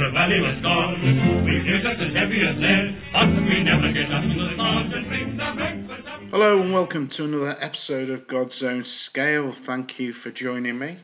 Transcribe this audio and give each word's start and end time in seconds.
the 0.00 0.10
valley 0.12 0.40
was 0.40 0.56
gone. 0.62 1.44
We 1.44 1.60
just 1.60 1.84
as 1.84 2.14
heavy 2.16 2.40
as 2.40 2.56
lead, 2.56 3.02
but 3.12 3.36
we 3.44 3.62
never 3.62 3.92
get 3.92 4.10
up 4.10 4.22
to 4.22 4.32
the 4.32 5.06
bring 5.06 5.38
our 5.38 5.54
breakfast. 5.54 6.30
Hello 6.30 6.62
and 6.62 6.72
welcome 6.72 7.10
to 7.10 7.24
another 7.24 7.54
episode 7.60 8.08
of 8.08 8.26
God's 8.26 8.62
Own 8.62 8.86
Scale. 8.86 9.54
Thank 9.66 9.98
you 9.98 10.14
for 10.14 10.30
joining 10.30 10.78
me. 10.78 11.00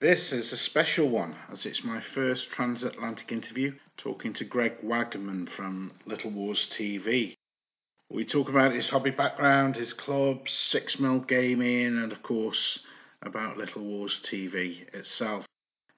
This 0.00 0.32
is 0.32 0.50
a 0.50 0.56
special 0.56 1.10
one 1.10 1.36
as 1.50 1.66
it's 1.66 1.84
my 1.84 2.00
first 2.00 2.48
transatlantic 2.50 3.30
interview 3.30 3.74
talking 3.98 4.32
to 4.32 4.46
Greg 4.46 4.80
Wagman 4.82 5.46
from 5.46 5.92
Little 6.06 6.30
Wars 6.30 6.66
TV. 6.72 7.36
We 8.08 8.24
talk 8.24 8.48
about 8.48 8.72
his 8.72 8.88
hobby 8.88 9.10
background, 9.10 9.76
his 9.76 9.92
club, 9.92 10.48
Six 10.48 10.98
Mil 10.98 11.20
Gaming, 11.20 11.98
and 11.98 12.10
of 12.10 12.22
course 12.22 12.78
about 13.20 13.58
Little 13.58 13.82
Wars 13.82 14.22
TV 14.24 14.88
itself. 14.94 15.46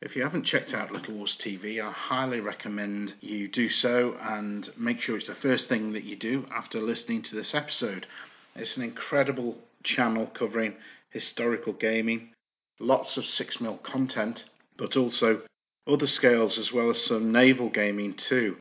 If 0.05 0.17
you 0.17 0.23
haven't 0.23 0.45
checked 0.45 0.75
out 0.75 0.93
Little 0.93 1.15
Wars 1.15 1.35
TV, 1.35 1.83
I 1.83 1.91
highly 1.91 2.39
recommend 2.39 3.15
you 3.23 3.49
do 3.49 3.71
so 3.71 4.19
and 4.21 4.71
make 4.77 5.01
sure 5.01 5.17
it's 5.17 5.29
the 5.29 5.35
first 5.35 5.67
thing 5.67 5.95
that 5.95 6.05
you 6.05 6.15
do 6.15 6.45
after 6.55 6.79
listening 6.79 7.23
to 7.23 7.35
this 7.35 7.55
episode. 7.55 8.07
It's 8.55 8.77
an 8.77 8.83
incredible 8.83 9.57
channel 9.83 10.27
covering 10.27 10.75
historical 11.09 11.73
gaming, 11.73 12.35
lots 12.79 13.17
of 13.17 13.25
6 13.25 13.63
mil 13.63 13.79
content, 13.79 14.45
but 14.77 14.95
also 14.95 15.41
other 15.87 16.07
scales 16.07 16.59
as 16.59 16.71
well 16.71 16.91
as 16.91 17.03
some 17.03 17.33
naval 17.33 17.71
gaming 17.71 18.13
too. 18.13 18.59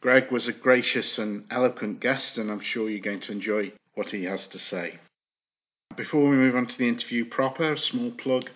Greg 0.00 0.32
was 0.32 0.48
a 0.48 0.52
gracious 0.52 1.16
and 1.16 1.46
eloquent 1.48 2.00
guest, 2.00 2.38
and 2.38 2.50
I'm 2.50 2.58
sure 2.58 2.90
you're 2.90 2.98
going 2.98 3.20
to 3.20 3.32
enjoy 3.32 3.70
what 3.94 4.10
he 4.10 4.24
has 4.24 4.48
to 4.48 4.58
say. 4.58 4.98
Before 5.94 6.28
we 6.28 6.34
move 6.34 6.56
on 6.56 6.66
to 6.66 6.76
the 6.76 6.88
interview 6.88 7.24
proper, 7.24 7.74
a 7.74 7.78
small 7.78 8.10
plug 8.10 8.50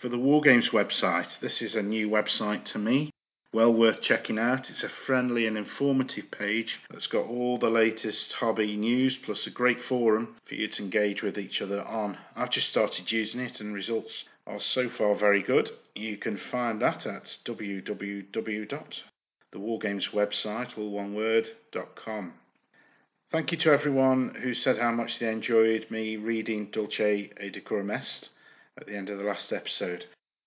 for 0.00 0.08
the 0.08 0.16
Wargames 0.16 0.70
website. 0.70 1.38
This 1.40 1.60
is 1.60 1.74
a 1.74 1.82
new 1.82 2.08
website 2.08 2.64
to 2.72 2.78
me, 2.78 3.12
well 3.52 3.74
worth 3.74 4.00
checking 4.00 4.38
out. 4.38 4.70
It's 4.70 4.82
a 4.82 4.88
friendly 4.88 5.46
and 5.46 5.58
informative 5.58 6.30
page 6.30 6.80
that's 6.88 7.06
got 7.06 7.26
all 7.26 7.58
the 7.58 7.68
latest 7.68 8.32
hobby 8.32 8.78
news 8.78 9.18
plus 9.18 9.46
a 9.46 9.50
great 9.50 9.82
forum 9.82 10.36
for 10.46 10.54
you 10.54 10.68
to 10.68 10.82
engage 10.82 11.22
with 11.22 11.38
each 11.38 11.60
other 11.60 11.82
on. 11.82 12.16
I've 12.34 12.50
just 12.50 12.70
started 12.70 13.12
using 13.12 13.40
it 13.40 13.60
and 13.60 13.74
results 13.74 14.24
are 14.46 14.60
so 14.60 14.88
far 14.88 15.14
very 15.16 15.42
good. 15.42 15.68
You 15.94 16.16
can 16.16 16.38
find 16.38 16.80
that 16.80 17.04
at 17.04 17.36
www 17.44 19.00
the 19.52 19.58
Wargames 19.58 20.12
website, 20.12 20.78
all 20.78 20.92
one 20.92 21.12
word, 21.12 21.46
.com. 21.96 22.32
Thank 23.30 23.52
you 23.52 23.58
to 23.58 23.72
everyone 23.72 24.36
who 24.40 24.54
said 24.54 24.78
how 24.78 24.92
much 24.92 25.18
they 25.18 25.30
enjoyed 25.30 25.90
me 25.90 26.16
reading 26.16 26.70
Dulce 26.70 27.00
et 27.00 27.52
Decorum 27.52 27.90
Est 27.90 28.30
at 28.80 28.86
the 28.86 28.96
end 28.96 29.10
of 29.10 29.18
the 29.18 29.24
last 29.24 29.52
episode. 29.52 30.06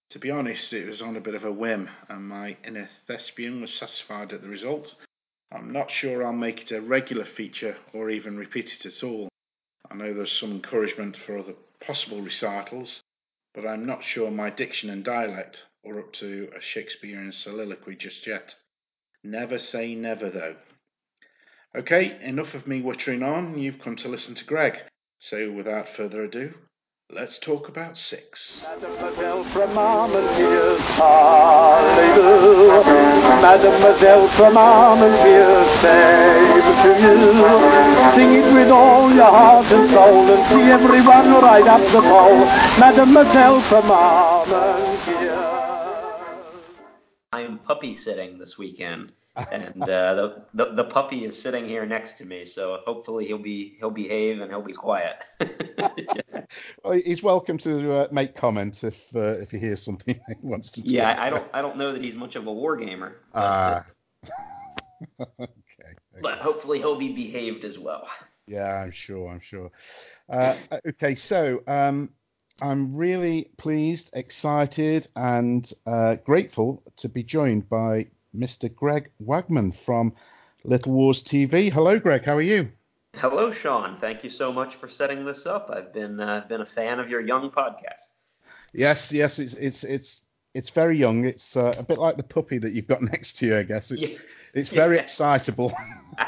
To 0.09 0.20
be 0.20 0.31
honest, 0.31 0.73
it 0.73 0.88
was 0.88 1.02
on 1.02 1.16
a 1.16 1.22
bit 1.22 1.36
of 1.36 1.44
a 1.44 1.52
whim, 1.52 1.89
and 2.09 2.28
my 2.28 2.58
inner 2.66 2.90
thespian 3.08 3.62
was 3.62 3.73
satisfied 3.73 4.34
at 4.34 4.42
the 4.42 4.50
result. 4.50 4.94
I'm 5.52 5.72
not 5.72 5.92
sure 5.92 6.23
I'll 6.23 6.34
make 6.34 6.62
it 6.62 6.72
a 6.72 6.81
regular 6.81 7.25
feature 7.25 7.78
or 7.94 8.09
even 8.09 8.38
repeat 8.38 8.73
it 8.73 8.86
at 8.86 9.03
all. 9.03 9.30
I 9.90 9.95
know 9.95 10.14
there's 10.14 10.31
some 10.31 10.52
encouragement 10.52 11.16
for 11.16 11.38
other 11.38 11.53
possible 11.80 12.22
recitals, 12.22 13.02
but 13.53 13.67
I'm 13.67 13.86
not 13.86 14.03
sure 14.03 14.31
my 14.31 14.50
diction 14.50 14.90
and 14.90 15.03
dialect 15.03 15.66
are 15.86 16.00
up 16.00 16.14
to 16.14 16.50
a 16.58 16.62
Shakespearean 16.62 17.34
soliloquy 17.34 17.95
just 17.95 18.25
yet. 18.25 18.56
Never 19.23 19.59
say 19.59 19.94
never, 19.94 20.30
though. 20.30 20.56
Okay, 21.75 22.20
enough 22.22 22.53
of 22.56 22.68
me 22.68 22.81
wittering 22.81 23.23
on. 23.23 23.59
You've 23.59 23.80
come 23.80 23.95
to 23.97 24.08
listen 24.08 24.36
to 24.36 24.45
Greg. 24.45 24.80
So, 25.20 25.52
without 25.52 25.90
further 25.90 26.23
ado, 26.23 26.53
let's 27.16 27.38
talk 27.39 27.67
about 27.69 27.97
six. 27.97 28.61
Mademoiselle 28.64 29.44
from 29.53 29.78
Armentières, 29.78 30.80
hallelujah. 30.97 32.44
Mademoiselle 33.41 34.28
from 34.35 34.56
Armentières, 34.56 35.81
save 35.81 36.63
to 36.84 36.90
you. 37.02 37.18
Sing 38.16 38.34
it 38.34 38.53
with 38.53 38.72
all 38.72 39.13
your 39.13 39.31
heart 39.31 39.66
and 39.72 39.90
soul 39.91 40.29
and 40.31 40.50
see 40.50 40.72
everyone 40.72 41.34
right 41.41 41.68
up 41.68 41.81
the 41.91 42.02
pole. 42.02 42.46
Mademoiselle 42.79 43.62
from 43.69 43.84
Armentières. 43.91 45.52
I'm 47.31 47.59
puppy 47.59 47.96
sitting 47.97 48.38
this 48.38 48.57
weekend, 48.57 49.12
and 49.36 49.82
uh, 49.82 50.14
the, 50.14 50.46
the 50.54 50.76
the 50.76 50.84
puppy 50.86 51.26
is 51.26 51.40
sitting 51.40 51.68
here 51.68 51.86
next 51.86 52.18
to 52.20 52.26
me. 52.26 52.46
So 52.46 52.80
hopefully 52.86 53.26
he'll 53.26 53.38
be 53.38 53.76
he'll 53.80 53.90
behave 53.90 54.42
and 54.42 54.52
he'll 54.52 54.62
be 54.62 54.74
quiet. 54.74 55.16
Well, 56.84 56.94
he's 56.94 57.24
welcome 57.24 57.58
to 57.60 57.94
uh, 57.94 58.08
make 58.12 58.36
comments 58.36 58.84
if 58.84 58.96
uh, 59.16 59.42
if 59.42 59.52
he 59.52 59.58
hears 59.58 59.84
something 59.84 60.16
he 60.28 60.36
wants 60.48 60.70
to. 60.72 60.82
Yeah, 60.82 61.10
I, 61.10 61.28
I 61.28 61.30
don't 61.30 61.48
I 61.54 61.62
don't 61.62 61.78
know 61.78 61.94
that 61.94 62.04
he's 62.04 62.16
much 62.16 62.36
of 62.36 62.48
a 62.48 62.54
war 62.54 62.76
gamer, 62.76 63.16
but, 63.34 63.40
Ah. 63.42 63.86
okay. 65.40 65.94
but 66.22 66.40
hopefully 66.40 66.80
he'll 66.80 67.00
be 67.00 67.14
behaved 67.14 67.66
as 67.66 67.80
well. 67.80 68.08
Yeah, 68.46 68.84
I'm 68.84 68.92
sure. 68.92 69.30
I'm 69.30 69.42
sure. 69.42 69.72
Uh, 70.30 70.56
okay, 70.88 71.16
so 71.16 71.62
um, 71.66 72.10
I'm 72.62 72.96
really 72.96 73.52
pleased, 73.58 74.10
excited, 74.14 75.08
and 75.16 75.72
uh, 75.88 76.16
grateful 76.16 76.84
to 76.98 77.10
be 77.10 77.24
joined 77.24 77.70
by 77.70 78.08
Mr. 78.36 78.74
Greg 78.74 79.10
Wagman 79.20 79.74
from 79.86 80.14
Little 80.64 80.92
Wars 80.94 81.24
TV. 81.24 81.72
Hello, 81.72 82.00
Greg. 82.00 82.26
How 82.26 82.36
are 82.36 82.42
you? 82.42 82.70
Hello, 83.16 83.54
Sean. 83.54 83.98
Thank 84.00 84.24
you 84.24 84.30
so 84.30 84.52
much 84.52 84.76
for 84.76 84.90
setting 84.90 85.26
this 85.26 85.46
up. 85.46 85.70
I've 85.72 85.94
been 85.94 86.20
uh, 86.20 86.46
been 86.50 86.62
a 86.62 86.66
fan 86.66 87.00
of 87.00 87.10
your 87.10 87.22
young 87.22 87.52
podcast. 87.52 88.10
Yes, 88.74 89.12
yes. 89.12 89.38
It's 89.40 89.54
it's 89.54 89.84
it's 89.84 90.22
it's 90.56 90.70
very 90.72 90.98
young. 90.98 91.26
It's 91.26 91.56
uh, 91.56 91.76
a 91.78 91.84
bit 91.84 92.00
like 92.00 92.18
the 92.18 92.24
puppy 92.24 92.58
that 92.60 92.74
you've 92.74 92.88
got 92.88 93.02
next 93.14 93.38
to 93.38 93.46
you, 93.46 93.58
I 93.58 93.64
guess. 93.64 93.92
It's 93.92 94.02
Yeah. 94.02 94.18
it's 94.56 94.70
very 94.70 94.98
excitable 94.98 95.74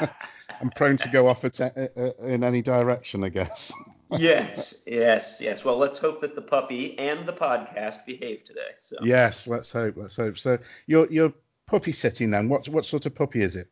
and 0.60 0.74
prone 0.76 0.96
to 0.98 1.08
go 1.08 1.26
off 1.26 1.44
at, 1.44 1.60
uh, 1.60 1.70
uh, 1.96 2.12
in 2.24 2.44
any 2.44 2.62
direction, 2.62 3.24
I 3.24 3.30
guess. 3.30 3.72
yes, 4.12 4.74
yes, 4.86 5.38
yes. 5.40 5.64
Well, 5.64 5.78
let's 5.78 5.98
hope 5.98 6.20
that 6.20 6.36
the 6.36 6.40
puppy 6.42 6.96
and 6.98 7.26
the 7.26 7.32
podcast 7.32 8.06
behave 8.06 8.44
today. 8.44 8.60
So 8.82 8.96
Yes, 9.02 9.48
let's 9.48 9.72
hope. 9.72 9.96
Let's 9.96 10.16
hope. 10.16 10.38
So 10.38 10.58
you're 10.86 11.10
you're 11.10 11.32
puppy 11.66 11.92
sitting 11.92 12.30
then. 12.30 12.48
What 12.48 12.68
what 12.68 12.84
sort 12.84 13.06
of 13.06 13.14
puppy 13.14 13.42
is 13.42 13.56
it? 13.56 13.68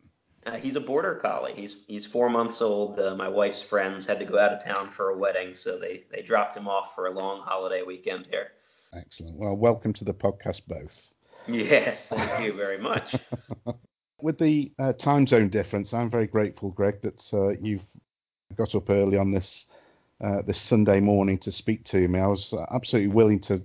Uh, 0.46 0.56
he's 0.56 0.76
a 0.76 0.80
border 0.80 1.18
collie. 1.22 1.54
He's 1.54 1.76
he's 1.86 2.06
four 2.06 2.28
months 2.28 2.60
old. 2.60 2.98
Uh, 2.98 3.14
my 3.14 3.28
wife's 3.28 3.62
friends 3.62 4.04
had 4.04 4.18
to 4.18 4.24
go 4.24 4.38
out 4.38 4.52
of 4.52 4.64
town 4.64 4.90
for 4.90 5.10
a 5.10 5.16
wedding, 5.16 5.54
so 5.54 5.78
they 5.78 6.04
they 6.12 6.22
dropped 6.22 6.56
him 6.56 6.68
off 6.68 6.94
for 6.94 7.06
a 7.06 7.10
long 7.10 7.42
holiday 7.42 7.82
weekend 7.82 8.26
here. 8.30 8.48
Excellent. 8.94 9.38
Well, 9.38 9.56
welcome 9.56 9.92
to 9.94 10.04
the 10.04 10.14
podcast, 10.14 10.62
both. 10.68 10.94
Yes, 11.48 12.06
thank 12.08 12.44
you 12.44 12.52
very 12.54 12.78
much. 12.78 13.14
With 14.22 14.38
the 14.38 14.72
uh, 14.78 14.92
time 14.94 15.26
zone 15.26 15.50
difference, 15.50 15.92
I'm 15.92 16.10
very 16.10 16.26
grateful, 16.26 16.70
Greg, 16.70 17.02
that 17.02 17.22
uh, 17.32 17.48
you've 17.60 17.84
got 18.56 18.74
up 18.74 18.88
early 18.88 19.18
on 19.18 19.30
this 19.30 19.66
uh, 20.22 20.42
this 20.46 20.60
Sunday 20.60 21.00
morning 21.00 21.38
to 21.38 21.52
speak 21.52 21.84
to 21.84 22.08
me. 22.08 22.20
I 22.20 22.26
was 22.26 22.54
absolutely 22.70 23.12
willing 23.12 23.40
to 23.40 23.62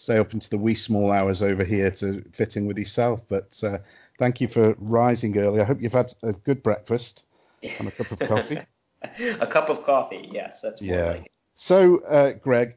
stay 0.00 0.18
up 0.18 0.32
into 0.32 0.48
the 0.48 0.56
wee 0.58 0.74
small 0.74 1.12
hours 1.12 1.42
over 1.42 1.62
here 1.62 1.90
to 1.90 2.24
fit 2.32 2.56
in 2.56 2.66
with 2.66 2.78
yourself, 2.78 3.20
but 3.28 3.58
uh, 3.62 3.78
thank 4.18 4.40
you 4.40 4.48
for 4.48 4.74
rising 4.78 5.36
early. 5.36 5.60
I 5.60 5.64
hope 5.64 5.82
you've 5.82 5.92
had 5.92 6.14
a 6.22 6.32
good 6.32 6.62
breakfast 6.62 7.24
and 7.62 7.88
a 7.88 7.90
cup 7.90 8.10
of 8.10 8.18
coffee. 8.18 8.60
a 9.40 9.46
cup 9.46 9.68
of 9.68 9.84
coffee. 9.84 10.28
Yes, 10.32 10.60
that's 10.62 10.80
Yeah. 10.80 11.12
like. 11.12 11.30
So, 11.56 11.98
uh, 12.04 12.32
Greg, 12.32 12.76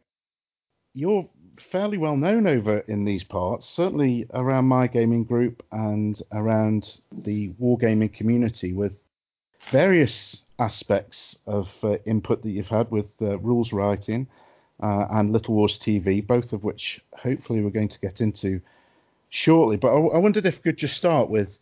you're 0.94 1.29
fairly 1.72 1.97
well 1.97 2.17
known 2.17 2.45
over 2.45 2.79
in 2.79 3.06
these 3.06 3.23
parts, 3.23 3.69
certainly 3.69 4.28
around 4.33 4.66
my 4.66 4.88
gaming 4.88 5.23
group 5.23 5.63
and 5.72 6.22
around 6.33 7.00
the 7.12 7.53
wargaming 7.53 8.13
community, 8.13 8.73
with 8.73 8.97
various 9.72 10.44
aspects 10.59 11.38
of 11.47 11.69
uh, 11.83 11.95
input 12.06 12.41
that 12.44 12.51
you've 12.51 12.68
had 12.68 12.92
with 12.92 13.07
uh, 13.21 13.39
rules 13.39 13.71
writing 13.71 14.27
uh, 14.81 15.08
and 15.12 15.31
Little 15.31 15.56
Wars 15.56 15.80
TV, 15.80 16.25
both 16.25 16.54
of 16.54 16.64
which 16.64 17.02
hopefully 17.14 17.62
we're 17.62 17.70
going 17.70 17.90
to 17.90 18.00
get 18.00 18.22
into 18.22 18.62
shortly. 19.30 19.78
But 19.78 19.90
I, 19.90 20.00
I 20.00 20.18
wondered 20.18 20.46
if 20.46 20.56
we 20.56 20.72
could 20.72 20.78
just 20.78 20.98
start 20.98 21.30
with 21.30 21.58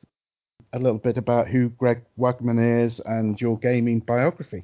a 0.74 0.80
little 0.80 0.98
bit 0.98 1.18
about 1.18 1.48
who 1.48 1.69
Greg 1.69 2.04
Wagman 2.18 2.84
is 2.84 3.02
and 3.06 3.40
your 3.40 3.58
gaming 3.58 4.00
biography. 4.00 4.63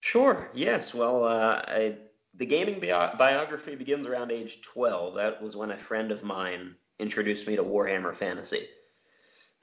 Sure. 0.00 0.48
Yes. 0.52 0.92
Well, 0.92 1.24
uh, 1.24 1.62
I, 1.66 1.96
the 2.36 2.46
gaming 2.46 2.80
bio- 2.80 3.14
biography 3.16 3.76
begins 3.76 4.06
around 4.06 4.32
age 4.32 4.58
12. 4.72 5.14
That 5.14 5.40
was 5.40 5.54
when 5.54 5.70
a 5.70 5.78
friend 5.78 6.10
of 6.10 6.22
mine 6.22 6.74
introduced 6.98 7.46
me 7.46 7.56
to 7.56 7.62
Warhammer 7.62 8.16
Fantasy. 8.16 8.66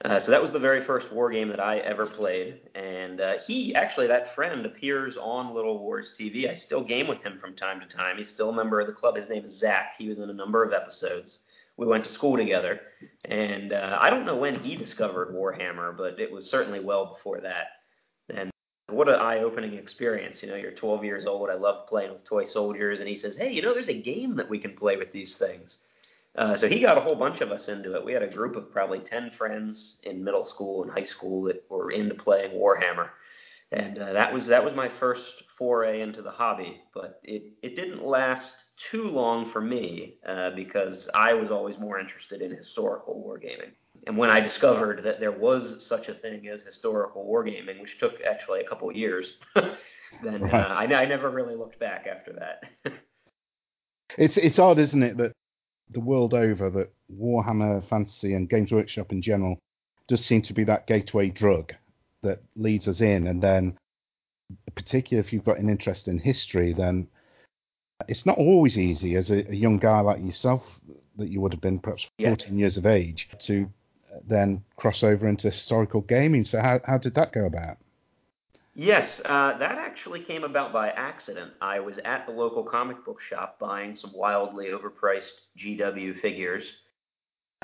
Uh, 0.02 0.18
so 0.18 0.30
that 0.30 0.40
was 0.40 0.50
the 0.50 0.58
very 0.58 0.82
first 0.82 1.12
war 1.12 1.30
game 1.30 1.48
that 1.50 1.60
I 1.60 1.78
ever 1.80 2.06
played, 2.06 2.60
and 2.74 3.20
uh, 3.20 3.34
he 3.46 3.74
actually 3.74 4.06
that 4.06 4.34
friend 4.34 4.64
appears 4.64 5.18
on 5.18 5.54
Little 5.54 5.78
Wars 5.78 6.16
TV. 6.18 6.50
I 6.50 6.54
still 6.54 6.82
game 6.82 7.06
with 7.06 7.20
him 7.22 7.38
from 7.38 7.54
time 7.54 7.80
to 7.80 7.86
time. 7.86 8.16
He's 8.16 8.30
still 8.30 8.48
a 8.48 8.54
member 8.54 8.80
of 8.80 8.86
the 8.86 8.94
club. 8.94 9.16
His 9.16 9.28
name 9.28 9.44
is 9.44 9.58
Zach. 9.58 9.92
He 9.98 10.08
was 10.08 10.18
in 10.18 10.30
a 10.30 10.34
number 10.34 10.64
of 10.64 10.72
episodes. 10.72 11.40
We 11.76 11.86
went 11.86 12.04
to 12.04 12.10
school 12.10 12.38
together, 12.38 12.80
and 13.26 13.74
uh, 13.74 13.98
I 14.00 14.08
don't 14.08 14.24
know 14.24 14.36
when 14.36 14.58
he 14.58 14.74
discovered 14.74 15.34
Warhammer, 15.34 15.94
but 15.94 16.18
it 16.18 16.32
was 16.32 16.48
certainly 16.48 16.80
well 16.80 17.04
before 17.04 17.40
that. 17.42 17.66
And 18.30 18.50
what 18.88 19.10
an 19.10 19.16
eye-opening 19.16 19.74
experience! 19.74 20.42
You 20.42 20.48
know, 20.48 20.56
you're 20.56 20.72
12 20.72 21.04
years 21.04 21.26
old. 21.26 21.50
I 21.50 21.54
love 21.54 21.86
playing 21.86 22.12
with 22.12 22.24
toy 22.24 22.44
soldiers, 22.44 23.00
and 23.00 23.08
he 23.08 23.16
says, 23.16 23.36
"Hey, 23.36 23.52
you 23.52 23.60
know, 23.60 23.74
there's 23.74 23.90
a 23.90 24.00
game 24.00 24.34
that 24.36 24.48
we 24.48 24.58
can 24.58 24.74
play 24.74 24.96
with 24.96 25.12
these 25.12 25.34
things." 25.34 25.80
Uh, 26.36 26.56
so 26.56 26.68
he 26.68 26.80
got 26.80 26.96
a 26.96 27.00
whole 27.00 27.16
bunch 27.16 27.40
of 27.40 27.50
us 27.50 27.68
into 27.68 27.94
it. 27.96 28.04
We 28.04 28.12
had 28.12 28.22
a 28.22 28.28
group 28.28 28.54
of 28.56 28.70
probably 28.70 29.00
10 29.00 29.32
friends 29.32 29.98
in 30.04 30.22
middle 30.22 30.44
school 30.44 30.82
and 30.82 30.92
high 30.92 31.04
school 31.04 31.42
that 31.44 31.64
were 31.68 31.90
into 31.90 32.14
playing 32.14 32.52
Warhammer. 32.52 33.10
And 33.72 33.98
uh, 33.98 34.12
that 34.12 34.32
was 34.32 34.46
that 34.46 34.64
was 34.64 34.74
my 34.74 34.88
first 34.88 35.44
foray 35.56 36.00
into 36.00 36.22
the 36.22 36.30
hobby, 36.30 36.82
but 36.92 37.20
it, 37.22 37.52
it 37.62 37.76
didn't 37.76 38.04
last 38.04 38.64
too 38.90 39.04
long 39.04 39.48
for 39.48 39.60
me 39.60 40.16
uh, 40.26 40.50
because 40.56 41.08
I 41.14 41.34
was 41.34 41.52
always 41.52 41.78
more 41.78 42.00
interested 42.00 42.42
in 42.42 42.50
historical 42.50 43.22
wargaming. 43.24 43.70
And 44.08 44.16
when 44.16 44.28
I 44.28 44.40
discovered 44.40 45.04
that 45.04 45.20
there 45.20 45.30
was 45.30 45.86
such 45.86 46.08
a 46.08 46.14
thing 46.14 46.48
as 46.48 46.62
historical 46.62 47.24
wargaming, 47.24 47.80
which 47.80 47.98
took 47.98 48.14
actually 48.28 48.60
a 48.60 48.68
couple 48.68 48.90
of 48.90 48.96
years, 48.96 49.36
then 49.54 50.42
uh, 50.52 50.66
I, 50.68 50.92
I 50.92 51.04
never 51.04 51.30
really 51.30 51.54
looked 51.54 51.78
back 51.78 52.08
after 52.08 52.32
that. 52.32 52.92
it's 54.18 54.36
it's 54.36 54.58
odd, 54.58 54.80
isn't 54.80 55.02
it, 55.02 55.16
that 55.18 55.32
the 55.92 56.00
world 56.00 56.34
over 56.34 56.70
that 56.70 56.92
Warhammer 57.12 57.84
Fantasy 57.88 58.34
and 58.34 58.48
Games 58.48 58.72
Workshop 58.72 59.12
in 59.12 59.22
general 59.22 59.58
does 60.08 60.24
seem 60.24 60.42
to 60.42 60.52
be 60.52 60.64
that 60.64 60.86
gateway 60.86 61.30
drug 61.30 61.72
that 62.22 62.42
leads 62.56 62.88
us 62.88 63.00
in, 63.00 63.26
and 63.26 63.42
then 63.42 63.76
particularly 64.74 65.26
if 65.26 65.32
you've 65.32 65.44
got 65.44 65.58
an 65.58 65.68
interest 65.68 66.08
in 66.08 66.18
history, 66.18 66.72
then 66.72 67.08
it's 68.08 68.26
not 68.26 68.38
always 68.38 68.78
easy 68.78 69.14
as 69.14 69.30
a, 69.30 69.48
a 69.50 69.54
young 69.54 69.78
guy 69.78 70.00
like 70.00 70.22
yourself 70.22 70.62
that 71.16 71.28
you 71.28 71.40
would 71.40 71.52
have 71.52 71.60
been 71.60 71.78
perhaps 71.78 72.06
14 72.22 72.54
yeah. 72.54 72.60
years 72.60 72.76
of 72.76 72.86
age 72.86 73.28
to 73.40 73.70
then 74.26 74.62
cross 74.76 75.02
over 75.02 75.28
into 75.28 75.50
historical 75.50 76.00
gaming. 76.00 76.44
So 76.44 76.60
how 76.60 76.80
how 76.84 76.98
did 76.98 77.14
that 77.14 77.32
go 77.32 77.44
about? 77.44 77.78
Yes, 78.80 79.20
uh, 79.26 79.58
that 79.58 79.76
actually 79.76 80.22
came 80.22 80.42
about 80.42 80.72
by 80.72 80.88
accident. 80.88 81.52
I 81.60 81.80
was 81.80 81.98
at 81.98 82.24
the 82.24 82.32
local 82.32 82.62
comic 82.62 83.04
book 83.04 83.20
shop 83.20 83.58
buying 83.58 83.94
some 83.94 84.10
wildly 84.14 84.68
overpriced 84.68 85.32
GW 85.58 86.18
figures, 86.18 86.78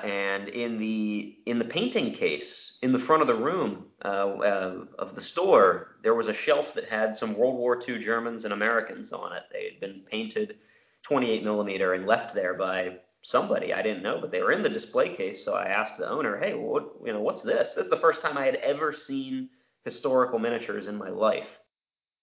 and 0.04 0.46
in 0.50 0.76
the 0.76 1.38
in 1.46 1.58
the 1.58 1.64
painting 1.64 2.12
case 2.12 2.76
in 2.82 2.92
the 2.92 2.98
front 2.98 3.22
of 3.22 3.28
the 3.28 3.34
room 3.34 3.86
uh, 4.04 4.08
uh, 4.08 4.84
of 4.98 5.14
the 5.14 5.22
store, 5.22 5.96
there 6.02 6.14
was 6.14 6.28
a 6.28 6.34
shelf 6.34 6.74
that 6.74 6.84
had 6.84 7.16
some 7.16 7.34
World 7.34 7.56
War 7.56 7.80
II 7.88 7.98
Germans 7.98 8.44
and 8.44 8.52
Americans 8.52 9.10
on 9.10 9.32
it. 9.32 9.44
They 9.50 9.70
had 9.70 9.80
been 9.80 10.02
painted 10.02 10.58
28 11.04 11.42
millimeter 11.42 11.94
and 11.94 12.04
left 12.04 12.34
there 12.34 12.52
by 12.52 12.98
somebody 13.22 13.72
I 13.72 13.80
didn't 13.80 14.02
know, 14.02 14.20
but 14.20 14.30
they 14.30 14.42
were 14.42 14.52
in 14.52 14.62
the 14.62 14.68
display 14.68 15.16
case. 15.16 15.42
So 15.42 15.54
I 15.54 15.64
asked 15.68 15.96
the 15.96 16.10
owner, 16.10 16.36
"Hey, 16.36 16.52
what 16.52 16.92
you 17.02 17.14
know, 17.14 17.22
what's 17.22 17.40
this?" 17.40 17.72
This 17.72 17.84
is 17.84 17.90
the 17.90 17.96
first 17.96 18.20
time 18.20 18.36
I 18.36 18.44
had 18.44 18.56
ever 18.56 18.92
seen 18.92 19.48
historical 19.87 20.41
miniatures 20.41 20.88
in 20.88 20.97
my 20.97 21.09
life. 21.09 21.49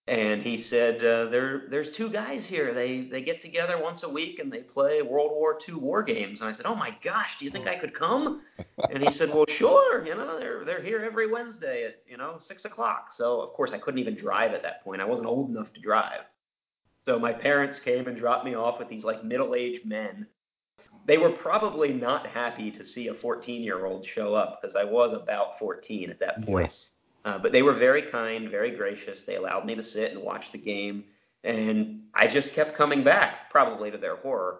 And 0.05 0.41
he 0.41 0.57
said, 0.57 0.97
uh, 0.97 1.29
there, 1.29 1.63
there's 1.69 1.89
two 1.91 2.09
guys 2.09 2.45
here. 2.45 2.73
They, 2.73 3.07
they 3.09 3.21
get 3.21 3.39
together 3.39 3.81
once 3.81 4.03
a 4.03 4.09
week 4.09 4.39
and 4.39 4.51
they 4.51 4.59
play 4.59 5.01
World 5.01 5.31
War 5.31 5.57
II 5.65 5.75
war 5.75 6.03
games. 6.03 6.41
And 6.41 6.49
I 6.49 6.51
said, 6.51 6.65
oh 6.65 6.75
my 6.75 6.93
gosh, 7.01 7.39
do 7.39 7.45
you 7.45 7.51
think 7.51 7.67
I 7.67 7.77
could 7.79 7.93
come? 7.93 8.41
And 8.89 9.01
he 9.01 9.11
said, 9.11 9.29
well, 9.29 9.45
sure. 9.47 10.05
You 10.05 10.13
know, 10.13 10.37
they're, 10.37 10.65
they're 10.65 10.83
here 10.83 11.03
every 11.05 11.31
Wednesday 11.31 11.85
at, 11.85 12.03
you 12.05 12.17
know, 12.17 12.35
six 12.39 12.65
o'clock. 12.65 13.13
So 13.13 13.39
of 13.39 13.53
course 13.53 13.71
I 13.71 13.77
couldn't 13.77 13.99
even 13.99 14.15
drive 14.15 14.51
at 14.53 14.61
that 14.63 14.83
point. 14.83 15.01
I 15.01 15.05
wasn't 15.05 15.27
old 15.27 15.49
enough 15.49 15.71
to 15.73 15.79
drive. 15.79 16.21
So 17.05 17.17
my 17.17 17.31
parents 17.31 17.79
came 17.79 18.07
and 18.07 18.17
dropped 18.17 18.45
me 18.45 18.55
off 18.55 18.79
with 18.79 18.89
these 18.89 19.05
like 19.05 19.23
middle-aged 19.23 19.85
men. 19.85 20.27
They 21.05 21.17
were 21.17 21.31
probably 21.31 21.93
not 21.93 22.27
happy 22.27 22.71
to 22.71 22.85
see 22.85 23.07
a 23.07 23.13
14-year-old 23.13 24.05
show 24.05 24.33
up 24.35 24.59
because 24.61 24.75
I 24.75 24.83
was 24.83 25.13
about 25.13 25.59
14 25.59 26.09
at 26.09 26.19
that 26.19 26.43
point. 26.45 26.67
Yes. 26.67 26.89
Uh, 27.25 27.37
but 27.37 27.51
they 27.51 27.61
were 27.61 27.73
very 27.73 28.03
kind, 28.03 28.49
very 28.49 28.75
gracious. 28.75 29.23
They 29.23 29.35
allowed 29.35 29.65
me 29.65 29.75
to 29.75 29.83
sit 29.83 30.11
and 30.11 30.21
watch 30.21 30.51
the 30.51 30.57
game, 30.57 31.05
and 31.43 32.01
I 32.13 32.27
just 32.27 32.53
kept 32.53 32.75
coming 32.75 33.03
back, 33.03 33.49
probably 33.49 33.91
to 33.91 33.97
their 33.97 34.17
horror. 34.17 34.59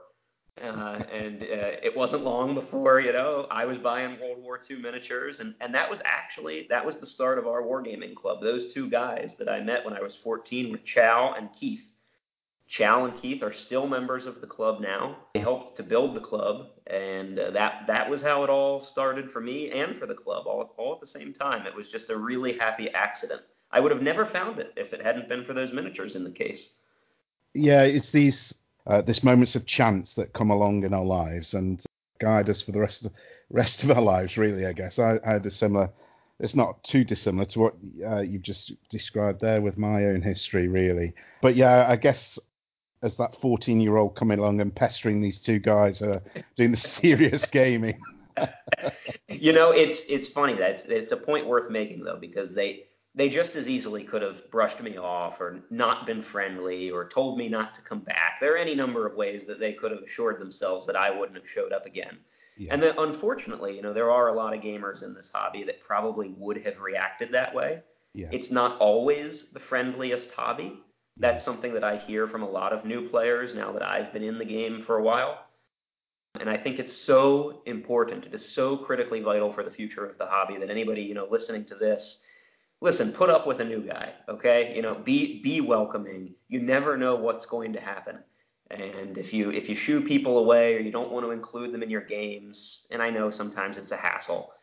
Uh, 0.62 1.04
and 1.12 1.44
uh, 1.44 1.82
it 1.84 1.96
wasn't 1.96 2.24
long 2.24 2.54
before 2.54 3.00
you 3.00 3.12
know 3.12 3.48
I 3.52 3.66
was 3.66 3.78
buying 3.78 4.20
World 4.20 4.42
War 4.42 4.62
II 4.70 4.78
miniatures, 4.78 5.40
and 5.40 5.56
and 5.60 5.74
that 5.76 5.90
was 5.90 6.00
actually 6.06 6.68
that 6.70 6.86
was 6.86 6.98
the 6.98 7.06
start 7.06 7.38
of 7.38 7.48
our 7.48 7.64
wargaming 7.64 8.16
club. 8.16 8.42
Those 8.42 8.74
two 8.74 8.90
guys 8.90 9.36
that 9.40 9.50
I 9.50 9.62
met 9.62 9.84
when 9.84 9.94
I 9.94 10.02
was 10.02 10.16
14 10.24 10.72
with 10.72 10.86
Chow 10.86 11.34
and 11.38 11.50
Keith 11.54 11.84
Chow 12.68 13.06
and 13.06 13.16
Keith 13.16 13.44
are 13.44 13.54
still 13.54 13.88
members 13.88 14.26
of 14.26 14.42
the 14.42 14.48
club 14.48 14.82
now. 14.82 15.18
They 15.34 15.40
helped 15.40 15.78
to 15.78 15.84
build 15.84 16.16
the 16.16 16.22
club, 16.22 16.70
and 16.88 17.38
uh, 17.38 17.52
that 17.52 17.86
that 17.88 18.10
was 18.10 18.22
how 18.22 18.44
it 18.44 18.50
all 18.50 18.80
started 18.80 19.32
for 19.32 19.42
me 19.42 19.72
and 19.72 19.98
for 19.98 20.08
the 20.08 20.16
club, 20.16 20.48
all, 20.48 20.74
all 20.78 20.94
at 20.94 21.02
the 21.02 21.08
same 21.08 21.34
time. 21.34 21.68
It 21.68 21.76
was 21.76 21.90
just 21.90 22.10
a 22.10 22.18
really 22.18 22.58
happy 22.58 22.90
accident. 22.90 23.42
I 23.72 23.80
would 23.80 23.92
have 23.92 24.02
never 24.02 24.26
found 24.26 24.60
it 24.60 24.74
if 24.78 24.94
it 24.94 25.04
hadn't 25.04 25.30
been 25.30 25.46
for 25.46 25.54
those 25.54 25.74
miniatures 25.74 26.16
in 26.16 26.24
the 26.24 26.32
case. 26.32 26.76
Yeah, 27.54 27.84
it's 27.84 28.12
these 28.12 28.54
uh, 28.88 29.02
moments 29.22 29.56
of 29.56 29.66
chance 29.66 30.14
that 30.16 30.34
come 30.34 30.50
along 30.50 30.84
in 30.84 30.94
our 30.94 31.06
lives 31.06 31.54
and 31.54 31.82
guide 32.20 32.50
us 32.50 32.62
for 32.62 32.72
the 32.72 32.80
rest 32.80 33.06
of 33.06 33.12
rest 33.50 33.84
of 33.84 33.92
our 33.92 34.02
lives. 34.02 34.38
Really, 34.38 34.66
I 34.66 34.74
guess 34.74 35.00
I, 35.00 35.20
I 35.26 35.34
had 35.34 35.46
a 35.46 35.52
similar. 35.52 35.90
It's 36.40 36.56
not 36.56 36.84
too 36.84 37.04
dissimilar 37.04 37.46
to 37.46 37.60
what 37.60 37.76
uh, 38.06 38.22
you've 38.22 38.42
just 38.42 38.74
described 38.90 39.42
there 39.42 39.62
with 39.62 39.78
my 39.78 40.06
own 40.06 40.22
history, 40.22 40.68
really. 40.68 41.14
But 41.42 41.56
yeah, 41.56 41.86
I 41.88 41.96
guess 41.96 42.40
as 43.04 43.18
that 43.18 43.36
14 43.42 43.80
year 43.80 43.98
old 43.98 44.16
coming 44.16 44.40
along 44.40 44.62
and 44.62 44.74
pestering 44.76 45.22
these 45.22 45.40
two 45.40 45.60
guys 45.60 46.00
who 46.00 46.12
are 46.14 46.22
doing 46.56 46.72
the 46.72 46.78
serious 47.02 47.46
gaming. 47.46 48.00
you 49.30 49.54
know, 49.54 49.72
it's 49.72 50.02
it's 50.08 50.30
funny 50.30 50.56
that 50.56 50.72
it's, 50.72 50.84
it's 50.88 51.12
a 51.12 51.18
point 51.18 51.46
worth 51.46 51.70
making 51.70 52.04
though 52.04 52.18
because 52.20 52.54
they 52.54 52.86
they 53.16 53.30
just 53.30 53.56
as 53.56 53.68
easily 53.68 54.04
could 54.04 54.24
have 54.24 54.50
brushed 54.50 54.82
me 54.82 54.98
off 54.98 55.40
or 55.40 55.60
not 55.70 56.08
been 56.08 56.24
friendly 56.24 56.90
or 56.90 57.08
told 57.08 57.38
me 57.38 57.48
not 57.48 57.76
to 57.76 57.82
come 57.82 58.00
back. 58.00 58.40
There 58.40 58.54
are 58.56 58.58
any 58.58 58.74
number 58.74 59.06
of 59.06 59.16
ways 59.16 59.44
that 59.46 59.60
they 59.60 59.74
could 59.74 59.92
have 59.92 60.02
assured 60.02 60.40
themselves 60.40 60.88
that 60.88 60.96
I 60.96 61.12
wouldn't 61.12 61.38
have 61.38 61.48
showed 61.48 61.72
up 61.72 61.86
again. 61.86 62.18
Yeah. 62.58 62.74
And 62.74 62.82
then, 62.82 62.94
unfortunately, 62.98 63.76
you 63.76 63.82
know, 63.82 63.94
there 63.94 64.12
are 64.12 64.30
a 64.30 64.34
lot 64.34 64.56
of 64.56 64.62
gamers 64.62 65.04
in 65.04 65.14
this 65.14 65.30
hobby 65.34 65.64
that 65.64 65.82
probably 65.82 66.34
would 66.38 66.58
have 66.66 66.80
reacted 66.80 67.32
that 67.34 67.54
way. 67.54 67.82
Yeah. 68.14 68.28
It's 68.32 68.52
not 68.52 68.80
always 68.80 69.46
the 69.54 69.60
friendliest 69.60 70.32
hobby. 70.32 70.80
That's 71.18 71.46
something 71.46 71.74
that 71.74 71.84
I 71.84 71.98
hear 71.98 72.28
from 72.28 72.44
a 72.44 72.50
lot 72.50 72.74
of 72.74 72.86
new 72.86 73.08
players 73.08 73.54
now 73.54 73.72
that 73.74 73.84
I've 73.84 74.12
been 74.12 74.24
in 74.24 74.40
the 74.40 74.46
game 74.46 74.82
for 74.82 74.98
a 74.98 75.04
while. 75.04 75.46
And 76.40 76.50
I 76.50 76.58
think 76.58 76.80
it's 76.80 76.96
so 76.96 77.62
important. 77.66 78.26
It 78.26 78.34
is 78.34 78.44
so 78.44 78.76
critically 78.76 79.22
vital 79.22 79.54
for 79.54 79.64
the 79.64 79.70
future 79.70 80.06
of 80.06 80.18
the 80.18 80.26
hobby 80.26 80.58
that 80.58 80.72
anybody, 80.72 81.02
you 81.02 81.14
know, 81.14 81.28
listening 81.30 81.66
to 81.66 81.76
this, 81.76 82.24
listen, 82.82 83.14
put 83.14 83.30
up 83.30 83.46
with 83.46 83.62
a 83.62 83.64
new 83.64 83.82
guy, 83.82 84.14
okay? 84.28 84.74
You 84.76 84.82
know, 84.82 84.96
be 84.96 85.42
be 85.44 85.62
welcoming. 85.62 86.34
You 86.48 86.60
never 86.60 86.98
know 86.98 87.16
what's 87.16 87.46
going 87.46 87.74
to 87.74 87.80
happen. 87.80 88.18
And 88.72 89.18
if 89.20 89.32
you 89.32 89.52
if 89.52 89.70
you 89.70 89.76
shoo 89.76 90.02
people 90.02 90.40
away 90.40 90.76
or 90.76 90.80
you 90.80 90.92
don't 90.92 91.12
want 91.12 91.24
to 91.26 91.32
include 91.32 91.72
them 91.72 91.84
in 91.84 91.92
your 91.92 92.02
games, 92.02 92.88
and 92.90 93.02
I 93.02 93.12
know 93.12 93.30
sometimes 93.30 93.78
it's 93.78 93.92
a 93.92 93.98
hassle, 93.98 94.54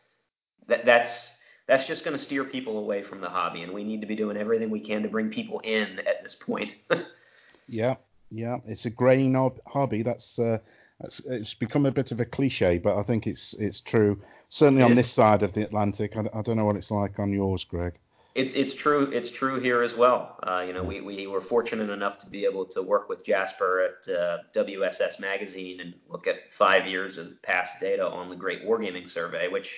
that 0.67 0.85
that's 0.85 1.31
that's 1.71 1.85
just 1.85 2.03
going 2.03 2.17
to 2.17 2.21
steer 2.21 2.43
people 2.43 2.79
away 2.79 3.01
from 3.01 3.21
the 3.21 3.29
hobby, 3.29 3.61
and 3.61 3.71
we 3.71 3.85
need 3.85 4.01
to 4.01 4.07
be 4.07 4.15
doing 4.15 4.35
everything 4.35 4.69
we 4.69 4.81
can 4.81 5.03
to 5.03 5.07
bring 5.07 5.29
people 5.29 5.59
in 5.59 5.99
at 5.99 6.21
this 6.21 6.35
point. 6.35 6.75
yeah, 7.69 7.95
yeah, 8.29 8.57
it's 8.65 8.83
a 8.83 8.89
graying 8.89 9.35
hobby. 9.65 10.03
That's 10.03 10.37
uh, 10.37 10.57
that's 10.99 11.21
it's 11.25 11.53
become 11.53 11.85
a 11.85 11.91
bit 11.91 12.11
of 12.11 12.19
a 12.19 12.25
cliche, 12.25 12.77
but 12.77 12.97
I 12.97 13.03
think 13.03 13.25
it's 13.25 13.55
it's 13.57 13.79
true. 13.79 14.21
Certainly 14.49 14.83
on 14.83 14.95
this 14.95 15.13
side 15.13 15.43
of 15.43 15.53
the 15.53 15.61
Atlantic, 15.61 16.17
I, 16.17 16.27
I, 16.37 16.41
don't 16.41 16.57
know 16.57 16.65
what 16.65 16.75
it's 16.75 16.91
like 16.91 17.17
on 17.19 17.31
yours, 17.31 17.63
Greg. 17.63 17.93
It's 18.35 18.53
it's 18.53 18.73
true. 18.73 19.09
It's 19.09 19.29
true 19.29 19.61
here 19.61 19.81
as 19.81 19.93
well. 19.93 20.39
Uh, 20.45 20.65
you 20.67 20.73
know, 20.73 20.83
we, 20.83 20.99
we 20.99 21.25
were 21.25 21.39
fortunate 21.39 21.89
enough 21.89 22.19
to 22.19 22.25
be 22.25 22.43
able 22.43 22.65
to 22.65 22.81
work 22.81 23.07
with 23.07 23.25
Jasper 23.25 23.87
at 23.87 24.13
uh, 24.13 24.37
WSS 24.53 25.21
Magazine 25.21 25.79
and 25.79 25.93
look 26.09 26.27
at 26.27 26.35
five 26.57 26.85
years 26.85 27.17
of 27.17 27.41
past 27.43 27.75
data 27.79 28.05
on 28.05 28.29
the 28.29 28.35
Great 28.35 28.65
Wargaming 28.65 29.09
Survey, 29.09 29.47
which 29.47 29.69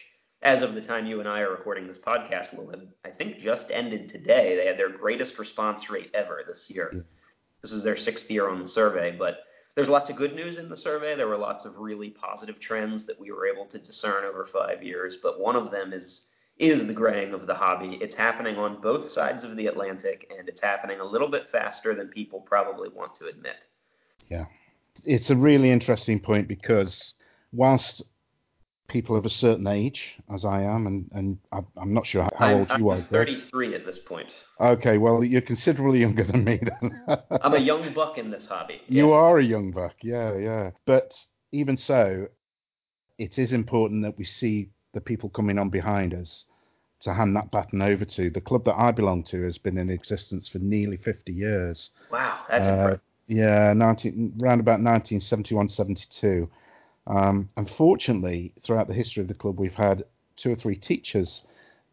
as 0.43 0.61
of 0.61 0.73
the 0.73 0.81
time 0.81 1.05
you 1.05 1.19
and 1.19 1.27
I 1.27 1.39
are 1.39 1.51
recording 1.51 1.87
this 1.87 1.97
podcast, 1.97 2.55
will 2.55 2.69
have, 2.69 2.83
I 3.05 3.09
think, 3.09 3.39
just 3.39 3.71
ended 3.71 4.09
today. 4.09 4.55
They 4.55 4.67
had 4.67 4.77
their 4.77 4.89
greatest 4.89 5.39
response 5.39 5.89
rate 5.89 6.11
ever 6.13 6.43
this 6.45 6.69
year. 6.69 6.91
Yeah. 6.93 7.01
This 7.61 7.71
is 7.71 7.81
their 7.81 7.95
sixth 7.95 8.29
year 8.29 8.49
on 8.49 8.59
the 8.59 8.67
survey, 8.67 9.15
but 9.17 9.45
there's 9.75 9.87
lots 9.87 10.09
of 10.09 10.17
good 10.17 10.35
news 10.35 10.57
in 10.57 10.69
the 10.69 10.75
survey. 10.75 11.15
There 11.15 11.29
were 11.29 11.37
lots 11.37 11.63
of 11.63 11.77
really 11.77 12.09
positive 12.09 12.59
trends 12.59 13.05
that 13.05 13.19
we 13.19 13.31
were 13.31 13.47
able 13.47 13.65
to 13.67 13.79
discern 13.79 14.25
over 14.25 14.45
five 14.45 14.83
years, 14.83 15.17
but 15.23 15.39
one 15.39 15.55
of 15.55 15.71
them 15.71 15.93
is 15.93 16.27
is 16.59 16.85
the 16.85 16.93
graying 16.93 17.33
of 17.33 17.47
the 17.47 17.55
hobby. 17.55 17.97
It's 17.99 18.13
happening 18.13 18.57
on 18.57 18.79
both 18.79 19.11
sides 19.11 19.43
of 19.43 19.55
the 19.55 19.65
Atlantic, 19.65 20.31
and 20.37 20.47
it's 20.47 20.61
happening 20.61 20.99
a 20.99 21.03
little 21.03 21.27
bit 21.27 21.49
faster 21.49 21.95
than 21.95 22.09
people 22.09 22.41
probably 22.41 22.89
want 22.89 23.15
to 23.15 23.25
admit. 23.25 23.65
Yeah, 24.27 24.45
it's 25.03 25.31
a 25.31 25.35
really 25.35 25.71
interesting 25.71 26.19
point 26.19 26.47
because 26.47 27.15
whilst 27.53 28.03
people 28.93 29.17
of 29.17 29.25
a 29.25 29.29
certain 29.29 29.65
age, 29.65 30.13
as 30.31 30.45
I 30.45 30.61
am, 30.61 30.85
and, 30.85 31.09
and 31.13 31.37
I'm 31.51 31.93
not 31.93 32.05
sure 32.05 32.21
how 32.37 32.45
I'm, 32.45 32.59
old 32.59 32.69
you 32.77 32.91
I'm 32.91 32.99
are. 32.99 33.01
33 33.01 33.73
at 33.73 33.85
this 33.85 33.97
point. 33.97 34.29
Okay, 34.61 34.99
well, 34.99 35.23
you're 35.23 35.41
considerably 35.41 35.99
younger 35.99 36.23
than 36.23 36.43
me 36.43 36.59
then. 36.61 37.03
I'm 37.41 37.55
a 37.55 37.59
young 37.59 37.91
buck 37.93 38.19
in 38.19 38.29
this 38.29 38.45
hobby. 38.45 38.81
You 38.87 39.11
are 39.11 39.39
a 39.39 39.43
young 39.43 39.71
buck, 39.71 39.95
yeah, 40.03 40.37
yeah. 40.37 40.71
But 40.85 41.15
even 41.51 41.75
so, 41.75 42.27
it 43.17 43.39
is 43.39 43.51
important 43.51 44.03
that 44.03 44.17
we 44.17 44.25
see 44.25 44.69
the 44.93 45.01
people 45.01 45.29
coming 45.29 45.57
on 45.57 45.69
behind 45.69 46.13
us 46.13 46.45
to 47.01 47.15
hand 47.15 47.35
that 47.35 47.49
baton 47.49 47.81
over 47.81 48.05
to. 48.05 48.29
The 48.29 48.41
club 48.41 48.63
that 48.65 48.75
I 48.75 48.91
belong 48.91 49.23
to 49.25 49.43
has 49.43 49.57
been 49.57 49.79
in 49.79 49.89
existence 49.89 50.47
for 50.47 50.59
nearly 50.59 50.97
50 50.97 51.33
years. 51.33 51.89
Wow, 52.11 52.41
that's 52.47 52.63
uh, 52.63 52.97
Yeah, 53.27 53.73
19, 53.73 54.39
around 54.39 54.59
about 54.59 54.79
1971 54.79 55.69
72. 55.69 56.47
Um, 57.07 57.49
unfortunately, 57.57 58.53
throughout 58.63 58.87
the 58.87 58.93
history 58.93 59.21
of 59.21 59.27
the 59.27 59.33
club, 59.33 59.59
we've 59.59 59.73
had 59.73 60.05
two 60.35 60.51
or 60.51 60.55
three 60.55 60.75
teachers 60.75 61.43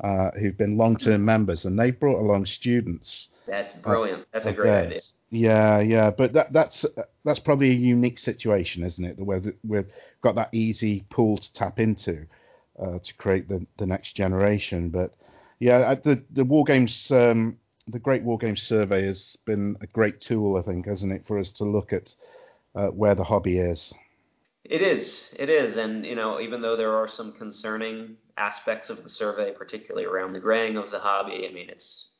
uh, 0.02 0.30
who've 0.32 0.56
been 0.56 0.76
long-term 0.76 1.24
members, 1.24 1.64
and 1.64 1.78
they've 1.78 1.98
brought 1.98 2.20
along 2.20 2.46
students. 2.46 3.28
That's 3.46 3.74
brilliant. 3.74 4.26
That's 4.32 4.46
a 4.46 4.52
great 4.52 4.86
idea. 4.86 5.00
Yeah, 5.30 5.80
yeah, 5.80 6.10
but 6.10 6.32
that, 6.32 6.52
that's 6.52 6.84
that's 7.24 7.38
probably 7.38 7.70
a 7.70 7.74
unique 7.74 8.18
situation, 8.18 8.82
isn't 8.84 9.04
it? 9.04 9.18
Where 9.18 9.42
we've 9.64 9.86
got 10.22 10.34
that 10.36 10.48
easy 10.52 11.04
pool 11.10 11.38
to 11.38 11.52
tap 11.52 11.78
into 11.78 12.26
uh, 12.80 12.98
to 12.98 13.14
create 13.14 13.48
the, 13.48 13.66
the 13.78 13.86
next 13.86 14.14
generation. 14.14 14.90
But 14.90 15.14
yeah, 15.58 15.94
the 15.94 16.22
the 16.30 16.44
war 16.44 16.64
games, 16.64 17.10
um, 17.10 17.58
the 17.86 17.98
Great 17.98 18.22
War 18.22 18.38
Games 18.38 18.62
Survey 18.62 19.06
has 19.06 19.36
been 19.44 19.76
a 19.80 19.86
great 19.86 20.20
tool, 20.20 20.56
I 20.56 20.62
think, 20.62 20.86
hasn't 20.86 21.12
it, 21.12 21.26
for 21.26 21.38
us 21.38 21.50
to 21.50 21.64
look 21.64 21.92
at 21.92 22.14
uh, 22.74 22.88
where 22.88 23.14
the 23.14 23.24
hobby 23.24 23.58
is. 23.58 23.92
It 24.64 24.82
is, 24.82 25.34
it 25.38 25.48
is, 25.48 25.76
and 25.76 26.04
you 26.04 26.14
know, 26.14 26.40
even 26.40 26.60
though 26.60 26.76
there 26.76 26.94
are 26.94 27.08
some 27.08 27.32
concerning 27.32 28.16
aspects 28.36 28.90
of 28.90 29.02
the 29.02 29.08
survey, 29.08 29.52
particularly 29.52 30.06
around 30.06 30.32
the 30.32 30.40
graying 30.40 30.76
of 30.76 30.90
the 30.90 30.98
hobby, 30.98 31.46
I 31.48 31.52
mean, 31.52 31.70
it's 31.70 32.10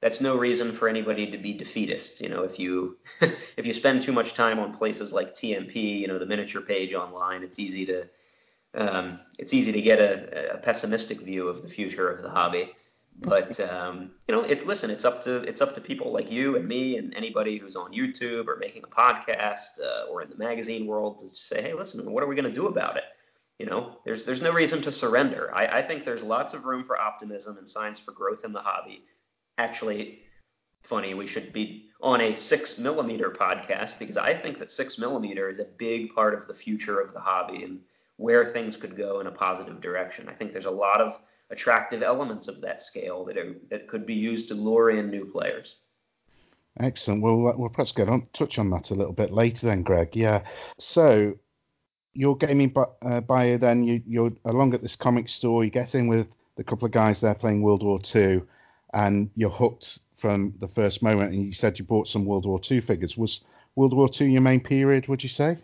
that's 0.00 0.20
no 0.20 0.36
reason 0.36 0.76
for 0.76 0.88
anybody 0.88 1.30
to 1.30 1.38
be 1.38 1.52
defeatist. 1.54 2.20
You 2.20 2.28
know, 2.28 2.42
if 2.42 2.58
you 2.58 2.98
if 3.56 3.66
you 3.66 3.74
spend 3.74 4.02
too 4.02 4.12
much 4.12 4.34
time 4.34 4.58
on 4.58 4.76
places 4.76 5.12
like 5.12 5.34
TMP, 5.34 6.00
you 6.00 6.06
know, 6.06 6.18
the 6.18 6.26
miniature 6.26 6.62
page 6.62 6.94
online, 6.94 7.42
it's 7.42 7.58
easy 7.58 7.86
to 7.86 8.04
um, 8.74 9.20
it's 9.38 9.52
easy 9.52 9.72
to 9.72 9.80
get 9.80 10.00
a, 10.00 10.54
a, 10.54 10.58
pessimistic 10.58 11.20
view 11.20 11.48
of 11.48 11.62
the 11.62 11.68
future 11.68 12.10
of 12.10 12.22
the 12.22 12.30
hobby. 12.30 12.72
But 13.20 13.58
um, 13.60 14.10
you 14.28 14.34
know, 14.34 14.42
it, 14.42 14.66
listen, 14.66 14.90
it's 14.90 15.04
up 15.04 15.22
to 15.24 15.36
it's 15.42 15.60
up 15.60 15.74
to 15.74 15.80
people 15.80 16.12
like 16.12 16.30
you 16.30 16.56
and 16.56 16.66
me 16.66 16.98
and 16.98 17.14
anybody 17.14 17.58
who's 17.58 17.76
on 17.76 17.92
YouTube 17.92 18.48
or 18.48 18.56
making 18.56 18.82
a 18.82 18.88
podcast 18.88 19.80
uh, 19.82 20.10
or 20.10 20.22
in 20.22 20.30
the 20.30 20.36
magazine 20.36 20.86
world 20.86 21.20
to 21.20 21.36
say, 21.36 21.62
hey, 21.62 21.74
listen, 21.74 22.10
what 22.10 22.22
are 22.22 22.26
we 22.26 22.34
going 22.34 22.48
to 22.48 22.54
do 22.54 22.66
about 22.66 22.96
it? 22.96 23.04
You 23.58 23.66
know, 23.66 23.98
there's 24.04 24.24
there's 24.24 24.42
no 24.42 24.52
reason 24.52 24.82
to 24.82 24.92
surrender. 24.92 25.54
I, 25.54 25.78
I 25.78 25.86
think 25.86 26.04
there's 26.04 26.24
lots 26.24 26.54
of 26.54 26.64
room 26.64 26.84
for 26.84 26.98
optimism 26.98 27.56
and 27.56 27.68
signs 27.68 27.98
for 28.00 28.12
growth 28.12 28.44
in 28.44 28.52
the 28.52 28.60
hobby 28.60 29.04
actually 29.58 30.20
funny. 30.82 31.14
We 31.14 31.26
should 31.26 31.52
be 31.52 31.90
on 32.00 32.20
a 32.20 32.36
six 32.36 32.78
millimeter 32.78 33.30
podcast 33.30 33.98
because 33.98 34.16
I 34.16 34.34
think 34.34 34.58
that 34.58 34.70
six 34.70 34.98
millimeter 34.98 35.48
is 35.48 35.58
a 35.58 35.66
big 35.78 36.14
part 36.14 36.34
of 36.34 36.46
the 36.46 36.54
future 36.54 37.00
of 37.00 37.12
the 37.12 37.20
hobby 37.20 37.62
and 37.62 37.80
where 38.16 38.52
things 38.52 38.76
could 38.76 38.96
go 38.96 39.20
in 39.20 39.26
a 39.26 39.30
positive 39.30 39.80
direction. 39.80 40.28
I 40.28 40.34
think 40.34 40.52
there's 40.52 40.66
a 40.66 40.70
lot 40.70 41.00
of 41.00 41.14
attractive 41.50 42.02
elements 42.02 42.48
of 42.48 42.60
that 42.60 42.82
scale 42.82 43.24
that 43.26 43.36
are, 43.36 43.54
that 43.70 43.88
could 43.88 44.06
be 44.06 44.14
used 44.14 44.48
to 44.48 44.54
lure 44.54 44.90
in 44.90 45.10
new 45.10 45.24
players. 45.26 45.76
Excellent. 46.80 47.22
Well, 47.22 47.54
we'll 47.56 47.68
perhaps 47.68 47.92
get 47.92 48.08
on 48.08 48.26
touch 48.32 48.58
on 48.58 48.70
that 48.70 48.90
a 48.90 48.94
little 48.94 49.12
bit 49.12 49.32
later 49.32 49.66
then, 49.66 49.82
Greg. 49.82 50.10
Yeah. 50.14 50.42
So 50.78 51.34
your 52.14 52.36
gaming 52.36 52.74
uh, 52.76 53.20
bio 53.20 53.58
then 53.58 53.84
you, 53.84 54.02
you're 54.06 54.32
along 54.44 54.74
at 54.74 54.82
this 54.82 54.96
comic 54.96 55.28
store. 55.28 55.64
You 55.64 55.70
get 55.70 55.94
in 55.94 56.08
with 56.08 56.28
the 56.56 56.64
couple 56.64 56.86
of 56.86 56.92
guys 56.92 57.20
there 57.20 57.34
playing 57.34 57.62
World 57.62 57.82
War 57.82 58.00
Two 58.00 58.46
and 58.92 59.30
you're 59.36 59.50
hooked 59.50 59.98
from 60.18 60.54
the 60.60 60.68
first 60.68 61.02
moment. 61.02 61.32
And 61.32 61.44
you 61.44 61.52
said 61.52 61.78
you 61.78 61.84
bought 61.84 62.08
some 62.08 62.24
World 62.24 62.46
War 62.46 62.60
II 62.68 62.80
figures. 62.80 63.16
Was 63.16 63.40
World 63.76 63.92
War 63.92 64.08
II 64.20 64.30
your 64.30 64.40
main 64.40 64.60
period? 64.60 65.08
Would 65.08 65.22
you 65.22 65.28
say? 65.28 65.58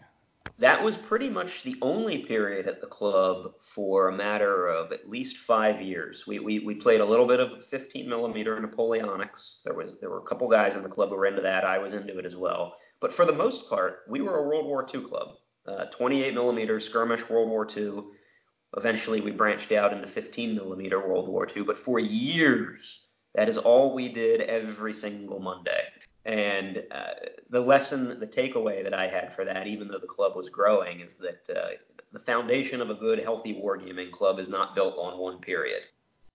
That 0.59 0.83
was 0.83 0.97
pretty 0.97 1.30
much 1.30 1.62
the 1.62 1.76
only 1.80 2.19
period 2.19 2.69
at 2.69 2.80
the 2.80 2.87
club 2.87 3.52
for 3.75 4.09
a 4.09 4.16
matter 4.16 4.69
of 4.69 4.92
at 4.92 5.09
least 5.09 5.38
five 5.47 5.80
years. 5.80 6.25
We, 6.26 6.38
we, 6.38 6.59
we 6.61 6.75
played 6.75 7.00
a 7.00 7.04
little 7.04 7.26
bit 7.26 7.40
of 7.40 7.64
15 7.71 8.09
millimeter 8.09 8.61
Napoleonics. 8.61 9.61
There 9.64 9.75
was 9.75 9.97
there 10.00 10.11
were 10.11 10.19
a 10.19 10.26
couple 10.26 10.49
guys 10.49 10.76
in 10.76 10.83
the 10.83 10.88
club 10.88 11.09
who 11.09 11.16
were 11.16 11.26
into 11.26 11.42
that. 11.42 11.64
I 11.64 11.78
was 11.78 11.95
into 11.95 12.19
it 12.19 12.26
as 12.26 12.37
well. 12.37 12.75
But 13.00 13.14
for 13.14 13.25
the 13.25 13.33
most 13.33 13.69
part, 13.69 14.00
we 14.09 14.21
were 14.21 14.38
a 14.38 14.47
World 14.47 14.66
War 14.66 14.87
II 14.92 15.02
club. 15.02 15.28
Uh, 15.66 15.87
28 15.97 16.35
millimeter 16.35 16.80
skirmish 16.80 17.28
World 17.28 17.49
War 17.49 17.66
II. 17.75 18.02
Eventually, 18.76 19.21
we 19.21 19.30
branched 19.30 19.73
out 19.73 19.92
into 19.92 20.09
15 20.09 20.54
millimeter 20.54 21.00
World 21.00 21.28
War 21.28 21.49
II. 21.54 21.64
But 21.64 21.78
for 21.78 21.99
years, 21.99 23.07
that 23.35 23.49
is 23.49 23.57
all 23.57 23.95
we 23.95 24.12
did 24.12 24.40
every 24.42 24.92
single 24.92 25.40
Monday. 25.40 25.83
And 26.25 26.85
uh, 26.91 27.15
the 27.49 27.61
lesson, 27.61 28.21
the 28.21 28.27
takeaway 28.27 28.83
that 28.83 28.93
I 28.93 29.09
had 29.09 29.35
for 29.35 29.45
that, 29.45 29.67
even 29.67 29.89
though 29.89 29.99
the 29.99 30.07
club 30.07 30.37
was 30.37 30.49
growing, 30.49 31.00
is 31.00 31.12
that 31.21 31.57
uh, 31.57 31.69
the 32.12 32.19
foundation 32.19 32.81
of 32.81 32.91
a 32.91 32.95
good, 32.95 33.19
healthy 33.21 33.55
wargaming 33.55 34.11
club 34.11 34.39
is 34.39 34.49
not 34.49 34.75
built 34.75 34.97
on 34.99 35.19
one 35.19 35.39
period. 35.39 35.83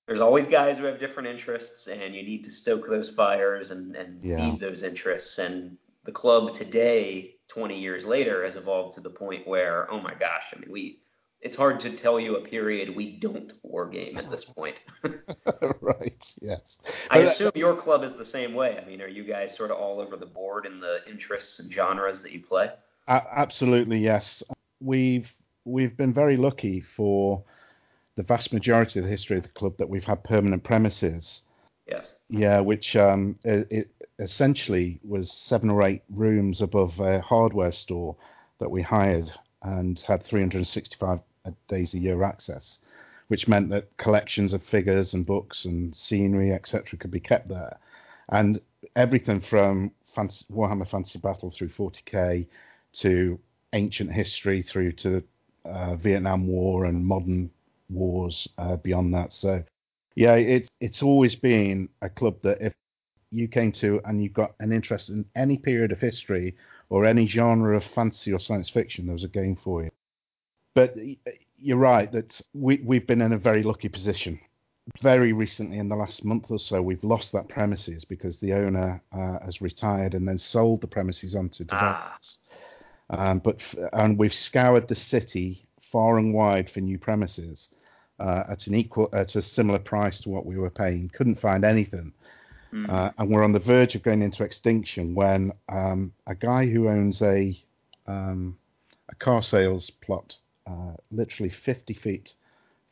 There's 0.08 0.22
always 0.22 0.48
guys 0.48 0.77
who 0.77 0.86
have 0.86 1.00
different 1.00 1.30
interests, 1.30 1.88
and 1.88 2.15
you 2.15 2.24
need 2.24 2.44
to 2.44 2.51
stoke 2.51 2.88
those 2.88 3.10
fires 3.10 3.72
and, 3.72 3.96
and 3.96 4.24
yeah. 4.24 4.38
feed 4.38 4.60
those 4.60 4.84
interests. 4.84 5.38
And 5.39 5.77
the 6.04 6.12
club 6.12 6.56
today, 6.56 7.36
20 7.48 7.80
years 7.80 8.06
later, 8.06 8.46
has 8.46 8.56
evolved 8.56 8.96
to 8.96 9.01
the 9.01 9.10
point 9.10 9.48
where, 9.48 9.92
oh 9.92 10.00
my 10.00 10.13
gosh, 10.13 10.44
I 10.56 10.60
mean, 10.60 10.72
we 10.72 11.00
it's 11.46 11.56
hard 11.56 11.80
to 11.80 11.96
tell 11.96 12.20
you 12.20 12.38
a 12.38 12.42
period 12.42 12.96
we 12.96 13.12
don't 13.12 13.54
war 13.62 13.88
game 13.88 14.18
at 14.18 14.32
this 14.32 14.44
point. 14.58 14.75
right. 15.80 16.25
Yes. 16.42 16.78
I 17.12 17.20
assume 17.20 17.52
your 17.54 17.75
club 17.75 18.04
is 18.04 18.14
the 18.14 18.25
same 18.25 18.56
way. 18.56 18.80
I 18.82 18.86
mean, 18.86 19.00
are 19.00 19.08
you 19.08 19.24
guys 19.24 19.56
sort 19.56 19.70
of 19.70 19.78
all 19.78 20.02
over 20.02 20.18
the 20.18 20.25
board 20.25 20.66
in 20.66 20.80
the 20.80 20.98
interests 21.08 21.60
and 21.60 21.72
genres 21.72 22.24
that 22.24 22.32
you 22.32 22.42
play? 22.42 22.72
Uh, 23.08 23.20
absolutely, 23.32 24.00
yes. 24.00 24.42
We've 24.82 25.32
we've 25.66 25.96
been 25.96 26.14
very 26.14 26.36
lucky 26.36 26.82
for 26.82 27.44
the 28.16 28.24
vast 28.24 28.52
majority 28.52 28.98
of 28.98 29.06
the 29.06 29.12
history 29.12 29.38
of 29.38 29.44
the 29.44 29.50
club 29.50 29.78
that 29.78 29.88
we've 29.88 30.04
had 30.04 30.24
permanent 30.24 30.64
premises. 30.64 31.44
Yes. 31.88 32.12
Yeah, 32.28 32.62
which 32.62 32.96
um, 32.96 33.38
it, 33.44 33.68
it 33.70 33.88
essentially 34.18 35.00
was 35.04 35.32
seven 35.32 35.70
or 35.70 35.84
eight 35.84 36.02
rooms 36.10 36.62
above 36.62 37.00
a 37.00 37.22
hardware 37.22 37.72
store 37.72 38.16
that 38.60 38.72
we 38.72 38.82
hired 38.82 39.32
and 39.62 40.00
had 40.00 40.24
365 40.24 41.20
days 41.68 41.94
a 41.94 42.00
year 42.00 42.24
access, 42.24 42.80
which 43.28 43.48
meant 43.48 43.70
that 43.70 43.96
collections 43.98 44.54
of 44.54 44.64
figures 44.64 45.14
and 45.14 45.25
books 45.25 45.66
and 45.66 45.96
scenery, 45.96 46.52
etc., 46.52 46.98
could 46.98 47.12
be 47.12 47.20
kept 47.20 47.48
there. 47.48 47.78
And 48.30 48.60
everything 48.96 49.42
from 49.42 49.92
Warhammer 50.16 50.88
Fantasy 50.88 51.20
Battle 51.20 51.52
through 51.52 51.70
40k 51.70 52.48
to 52.94 53.40
ancient 53.74 54.12
history 54.12 54.62
through 54.62 54.94
to 54.94 55.24
uh, 55.66 55.96
Vietnam 55.96 56.48
War 56.48 56.86
and 56.86 57.06
modern 57.06 57.52
wars 57.90 58.48
uh, 58.58 58.78
beyond 58.78 59.14
that. 59.14 59.32
So, 59.34 59.64
yeah, 60.16 60.36
it, 60.36 60.68
it's 60.80 61.04
always 61.04 61.36
been 61.36 61.90
a 62.02 62.10
club 62.10 62.38
that 62.44 62.62
if 62.62 62.74
you 63.32 63.48
came 63.48 63.72
to 63.74 64.02
and 64.06 64.24
you've 64.24 64.34
got 64.34 64.54
an 64.60 64.72
interest 64.72 65.10
in 65.10 65.25
any 65.36 65.58
period 65.58 65.92
of 65.92 66.00
history 66.00 66.56
or 66.90 67.06
any 67.06 67.28
genre 67.28 67.75
of 67.75 67.84
fantasy 67.84 68.32
or 68.32 68.40
science 68.40 68.70
fiction, 68.70 69.06
there 69.06 69.14
was 69.14 69.24
a 69.24 69.30
game 69.30 69.56
for 69.56 69.84
you. 69.84 69.92
But 70.75 70.96
you're 71.58 71.77
right 71.77 72.12
that 72.12 72.39
we, 72.53 72.82
we've 72.84 73.08
been 73.08 73.22
in 73.22 73.34
a 73.34 73.38
very 73.38 73.63
lucky 73.63 73.89
position. 73.89 74.39
Very 75.01 75.34
recently, 75.34 75.79
in 75.79 75.89
the 75.89 75.96
last 75.96 76.24
month 76.24 76.51
or 76.51 76.60
so, 76.60 76.79
we've 76.82 77.03
lost 77.03 77.32
that 77.32 77.48
premises 77.48 78.05
because 78.05 78.38
the 78.38 78.53
owner 78.53 79.01
uh, 79.12 79.39
has 79.44 79.62
retired 79.62 80.13
and 80.13 80.27
then 80.27 80.38
sold 80.38 80.82
the 80.82 80.88
premises 80.88 81.34
on 81.34 81.50
to 81.50 81.63
developers. 81.63 82.38
Ah. 83.10 83.29
Um, 83.32 83.39
but 83.39 83.62
and 83.94 84.17
we've 84.17 84.34
scoured 84.34 84.88
the 84.88 84.96
city 84.96 85.65
far 85.91 86.17
and 86.17 86.34
wide 86.34 86.70
for 86.70 86.82
new 86.82 87.00
premises 87.00 87.70
uh, 88.20 88.44
at 88.50 88.67
an 88.67 88.75
equal 88.75 89.10
at 89.13 89.36
a 89.36 89.41
similar 89.41 89.79
price 89.79 90.20
to 90.22 90.29
what 90.29 90.46
we 90.46 90.58
were 90.58 90.70
paying. 90.70 91.10
Couldn't 91.10 91.39
find 91.39 91.65
anything. 91.65 92.13
Mm. 92.74 92.89
Uh, 92.89 93.12
and 93.17 93.29
we're 93.29 93.44
on 93.44 93.53
the 93.53 93.60
verge 93.60 93.96
of 93.96 94.03
going 94.03 94.22
into 94.22 94.44
extinction 94.44 95.15
when 95.15 95.51
um, 95.70 96.13
a 96.27 96.36
guy 96.36 96.67
who 96.67 96.89
owns 96.89 97.22
a 97.22 97.58
um, 98.08 98.58
a 99.10 99.15
car 99.15 99.41
sales 99.41 99.89
plot, 99.89 100.38
uh, 100.67 100.93
literally 101.12 101.50
50 101.50 101.93
feet 101.93 102.36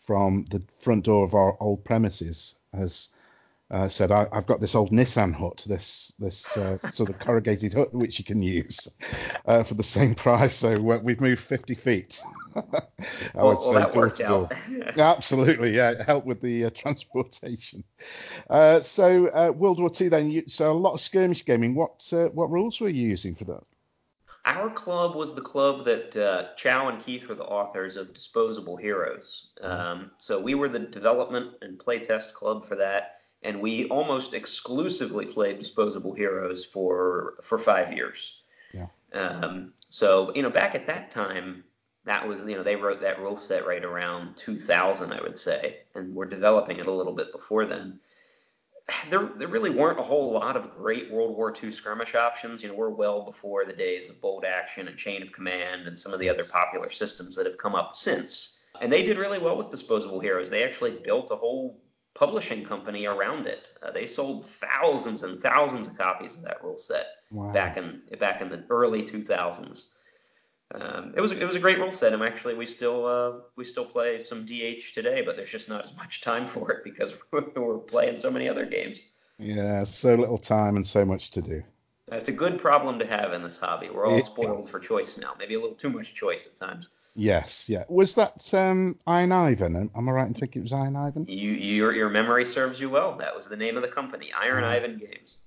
from 0.05 0.45
the 0.51 0.61
front 0.83 1.05
door 1.05 1.23
of 1.23 1.33
our 1.33 1.55
old 1.59 1.83
premises, 1.83 2.55
has 2.73 3.07
uh, 3.71 3.89
said, 3.89 4.11
I, 4.11 4.27
have 4.31 4.45
got 4.45 4.61
this 4.61 4.75
old 4.75 4.91
Nissen 4.91 5.33
hut, 5.33 5.63
this 5.65 6.13
this 6.19 6.45
uh, 6.55 6.77
sort 6.93 7.09
of 7.09 7.17
corrugated 7.17 7.73
hut 7.73 7.91
which 7.93 8.19
you 8.19 8.25
can 8.25 8.41
use 8.41 8.87
uh, 9.47 9.63
for 9.63 9.73
the 9.73 9.83
same 9.83 10.13
price. 10.13 10.57
So 10.57 10.79
we've 10.79 11.19
moved 11.19 11.41
50 11.41 11.75
feet. 11.75 12.19
I 12.55 12.61
well, 13.33 13.47
would 13.47 13.61
say 13.61 13.97
well, 13.97 14.09
that 14.09 14.21
out. 14.21 14.99
Absolutely, 14.99 15.75
yeah, 15.75 15.91
it 15.91 16.01
helped 16.01 16.27
with 16.27 16.41
the 16.41 16.65
uh, 16.65 16.69
transportation. 16.75 17.83
Uh, 18.47 18.83
so 18.83 19.27
uh, 19.29 19.51
World 19.51 19.79
War 19.79 19.91
II, 19.99 20.09
then, 20.09 20.29
you, 20.29 20.43
so 20.47 20.71
a 20.71 20.73
lot 20.73 20.93
of 20.93 21.01
skirmish 21.01 21.43
gaming. 21.43 21.73
What 21.73 22.03
what 22.33 22.51
rules 22.51 22.79
were 22.79 22.89
you 22.89 23.07
using 23.07 23.33
for 23.33 23.45
that? 23.45 23.63
Our 24.45 24.69
club 24.69 25.15
was 25.15 25.33
the 25.33 25.41
club 25.41 25.85
that 25.85 26.55
Chow 26.57 26.89
and 26.89 27.03
Keith 27.03 27.27
were 27.27 27.35
the 27.35 27.43
authors 27.43 27.95
of 27.95 28.13
Disposable 28.13 28.75
Heroes. 28.75 29.47
Um, 29.61 30.11
so 30.17 30.41
we 30.41 30.53
were 30.53 30.69
the 30.69 30.79
development 30.79 31.53
and 31.61 31.79
playtest 31.79 32.33
club 32.33 32.67
for 32.67 32.75
that 32.75 33.13
and 33.43 33.61
we 33.61 33.87
almost 33.89 34.33
exclusively 34.33 35.25
played 35.25 35.59
disposable 35.59 36.13
heroes 36.13 36.65
for 36.65 37.35
for 37.43 37.59
five 37.59 37.93
years. 37.93 38.41
Yeah. 38.73 38.87
Um, 39.13 39.73
so 39.89 40.31
you 40.33 40.41
know, 40.41 40.49
back 40.49 40.75
at 40.75 40.87
that 40.87 41.11
time, 41.11 41.63
that 42.05 42.27
was 42.27 42.41
you 42.41 42.55
know 42.55 42.63
they 42.63 42.75
wrote 42.75 43.01
that 43.01 43.19
rule 43.19 43.37
set 43.37 43.67
right 43.67 43.83
around 43.83 44.37
2000, 44.37 45.11
I 45.11 45.21
would 45.21 45.37
say, 45.37 45.77
and 45.95 46.15
we're 46.15 46.25
developing 46.25 46.79
it 46.79 46.87
a 46.87 46.91
little 46.91 47.13
bit 47.13 47.31
before 47.31 47.65
then. 47.65 47.99
There 49.09 49.29
there 49.37 49.47
really 49.47 49.69
weren't 49.69 49.99
a 49.99 50.03
whole 50.03 50.33
lot 50.33 50.57
of 50.57 50.71
great 50.71 51.11
World 51.11 51.35
War 51.37 51.53
II 51.61 51.71
skirmish 51.71 52.15
options. 52.15 52.61
You 52.61 52.69
know, 52.69 52.75
we're 52.75 52.89
well 52.89 53.23
before 53.25 53.65
the 53.65 53.73
days 53.73 54.09
of 54.09 54.19
Bolt 54.21 54.43
Action 54.45 54.87
and 54.87 54.97
chain 54.97 55.21
of 55.23 55.31
command 55.31 55.87
and 55.87 55.97
some 55.99 56.13
of 56.13 56.19
the 56.19 56.29
other 56.29 56.43
popular 56.43 56.91
systems 56.91 57.35
that 57.35 57.45
have 57.45 57.57
come 57.57 57.75
up 57.75 57.95
since. 57.95 58.61
And 58.81 58.91
they 58.91 59.03
did 59.03 59.17
really 59.17 59.39
well 59.39 59.57
with 59.57 59.69
Disposable 59.71 60.19
Heroes. 60.19 60.49
They 60.49 60.63
actually 60.63 60.99
built 61.03 61.31
a 61.31 61.35
whole 61.35 61.79
publishing 62.15 62.65
company 62.65 63.05
around 63.05 63.47
it. 63.47 63.59
Uh, 63.81 63.91
they 63.91 64.05
sold 64.05 64.47
thousands 64.59 65.23
and 65.23 65.41
thousands 65.41 65.87
of 65.87 65.97
copies 65.97 66.35
of 66.35 66.41
that 66.43 66.63
rule 66.63 66.77
set 66.77 67.05
Wow. 67.31 67.51
back 67.51 67.77
in 67.77 68.01
back 68.19 68.41
in 68.41 68.49
the 68.49 68.63
early 68.69 69.03
2000s. 69.03 69.87
Um, 70.73 71.13
it 71.15 71.21
was 71.21 71.31
it 71.31 71.45
was 71.45 71.55
a 71.55 71.59
great 71.59 71.77
rule 71.77 71.93
set, 71.93 72.13
and 72.13 72.23
actually 72.23 72.55
we 72.55 72.65
still 72.65 73.05
uh, 73.05 73.41
we 73.55 73.63
still 73.63 73.85
play 73.85 74.19
some 74.19 74.45
DH 74.45 74.93
today, 74.93 75.21
but 75.23 75.35
there's 75.35 75.51
just 75.51 75.69
not 75.69 75.83
as 75.83 75.95
much 75.95 76.21
time 76.21 76.49
for 76.53 76.71
it 76.71 76.83
because 76.83 77.13
we're 77.31 77.77
playing 77.79 78.19
so 78.19 78.31
many 78.31 78.49
other 78.49 78.65
games. 78.65 78.99
Yeah, 79.37 79.83
so 79.83 80.15
little 80.15 80.37
time 80.37 80.75
and 80.75 80.85
so 80.85 81.05
much 81.05 81.31
to 81.31 81.41
do. 81.41 81.63
It's 82.11 82.29
a 82.29 82.33
good 82.33 82.59
problem 82.59 82.99
to 82.99 83.05
have 83.05 83.33
in 83.33 83.43
this 83.43 83.57
hobby. 83.57 83.89
We're 83.89 84.05
all 84.05 84.21
spoiled 84.21 84.69
for 84.69 84.79
choice 84.79 85.17
now, 85.17 85.33
maybe 85.39 85.55
a 85.55 85.59
little 85.59 85.75
too 85.75 85.89
much 85.89 86.13
choice 86.13 86.45
at 86.45 86.59
times. 86.59 86.87
Yes, 87.15 87.65
yeah. 87.67 87.83
Was 87.87 88.15
that 88.15 88.53
um, 88.53 88.97
Iron 89.05 89.31
Ivan? 89.31 89.89
Am 89.95 90.09
I 90.09 90.11
right 90.11 90.27
in 90.27 90.33
thinking 90.33 90.61
it 90.61 90.63
was 90.63 90.73
Iron 90.73 90.95
Ivan? 90.95 91.25
You, 91.27 91.51
your 91.51 91.93
your 91.93 92.09
memory 92.09 92.45
serves 92.45 92.79
you 92.79 92.89
well. 92.89 93.17
That 93.17 93.35
was 93.35 93.47
the 93.47 93.55
name 93.55 93.77
of 93.77 93.83
the 93.83 93.89
company, 93.89 94.31
Iron 94.33 94.63
Mhm. 94.63 94.67
Ivan 94.67 94.97
Games. 94.97 95.37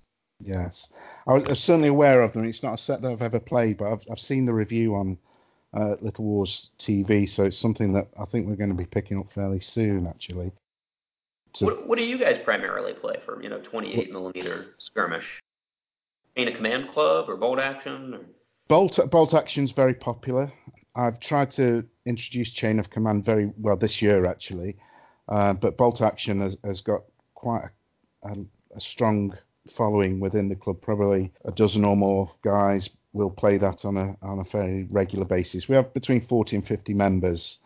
Yes, 0.45 0.89
I 1.27 1.35
was 1.35 1.59
certainly 1.61 1.89
aware 1.89 2.23
of 2.23 2.33
them. 2.33 2.47
It's 2.47 2.63
not 2.63 2.75
a 2.75 2.79
set 2.79 3.03
that 3.03 3.11
I've 3.11 3.23
ever 3.23 3.41
played, 3.41 3.79
but 3.79 3.93
I've 3.93 4.03
I've 4.11 4.19
seen 4.21 4.45
the 4.45 4.53
review 4.53 4.95
on 4.95 5.19
uh, 5.75 5.97
Little 6.01 6.25
Wars 6.25 6.71
TV, 6.79 7.29
so 7.29 7.45
it's 7.45 7.59
something 7.59 7.93
that 7.95 8.09
I 8.21 8.25
think 8.27 8.47
we're 8.47 8.57
going 8.57 8.71
to 8.71 8.77
be 8.77 8.87
picking 8.87 9.19
up 9.19 9.31
fairly 9.33 9.61
soon, 9.61 10.07
actually. 10.07 10.53
So- 11.55 11.67
What, 11.67 11.89
what 11.89 11.99
do 11.99 12.05
you 12.05 12.19
guys 12.19 12.39
primarily 12.45 12.93
play 12.93 13.17
for? 13.25 13.43
You 13.43 13.49
know, 13.49 13.61
28 13.61 14.13
millimeter 14.13 14.67
skirmish. 14.79 15.41
Chain 16.37 16.49
of 16.49 16.55
Command 16.55 16.91
Club 16.93 17.31
or 17.31 17.37
Bolt 17.37 17.59
Action? 17.59 18.15
Or... 18.15 18.21
Bolt 18.69 18.99
bolt 19.11 19.33
action's 19.35 19.71
very 19.71 19.95
popular. 19.95 20.53
I've 20.95 21.19
tried 21.21 21.51
to 21.53 21.85
introduce 22.05 22.51
chain 22.53 22.79
of 22.79 22.91
command 22.91 23.25
very 23.25 23.53
well 23.59 23.77
this 23.77 24.01
year 24.03 24.27
actually, 24.27 24.77
uh, 25.29 25.53
but 25.55 25.77
bolt 25.77 26.01
action 26.01 26.41
has, 26.41 26.57
has 26.65 26.81
got 26.81 27.03
quite 27.35 27.65
a, 28.23 28.29
a, 28.29 28.35
a 28.77 28.81
strong 28.81 29.37
following 29.77 30.21
within 30.21 30.49
the 30.49 30.57
club. 30.57 30.81
Probably 30.81 31.33
a 31.45 31.53
dozen 31.53 31.85
or 31.85 31.97
more 31.97 32.31
guys 32.43 32.89
will 33.13 33.31
play 33.31 33.59
that 33.59 33.85
on 33.85 33.97
a 33.97 34.17
on 34.23 34.39
a 34.41 34.45
fairly 34.45 34.87
regular 34.91 35.25
basis. 35.25 35.69
We 35.69 35.77
have 35.77 35.93
between 35.95 36.27
forty 36.27 36.57
and 36.57 36.67
fifty 36.67 36.95
members. 36.95 37.59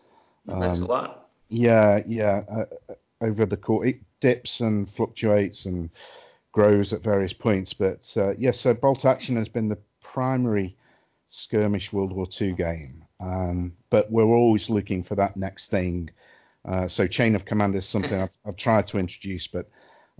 That's 0.47 0.78
a 0.78 0.83
Um, 0.83 0.88
lot. 0.88 1.28
Yeah, 1.49 2.00
yeah. 2.07 2.42
Uh, 2.50 2.64
uh, 2.88 2.95
over 3.23 3.45
the 3.47 3.57
course, 3.57 3.88
it 3.88 4.00
dips 4.21 4.61
and 4.61 4.88
fluctuates 4.90 5.66
and 5.66 5.90
grows 6.52 6.92
at 6.92 7.02
various 7.02 7.33
points. 7.33 7.73
But 7.75 8.11
uh, 8.16 8.33
yes, 8.38 8.61
so 8.61 8.73
Bolt 8.75 9.04
Action 9.04 9.37
has 9.37 9.49
been 9.49 9.69
the 9.69 9.78
primary 10.02 10.76
skirmish 11.26 11.92
World 11.92 12.12
War 12.12 12.26
II 12.40 12.52
game. 12.52 13.04
Um, 13.21 13.75
but 13.90 14.11
we're 14.11 14.25
always 14.25 14.71
looking 14.71 15.04
for 15.04 15.14
that 15.16 15.37
next 15.37 15.71
thing. 15.71 16.11
Uh, 16.64 16.88
so 16.88 17.07
Chain 17.07 17.35
of 17.35 17.45
Command 17.45 17.75
is 17.75 17.87
something 17.87 18.14
I've, 18.21 18.30
I've 18.47 18.57
tried 18.57 18.87
to 18.88 18.99
introduce, 18.99 19.47
but 19.47 19.69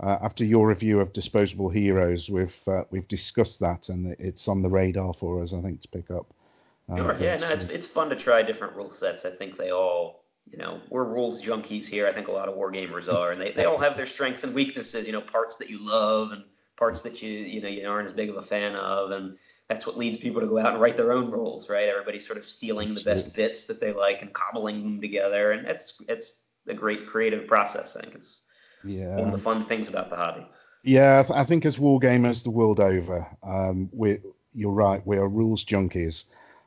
uh, 0.01 0.17
after 0.23 0.43
your 0.43 0.67
review 0.67 0.99
of 0.99 1.13
Disposable 1.13 1.69
Heroes, 1.69 2.29
we've 2.29 2.55
uh, 2.67 2.83
we've 2.89 3.07
discussed 3.07 3.59
that, 3.59 3.89
and 3.89 4.15
it's 4.19 4.47
on 4.47 4.61
the 4.61 4.69
radar 4.69 5.13
for 5.13 5.43
us, 5.43 5.53
I 5.53 5.61
think, 5.61 5.81
to 5.81 5.87
pick 5.87 6.09
up. 6.09 6.25
Uh, 6.91 6.97
Sure. 6.97 7.17
Yeah, 7.19 7.37
no, 7.37 7.49
it's 7.49 7.65
it's 7.65 7.87
fun 7.87 8.09
to 8.09 8.15
try 8.15 8.41
different 8.41 8.75
rule 8.75 8.91
sets. 8.91 9.25
I 9.25 9.31
think 9.31 9.57
they 9.57 9.71
all, 9.71 10.23
you 10.49 10.57
know, 10.57 10.81
we're 10.89 11.05
rules 11.05 11.41
junkies 11.41 11.85
here. 11.87 12.07
I 12.07 12.13
think 12.13 12.27
a 12.27 12.31
lot 12.31 12.49
of 12.49 12.55
wargamers 12.55 13.07
are, 13.07 13.31
and 13.31 13.39
they, 13.39 13.51
they 13.51 13.65
all 13.65 13.77
have 13.77 13.95
their 13.95 14.07
strengths 14.07 14.43
and 14.43 14.55
weaknesses. 14.55 15.05
You 15.05 15.13
know, 15.13 15.21
parts 15.21 15.55
that 15.57 15.69
you 15.69 15.77
love 15.79 16.31
and 16.31 16.43
parts 16.77 17.01
that 17.01 17.21
you 17.21 17.29
you 17.29 17.61
know 17.61 17.69
you 17.69 17.87
aren't 17.87 18.09
as 18.09 18.15
big 18.15 18.29
of 18.29 18.37
a 18.37 18.41
fan 18.41 18.75
of, 18.75 19.11
and 19.11 19.37
that's 19.69 19.85
what 19.85 19.97
leads 19.97 20.17
people 20.17 20.41
to 20.41 20.47
go 20.47 20.57
out 20.57 20.73
and 20.73 20.81
write 20.81 20.97
their 20.97 21.11
own 21.11 21.29
rules, 21.29 21.69
right? 21.69 21.87
Everybody's 21.87 22.25
sort 22.25 22.39
of 22.39 22.45
stealing 22.47 22.95
the 22.95 23.03
best 23.03 23.35
bits 23.35 23.63
that 23.67 23.79
they 23.79 23.93
like 23.93 24.23
and 24.23 24.33
cobbling 24.33 24.81
them 24.81 24.99
together, 24.99 25.51
and 25.51 25.67
it's 25.67 25.93
it's 26.09 26.33
a 26.67 26.73
great 26.73 27.05
creative 27.05 27.47
process. 27.47 27.95
I 27.95 28.01
think 28.01 28.15
it's 28.15 28.41
yeah. 28.83 29.15
one 29.15 29.29
of 29.29 29.37
the 29.37 29.43
fun 29.43 29.65
things 29.67 29.87
about 29.87 30.09
the 30.09 30.15
hobby. 30.15 30.47
Yeah, 30.83 31.19
I, 31.19 31.23
th- 31.23 31.39
I 31.39 31.45
think 31.45 31.65
as 31.65 31.77
wargamers 31.77 32.43
the 32.43 32.49
world 32.49 32.79
over, 32.79 33.27
um, 33.43 33.89
we 33.93 34.19
you're 34.53 34.71
right. 34.71 35.05
We 35.05 35.17
are 35.17 35.27
rules 35.27 35.63
junkies. 35.63 36.23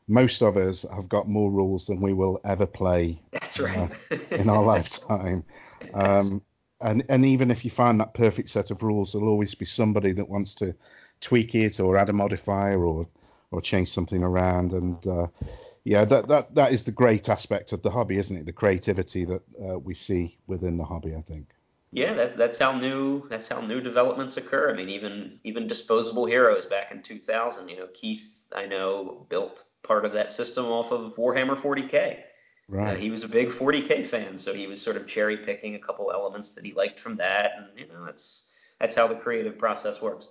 Most 0.07 0.43
of 0.43 0.57
us 0.57 0.85
have 0.95 1.09
got 1.09 1.29
more 1.29 1.51
rules 1.51 1.87
than 1.87 2.01
we 2.01 2.13
will 2.13 2.41
ever 2.45 2.67
play 2.67 3.21
That's 3.33 3.59
right. 3.59 3.91
in 4.31 4.49
our 4.49 4.63
lifetime. 4.75 5.45
Um, 5.93 6.43
and 6.81 7.05
and 7.09 7.25
even 7.25 7.51
if 7.51 7.65
you 7.65 7.71
find 7.71 7.99
that 8.01 8.15
perfect 8.15 8.51
set 8.51 8.71
of 8.71 8.83
rules, 8.83 9.13
there'll 9.13 9.29
always 9.29 9.55
be 9.55 9.67
somebody 9.67 10.13
that 10.13 10.29
wants 10.29 10.55
to 10.57 10.75
tweak 11.21 11.55
it 11.55 11.81
or 11.81 11.97
add 11.97 12.09
a 12.09 12.13
modifier 12.13 12.85
or 12.85 13.09
or 13.51 13.61
change 13.61 13.91
something 13.91 14.23
around. 14.23 14.73
And 14.73 15.07
uh, 15.07 15.27
yeah, 15.85 16.05
that 16.05 16.29
that 16.29 16.55
that 16.55 16.73
is 16.73 16.85
the 16.85 16.93
great 16.93 17.29
aspect 17.29 17.73
of 17.73 17.83
the 17.83 17.91
hobby, 17.91 18.19
isn't 18.19 18.37
it? 18.37 18.47
The 18.47 18.53
creativity 18.53 19.25
that 19.25 19.43
uh, 19.61 19.79
we 19.79 19.95
see 19.95 20.39
within 20.47 20.77
the 20.77 20.85
hobby. 20.85 21.15
I 21.15 21.23
think. 21.23 21.49
Yeah, 21.95 22.15
that's 22.15 22.37
that's 22.37 22.59
how 22.59 22.77
new 22.77 23.29
that's 23.31 23.47
how 23.47 23.61
new 23.61 23.81
developments 23.81 24.37
occur. 24.37 24.73
I 24.73 24.77
mean, 24.77 24.89
even 24.89 25.39
even 25.45 25.69
disposable 25.69 26.27
heroes 26.27 26.67
back 26.67 26.91
in 26.91 27.03
2000. 27.03 27.69
You 27.69 27.77
know, 27.77 27.87
Keith 27.95 28.23
I 28.53 28.67
know 28.67 29.27
built 29.31 29.63
part 29.85 30.05
of 30.05 30.13
that 30.15 30.33
system 30.33 30.67
off 30.67 30.91
of 30.91 31.15
Warhammer 31.15 31.57
40k. 31.57 32.17
Uh, 32.17 32.23
Right. 32.67 32.99
he 32.99 33.11
was 33.11 33.25
a 33.25 33.29
big 33.29 33.51
40k 33.51 34.09
fan, 34.09 34.39
so 34.39 34.55
he 34.55 34.67
was 34.67 34.81
sort 34.81 34.97
of 34.97 35.07
cherry 35.07 35.37
picking 35.37 35.75
a 35.75 35.79
couple 35.79 36.11
elements 36.11 36.49
that 36.55 36.65
he 36.65 36.73
liked 36.73 36.99
from 36.99 37.15
that, 37.19 37.53
and 37.59 37.79
you 37.79 37.87
know, 37.87 38.07
that's 38.07 38.45
that's 38.81 38.95
how 38.95 39.07
the 39.07 39.17
creative 39.17 39.59
process 39.59 40.01
works. 40.01 40.27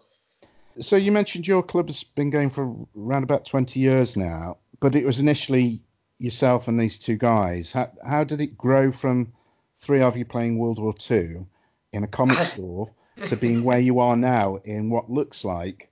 So 0.80 0.96
you 0.96 1.12
mentioned 1.12 1.48
your 1.48 1.62
club 1.62 1.88
has 1.88 2.04
been 2.04 2.32
going 2.32 2.50
for 2.50 2.76
around 2.98 3.24
about 3.24 3.46
20 3.46 3.80
years 3.80 4.18
now, 4.18 4.58
but 4.82 4.96
it 4.96 5.06
was 5.06 5.20
initially 5.20 5.84
yourself 6.18 6.68
and 6.68 6.80
these 6.80 6.98
two 6.98 7.16
guys. 7.16 7.72
How, 7.72 7.92
how 8.04 8.24
did 8.24 8.42
it 8.42 8.58
grow 8.58 8.92
from 8.92 9.32
three 9.80 10.02
of 10.02 10.18
you 10.18 10.26
playing 10.26 10.58
World 10.58 10.80
War 10.80 10.96
II 11.12 11.46
in 11.94 12.04
a 12.04 12.08
comic 12.08 12.48
store 12.54 12.92
to 13.28 13.38
being 13.38 13.64
where 13.64 13.80
you 13.80 14.00
are 14.00 14.16
now 14.16 14.58
in 14.66 14.90
what 14.90 15.10
looks 15.10 15.46
like 15.46 15.90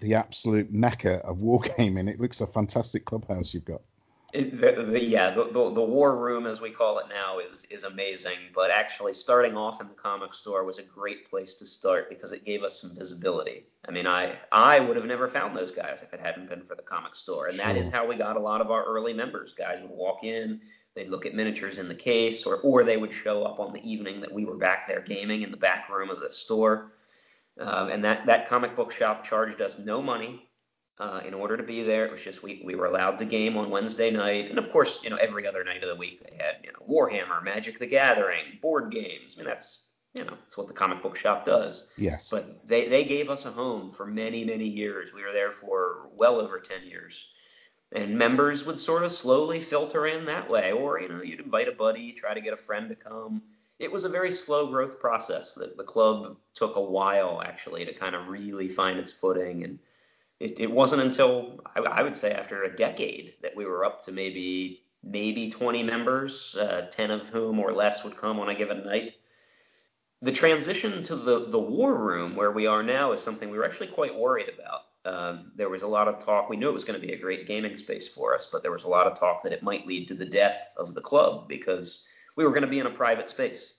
the 0.00 0.14
absolute 0.14 0.72
mecca 0.72 1.16
of 1.24 1.38
wargaming? 1.38 2.08
It 2.08 2.20
looks 2.20 2.40
a 2.40 2.46
fantastic 2.46 3.04
clubhouse 3.04 3.52
you've 3.52 3.64
got. 3.64 3.82
It, 4.32 4.60
the, 4.60 4.84
the, 4.84 5.02
yeah, 5.02 5.34
the, 5.34 5.46
the 5.46 5.74
the 5.74 5.82
war 5.82 6.16
room, 6.16 6.46
as 6.46 6.60
we 6.60 6.70
call 6.70 7.00
it 7.00 7.06
now, 7.08 7.40
is 7.40 7.64
is 7.68 7.82
amazing. 7.82 8.38
But 8.54 8.70
actually, 8.70 9.12
starting 9.12 9.56
off 9.56 9.80
in 9.80 9.88
the 9.88 9.94
comic 9.94 10.34
store 10.34 10.64
was 10.64 10.78
a 10.78 10.84
great 10.84 11.28
place 11.28 11.54
to 11.54 11.66
start 11.66 12.08
because 12.08 12.30
it 12.30 12.44
gave 12.44 12.62
us 12.62 12.80
some 12.80 12.94
visibility. 12.96 13.64
I 13.88 13.90
mean, 13.90 14.06
I 14.06 14.36
I 14.52 14.78
would 14.78 14.94
have 14.94 15.04
never 15.04 15.26
found 15.26 15.56
those 15.56 15.72
guys 15.72 16.02
if 16.02 16.12
it 16.12 16.20
hadn't 16.20 16.48
been 16.48 16.62
for 16.62 16.76
the 16.76 16.82
comic 16.82 17.16
store, 17.16 17.48
and 17.48 17.58
that 17.58 17.76
is 17.76 17.88
how 17.88 18.06
we 18.06 18.14
got 18.14 18.36
a 18.36 18.40
lot 18.40 18.60
of 18.60 18.70
our 18.70 18.84
early 18.84 19.12
members. 19.12 19.52
Guys 19.52 19.80
would 19.80 19.90
walk 19.90 20.22
in, 20.22 20.60
they'd 21.00 21.10
look 21.10 21.24
at 21.24 21.34
miniatures 21.34 21.78
in 21.78 21.88
the 21.88 21.94
case, 21.94 22.44
or 22.44 22.56
or 22.58 22.84
they 22.84 22.96
would 22.96 23.12
show 23.12 23.42
up 23.44 23.58
on 23.58 23.72
the 23.72 23.90
evening 23.90 24.20
that 24.20 24.32
we 24.32 24.44
were 24.44 24.56
back 24.56 24.86
there 24.86 25.00
gaming 25.00 25.42
in 25.42 25.50
the 25.50 25.56
back 25.56 25.88
room 25.88 26.10
of 26.10 26.20
the 26.20 26.30
store. 26.30 26.92
Um, 27.58 27.90
and 27.90 28.04
that, 28.04 28.26
that 28.26 28.48
comic 28.48 28.74
book 28.74 28.92
shop 28.92 29.24
charged 29.24 29.60
us 29.60 29.78
no 29.78 30.00
money 30.00 30.48
uh, 30.98 31.20
in 31.26 31.34
order 31.34 31.56
to 31.56 31.62
be 31.62 31.82
there. 31.82 32.06
It 32.06 32.12
was 32.12 32.20
just 32.22 32.42
we, 32.42 32.62
we 32.64 32.74
were 32.74 32.86
allowed 32.86 33.18
to 33.18 33.24
game 33.24 33.56
on 33.56 33.70
Wednesday 33.70 34.10
night, 34.10 34.50
and 34.50 34.58
of 34.58 34.70
course, 34.70 35.00
you 35.02 35.10
know, 35.10 35.16
every 35.16 35.46
other 35.46 35.64
night 35.64 35.82
of 35.82 35.88
the 35.88 35.96
week 35.96 36.22
they 36.22 36.36
had 36.36 36.56
you 36.62 36.72
know 36.72 36.86
Warhammer, 36.88 37.42
Magic 37.42 37.78
the 37.78 37.86
Gathering, 37.86 38.58
board 38.62 38.92
games. 38.92 39.36
I 39.36 39.40
mean, 39.40 39.48
that's 39.48 39.84
you 40.14 40.24
know 40.24 40.34
that's 40.44 40.56
what 40.56 40.68
the 40.68 40.74
comic 40.74 41.02
book 41.02 41.16
shop 41.16 41.46
does. 41.46 41.88
Yes. 41.96 42.28
But 42.30 42.46
they 42.68 42.88
they 42.88 43.04
gave 43.04 43.30
us 43.30 43.44
a 43.44 43.50
home 43.50 43.92
for 43.96 44.06
many 44.06 44.44
many 44.44 44.66
years. 44.66 45.10
We 45.14 45.22
were 45.22 45.32
there 45.32 45.52
for 45.52 46.10
well 46.14 46.38
over 46.38 46.60
ten 46.60 46.86
years. 46.86 47.14
And 47.92 48.16
members 48.16 48.64
would 48.64 48.78
sort 48.78 49.02
of 49.02 49.10
slowly 49.10 49.64
filter 49.64 50.06
in 50.06 50.24
that 50.26 50.48
way, 50.48 50.70
or 50.72 51.00
you 51.00 51.08
know, 51.08 51.22
you'd 51.22 51.40
invite 51.40 51.68
a 51.68 51.72
buddy, 51.72 52.12
try 52.12 52.34
to 52.34 52.40
get 52.40 52.52
a 52.52 52.56
friend 52.56 52.88
to 52.88 52.94
come. 52.94 53.42
It 53.80 53.90
was 53.90 54.04
a 54.04 54.08
very 54.08 54.30
slow 54.30 54.70
growth 54.70 55.00
process. 55.00 55.54
The, 55.54 55.74
the 55.76 55.84
club 55.84 56.36
took 56.54 56.76
a 56.76 56.80
while 56.80 57.42
actually 57.44 57.84
to 57.86 57.94
kind 57.94 58.14
of 58.14 58.28
really 58.28 58.68
find 58.68 58.98
its 58.98 59.12
footing, 59.12 59.64
and 59.64 59.78
it, 60.38 60.60
it 60.60 60.70
wasn't 60.70 61.02
until 61.02 61.60
I, 61.74 61.80
I 61.80 62.02
would 62.02 62.16
say 62.16 62.30
after 62.30 62.62
a 62.62 62.76
decade 62.76 63.34
that 63.42 63.56
we 63.56 63.64
were 63.64 63.84
up 63.84 64.04
to 64.04 64.12
maybe 64.12 64.82
maybe 65.02 65.50
20 65.50 65.82
members, 65.82 66.54
uh, 66.60 66.88
10 66.90 67.10
of 67.10 67.22
whom 67.28 67.58
or 67.58 67.72
less 67.72 68.04
would 68.04 68.16
come 68.16 68.38
on 68.38 68.50
a 68.50 68.54
given 68.54 68.84
night. 68.84 69.14
The 70.22 70.32
transition 70.32 71.02
to 71.04 71.16
the, 71.16 71.48
the 71.50 71.58
war 71.58 71.94
room 71.94 72.36
where 72.36 72.52
we 72.52 72.66
are 72.66 72.82
now 72.82 73.12
is 73.12 73.22
something 73.22 73.50
we 73.50 73.56
were 73.56 73.64
actually 73.64 73.88
quite 73.88 74.14
worried 74.14 74.50
about. 74.52 74.82
Um, 75.04 75.52
there 75.56 75.70
was 75.70 75.82
a 75.82 75.88
lot 75.88 76.08
of 76.08 76.24
talk. 76.24 76.50
We 76.50 76.56
knew 76.56 76.68
it 76.68 76.74
was 76.74 76.84
going 76.84 77.00
to 77.00 77.06
be 77.06 77.14
a 77.14 77.18
great 77.18 77.46
gaming 77.46 77.76
space 77.76 78.08
for 78.08 78.34
us, 78.34 78.48
but 78.52 78.62
there 78.62 78.72
was 78.72 78.84
a 78.84 78.88
lot 78.88 79.06
of 79.06 79.18
talk 79.18 79.42
that 79.42 79.52
it 79.52 79.62
might 79.62 79.86
lead 79.86 80.08
to 80.08 80.14
the 80.14 80.26
death 80.26 80.58
of 80.76 80.94
the 80.94 81.00
club 81.00 81.48
because 81.48 82.04
we 82.36 82.44
were 82.44 82.50
going 82.50 82.62
to 82.62 82.68
be 82.68 82.80
in 82.80 82.86
a 82.86 82.90
private 82.90 83.30
space. 83.30 83.74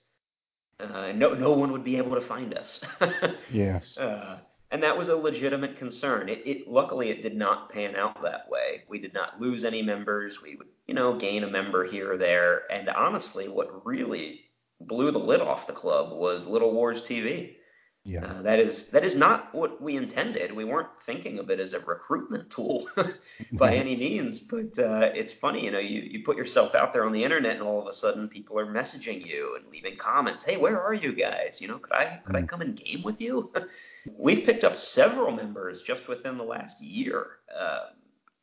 Uh, 0.80 1.12
no, 1.12 1.32
no 1.34 1.52
one 1.52 1.70
would 1.70 1.84
be 1.84 1.96
able 1.96 2.14
to 2.14 2.26
find 2.26 2.54
us. 2.54 2.80
yes. 3.52 3.96
Uh, 3.96 4.40
and 4.72 4.82
that 4.82 4.96
was 4.96 5.08
a 5.08 5.16
legitimate 5.16 5.76
concern. 5.76 6.28
It, 6.28 6.42
it 6.46 6.66
luckily 6.66 7.10
it 7.10 7.22
did 7.22 7.36
not 7.36 7.70
pan 7.70 7.94
out 7.94 8.22
that 8.22 8.48
way. 8.48 8.82
We 8.88 8.98
did 8.98 9.14
not 9.14 9.40
lose 9.40 9.64
any 9.64 9.82
members. 9.82 10.40
We 10.42 10.56
would, 10.56 10.68
you 10.86 10.94
know, 10.94 11.18
gain 11.18 11.44
a 11.44 11.50
member 11.50 11.84
here 11.84 12.14
or 12.14 12.16
there. 12.16 12.62
And 12.72 12.88
honestly, 12.88 13.48
what 13.48 13.86
really 13.86 14.40
blew 14.80 15.12
the 15.12 15.18
lid 15.18 15.40
off 15.40 15.66
the 15.66 15.72
club 15.72 16.18
was 16.18 16.46
Little 16.46 16.72
Wars 16.72 17.02
TV. 17.02 17.56
Yeah. 18.04 18.24
Uh, 18.24 18.42
that 18.42 18.58
is 18.58 18.84
that 18.90 19.04
is 19.04 19.14
not 19.14 19.54
what 19.54 19.80
we 19.80 19.96
intended. 19.96 20.50
We 20.54 20.64
weren't 20.64 20.88
thinking 21.06 21.38
of 21.38 21.50
it 21.50 21.60
as 21.60 21.72
a 21.72 21.78
recruitment 21.78 22.50
tool 22.50 22.88
by 23.52 23.76
any 23.76 23.94
means. 23.94 24.40
But 24.40 24.76
uh, 24.76 25.10
it's 25.14 25.32
funny, 25.34 25.64
you 25.64 25.70
know, 25.70 25.78
you, 25.78 26.00
you 26.00 26.24
put 26.24 26.36
yourself 26.36 26.74
out 26.74 26.92
there 26.92 27.04
on 27.04 27.12
the 27.12 27.22
internet, 27.22 27.52
and 27.52 27.62
all 27.62 27.80
of 27.80 27.86
a 27.86 27.92
sudden, 27.92 28.28
people 28.28 28.58
are 28.58 28.66
messaging 28.66 29.24
you 29.24 29.56
and 29.56 29.70
leaving 29.70 29.96
comments. 29.96 30.42
Hey, 30.44 30.56
where 30.56 30.82
are 30.82 30.94
you 30.94 31.12
guys? 31.14 31.60
You 31.60 31.68
know, 31.68 31.78
could 31.78 31.92
I 31.92 32.20
could 32.26 32.34
I 32.34 32.42
Mm. 32.42 32.48
come 32.48 32.60
and 32.62 32.76
game 32.76 33.04
with 33.04 33.20
you? 33.20 33.52
We've 34.18 34.44
picked 34.44 34.64
up 34.64 34.76
several 34.76 35.30
members 35.30 35.82
just 35.82 36.08
within 36.08 36.38
the 36.38 36.44
last 36.44 36.80
year 36.80 37.26
uh, 37.56 37.90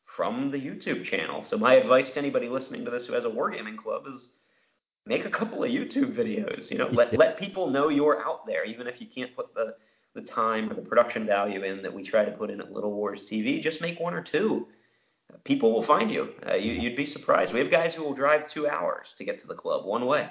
from 0.06 0.50
the 0.50 0.58
YouTube 0.58 1.04
channel. 1.04 1.42
So 1.42 1.58
my 1.58 1.74
advice 1.74 2.10
to 2.12 2.18
anybody 2.18 2.48
listening 2.48 2.86
to 2.86 2.90
this 2.90 3.06
who 3.06 3.12
has 3.12 3.26
a 3.26 3.30
wargaming 3.30 3.76
club 3.76 4.04
is 4.06 4.30
make 5.10 5.24
a 5.24 5.30
couple 5.30 5.64
of 5.64 5.70
YouTube 5.70 6.14
videos. 6.14 6.70
You 6.70 6.78
know, 6.78 6.86
let 6.86 7.12
let 7.18 7.36
people 7.36 7.68
know 7.68 7.88
you're 7.88 8.24
out 8.24 8.46
there, 8.46 8.64
even 8.64 8.86
if 8.86 9.00
you 9.00 9.08
can't 9.08 9.34
put 9.36 9.52
the 9.54 9.74
the 10.14 10.22
time 10.22 10.70
or 10.70 10.74
the 10.74 10.82
production 10.82 11.26
value 11.26 11.62
in 11.64 11.82
that 11.82 11.92
we 11.92 12.02
try 12.02 12.24
to 12.24 12.30
put 12.30 12.50
in 12.50 12.60
at 12.60 12.72
Little 12.72 12.92
Wars 12.92 13.22
TV. 13.30 13.60
Just 13.60 13.80
make 13.80 14.00
one 14.00 14.14
or 14.14 14.22
two. 14.22 14.68
People 15.44 15.72
will 15.72 15.82
find 15.82 16.10
you. 16.10 16.30
Uh, 16.48 16.54
you 16.54 16.72
you'd 16.72 16.96
be 16.96 17.04
surprised. 17.04 17.52
We 17.52 17.58
have 17.58 17.70
guys 17.70 17.92
who 17.92 18.04
will 18.04 18.14
drive 18.14 18.48
two 18.48 18.68
hours 18.68 19.08
to 19.18 19.24
get 19.24 19.40
to 19.40 19.48
the 19.48 19.54
club 19.54 19.84
one 19.84 20.06
way. 20.06 20.30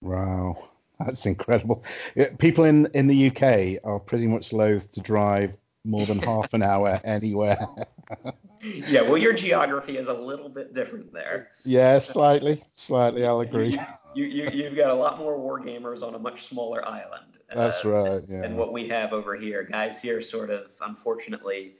Wow, 0.00 0.70
that's 0.98 1.26
incredible. 1.26 1.84
People 2.38 2.64
in 2.64 2.86
in 2.94 3.06
the 3.06 3.28
UK 3.28 3.84
are 3.84 4.00
pretty 4.00 4.26
much 4.26 4.52
loath 4.52 4.90
to 4.92 5.00
drive 5.00 5.52
more 5.84 6.06
than 6.06 6.18
half 6.18 6.52
an 6.52 6.62
hour 6.62 7.00
anywhere. 7.04 7.58
Yeah, 8.62 9.02
well, 9.02 9.18
your 9.18 9.34
geography 9.34 9.98
is 9.98 10.08
a 10.08 10.12
little 10.12 10.48
bit 10.48 10.74
different 10.74 11.12
there. 11.12 11.48
yeah, 11.64 12.00
slightly, 12.00 12.64
slightly. 12.74 13.26
I'll 13.26 13.40
agree. 13.40 13.78
You, 14.14 14.24
you, 14.24 14.48
you've 14.50 14.76
got 14.76 14.90
a 14.90 14.94
lot 14.94 15.18
more 15.18 15.38
war 15.38 15.60
gamers 15.60 16.02
on 16.02 16.14
a 16.14 16.18
much 16.18 16.48
smaller 16.48 16.86
island. 16.86 17.38
That's 17.54 17.84
uh, 17.84 17.88
right. 17.88 18.22
Yeah. 18.26 18.40
than 18.40 18.56
what 18.56 18.72
we 18.72 18.88
have 18.88 19.12
over 19.12 19.36
here. 19.36 19.64
Guys 19.64 20.00
here 20.00 20.22
sort 20.22 20.50
of 20.50 20.66
unfortunately 20.80 21.74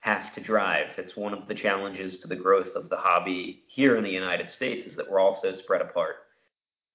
have 0.00 0.32
to 0.32 0.40
drive. 0.40 0.92
It's 0.96 1.16
one 1.16 1.34
of 1.34 1.46
the 1.46 1.54
challenges 1.54 2.18
to 2.20 2.28
the 2.28 2.36
growth 2.36 2.74
of 2.74 2.88
the 2.88 2.96
hobby 2.96 3.64
here 3.66 3.96
in 3.96 4.04
the 4.04 4.10
United 4.10 4.50
States 4.50 4.86
is 4.86 4.96
that 4.96 5.10
we're 5.10 5.20
all 5.20 5.34
so 5.34 5.52
spread 5.52 5.82
apart. 5.82 6.16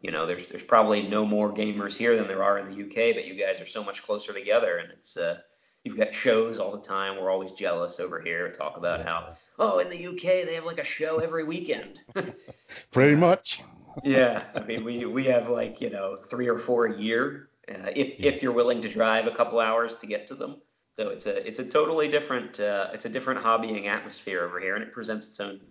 You 0.02 0.12
know, 0.12 0.26
there's 0.26 0.48
there's 0.48 0.64
probably 0.64 1.08
no 1.08 1.26
more 1.26 1.54
gamers 1.54 1.96
here 1.96 2.16
than 2.16 2.28
there 2.28 2.44
are 2.44 2.58
in 2.58 2.70
the 2.70 2.84
UK, 2.84 3.16
but 3.16 3.26
you 3.26 3.36
guys 3.36 3.62
are 3.62 3.68
so 3.68 3.84
much 3.84 4.02
closer 4.02 4.34
together 4.34 4.78
and 4.78 4.92
it's 4.92 5.18
uh 5.18 5.38
you've 5.86 5.98
got 5.98 6.14
shows 6.14 6.58
all 6.58 6.76
the 6.76 6.86
time. 6.86 7.16
We're 7.22 7.32
always 7.32 7.52
jealous 7.54 8.00
over 8.00 8.20
here. 8.20 8.52
Talk 8.52 8.76
about 8.76 9.06
how 9.06 9.38
oh 9.58 9.80
in 9.80 9.90
the 9.90 10.08
UK 10.08 10.46
they 10.46 10.56
have 10.56 10.66
like 10.66 10.80
a 10.80 10.84
show 10.84 11.20
every 11.20 11.46
weekend. 11.46 12.00
Pretty 12.92 13.16
much. 13.16 13.62
yeah, 14.04 14.44
I 14.54 14.60
mean, 14.62 14.84
we 14.84 15.06
we 15.06 15.26
have 15.26 15.48
like 15.48 15.80
you 15.80 15.90
know 15.90 16.18
three 16.30 16.50
or 16.50 16.60
four 16.60 16.88
a 16.88 17.00
year, 17.00 17.50
uh, 17.70 17.90
if 17.96 18.20
if 18.20 18.42
you're 18.42 18.52
willing 18.52 18.82
to 18.82 18.92
drive 18.92 19.28
a 19.28 19.36
couple 19.36 19.60
hours 19.60 19.96
to 20.02 20.08
get 20.08 20.28
to 20.28 20.36
them. 20.36 20.58
So 20.98 21.10
it's 21.10 21.26
a 21.26 21.48
it's 21.48 21.60
a 21.60 21.66
totally 21.66 22.10
different 22.10 22.60
uh, 22.60 22.88
it's 22.94 23.06
a 23.06 23.10
different 23.10 23.44
hobbying 23.44 23.88
atmosphere 23.88 24.44
over 24.44 24.60
here, 24.60 24.76
and 24.76 24.84
it 24.84 24.92
presents 24.92 25.28
its 25.28 25.40
own 25.40 25.62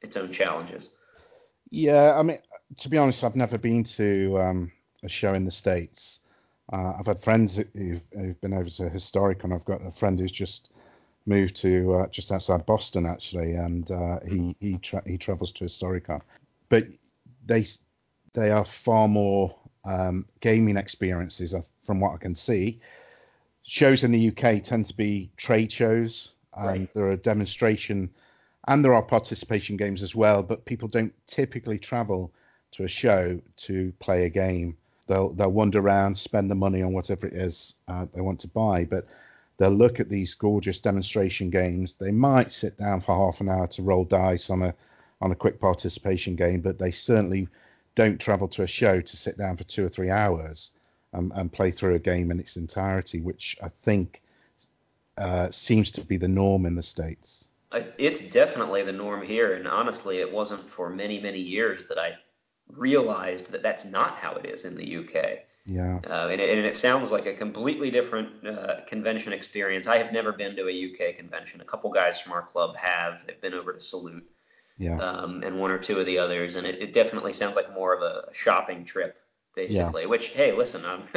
its 0.00 0.16
own 0.16 0.32
challenges. 0.32 0.90
Yeah, 1.70 2.14
I 2.16 2.22
mean, 2.22 2.38
to 2.78 2.88
be 2.88 2.98
honest, 2.98 3.24
I've 3.24 3.34
never 3.34 3.58
been 3.58 3.82
to 3.96 4.38
um, 4.40 4.72
a 5.02 5.08
show 5.08 5.34
in 5.34 5.44
the 5.44 5.50
states. 5.50 6.20
Uh, 6.72 6.94
I've 6.98 7.06
had 7.06 7.22
friends 7.22 7.56
who've, 7.56 8.00
who've 8.12 8.40
been 8.40 8.54
over 8.54 8.70
to 8.70 8.88
Historic, 8.88 9.44
and 9.44 9.52
I've 9.52 9.64
got 9.64 9.86
a 9.86 9.90
friend 9.90 10.18
who's 10.18 10.32
just 10.32 10.70
moved 11.26 11.56
to 11.56 11.94
uh, 11.94 12.06
just 12.08 12.32
outside 12.32 12.66
Boston, 12.66 13.06
actually, 13.06 13.54
and 13.54 13.90
uh, 13.90 14.20
he 14.26 14.56
he 14.60 14.78
tra- 14.78 15.02
he 15.06 15.18
travels 15.18 15.52
to 15.52 15.64
Historicon. 15.64 16.20
But 16.68 16.86
they 17.46 17.66
they 18.34 18.50
are 18.50 18.64
far 18.64 19.08
more 19.08 19.54
um, 19.84 20.26
gaming 20.40 20.76
experiences, 20.76 21.54
uh, 21.54 21.62
from 21.84 22.00
what 22.00 22.14
I 22.14 22.18
can 22.18 22.34
see. 22.34 22.80
Shows 23.66 24.04
in 24.04 24.12
the 24.12 24.30
UK 24.30 24.62
tend 24.62 24.86
to 24.88 24.94
be 24.96 25.30
trade 25.36 25.72
shows, 25.72 26.32
and 26.54 26.66
Right. 26.66 26.94
there 26.94 27.10
are 27.10 27.16
demonstration, 27.16 28.10
and 28.68 28.84
there 28.84 28.94
are 28.94 29.02
participation 29.02 29.76
games 29.76 30.02
as 30.02 30.14
well. 30.14 30.42
But 30.42 30.64
people 30.64 30.88
don't 30.88 31.14
typically 31.26 31.78
travel 31.78 32.32
to 32.72 32.84
a 32.84 32.88
show 32.88 33.40
to 33.58 33.92
play 34.00 34.24
a 34.24 34.30
game. 34.30 34.76
They'll 35.06 35.32
they'll 35.34 35.52
wander 35.52 35.80
around, 35.80 36.16
spend 36.16 36.50
the 36.50 36.54
money 36.54 36.82
on 36.82 36.92
whatever 36.92 37.26
it 37.26 37.34
is 37.34 37.74
uh, 37.88 38.06
they 38.12 38.20
want 38.20 38.40
to 38.40 38.48
buy, 38.48 38.84
but 38.84 39.06
they'll 39.58 39.70
look 39.70 40.00
at 40.00 40.08
these 40.08 40.34
gorgeous 40.34 40.80
demonstration 40.80 41.50
games. 41.50 41.94
They 41.98 42.10
might 42.10 42.52
sit 42.52 42.78
down 42.78 43.00
for 43.00 43.14
half 43.14 43.40
an 43.40 43.48
hour 43.48 43.66
to 43.68 43.82
roll 43.82 44.04
dice 44.04 44.50
on 44.50 44.62
a 44.62 44.74
on 45.20 45.30
a 45.30 45.36
quick 45.36 45.60
participation 45.60 46.36
game, 46.36 46.60
but 46.60 46.78
they 46.78 46.90
certainly 46.90 47.48
don't 47.94 48.20
travel 48.20 48.48
to 48.48 48.62
a 48.62 48.66
show 48.66 49.00
to 49.00 49.16
sit 49.16 49.38
down 49.38 49.56
for 49.56 49.64
two 49.64 49.84
or 49.84 49.88
three 49.88 50.10
hours 50.10 50.70
and, 51.12 51.32
and 51.34 51.52
play 51.52 51.70
through 51.70 51.94
a 51.94 51.98
game 51.98 52.30
in 52.30 52.40
its 52.40 52.56
entirety, 52.56 53.20
which 53.20 53.56
I 53.62 53.70
think 53.84 54.22
uh, 55.16 55.50
seems 55.50 55.90
to 55.92 56.00
be 56.00 56.16
the 56.16 56.28
norm 56.28 56.66
in 56.66 56.74
the 56.74 56.82
states. 56.82 57.48
It's 57.98 58.32
definitely 58.32 58.84
the 58.84 58.92
norm 58.92 59.24
here, 59.24 59.54
and 59.54 59.66
honestly, 59.66 60.18
it 60.18 60.32
wasn't 60.32 60.68
for 60.70 60.90
many 60.90 61.20
many 61.20 61.40
years 61.40 61.86
that 61.88 61.98
I 61.98 62.12
realized 62.76 63.50
that 63.52 63.62
that's 63.62 63.84
not 63.84 64.16
how 64.16 64.34
it 64.36 64.46
is 64.46 64.64
in 64.64 64.74
the 64.76 64.96
UK. 64.98 65.38
Yeah, 65.66 65.98
Uh, 66.10 66.28
and, 66.30 66.40
it, 66.42 66.58
and 66.58 66.66
it 66.66 66.76
sounds 66.76 67.10
like 67.10 67.24
a 67.26 67.34
completely 67.34 67.90
different 67.90 68.46
uh, 68.46 68.84
convention 68.86 69.32
experience. 69.32 69.86
I 69.86 69.96
have 69.96 70.12
never 70.12 70.30
been 70.32 70.54
to 70.56 70.68
a 70.68 70.90
UK 70.92 71.16
convention. 71.16 71.62
A 71.62 71.64
couple 71.64 71.90
guys 71.90 72.20
from 72.20 72.32
our 72.32 72.42
club 72.42 72.76
have. 72.76 73.22
They've 73.26 73.40
been 73.40 73.54
over 73.54 73.72
to 73.72 73.80
Salute, 73.80 74.24
yeah, 74.76 74.98
um, 74.98 75.42
and 75.42 75.58
one 75.58 75.70
or 75.70 75.78
two 75.78 75.98
of 75.98 76.04
the 76.04 76.18
others. 76.18 76.56
And 76.56 76.66
it, 76.66 76.82
it 76.82 76.92
definitely 76.92 77.32
sounds 77.32 77.56
like 77.56 77.72
more 77.72 77.94
of 77.94 78.02
a 78.02 78.24
shopping 78.34 78.84
trip, 78.84 79.16
basically. 79.56 80.04
Which, 80.04 80.26
hey, 80.34 80.52
listen, 80.52 80.84
I'm, 80.84 81.08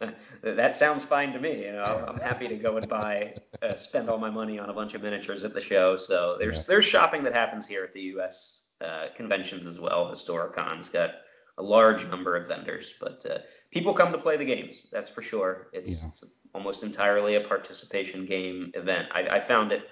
that 0.44 0.76
sounds 0.76 1.04
fine 1.04 1.32
to 1.32 1.40
me. 1.40 1.64
You 1.64 1.72
know, 1.72 1.82
I'm 2.08 2.18
happy 2.20 2.46
to 2.46 2.56
go 2.56 2.76
and 2.76 2.88
buy, 2.88 3.34
uh, 3.60 3.76
spend 3.76 4.08
all 4.08 4.18
my 4.18 4.30
money 4.30 4.58
on 4.60 4.70
a 4.70 4.72
bunch 4.72 4.94
of 4.94 5.02
miniatures 5.02 5.42
at 5.42 5.52
the 5.52 5.60
show. 5.60 5.96
So 5.96 6.36
there's 6.38 6.56
Yeah. 6.58 6.62
there's 6.68 6.84
shopping 6.84 7.24
that 7.24 7.32
happens 7.34 7.66
here 7.66 7.82
at 7.82 7.92
the 7.92 8.02
US 8.16 8.59
uh, 8.84 9.06
conventions 9.16 9.66
as 9.66 9.78
well. 9.78 10.10
Historicon's 10.10 10.88
got 10.88 11.10
a 11.58 11.62
large 11.62 12.04
number 12.06 12.36
of 12.36 12.48
vendors, 12.48 12.92
but 13.00 13.24
uh, 13.30 13.38
people 13.70 13.92
come 13.94 14.12
to 14.12 14.18
play 14.18 14.36
the 14.36 14.44
games. 14.44 14.86
That's 14.92 15.10
for 15.10 15.22
sure. 15.22 15.68
It's, 15.72 15.90
Yeah. 15.90 16.08
it's 16.08 16.24
almost 16.54 16.82
entirely 16.82 17.36
a 17.36 17.42
participation 17.46 18.26
game 18.26 18.72
event. 18.74 19.08
I, 19.12 19.28
I 19.28 19.40
found 19.40 19.72
it 19.72 19.82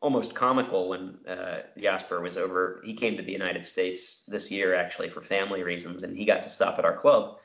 almost 0.00 0.34
comical 0.34 0.88
when 0.90 1.18
uh, 1.26 1.62
Jasper 1.80 2.20
was 2.20 2.36
over. 2.36 2.82
He 2.84 2.94
came 2.94 3.16
to 3.16 3.22
the 3.22 3.32
United 3.32 3.66
States 3.66 4.22
this 4.28 4.50
year 4.50 4.74
actually 4.74 5.08
for 5.08 5.22
family 5.22 5.62
reasons, 5.62 6.02
and 6.02 6.16
he 6.16 6.24
got 6.24 6.42
to 6.42 6.50
stop 6.50 6.78
at 6.78 6.84
our 6.84 6.96
club. 6.96 7.36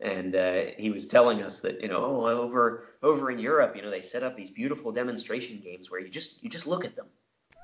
And 0.00 0.34
uh, 0.34 0.62
he 0.78 0.90
was 0.90 1.06
telling 1.06 1.42
us 1.42 1.60
that 1.60 1.80
you 1.80 1.88
know 1.88 2.04
oh, 2.04 2.26
over 2.26 2.84
over 3.02 3.30
in 3.30 3.38
Europe, 3.38 3.76
you 3.76 3.82
know 3.82 3.90
they 3.90 4.00
set 4.02 4.22
up 4.24 4.36
these 4.36 4.50
beautiful 4.50 4.90
demonstration 4.90 5.60
games 5.62 5.90
where 5.90 6.00
you 6.00 6.08
just 6.08 6.42
you 6.42 6.50
just 6.50 6.66
look 6.66 6.84
at 6.84 6.96
them. 6.96 7.06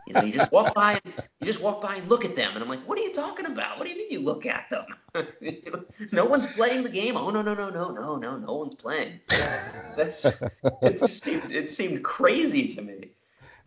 You 0.08 0.14
know, 0.14 0.22
you 0.22 0.32
just 0.32 0.50
walk 0.52 0.74
by, 0.74 0.98
and, 1.04 1.14
you 1.40 1.46
just 1.46 1.60
walk 1.60 1.82
by 1.82 1.96
and 1.96 2.08
look 2.08 2.24
at 2.24 2.34
them, 2.34 2.52
and 2.54 2.62
I'm 2.62 2.68
like, 2.68 2.88
"What 2.88 2.96
are 2.98 3.02
you 3.02 3.12
talking 3.12 3.44
about? 3.44 3.78
What 3.78 3.84
do 3.84 3.90
you 3.90 3.96
mean 3.98 4.10
you 4.10 4.20
look 4.20 4.46
at 4.46 4.64
them? 4.70 4.84
You 5.40 5.62
know, 5.72 5.84
no 6.12 6.24
one's 6.24 6.46
playing 6.54 6.82
the 6.82 6.88
game. 6.90 7.16
Oh 7.16 7.30
no, 7.30 7.42
no, 7.42 7.52
no, 7.54 7.68
no, 7.70 7.90
no, 7.90 8.16
no, 8.16 8.38
no 8.38 8.54
one's 8.54 8.74
playing." 8.74 9.20
That's 9.28 10.24
it 10.24 10.98
just 10.98 11.22
seemed 11.22 11.52
it 11.52 11.74
seemed 11.74 12.02
crazy 12.04 12.74
to 12.74 12.82
me. 12.82 13.10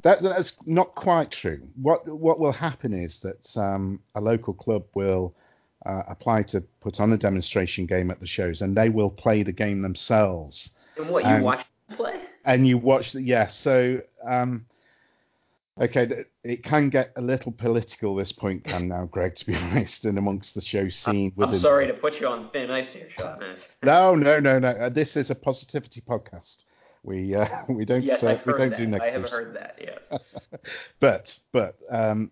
That 0.04 0.24
that's 0.24 0.54
not 0.66 0.96
quite 0.96 1.30
true. 1.30 1.62
What 1.80 2.08
what 2.08 2.40
will 2.40 2.52
happen 2.52 2.92
is 2.94 3.20
that 3.20 3.56
um, 3.62 4.00
a 4.16 4.22
local 4.22 4.54
club 4.54 4.84
will 4.96 5.36
uh, 5.86 6.04
apply 6.08 6.44
to 6.44 6.62
put 6.80 7.00
on 7.00 7.12
a 7.14 7.18
demonstration 7.18 7.86
game 7.86 8.10
at 8.10 8.20
the 8.20 8.28
shows, 8.28 8.62
and 8.62 8.76
they 8.76 8.90
will 8.90 9.12
play 9.12 9.44
the 9.44 9.52
game 9.52 9.82
themselves. 9.84 10.70
And 10.98 11.10
what 11.10 11.24
you 11.24 11.30
And- 11.30 11.44
watch 11.44 11.66
them 11.88 11.98
play? 11.98 12.20
And 12.46 12.68
you 12.68 12.80
watch 12.80 13.12
the 13.12 13.22
yes. 13.22 13.56
so 13.56 14.02
um, 14.28 14.66
okay, 15.80 16.26
it 16.44 16.64
can 16.64 16.90
get 16.90 17.12
a 17.16 17.22
little 17.22 17.52
political. 17.52 18.16
This 18.16 18.32
point 18.32 18.64
can 18.64 18.88
now, 18.88 19.06
Greg, 19.06 19.36
to 19.38 19.46
be 19.46 19.56
honest, 19.56 20.06
and 20.06 20.18
amongst 20.18 20.56
the 20.56 20.62
show 20.62 20.90
scene. 20.90 21.32
I'm 21.38 21.48
within- 21.48 21.60
sorry 21.60 21.88
to 21.88 21.94
put 21.94 22.20
you 22.20 22.28
on 22.28 22.50
thin 22.52 22.72
ice 22.72 22.94
here, 22.94 23.08
Sean. 23.10 23.40
No, 23.84 24.16
no, 24.16 24.40
no, 24.40 24.60
no. 24.60 24.70
Uh, 24.70 24.90
this 24.90 25.16
is 25.16 25.30
a 25.32 25.36
positivity 25.36 26.02
podcast. 26.02 26.64
We 27.04 27.34
uh, 27.36 27.48
we 27.70 27.86
don't 27.86 28.04
Yes, 28.04 28.24
uh, 28.24 28.40
we 28.46 28.54
don't 28.54 28.70
that. 28.72 28.78
do 28.78 29.00
I 29.02 29.12
have 29.12 29.30
heard 29.30 29.56
that. 29.56 29.76
Yes. 29.80 30.22
But 31.00 31.40
but 31.52 31.76
um, 31.90 32.32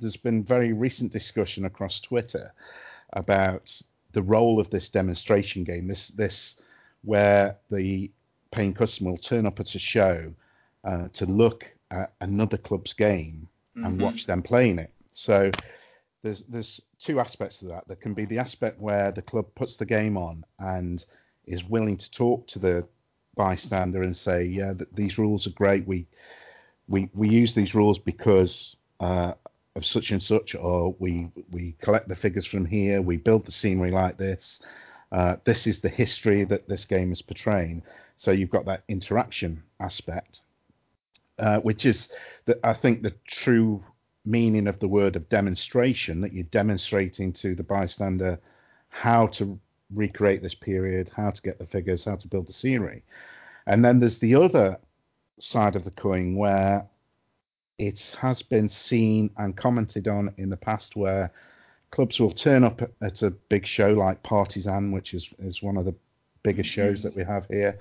there's 0.00 0.16
been 0.16 0.42
very 0.42 0.72
recent 0.72 1.12
discussion 1.12 1.64
across 1.64 2.00
Twitter 2.00 2.52
about 3.12 3.70
the 4.12 4.22
role 4.22 4.58
of 4.58 4.68
this 4.70 4.88
demonstration 4.88 5.62
game. 5.64 5.86
This 5.86 6.08
this 6.08 6.56
where 7.04 7.56
the 7.70 8.10
paying 8.50 8.74
customer 8.74 9.10
will 9.12 9.18
turn 9.18 9.46
up 9.46 9.60
at 9.60 9.74
a 9.76 9.78
show 9.78 10.34
uh, 10.84 11.06
to 11.12 11.26
look 11.26 11.64
at 11.90 12.12
another 12.20 12.56
club's 12.56 12.92
game 12.92 13.48
and 13.76 13.98
Mhm. 13.98 14.02
watch 14.02 14.26
them 14.26 14.42
playing 14.42 14.78
it. 14.78 14.92
So 15.12 15.50
there's 16.22 16.42
there's 16.48 16.80
two 16.98 17.18
aspects 17.20 17.58
to 17.58 17.66
that. 17.66 17.86
There 17.86 17.96
can 17.96 18.14
be 18.14 18.24
the 18.26 18.38
aspect 18.38 18.80
where 18.80 19.10
the 19.12 19.22
club 19.22 19.46
puts 19.54 19.76
the 19.76 19.86
game 19.86 20.16
on 20.16 20.44
and 20.58 21.04
is 21.46 21.64
willing 21.64 21.96
to 21.96 22.10
talk 22.10 22.46
to 22.48 22.58
the 22.58 22.86
bystander 23.36 24.02
and 24.02 24.16
say, 24.16 24.44
yeah, 24.44 24.74
th- 24.74 24.90
these 24.94 25.18
rules 25.18 25.46
are 25.46 25.52
great. 25.52 25.86
We 25.86 26.06
we 26.88 27.08
we 27.14 27.28
use 27.28 27.54
these 27.54 27.74
rules 27.74 27.98
because 27.98 28.76
uh, 29.00 29.34
of 29.76 29.86
such 29.86 30.10
and 30.10 30.22
such, 30.22 30.54
or 30.54 30.94
we 30.98 31.30
we 31.50 31.74
collect 31.80 32.08
the 32.08 32.16
figures 32.16 32.46
from 32.46 32.66
here. 32.66 33.00
We 33.00 33.16
build 33.16 33.46
the 33.46 33.52
scenery 33.52 33.90
like 33.90 34.18
this. 34.18 34.60
Uh, 35.12 35.36
this 35.44 35.66
is 35.66 35.80
the 35.80 35.88
history 35.88 36.44
that 36.44 36.68
this 36.68 36.84
game 36.84 37.12
is 37.12 37.22
portraying. 37.22 37.82
So 38.16 38.30
you've 38.30 38.50
got 38.50 38.66
that 38.66 38.84
interaction 38.88 39.62
aspect, 39.80 40.42
uh, 41.40 41.58
which 41.60 41.86
is, 41.86 42.08
the, 42.44 42.58
I 42.62 42.74
think, 42.74 43.02
the 43.02 43.14
true 43.26 43.82
meaning 44.24 44.66
of 44.66 44.78
the 44.78 44.88
word 44.88 45.16
of 45.16 45.28
demonstration 45.28 46.20
that 46.20 46.32
you're 46.32 46.44
demonstrating 46.44 47.32
to 47.32 47.54
the 47.54 47.62
bystander 47.62 48.38
how 48.90 49.28
to 49.28 49.58
recreate 49.94 50.42
this 50.42 50.54
period, 50.54 51.10
how 51.16 51.30
to 51.30 51.42
get 51.42 51.58
the 51.58 51.66
figures, 51.66 52.04
how 52.04 52.16
to 52.16 52.28
build 52.28 52.46
the 52.46 52.52
scenery. 52.52 53.02
And 53.66 53.84
then 53.84 53.98
there's 53.98 54.18
the 54.18 54.34
other 54.34 54.78
side 55.40 55.76
of 55.76 55.84
the 55.84 55.90
coin 55.90 56.36
where 56.36 56.86
it 57.78 58.16
has 58.20 58.42
been 58.42 58.68
seen 58.68 59.30
and 59.38 59.56
commented 59.56 60.06
on 60.06 60.34
in 60.36 60.50
the 60.50 60.56
past 60.56 60.96
where 60.96 61.32
clubs 61.90 62.20
will 62.20 62.30
turn 62.30 62.62
up 62.62 62.82
at 63.00 63.22
a 63.22 63.30
big 63.30 63.66
show 63.66 63.92
like 63.92 64.22
Partisan, 64.22 64.92
which 64.92 65.14
is, 65.14 65.32
is 65.38 65.62
one 65.62 65.76
of 65.76 65.86
the 65.86 65.94
biggest 66.42 66.68
shows 66.68 67.02
that 67.02 67.16
we 67.16 67.24
have 67.24 67.46
here, 67.46 67.78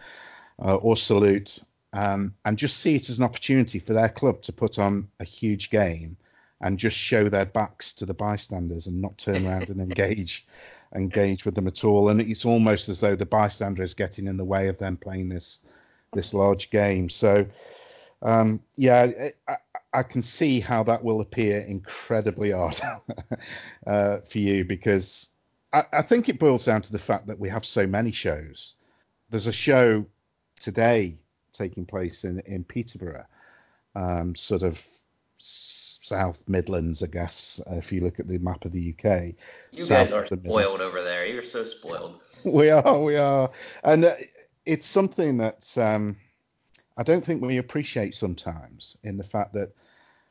uh, 0.64 0.76
or 0.76 0.96
Salute, 0.96 1.60
um, 1.94 2.34
and 2.46 2.58
just 2.58 2.78
see 2.78 2.96
it 2.96 3.10
as 3.10 3.18
an 3.18 3.24
opportunity 3.24 3.80
for 3.80 3.94
their 3.94 4.10
club 4.10 4.42
to 4.44 4.54
put 4.54 4.78
on 4.78 5.10
a 5.20 5.24
huge 5.24 5.70
game 5.70 6.18
and 6.62 6.78
just 6.78 6.96
show 6.96 7.30
their 7.30 7.46
backs 7.46 7.94
to 7.94 8.06
the 8.06 8.14
bystanders 8.14 8.88
and 8.88 9.02
not 9.02 9.18
turn 9.18 9.48
around 9.48 9.70
and 9.70 9.82
engage 9.82 10.46
engage 10.96 11.46
with 11.46 11.54
them 11.54 11.68
at 11.68 11.84
all. 11.84 12.10
And 12.10 12.20
it's 12.20 12.46
almost 12.46 12.90
as 12.90 13.00
though 13.00 13.16
the 13.16 13.26
bystander 13.26 13.84
is 13.84 13.94
getting 13.94 14.26
in 14.26 14.38
the 14.38 14.44
way 14.44 14.68
of 14.68 14.78
them 14.80 14.98
playing 14.98 15.30
this 15.30 15.60
this 16.14 16.34
large 16.34 16.72
game. 16.72 17.10
So 17.10 17.46
um, 18.22 18.62
yeah, 18.76 19.30
I, 19.48 19.56
I, 19.94 20.04
can 20.04 20.22
see 20.24 20.60
how 20.60 20.84
that 20.84 21.04
will 21.04 21.22
appear 21.22 21.62
incredibly 21.62 22.52
odd 22.52 22.82
uh, 23.88 24.18
for 24.30 24.38
you 24.40 24.66
because 24.66 25.30
I, 25.72 25.84
I 25.94 26.02
think 26.02 26.28
it 26.28 26.40
boils 26.40 26.66
down 26.66 26.82
to 26.82 26.92
the 26.92 27.00
fact 27.00 27.28
that 27.28 27.40
we 27.40 27.50
have 27.50 27.64
so 27.64 27.88
many 27.88 28.12
shows. 28.12 28.76
There's 29.30 29.48
a 29.48 29.54
show 29.54 30.06
today 30.60 31.20
taking 31.60 31.86
place 31.86 32.24
in 32.24 32.40
in 32.46 32.64
Peterborough, 32.64 33.26
um, 33.96 34.36
sort 34.36 34.64
of 34.64 34.78
South 35.40 36.40
Midlands, 36.48 37.04
I 37.04 37.08
guess, 37.08 37.62
if 37.68 37.92
you 37.92 38.02
look 38.02 38.20
at 38.20 38.28
the 38.28 38.40
map 38.40 38.66
of 38.66 38.72
the 38.72 38.94
UK. 38.94 39.36
You 39.72 39.88
guys 39.88 40.12
are 40.12 40.26
spoiled 40.26 40.82
over 40.82 41.04
there. 41.04 41.26
You're 41.26 41.44
so 41.44 41.66
spoiled. 41.66 42.20
we 42.44 42.70
are, 42.70 43.02
we 43.02 43.16
are. 43.16 43.52
And 43.84 44.06
uh, 44.06 44.16
it's 44.66 44.88
something 44.88 45.38
that 45.38 45.66
um, 45.78 46.18
I 46.98 47.04
don't 47.04 47.24
think 47.24 47.42
we 47.42 47.58
appreciate 47.58 48.16
sometimes 48.16 48.98
in 49.04 49.18
the 49.18 49.24
fact 49.24 49.54
that 49.54 49.72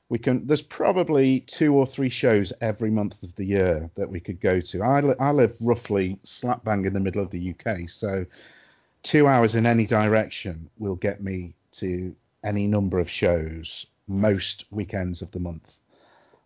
we 0.09 0.19
can, 0.19 0.47
there's 0.47 0.63
probably 0.63 1.41
two 1.41 1.75
or 1.75 1.87
three 1.87 2.09
shows 2.09 2.53
every 2.61 2.91
month 2.91 3.23
of 3.23 3.35
the 3.37 3.45
year 3.45 3.91
that 3.97 4.11
we 4.11 4.21
could 4.21 4.41
go 4.41 4.61
to. 4.61 4.83
I, 4.83 5.01
li- 5.01 5.15
I 5.21 5.31
live 5.33 5.55
roughly 5.61 6.19
slap 6.25 6.65
bang 6.65 6.87
in 6.87 6.95
the 6.95 7.01
middle 7.01 7.23
of 7.23 7.31
the 7.31 7.55
UK, 7.55 7.89
so 7.89 8.25
two 9.09 9.27
hours 9.27 9.55
in 9.55 9.65
any 9.65 9.87
direction 9.87 10.69
will 10.79 10.95
get 10.95 11.23
me 11.23 11.55
to 11.73 12.15
any 12.45 12.67
number 12.67 12.99
of 12.99 13.09
shows 13.09 13.87
most 14.07 14.67
weekends 14.71 15.23
of 15.23 15.31
the 15.31 15.41
month. 15.41 15.79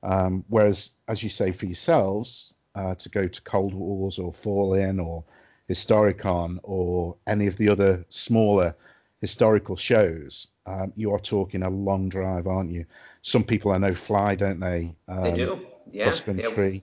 Um, 0.05 0.45
whereas, 0.49 0.91
as 1.09 1.25
you 1.25 1.29
say, 1.29 1.51
for 1.51 1.67
yourselves, 1.67 2.55
uh, 2.77 2.95
to 2.95 3.09
go 3.09 3.27
to 3.27 3.43
Cold 3.43 3.75
Wars 3.75 4.17
or 4.19 4.33
Fall 4.33 4.75
In 4.75 5.01
or 5.01 5.25
Historicon 5.69 6.61
or 6.63 7.17
any 7.27 7.49
of 7.49 7.57
the 7.57 7.69
other 7.69 8.05
smaller 8.09 8.77
historical 9.21 9.75
shows, 9.77 10.47
um, 10.67 10.93
you 10.95 11.13
are 11.13 11.19
talking 11.19 11.65
a 11.65 11.71
long 11.71 12.09
drive, 12.09 12.47
aren't 12.47 12.71
you? 12.71 12.87
Some 13.23 13.43
people 13.43 13.73
I 13.73 13.79
know 13.79 13.95
fly, 13.95 14.37
don't 14.37 14.61
they? 14.61 14.95
Um, 15.09 15.25
they 15.25 15.35
do. 15.35 15.67
Yeah. 15.91 16.15
yeah 16.27 16.83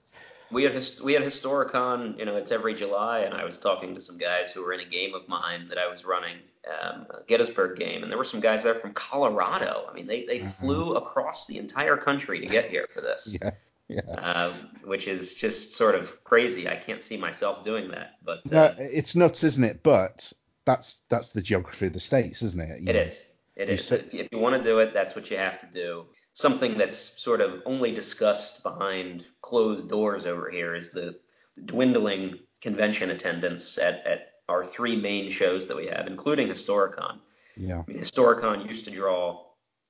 we 0.52 0.64
had 0.64 0.84
we 1.02 1.12
had 1.12 1.22
Historicon, 1.22 2.18
you 2.18 2.24
know, 2.24 2.36
it's 2.36 2.52
every 2.52 2.74
July, 2.74 3.20
and 3.20 3.34
I 3.34 3.44
was 3.44 3.58
talking 3.58 3.94
to 3.94 4.00
some 4.00 4.18
guys 4.18 4.52
who 4.52 4.62
were 4.62 4.72
in 4.72 4.80
a 4.80 4.88
game 4.88 5.14
of 5.14 5.28
mine 5.28 5.68
that 5.68 5.78
I 5.78 5.88
was 5.88 6.04
running, 6.04 6.38
um, 6.68 7.06
a 7.10 7.24
Gettysburg 7.26 7.78
game, 7.78 8.02
and 8.02 8.10
there 8.10 8.18
were 8.18 8.24
some 8.24 8.40
guys 8.40 8.62
there 8.62 8.74
from 8.74 8.92
Colorado. 8.92 9.86
I 9.88 9.94
mean, 9.94 10.06
they 10.06 10.24
they 10.24 10.40
mm-hmm. 10.40 10.64
flew 10.64 10.94
across 10.94 11.46
the 11.46 11.58
entire 11.58 11.96
country 11.96 12.40
to 12.40 12.46
get 12.46 12.70
here 12.70 12.86
for 12.92 13.00
this. 13.00 13.36
yeah. 13.42 13.50
Yeah. 13.88 14.02
Uh, 14.02 14.54
which 14.84 15.08
is 15.08 15.34
just 15.34 15.72
sort 15.72 15.96
of 15.96 16.22
crazy. 16.22 16.68
I 16.68 16.76
can't 16.76 17.02
see 17.02 17.16
myself 17.16 17.64
doing 17.64 17.90
that, 17.90 18.18
but 18.24 18.38
uh, 18.46 18.50
no, 18.50 18.74
it's 18.78 19.16
nuts, 19.16 19.42
isn't 19.42 19.64
it? 19.64 19.82
But 19.82 20.32
that's 20.64 21.00
that's 21.08 21.32
the 21.32 21.42
geography 21.42 21.86
of 21.86 21.94
the 21.94 22.00
states, 22.00 22.40
isn't 22.40 22.60
it? 22.60 22.82
You 22.82 22.88
it 22.88 22.92
know, 22.92 23.00
is. 23.00 23.20
It 23.56 23.68
is. 23.68 23.90
If 23.90 24.28
you 24.30 24.38
want 24.38 24.62
to 24.62 24.62
do 24.62 24.78
it, 24.78 24.94
that's 24.94 25.16
what 25.16 25.28
you 25.28 25.36
have 25.38 25.60
to 25.60 25.66
do 25.72 26.06
something 26.40 26.78
that's 26.78 27.12
sort 27.22 27.40
of 27.40 27.60
only 27.66 27.92
discussed 27.92 28.62
behind 28.62 29.26
closed 29.42 29.88
doors 29.88 30.26
over 30.26 30.50
here 30.50 30.74
is 30.74 30.90
the 30.92 31.18
dwindling 31.66 32.38
convention 32.62 33.10
attendance 33.10 33.78
at, 33.78 34.06
at 34.06 34.32
our 34.48 34.64
three 34.64 34.96
main 34.96 35.30
shows 35.30 35.68
that 35.68 35.76
we 35.76 35.86
have, 35.86 36.06
including 36.06 36.48
Historicon. 36.48 37.18
Yeah. 37.56 37.82
I 37.86 37.90
mean, 37.90 38.02
Historicon 38.02 38.68
used 38.68 38.84
to 38.86 38.90
draw 38.90 39.46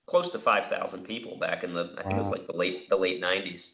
close 0.06 0.30
to 0.32 0.38
5,000 0.38 1.04
people 1.04 1.38
back 1.38 1.62
in 1.64 1.72
the, 1.72 1.92
I 1.96 2.02
think 2.02 2.14
wow. 2.14 2.18
it 2.18 2.22
was 2.22 2.30
like 2.30 2.46
the 2.46 2.56
late, 2.56 2.88
the 2.90 2.96
late 2.96 3.22
90s. 3.22 3.70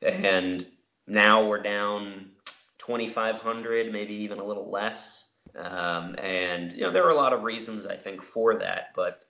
And 0.00 0.66
now 1.06 1.46
we're 1.46 1.62
down 1.62 2.30
2,500, 2.78 3.92
maybe 3.92 4.14
even 4.14 4.38
a 4.38 4.44
little 4.44 4.70
less. 4.70 5.24
Um, 5.56 6.14
and, 6.18 6.72
you 6.72 6.82
know, 6.82 6.92
there 6.92 7.04
are 7.04 7.10
a 7.10 7.16
lot 7.16 7.32
of 7.32 7.42
reasons, 7.42 7.86
I 7.86 7.96
think, 7.96 8.22
for 8.22 8.58
that. 8.58 8.92
But 8.94 9.24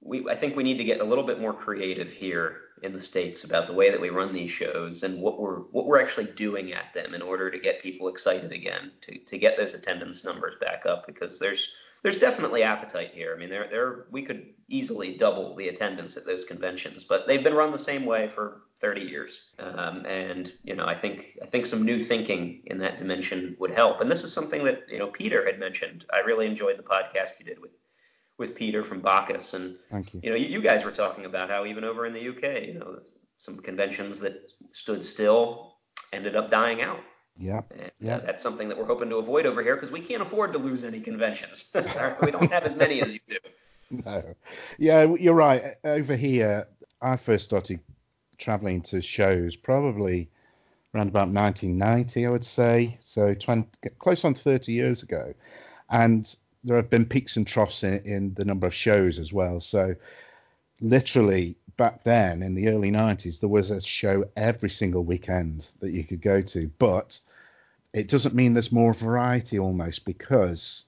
we 0.00 0.26
I 0.30 0.36
think 0.36 0.56
we 0.56 0.62
need 0.62 0.78
to 0.78 0.84
get 0.84 1.00
a 1.00 1.04
little 1.04 1.26
bit 1.26 1.40
more 1.40 1.52
creative 1.52 2.10
here 2.10 2.60
in 2.82 2.92
the 2.92 3.02
states 3.02 3.44
about 3.44 3.66
the 3.66 3.72
way 3.72 3.90
that 3.90 4.00
we 4.00 4.10
run 4.10 4.32
these 4.32 4.50
shows 4.50 5.02
and 5.02 5.20
what 5.20 5.40
we're 5.40 5.60
what 5.72 5.86
we're 5.86 6.00
actually 6.00 6.30
doing 6.36 6.72
at 6.72 6.94
them 6.94 7.14
in 7.14 7.22
order 7.22 7.50
to 7.50 7.58
get 7.58 7.82
people 7.82 8.08
excited 8.08 8.52
again 8.52 8.92
to 9.02 9.18
to 9.18 9.38
get 9.38 9.56
those 9.56 9.74
attendance 9.74 10.24
numbers 10.24 10.54
back 10.60 10.86
up 10.86 11.06
because 11.06 11.38
there's 11.38 11.72
there's 12.02 12.18
definitely 12.18 12.62
appetite 12.62 13.10
here. 13.12 13.34
I 13.34 13.38
mean, 13.38 13.50
there 13.50 13.68
there 13.68 14.06
we 14.10 14.22
could 14.22 14.46
easily 14.68 15.16
double 15.16 15.56
the 15.56 15.68
attendance 15.68 16.16
at 16.16 16.26
those 16.26 16.44
conventions, 16.44 17.04
but 17.04 17.26
they've 17.26 17.42
been 17.42 17.54
run 17.54 17.72
the 17.72 17.78
same 17.78 18.06
way 18.06 18.28
for 18.34 18.62
30 18.80 19.00
years. 19.00 19.36
Um, 19.58 20.06
and 20.06 20.52
you 20.62 20.76
know, 20.76 20.86
I 20.86 20.98
think 20.98 21.38
I 21.42 21.46
think 21.46 21.66
some 21.66 21.84
new 21.84 22.04
thinking 22.04 22.62
in 22.66 22.78
that 22.78 22.98
dimension 22.98 23.56
would 23.58 23.72
help. 23.72 24.00
And 24.00 24.10
this 24.10 24.22
is 24.22 24.32
something 24.32 24.64
that 24.64 24.82
you 24.88 24.98
know 24.98 25.08
Peter 25.08 25.44
had 25.44 25.58
mentioned. 25.58 26.04
I 26.12 26.20
really 26.20 26.46
enjoyed 26.46 26.78
the 26.78 26.84
podcast 26.84 27.30
you 27.40 27.44
did 27.44 27.60
with 27.60 27.72
with 28.38 28.54
Peter 28.54 28.84
from 28.84 29.00
Baccus, 29.00 29.52
and 29.52 29.76
Thank 29.90 30.14
you. 30.14 30.20
you 30.22 30.30
know, 30.30 30.36
you, 30.36 30.46
you 30.46 30.62
guys 30.62 30.84
were 30.84 30.92
talking 30.92 31.24
about 31.24 31.50
how 31.50 31.66
even 31.66 31.84
over 31.84 32.06
in 32.06 32.12
the 32.12 32.28
UK, 32.28 32.68
you 32.68 32.74
know, 32.74 33.00
some 33.36 33.58
conventions 33.58 34.18
that 34.20 34.50
stood 34.72 35.04
still 35.04 35.74
ended 36.12 36.36
up 36.36 36.50
dying 36.50 36.80
out. 36.80 37.00
Yeah, 37.36 37.62
and, 37.70 37.90
yeah. 38.00 38.18
That's 38.18 38.42
something 38.42 38.68
that 38.68 38.78
we're 38.78 38.86
hoping 38.86 39.10
to 39.10 39.16
avoid 39.16 39.46
over 39.46 39.62
here 39.62 39.76
because 39.76 39.90
we 39.90 40.00
can't 40.00 40.22
afford 40.22 40.52
to 40.52 40.58
lose 40.58 40.84
any 40.84 41.00
conventions. 41.00 41.66
we 42.22 42.30
don't 42.30 42.50
have 42.50 42.64
as 42.64 42.76
many 42.76 43.02
as 43.02 43.12
you 43.12 43.20
do. 43.28 43.36
No, 43.90 44.22
yeah, 44.76 45.14
you're 45.18 45.32
right. 45.32 45.76
Over 45.82 46.14
here, 46.14 46.66
I 47.00 47.16
first 47.16 47.46
started 47.46 47.80
traveling 48.36 48.82
to 48.82 49.00
shows 49.00 49.56
probably 49.56 50.28
around 50.94 51.08
about 51.08 51.28
1990, 51.30 52.26
I 52.26 52.28
would 52.28 52.44
say, 52.44 52.98
so 53.00 53.32
20, 53.32 53.66
close 53.98 54.26
on 54.26 54.34
30 54.34 54.72
years 54.72 55.02
ago, 55.02 55.32
and 55.88 56.36
there 56.64 56.76
have 56.76 56.90
been 56.90 57.06
peaks 57.06 57.36
and 57.36 57.46
troughs 57.46 57.82
in, 57.82 58.00
in 58.04 58.34
the 58.34 58.44
number 58.44 58.66
of 58.66 58.74
shows 58.74 59.18
as 59.18 59.32
well. 59.32 59.60
So 59.60 59.94
literally 60.80 61.56
back 61.76 62.04
then 62.04 62.42
in 62.42 62.54
the 62.54 62.68
early 62.68 62.90
90s 62.90 63.40
there 63.40 63.48
was 63.48 63.70
a 63.70 63.80
show 63.80 64.24
every 64.36 64.70
single 64.70 65.04
weekend 65.04 65.68
that 65.80 65.92
you 65.92 66.04
could 66.04 66.20
go 66.20 66.42
to 66.42 66.70
but 66.78 67.18
it 67.92 68.08
doesn't 68.08 68.34
mean 68.34 68.52
there's 68.52 68.72
more 68.72 68.92
variety 68.92 69.58
almost 69.58 70.04
because 70.04 70.84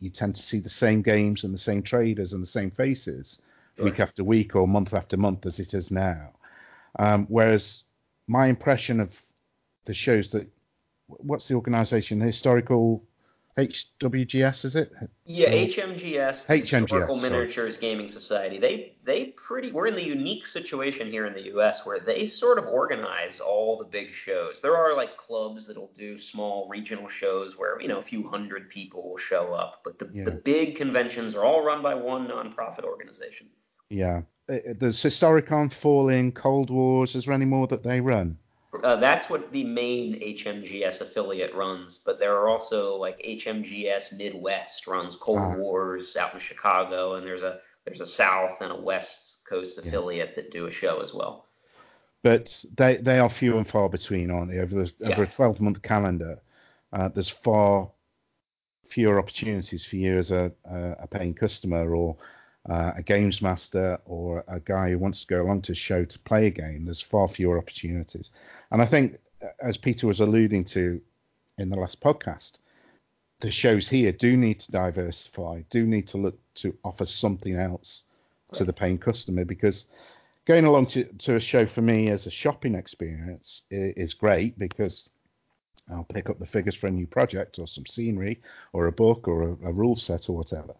you 0.00 0.10
tend 0.10 0.34
to 0.34 0.42
see 0.42 0.58
the 0.58 0.68
same 0.68 1.02
games 1.02 1.44
and 1.44 1.54
the 1.54 1.58
same 1.58 1.82
traders 1.82 2.32
and 2.32 2.42
the 2.42 2.46
same 2.46 2.70
faces 2.70 3.38
right. 3.78 3.84
week 3.84 4.00
after 4.00 4.24
week 4.24 4.56
or 4.56 4.66
month 4.66 4.92
after 4.92 5.16
month 5.16 5.46
as 5.46 5.58
it 5.58 5.74
is 5.74 5.90
now 5.90 6.30
um, 6.98 7.26
whereas 7.28 7.84
my 8.26 8.46
impression 8.46 9.00
of 9.00 9.10
the 9.84 9.94
shows 9.94 10.30
that 10.30 10.46
what's 11.06 11.48
the 11.48 11.54
organization 11.54 12.18
the 12.18 12.26
historical 12.26 13.02
HWGS, 13.66 14.64
is 14.64 14.76
it? 14.76 14.92
Yeah, 15.24 15.48
HMGS, 15.48 16.46
HMGS, 16.46 16.62
Historical 16.62 17.16
Miniatures 17.16 17.76
Gaming 17.76 18.08
Society. 18.08 18.58
They 18.58 18.96
they 19.04 19.34
pretty 19.36 19.72
we're 19.72 19.86
in 19.86 19.94
the 19.94 20.04
unique 20.04 20.46
situation 20.46 21.08
here 21.08 21.26
in 21.26 21.34
the 21.34 21.44
U.S. 21.46 21.84
where 21.84 22.00
they 22.00 22.26
sort 22.26 22.58
of 22.58 22.66
organize 22.66 23.40
all 23.40 23.78
the 23.78 23.84
big 23.84 24.12
shows. 24.12 24.60
There 24.60 24.76
are 24.76 24.96
like 24.96 25.16
clubs 25.16 25.66
that'll 25.66 25.92
do 25.94 26.18
small 26.18 26.68
regional 26.68 27.08
shows 27.08 27.58
where 27.58 27.80
you 27.80 27.88
know 27.88 27.98
a 27.98 28.02
few 28.02 28.28
hundred 28.28 28.70
people 28.70 29.08
will 29.08 29.18
show 29.18 29.52
up, 29.52 29.80
but 29.84 29.98
the 29.98 30.10
yeah. 30.12 30.24
the 30.24 30.32
big 30.32 30.76
conventions 30.76 31.34
are 31.34 31.44
all 31.44 31.64
run 31.64 31.82
by 31.82 31.94
one 31.94 32.28
nonprofit 32.28 32.84
organization. 32.84 33.48
Yeah, 33.88 34.22
uh, 34.48 34.56
there's 34.78 35.02
Historicon, 35.02 35.72
Fall 35.72 36.08
In, 36.08 36.32
Cold 36.32 36.70
Wars. 36.70 37.14
Is 37.14 37.24
there 37.24 37.34
any 37.34 37.44
more 37.44 37.66
that 37.68 37.82
they 37.82 38.00
run? 38.00 38.38
Uh, 38.72 38.96
that's 38.96 39.28
what 39.28 39.50
the 39.50 39.64
main 39.64 40.20
HMGS 40.20 41.00
affiliate 41.00 41.54
runs, 41.54 41.98
but 42.04 42.20
there 42.20 42.36
are 42.36 42.48
also 42.48 42.96
like 42.96 43.18
HMGS 43.18 44.16
Midwest 44.16 44.86
runs 44.86 45.16
Cold. 45.16 45.56
Wars 45.56 46.16
out 46.16 46.34
in 46.34 46.40
Chicago, 46.40 47.14
and 47.14 47.26
there's 47.26 47.42
a 47.42 47.58
there's 47.84 48.00
a 48.00 48.06
South 48.06 48.60
and 48.60 48.70
a 48.70 48.80
West 48.80 49.38
Coast 49.48 49.78
affiliate 49.78 50.30
yeah. 50.30 50.42
that 50.42 50.52
do 50.52 50.66
a 50.66 50.70
show 50.70 51.00
as 51.00 51.12
well. 51.12 51.46
But 52.22 52.64
they 52.76 52.98
they 52.98 53.18
are 53.18 53.28
few 53.28 53.56
and 53.56 53.66
far 53.68 53.88
between, 53.88 54.30
aren't 54.30 54.52
they? 54.52 54.58
Over 54.58 54.84
the, 54.84 54.92
yeah. 55.00 55.08
over 55.08 55.24
a 55.24 55.26
twelve 55.26 55.60
month 55.60 55.82
calendar, 55.82 56.40
uh, 56.92 57.08
there's 57.08 57.30
far 57.30 57.90
fewer 58.88 59.18
opportunities 59.18 59.84
for 59.84 59.96
you 59.96 60.18
as 60.18 60.30
a, 60.30 60.52
a, 60.64 60.90
a 61.02 61.06
paying 61.06 61.34
customer 61.34 61.94
or 61.94 62.16
uh, 62.68 62.92
a 62.96 63.02
games 63.02 63.40
master 63.40 63.98
or 64.04 64.44
a 64.48 64.60
guy 64.60 64.90
who 64.90 64.98
wants 64.98 65.20
to 65.20 65.26
go 65.26 65.42
along 65.42 65.62
to 65.62 65.72
a 65.72 65.76
show 65.76 66.04
to 66.04 66.18
play 66.20 66.46
a 66.46 66.50
game. 66.50 66.84
There's 66.84 67.00
far 67.00 67.28
fewer 67.28 67.58
opportunities. 67.58 68.30
And 68.70 68.82
I 68.82 68.86
think, 68.86 69.18
as 69.62 69.76
Peter 69.76 70.06
was 70.06 70.20
alluding 70.20 70.64
to 70.66 71.00
in 71.58 71.70
the 71.70 71.78
last 71.78 72.00
podcast, 72.00 72.58
the 73.40 73.50
shows 73.50 73.88
here 73.88 74.12
do 74.12 74.36
need 74.36 74.60
to 74.60 74.72
diversify, 74.72 75.62
do 75.70 75.86
need 75.86 76.08
to 76.08 76.18
look 76.18 76.38
to 76.56 76.76
offer 76.84 77.06
something 77.06 77.56
else 77.56 78.04
to 78.52 78.64
the 78.64 78.72
paying 78.72 78.98
customer 78.98 79.44
because 79.44 79.84
going 80.44 80.64
along 80.64 80.86
to, 80.86 81.04
to 81.04 81.36
a 81.36 81.40
show 81.40 81.66
for 81.66 81.82
me 81.82 82.08
as 82.10 82.26
a 82.26 82.30
shopping 82.30 82.74
experience 82.74 83.62
is, 83.70 83.94
is 83.96 84.14
great 84.14 84.58
because 84.58 85.08
I'll 85.90 86.04
pick 86.04 86.28
up 86.28 86.38
the 86.38 86.46
figures 86.46 86.74
for 86.74 86.88
a 86.88 86.90
new 86.90 87.06
project 87.06 87.58
or 87.58 87.66
some 87.66 87.86
scenery 87.86 88.40
or 88.72 88.86
a 88.86 88.92
book 88.92 89.28
or 89.28 89.42
a, 89.42 89.68
a 89.68 89.72
rule 89.72 89.96
set 89.96 90.28
or 90.28 90.36
whatever. 90.36 90.74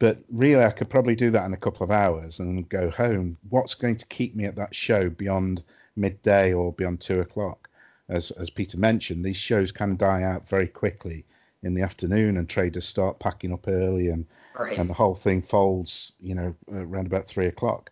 But 0.00 0.18
really, 0.30 0.64
I 0.64 0.70
could 0.70 0.90
probably 0.90 1.14
do 1.14 1.30
that 1.30 1.44
in 1.44 1.52
a 1.52 1.58
couple 1.58 1.84
of 1.84 1.90
hours 1.90 2.40
and 2.40 2.68
go 2.68 2.90
home. 2.90 3.36
What's 3.50 3.74
going 3.74 3.98
to 3.98 4.06
keep 4.06 4.34
me 4.34 4.46
at 4.46 4.56
that 4.56 4.74
show 4.74 5.10
beyond 5.10 5.62
midday 5.94 6.52
or 6.52 6.72
beyond 6.72 7.00
two 7.00 7.20
o'clock? 7.20 7.68
As, 8.08 8.32
as 8.32 8.50
Peter 8.50 8.78
mentioned, 8.78 9.24
these 9.24 9.36
shows 9.36 9.70
can 9.70 9.96
die 9.96 10.22
out 10.22 10.48
very 10.48 10.66
quickly 10.66 11.24
in 11.62 11.74
the 11.74 11.82
afternoon, 11.82 12.38
and 12.38 12.48
traders 12.48 12.88
start 12.88 13.20
packing 13.20 13.52
up 13.52 13.68
early, 13.68 14.08
and 14.08 14.26
Right. 14.58 14.76
and 14.78 14.90
the 14.90 14.94
whole 14.94 15.14
thing 15.14 15.42
folds, 15.42 16.12
you 16.18 16.34
know, 16.34 16.54
uh, 16.72 16.84
around 16.84 17.06
about 17.06 17.28
three 17.28 17.46
o'clock. 17.46 17.90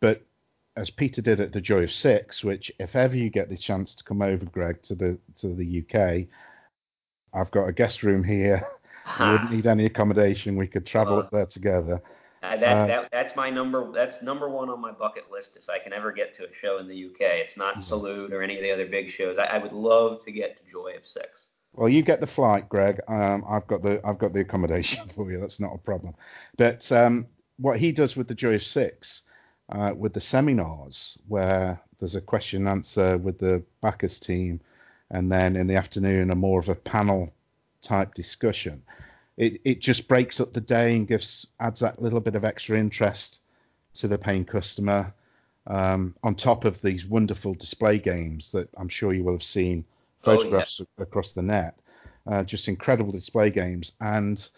But 0.00 0.22
as 0.76 0.88
Peter 0.88 1.20
did 1.20 1.40
at 1.40 1.52
the 1.52 1.60
Joy 1.60 1.82
of 1.82 1.90
Six, 1.90 2.44
which 2.44 2.70
if 2.78 2.94
ever 2.94 3.16
you 3.16 3.28
get 3.28 3.48
the 3.48 3.56
chance 3.56 3.94
to 3.96 4.04
come 4.04 4.22
over, 4.22 4.44
Greg, 4.46 4.82
to 4.84 4.94
the 4.94 5.18
to 5.36 5.54
the 5.54 5.80
UK, 5.80 6.28
I've 7.32 7.50
got 7.50 7.68
a 7.68 7.72
guest 7.72 8.02
room 8.02 8.22
here. 8.22 8.66
You 9.18 9.32
wouldn't 9.32 9.52
need 9.52 9.66
any 9.66 9.86
accommodation. 9.86 10.56
We 10.56 10.66
could 10.66 10.86
travel 10.86 11.18
up 11.18 11.30
there 11.30 11.46
together. 11.46 12.02
Uh, 12.42 12.56
that, 12.56 12.62
Uh, 12.62 12.86
that 12.86 13.08
that's 13.12 13.36
my 13.36 13.50
number. 13.50 13.90
That's 13.92 14.22
number 14.22 14.48
one 14.48 14.68
on 14.68 14.80
my 14.80 14.92
bucket 14.92 15.30
list. 15.30 15.56
If 15.56 15.68
I 15.68 15.78
can 15.78 15.92
ever 15.92 16.12
get 16.12 16.34
to 16.34 16.44
a 16.44 16.52
show 16.60 16.78
in 16.78 16.86
the 16.88 17.06
UK, 17.06 17.20
it's 17.20 17.56
not 17.56 17.82
Salute 17.82 18.32
or 18.32 18.42
any 18.42 18.56
of 18.56 18.62
the 18.62 18.70
other 18.70 18.86
big 18.86 19.08
shows. 19.10 19.38
I, 19.38 19.44
I 19.44 19.58
would 19.58 19.72
love 19.72 20.24
to 20.24 20.32
get 20.32 20.56
to 20.58 20.70
Joy 20.70 20.92
of 20.96 21.06
Six. 21.06 21.46
Well, 21.72 21.88
you 21.88 22.02
get 22.02 22.20
the 22.20 22.26
flight, 22.26 22.68
Greg. 22.68 23.00
Um, 23.08 23.44
I've 23.48 23.66
got 23.66 23.82
the 23.82 24.00
I've 24.04 24.18
got 24.18 24.32
the 24.32 24.40
accommodation 24.40 25.10
for 25.14 25.30
you. 25.30 25.40
That's 25.40 25.60
not 25.60 25.74
a 25.74 25.78
problem. 25.78 26.14
But 26.56 26.90
um, 26.92 27.26
what 27.58 27.78
he 27.78 27.92
does 27.92 28.16
with 28.16 28.28
the 28.28 28.34
Joy 28.34 28.54
of 28.54 28.62
Six, 28.62 29.22
uh, 29.70 29.92
with 29.96 30.12
the 30.12 30.20
seminars, 30.20 31.16
where 31.28 31.80
there's 31.98 32.14
a 32.14 32.20
question 32.20 32.66
and 32.66 32.68
answer 32.68 33.18
with 33.18 33.38
the 33.38 33.64
Baccus 33.82 34.20
team, 34.20 34.60
and 35.10 35.32
then 35.32 35.56
in 35.56 35.66
the 35.66 35.76
afternoon 35.76 36.30
a 36.30 36.34
more 36.34 36.60
of 36.60 36.68
a 36.68 36.74
panel 36.74 37.32
type 37.86 38.14
discussion. 38.14 38.82
It 39.36 39.60
it 39.64 39.80
just 39.80 40.08
breaks 40.08 40.40
up 40.40 40.52
the 40.52 40.60
day 40.60 40.96
and 40.96 41.06
gives 41.08 41.46
adds 41.60 41.80
that 41.80 42.02
little 42.02 42.20
bit 42.20 42.34
of 42.34 42.44
extra 42.44 42.78
interest 42.78 43.40
to 43.94 44.08
the 44.08 44.18
paying 44.18 44.44
customer. 44.44 45.12
Um, 45.68 46.14
on 46.22 46.36
top 46.36 46.64
of 46.64 46.80
these 46.80 47.04
wonderful 47.06 47.54
display 47.54 47.98
games 47.98 48.52
that 48.52 48.68
I'm 48.76 48.88
sure 48.88 49.12
you 49.12 49.24
will 49.24 49.32
have 49.32 49.42
seen 49.42 49.84
Oh, 50.24 50.32
yeah. 50.32 50.36
photographs 50.36 50.80
across 50.98 51.32
the 51.32 51.42
net, 51.42 51.78
uh, 52.26 52.42
just 52.44 52.68
incredible 52.68 53.12
display 53.12 53.50
games, 53.50 53.92
and 54.00 54.48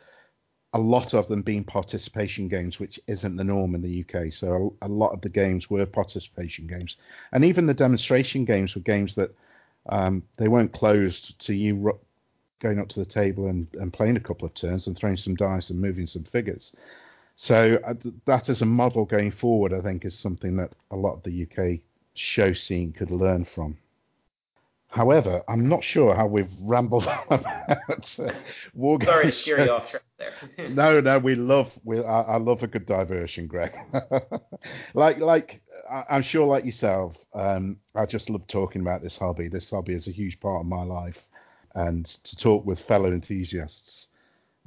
a 0.75 0.79
lot 0.79 1.15
of 1.15 1.29
them 1.29 1.43
being 1.43 1.65
participation 1.65 2.49
games, 2.49 2.79
which 2.79 3.01
isn't 3.07 3.37
the 3.37 3.45
norm 3.45 3.75
in 3.75 3.83
the 3.83 4.05
UK. 4.05 4.33
So 4.33 4.77
a, 4.83 4.87
a 4.87 4.89
lot 4.89 5.13
of 5.13 5.21
the 5.21 5.29
games 5.29 5.71
were 5.71 5.87
participation 5.87 6.67
games, 6.67 6.97
and 7.33 7.45
even 7.45 7.67
the 7.67 7.75
demonstration 7.75 8.45
games 8.45 8.75
were 8.75 8.83
games 8.83 9.15
that 9.15 9.35
um, 9.89 10.23
they 10.37 10.49
weren't 10.49 10.73
closed 10.73 11.39
to 11.47 11.55
you 11.55 11.99
going 12.61 12.79
up 12.79 12.89
to 12.91 12.99
the 13.01 13.07
table 13.07 13.47
and, 13.47 13.69
and 13.75 13.93
playing 13.93 14.17
a 14.17 14.21
couple 14.21 14.47
of 14.47 14.55
turns 14.55 14.87
and 14.87 14.97
throwing 14.97 15.17
some 15.17 15.35
dice 15.35 15.71
and 15.71 15.81
moving 15.81 16.07
some 16.07 16.25
figures. 16.25 16.73
So 17.37 17.79
uh, 17.87 17.95
th- 17.95 18.15
that 18.25 18.49
as 18.49 18.63
a 18.63 18.67
model 18.67 19.05
going 19.05 19.31
forward, 19.31 19.73
I 19.73 19.81
think, 19.81 20.05
is 20.05 20.19
something 20.19 20.57
that 20.57 20.73
a 20.91 20.97
lot 20.97 21.15
of 21.15 21.23
the 21.23 21.43
UK 21.45 21.81
show 22.15 22.53
scene 22.53 22.93
could 22.93 23.11
learn 23.11 23.45
from. 23.45 23.79
However, 24.89 25.43
I'm 25.49 25.69
not 25.69 25.85
sure 25.85 26.15
how 26.15 26.27
we've 26.27 26.51
rambled 26.63 27.07
on 27.07 27.19
about 27.29 28.19
uh, 28.19 28.33
war 28.75 28.99
Sorry 29.05 29.25
games 29.25 29.37
steer 29.37 29.65
you 29.65 29.71
off 29.71 29.91
track 29.91 30.03
there. 30.19 30.33
No, 30.71 31.01
no, 31.01 31.19
we 31.19 31.35
love 31.35 31.71
we 31.85 32.03
I, 32.03 32.23
I 32.23 32.37
love 32.39 32.63
a 32.63 32.67
good 32.67 32.87
diversion, 32.87 33.47
Greg. 33.47 33.77
like 34.95 35.19
like 35.19 35.61
I, 35.89 36.05
I'm 36.11 36.23
sure 36.23 36.47
like 36.47 36.65
yourself, 36.65 37.17
um, 37.35 37.79
I 37.95 38.07
just 38.07 38.31
love 38.31 38.47
talking 38.49 38.81
about 38.81 39.03
this 39.03 39.17
hobby. 39.17 39.49
This 39.49 39.71
hobby 39.71 39.95
is 39.95 40.09
a 40.09 40.11
huge 40.13 40.41
part 40.41 40.61
of 40.63 40.67
my 40.67 40.83
life, 40.83 41.19
and 41.79 42.05
to 42.25 42.37
talk 42.37 42.65
with 42.67 42.81
fellow 42.81 43.13
enthusiasts 43.13 44.09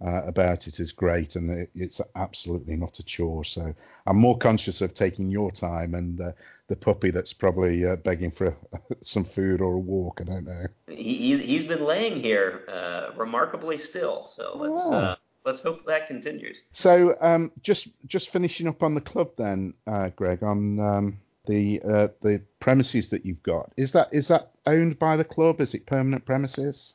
uh, 0.06 0.24
about 0.26 0.68
it 0.68 0.80
is 0.80 0.92
great, 0.92 1.36
and 1.36 1.50
it, 1.52 1.70
it's 1.76 2.02
absolutely 2.16 2.76
not 2.76 2.98
a 3.00 3.04
chore. 3.04 3.44
So 3.44 3.74
I'm 4.08 4.18
more 4.18 4.38
conscious 4.38 4.82
of 4.82 4.94
taking 4.94 5.30
your 5.30 5.52
time 5.52 5.94
and 5.94 6.20
uh, 6.20 6.32
the 6.68 6.76
puppy 6.76 7.12
that's 7.12 7.34
probably 7.34 7.86
uh, 7.86 7.98
begging 7.98 8.32
for 8.32 8.56
some 9.02 9.26
food 9.26 9.62
or 9.62 9.74
a 9.76 9.80
walk. 9.80 10.20
I 10.22 10.24
don't 10.24 10.46
know. 10.46 10.66
he, 10.88 11.16
he's 11.18 11.40
he's 11.40 11.64
been 11.66 11.84
laying 11.86 12.20
here 12.22 12.62
uh, 12.68 13.12
remarkably 13.16 13.78
still. 13.78 14.26
So 14.26 14.58
let's 14.58 14.82
Oh. 14.86 14.94
uh, 14.94 15.16
let's 15.46 15.62
hope 15.62 15.86
that 15.86 16.08
continues. 16.08 16.58
So, 16.72 17.16
um, 17.22 17.52
just 17.62 17.88
just 18.08 18.30
finishing 18.32 18.68
up 18.68 18.82
on 18.82 18.96
the 18.96 19.02
club 19.02 19.32
then, 19.38 19.74
uh, 19.86 20.10
Greg, 20.16 20.42
on 20.44 20.80
um, 20.80 21.18
the 21.46 21.82
uh, 21.84 22.08
the 22.22 22.42
premises 22.60 23.10
that 23.10 23.26
you've 23.26 23.44
got. 23.44 23.72
Is 23.78 23.92
that 23.92 24.08
is 24.12 24.28
that 24.30 24.52
owned 24.66 24.98
by 24.98 25.16
the 25.18 25.26
club? 25.26 25.62
Is 25.62 25.74
it 25.76 25.86
permanent 25.86 26.26
premises? 26.26 26.94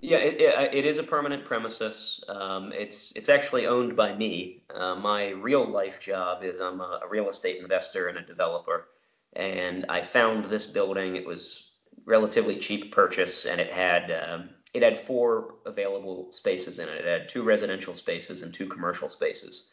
Yeah, 0.00 0.18
it, 0.18 0.40
it, 0.40 0.74
it 0.74 0.84
is 0.86 0.98
a 0.98 1.02
permanent 1.02 1.46
premises. 1.46 2.22
Um, 2.28 2.72
it's 2.72 3.12
it's 3.16 3.28
actually 3.30 3.66
owned 3.66 3.96
by 3.96 4.14
me. 4.14 4.62
Uh, 4.74 4.94
my 4.96 5.30
real 5.30 5.66
life 5.68 6.00
job 6.00 6.44
is 6.44 6.60
I'm 6.60 6.80
a, 6.80 7.00
a 7.04 7.08
real 7.08 7.30
estate 7.30 7.58
investor 7.62 8.08
and 8.08 8.18
a 8.18 8.26
developer, 8.26 8.88
and 9.32 9.86
I 9.88 10.02
found 10.04 10.50
this 10.50 10.66
building. 10.66 11.16
It 11.16 11.26
was 11.26 11.72
relatively 12.04 12.58
cheap 12.58 12.92
purchase, 12.92 13.46
and 13.46 13.58
it 13.60 13.72
had 13.72 14.10
um, 14.10 14.50
it 14.74 14.82
had 14.82 15.06
four 15.06 15.54
available 15.64 16.28
spaces 16.30 16.78
in 16.78 16.88
it. 16.88 17.04
It 17.04 17.20
had 17.20 17.28
two 17.30 17.42
residential 17.42 17.94
spaces 17.94 18.42
and 18.42 18.52
two 18.52 18.66
commercial 18.68 19.08
spaces. 19.08 19.70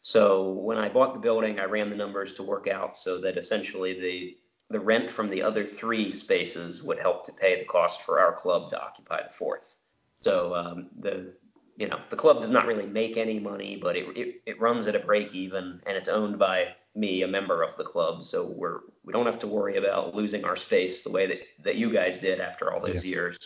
So 0.00 0.52
when 0.52 0.78
I 0.78 0.88
bought 0.88 1.12
the 1.12 1.20
building, 1.20 1.60
I 1.60 1.64
ran 1.64 1.90
the 1.90 1.96
numbers 1.96 2.32
to 2.34 2.42
work 2.42 2.66
out 2.66 2.96
so 2.96 3.20
that 3.20 3.36
essentially 3.36 4.00
the 4.00 4.36
the 4.70 4.80
rent 4.80 5.10
from 5.10 5.30
the 5.30 5.42
other 5.42 5.66
three 5.66 6.12
spaces 6.12 6.82
would 6.82 6.98
help 6.98 7.24
to 7.26 7.32
pay 7.32 7.60
the 7.60 7.66
cost 7.66 8.02
for 8.02 8.18
our 8.18 8.32
club 8.32 8.68
to 8.70 8.80
occupy 8.80 9.22
the 9.22 9.32
fourth. 9.38 9.76
So 10.22 10.54
um, 10.54 10.88
the 10.98 11.32
you 11.76 11.88
know 11.88 12.00
the 12.10 12.16
club 12.16 12.40
does 12.40 12.50
not 12.50 12.66
really 12.66 12.86
make 12.86 13.16
any 13.16 13.38
money, 13.38 13.78
but 13.80 13.96
it, 13.96 14.16
it 14.16 14.42
it 14.46 14.60
runs 14.60 14.86
at 14.86 14.96
a 14.96 15.00
break 15.00 15.32
even, 15.34 15.80
and 15.86 15.96
it's 15.96 16.08
owned 16.08 16.38
by 16.38 16.68
me, 16.94 17.22
a 17.22 17.28
member 17.28 17.62
of 17.62 17.76
the 17.76 17.84
club. 17.84 18.24
So 18.24 18.52
we're 18.56 18.80
we 19.04 19.12
don't 19.12 19.26
have 19.26 19.38
to 19.40 19.46
worry 19.46 19.76
about 19.76 20.14
losing 20.14 20.44
our 20.44 20.56
space 20.56 21.04
the 21.04 21.10
way 21.10 21.26
that 21.26 21.38
that 21.64 21.76
you 21.76 21.92
guys 21.92 22.18
did 22.18 22.40
after 22.40 22.72
all 22.72 22.80
those 22.80 22.96
Yes. 22.96 23.04
years. 23.04 23.38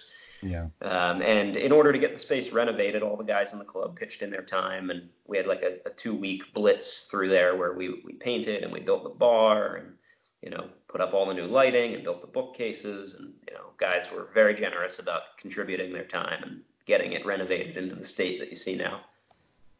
Yeah. 0.42 0.68
Um, 0.80 1.20
and 1.20 1.56
in 1.58 1.72
order 1.72 1.92
to 1.92 1.98
get 1.98 2.14
the 2.14 2.18
space 2.18 2.50
renovated, 2.50 3.02
all 3.02 3.16
the 3.16 3.24
guys 3.24 3.52
in 3.52 3.58
the 3.58 3.64
club 3.66 3.96
pitched 3.96 4.22
in 4.22 4.30
their 4.30 4.44
time, 4.44 4.88
and 4.88 5.10
we 5.26 5.36
had 5.36 5.46
like 5.46 5.62
a, 5.62 5.86
a 5.86 5.92
two 5.92 6.14
week 6.14 6.54
blitz 6.54 7.06
through 7.10 7.28
there 7.28 7.56
where 7.56 7.74
we, 7.74 8.00
we 8.06 8.14
painted 8.14 8.62
and 8.62 8.72
we 8.72 8.80
built 8.80 9.02
the 9.02 9.10
bar 9.10 9.76
and 9.76 9.92
you 10.40 10.48
know 10.48 10.68
put 10.90 11.00
up 11.00 11.14
all 11.14 11.26
the 11.26 11.34
new 11.34 11.46
lighting 11.46 11.94
and 11.94 12.02
built 12.02 12.20
the 12.20 12.26
bookcases, 12.26 13.14
and 13.14 13.32
you 13.48 13.54
know 13.54 13.70
guys 13.78 14.06
were 14.12 14.28
very 14.34 14.54
generous 14.54 14.98
about 14.98 15.22
contributing 15.38 15.92
their 15.92 16.04
time 16.04 16.42
and 16.42 16.60
getting 16.86 17.12
it 17.12 17.24
renovated 17.24 17.76
into 17.76 17.94
the 17.94 18.06
state 18.06 18.40
that 18.40 18.50
you 18.50 18.56
see 18.56 18.74
now. 18.74 19.00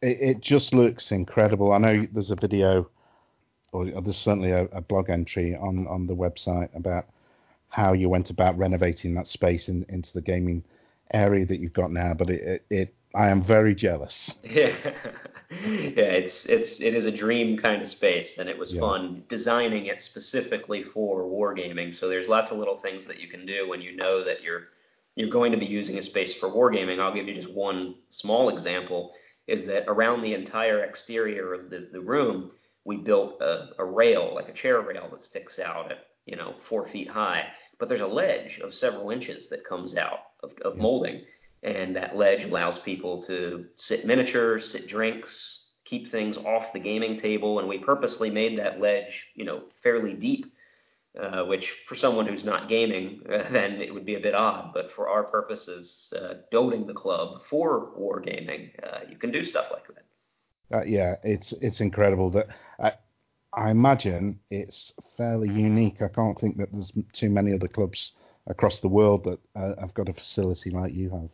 It, 0.01 0.17
it 0.21 0.41
just 0.41 0.73
looks 0.73 1.11
incredible. 1.11 1.73
I 1.73 1.77
know 1.77 2.07
there's 2.11 2.31
a 2.31 2.35
video, 2.35 2.89
or 3.71 3.85
there's 3.85 4.17
certainly 4.17 4.51
a, 4.51 4.63
a 4.65 4.81
blog 4.81 5.09
entry 5.09 5.55
on 5.55 5.87
on 5.87 6.07
the 6.07 6.15
website 6.15 6.75
about 6.75 7.05
how 7.69 7.93
you 7.93 8.09
went 8.09 8.29
about 8.29 8.57
renovating 8.57 9.13
that 9.15 9.27
space 9.27 9.69
in, 9.69 9.85
into 9.89 10.13
the 10.13 10.21
gaming 10.21 10.63
area 11.13 11.45
that 11.45 11.59
you've 11.59 11.73
got 11.73 11.91
now. 11.91 12.13
But 12.13 12.29
it, 12.29 12.41
it, 12.41 12.65
it 12.69 12.95
I 13.13 13.29
am 13.29 13.43
very 13.43 13.75
jealous. 13.75 14.35
Yeah, 14.43 14.73
yeah, 15.49 16.03
it's 16.21 16.45
it's 16.45 16.79
it 16.79 16.95
is 16.95 17.05
a 17.05 17.11
dream 17.11 17.57
kind 17.57 17.81
of 17.81 17.89
space, 17.89 18.37
and 18.37 18.47
it 18.47 18.57
was 18.57 18.73
Yeah. 18.73 18.79
fun 18.79 19.23
designing 19.27 19.87
it 19.87 20.01
specifically 20.01 20.81
for 20.81 21.23
wargaming. 21.23 21.93
So 21.93 22.07
there's 22.07 22.29
lots 22.29 22.51
of 22.51 22.57
little 22.57 22.77
things 22.77 23.03
that 23.05 23.19
you 23.19 23.27
can 23.27 23.45
do 23.45 23.67
when 23.67 23.81
you 23.81 23.95
know 23.95 24.23
that 24.23 24.41
you're 24.41 24.69
you're 25.15 25.29
going 25.29 25.51
to 25.51 25.57
be 25.57 25.65
using 25.65 25.97
a 25.97 26.01
space 26.01 26.33
for 26.35 26.49
wargaming. 26.49 26.99
I'll 26.99 27.13
give 27.13 27.27
you 27.27 27.35
just 27.35 27.51
one 27.53 27.95
small 28.09 28.47
example: 28.49 29.11
is 29.47 29.65
that 29.67 29.83
around 29.87 30.21
the 30.21 30.33
entire 30.33 30.85
exterior 30.85 31.53
of 31.53 31.69
the, 31.69 31.89
the 31.91 31.99
room, 31.99 32.51
we 32.85 32.95
built 32.97 33.41
a, 33.41 33.71
a 33.77 33.83
rail, 33.83 34.33
like 34.33 34.47
a 34.47 34.53
chair 34.53 34.79
rail 34.79 35.09
that 35.11 35.25
sticks 35.25 35.59
out 35.59 35.91
at 35.91 36.07
you 36.25 36.37
know 36.37 36.55
four 36.69 36.87
feet 36.87 37.09
high, 37.09 37.43
but 37.77 37.89
there's 37.89 37.99
a 37.99 38.07
ledge 38.07 38.61
of 38.63 38.73
several 38.73 39.11
inches 39.11 39.49
that 39.49 39.65
comes 39.65 39.97
out 39.97 40.19
of, 40.43 40.51
of 40.63 40.77
molding 40.77 41.23
and 41.63 41.95
that 41.95 42.15
ledge 42.15 42.43
allows 42.43 42.79
people 42.79 43.21
to 43.23 43.65
sit 43.75 44.05
miniatures, 44.05 44.71
sit 44.71 44.87
drinks, 44.87 45.73
keep 45.85 46.11
things 46.11 46.37
off 46.37 46.73
the 46.73 46.79
gaming 46.79 47.17
table. 47.17 47.59
And 47.59 47.67
we 47.67 47.77
purposely 47.77 48.29
made 48.29 48.57
that 48.59 48.79
ledge, 48.79 49.27
you 49.35 49.45
know, 49.45 49.63
fairly 49.83 50.13
deep 50.13 50.45
uh, 51.19 51.43
which 51.43 51.73
for 51.87 51.95
someone 51.95 52.25
who's 52.25 52.43
not 52.43 52.69
gaming, 52.69 53.21
uh, 53.29 53.43
then 53.51 53.81
it 53.81 53.93
would 53.93 54.05
be 54.05 54.15
a 54.15 54.19
bit 54.19 54.33
odd. 54.33 54.71
But 54.73 54.91
for 54.91 55.09
our 55.09 55.23
purposes, 55.23 56.13
uh, 56.15 56.35
building 56.51 56.87
the 56.87 56.93
club 56.93 57.43
for 57.49 57.91
wargaming, 57.97 58.71
uh, 58.83 58.99
you 59.09 59.17
can 59.17 59.31
do 59.31 59.43
stuff 59.43 59.65
like 59.71 59.87
that. 59.87 60.77
Uh, 60.77 60.83
yeah, 60.85 61.15
it's 61.23 61.51
it's 61.53 61.81
incredible 61.81 62.29
that 62.29 62.47
I, 62.79 62.93
I 63.51 63.71
imagine 63.71 64.39
it's 64.49 64.93
fairly 65.17 65.49
unique. 65.49 66.01
I 66.01 66.07
can't 66.07 66.39
think 66.39 66.57
that 66.57 66.71
there's 66.71 66.93
too 67.11 67.29
many 67.29 67.53
other 67.53 67.67
clubs 67.67 68.13
across 68.47 68.79
the 68.79 68.87
world 68.87 69.25
that 69.25 69.39
uh, 69.55 69.79
have 69.81 69.93
got 69.93 70.07
a 70.07 70.13
facility 70.13 70.69
like 70.69 70.93
you 70.93 71.09
have. 71.09 71.29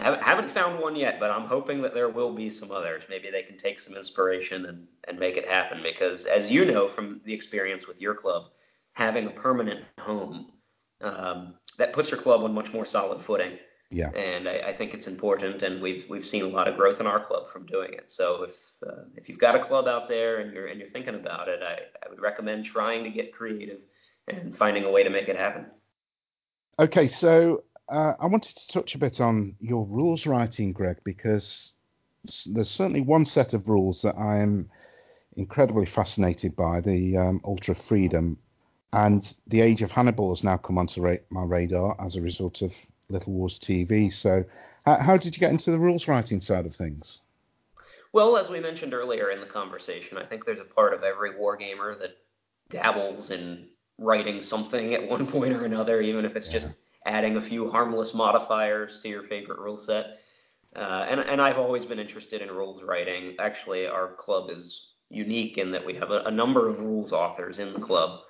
I 0.00 0.22
haven't 0.22 0.52
found 0.52 0.80
one 0.80 0.96
yet, 0.96 1.18
but 1.20 1.30
I'm 1.30 1.46
hoping 1.46 1.82
that 1.82 1.94
there 1.94 2.08
will 2.08 2.34
be 2.34 2.50
some 2.50 2.70
others. 2.70 3.04
Maybe 3.08 3.30
they 3.30 3.42
can 3.42 3.58
take 3.58 3.80
some 3.80 3.96
inspiration 3.96 4.66
and, 4.66 4.86
and 5.06 5.18
make 5.18 5.36
it 5.36 5.48
happen. 5.48 5.82
Because 5.82 6.24
as 6.26 6.50
you 6.50 6.64
know 6.64 6.88
from 6.88 7.20
the 7.24 7.34
experience 7.34 7.86
with 7.86 8.00
your 8.00 8.14
club, 8.14 8.44
having 8.92 9.26
a 9.26 9.30
permanent 9.30 9.84
home 9.98 10.52
um, 11.00 11.54
that 11.78 11.92
puts 11.92 12.10
your 12.10 12.20
club 12.20 12.42
on 12.42 12.52
much 12.52 12.72
more 12.72 12.84
solid 12.84 13.24
footing. 13.24 13.58
Yeah. 13.90 14.10
And 14.10 14.48
I, 14.48 14.68
I, 14.68 14.76
think 14.76 14.94
it's 14.94 15.08
important, 15.08 15.64
and 15.64 15.82
we've 15.82 16.04
we've 16.08 16.26
seen 16.26 16.44
a 16.44 16.48
lot 16.48 16.68
of 16.68 16.76
growth 16.76 17.00
in 17.00 17.08
our 17.08 17.18
club 17.18 17.50
from 17.52 17.66
doing 17.66 17.92
it. 17.92 18.04
So 18.06 18.44
if 18.44 18.52
uh, 18.86 19.02
if 19.16 19.28
you've 19.28 19.40
got 19.40 19.56
a 19.56 19.64
club 19.64 19.88
out 19.88 20.08
there 20.08 20.38
and 20.38 20.52
you're 20.52 20.68
and 20.68 20.78
you're 20.78 20.90
thinking 20.90 21.16
about 21.16 21.48
it, 21.48 21.58
I, 21.60 21.72
I 22.06 22.08
would 22.08 22.20
recommend 22.20 22.66
trying 22.66 23.02
to 23.02 23.10
get 23.10 23.32
creative 23.32 23.80
and 24.28 24.56
finding 24.56 24.84
a 24.84 24.90
way 24.92 25.02
to 25.02 25.10
make 25.10 25.28
it 25.28 25.36
happen. 25.36 25.66
Okay, 26.78 27.08
so 27.08 27.64
uh, 27.90 28.14
I 28.20 28.26
wanted 28.26 28.56
to 28.56 28.68
touch 28.68 28.94
a 28.94 28.98
bit 28.98 29.20
on 29.20 29.56
your 29.60 29.84
rules 29.86 30.26
writing, 30.26 30.72
Greg, 30.72 30.98
because 31.04 31.72
there's 32.46 32.70
certainly 32.70 33.00
one 33.00 33.26
set 33.26 33.54
of 33.54 33.68
rules 33.68 34.02
that 34.02 34.16
I 34.16 34.38
am 34.38 34.70
incredibly 35.36 35.86
fascinated 35.86 36.54
by 36.54 36.80
the 36.80 37.16
um, 37.16 37.40
of 37.44 37.78
Freedom 37.88 38.38
and 38.92 39.34
the 39.46 39.60
Age 39.60 39.82
of 39.82 39.90
Hannibal 39.90 40.30
has 40.30 40.42
now 40.42 40.56
come 40.56 40.78
onto 40.78 41.00
ra- 41.00 41.16
my 41.30 41.44
radar 41.44 41.96
as 42.04 42.16
a 42.16 42.20
result 42.20 42.62
of 42.62 42.72
Little 43.08 43.32
Wars 43.32 43.58
TV. 43.58 44.12
So, 44.12 44.44
uh, 44.86 44.98
how 44.98 45.16
did 45.16 45.34
you 45.34 45.40
get 45.40 45.52
into 45.52 45.70
the 45.70 45.78
rules 45.78 46.08
writing 46.08 46.40
side 46.40 46.66
of 46.66 46.74
things? 46.74 47.22
Well, 48.12 48.36
as 48.36 48.50
we 48.50 48.58
mentioned 48.58 48.92
earlier 48.92 49.30
in 49.30 49.40
the 49.40 49.46
conversation, 49.46 50.18
I 50.18 50.26
think 50.26 50.44
there's 50.44 50.58
a 50.58 50.64
part 50.64 50.92
of 50.92 51.04
every 51.04 51.34
wargamer 51.34 51.96
that 52.00 52.16
dabbles 52.70 53.30
in 53.30 53.68
writing 53.98 54.42
something 54.42 54.94
at 54.94 55.08
one 55.08 55.26
point 55.30 55.52
or 55.52 55.64
another, 55.64 56.00
even 56.00 56.24
if 56.24 56.34
it's 56.34 56.48
yeah. 56.48 56.54
just 56.54 56.68
adding 57.06 57.36
a 57.36 57.48
few 57.48 57.70
harmless 57.70 58.14
modifiers 58.14 59.00
to 59.02 59.08
your 59.08 59.22
favorite 59.24 59.58
rule 59.58 59.76
set. 59.76 60.18
Uh, 60.76 61.06
and, 61.08 61.20
and 61.20 61.40
I've 61.40 61.58
always 61.58 61.84
been 61.84 61.98
interested 61.98 62.42
in 62.42 62.50
rules 62.50 62.82
writing. 62.82 63.34
Actually, 63.38 63.86
our 63.86 64.14
club 64.14 64.50
is 64.50 64.88
unique 65.08 65.58
in 65.58 65.72
that 65.72 65.84
we 65.84 65.94
have 65.94 66.10
a, 66.10 66.22
a 66.26 66.30
number 66.30 66.68
of 66.68 66.80
rules 66.80 67.12
authors 67.12 67.58
in 67.58 67.72
the 67.72 67.80
club 67.80 68.20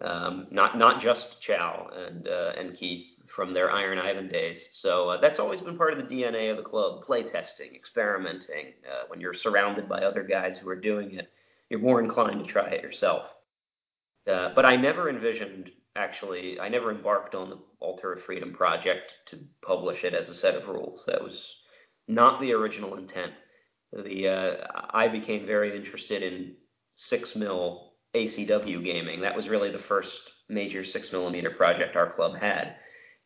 um, 0.00 0.46
not 0.50 0.76
not 0.76 1.00
just 1.00 1.40
Chow 1.40 1.88
and 1.94 2.26
uh, 2.26 2.52
and 2.56 2.76
Keith 2.76 3.06
from 3.26 3.54
their 3.54 3.70
Iron 3.70 3.98
Ivan 3.98 4.28
days. 4.28 4.68
So 4.72 5.10
uh, 5.10 5.20
that's 5.20 5.38
always 5.38 5.60
been 5.60 5.78
part 5.78 5.92
of 5.92 5.98
the 5.98 6.14
DNA 6.14 6.50
of 6.50 6.56
the 6.56 6.62
club: 6.62 7.02
play 7.02 7.22
testing, 7.22 7.74
experimenting. 7.74 8.74
Uh, 8.88 9.04
when 9.08 9.20
you're 9.20 9.34
surrounded 9.34 9.88
by 9.88 10.00
other 10.00 10.22
guys 10.22 10.58
who 10.58 10.68
are 10.68 10.76
doing 10.76 11.14
it, 11.14 11.30
you're 11.70 11.80
more 11.80 12.00
inclined 12.00 12.44
to 12.44 12.50
try 12.50 12.68
it 12.70 12.82
yourself. 12.82 13.34
Uh, 14.30 14.50
but 14.54 14.64
I 14.64 14.76
never 14.76 15.08
envisioned 15.08 15.70
actually. 15.96 16.58
I 16.60 16.68
never 16.68 16.90
embarked 16.90 17.34
on 17.34 17.50
the 17.50 17.58
Altar 17.80 18.12
of 18.12 18.22
Freedom 18.22 18.52
project 18.52 19.12
to 19.26 19.38
publish 19.62 20.04
it 20.04 20.14
as 20.14 20.28
a 20.28 20.34
set 20.34 20.54
of 20.54 20.68
rules. 20.68 21.04
That 21.06 21.22
was 21.22 21.56
not 22.08 22.40
the 22.40 22.52
original 22.52 22.96
intent. 22.96 23.32
The 23.92 24.28
uh, 24.28 24.66
I 24.90 25.08
became 25.08 25.46
very 25.46 25.76
interested 25.76 26.22
in 26.22 26.56
six 26.96 27.36
mil 27.36 27.92
ACW 28.14 28.82
gaming. 28.84 29.20
That 29.20 29.36
was 29.36 29.48
really 29.48 29.70
the 29.70 29.78
first 29.78 30.20
major 30.48 30.84
six 30.84 31.12
millimeter 31.12 31.50
project 31.50 31.96
our 31.96 32.10
club 32.10 32.36
had, 32.36 32.76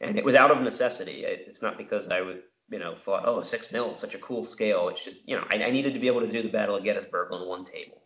and 0.00 0.18
it 0.18 0.24
was 0.24 0.34
out 0.34 0.50
of 0.50 0.60
necessity. 0.62 1.24
It's 1.24 1.62
not 1.62 1.78
because 1.78 2.08
I 2.08 2.20
would, 2.20 2.42
you 2.70 2.78
know, 2.78 2.96
thought, 3.04 3.24
oh, 3.26 3.42
six 3.42 3.72
mil 3.72 3.92
is 3.92 3.98
such 3.98 4.14
a 4.14 4.18
cool 4.18 4.44
scale. 4.44 4.88
It's 4.90 5.02
just, 5.02 5.16
you 5.26 5.36
know, 5.36 5.44
I, 5.50 5.54
I 5.64 5.70
needed 5.70 5.94
to 5.94 6.00
be 6.00 6.06
able 6.06 6.20
to 6.20 6.30
do 6.30 6.42
the 6.42 6.50
Battle 6.50 6.76
of 6.76 6.84
Gettysburg 6.84 7.32
on 7.32 7.48
one 7.48 7.64
table, 7.64 8.02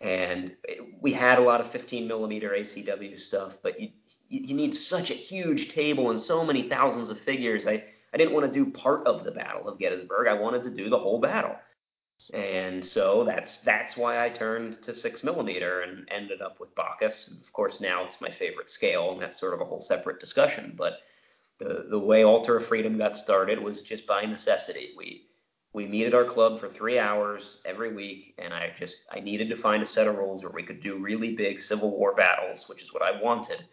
and 0.00 0.52
we 1.00 1.12
had 1.12 1.38
a 1.38 1.42
lot 1.42 1.60
of 1.60 1.72
15 1.72 2.06
millimeter 2.06 2.50
ACW 2.50 3.18
stuff, 3.18 3.54
but 3.62 3.80
you 3.80 3.90
you 4.28 4.54
need 4.54 4.76
such 4.76 5.10
a 5.10 5.14
huge 5.14 5.72
table 5.72 6.10
and 6.10 6.20
so 6.20 6.44
many 6.44 6.68
thousands 6.68 7.10
of 7.10 7.18
figures. 7.20 7.66
I 7.66 7.84
I 8.12 8.16
didn't 8.16 8.34
want 8.34 8.50
to 8.50 8.64
do 8.64 8.70
part 8.70 9.06
of 9.06 9.24
the 9.24 9.32
Battle 9.32 9.68
of 9.68 9.78
Gettysburg. 9.78 10.28
I 10.28 10.34
wanted 10.34 10.62
to 10.64 10.70
do 10.70 10.88
the 10.88 10.98
whole 10.98 11.20
battle. 11.20 11.56
And 12.34 12.84
so 12.84 13.24
that's 13.24 13.58
that's 13.58 13.96
why 13.96 14.24
I 14.24 14.28
turned 14.28 14.82
to 14.82 14.94
six 14.94 15.22
millimeter 15.22 15.82
and 15.82 16.08
ended 16.10 16.42
up 16.42 16.58
with 16.58 16.74
Baccus. 16.74 17.28
Of 17.28 17.52
course, 17.52 17.80
now 17.80 18.04
it's 18.04 18.20
my 18.20 18.30
favorite 18.30 18.70
scale, 18.70 19.12
and 19.12 19.22
that's 19.22 19.38
sort 19.38 19.54
of 19.54 19.60
a 19.60 19.64
whole 19.64 19.80
separate 19.80 20.18
discussion. 20.18 20.74
But 20.76 20.94
the 21.60 21.86
the 21.90 21.98
way 21.98 22.24
Altar 22.24 22.56
of 22.56 22.66
Freedom 22.66 22.98
got 22.98 23.18
started 23.18 23.62
was 23.62 23.82
just 23.82 24.06
by 24.06 24.24
necessity. 24.24 24.94
We 24.96 25.27
we 25.72 25.86
meet 25.86 26.06
at 26.06 26.14
our 26.14 26.24
club 26.24 26.60
for 26.60 26.68
three 26.68 26.98
hours 26.98 27.58
every 27.64 27.94
week, 27.94 28.34
and 28.38 28.54
I 28.54 28.72
just 28.78 28.96
I 29.10 29.20
needed 29.20 29.48
to 29.50 29.56
find 29.56 29.82
a 29.82 29.86
set 29.86 30.06
of 30.06 30.16
rules 30.16 30.42
where 30.42 30.52
we 30.52 30.62
could 30.62 30.82
do 30.82 30.98
really 30.98 31.34
big 31.34 31.60
Civil 31.60 31.90
War 31.96 32.14
battles, 32.14 32.68
which 32.68 32.82
is 32.82 32.92
what 32.92 33.02
I 33.02 33.20
wanted, 33.20 33.64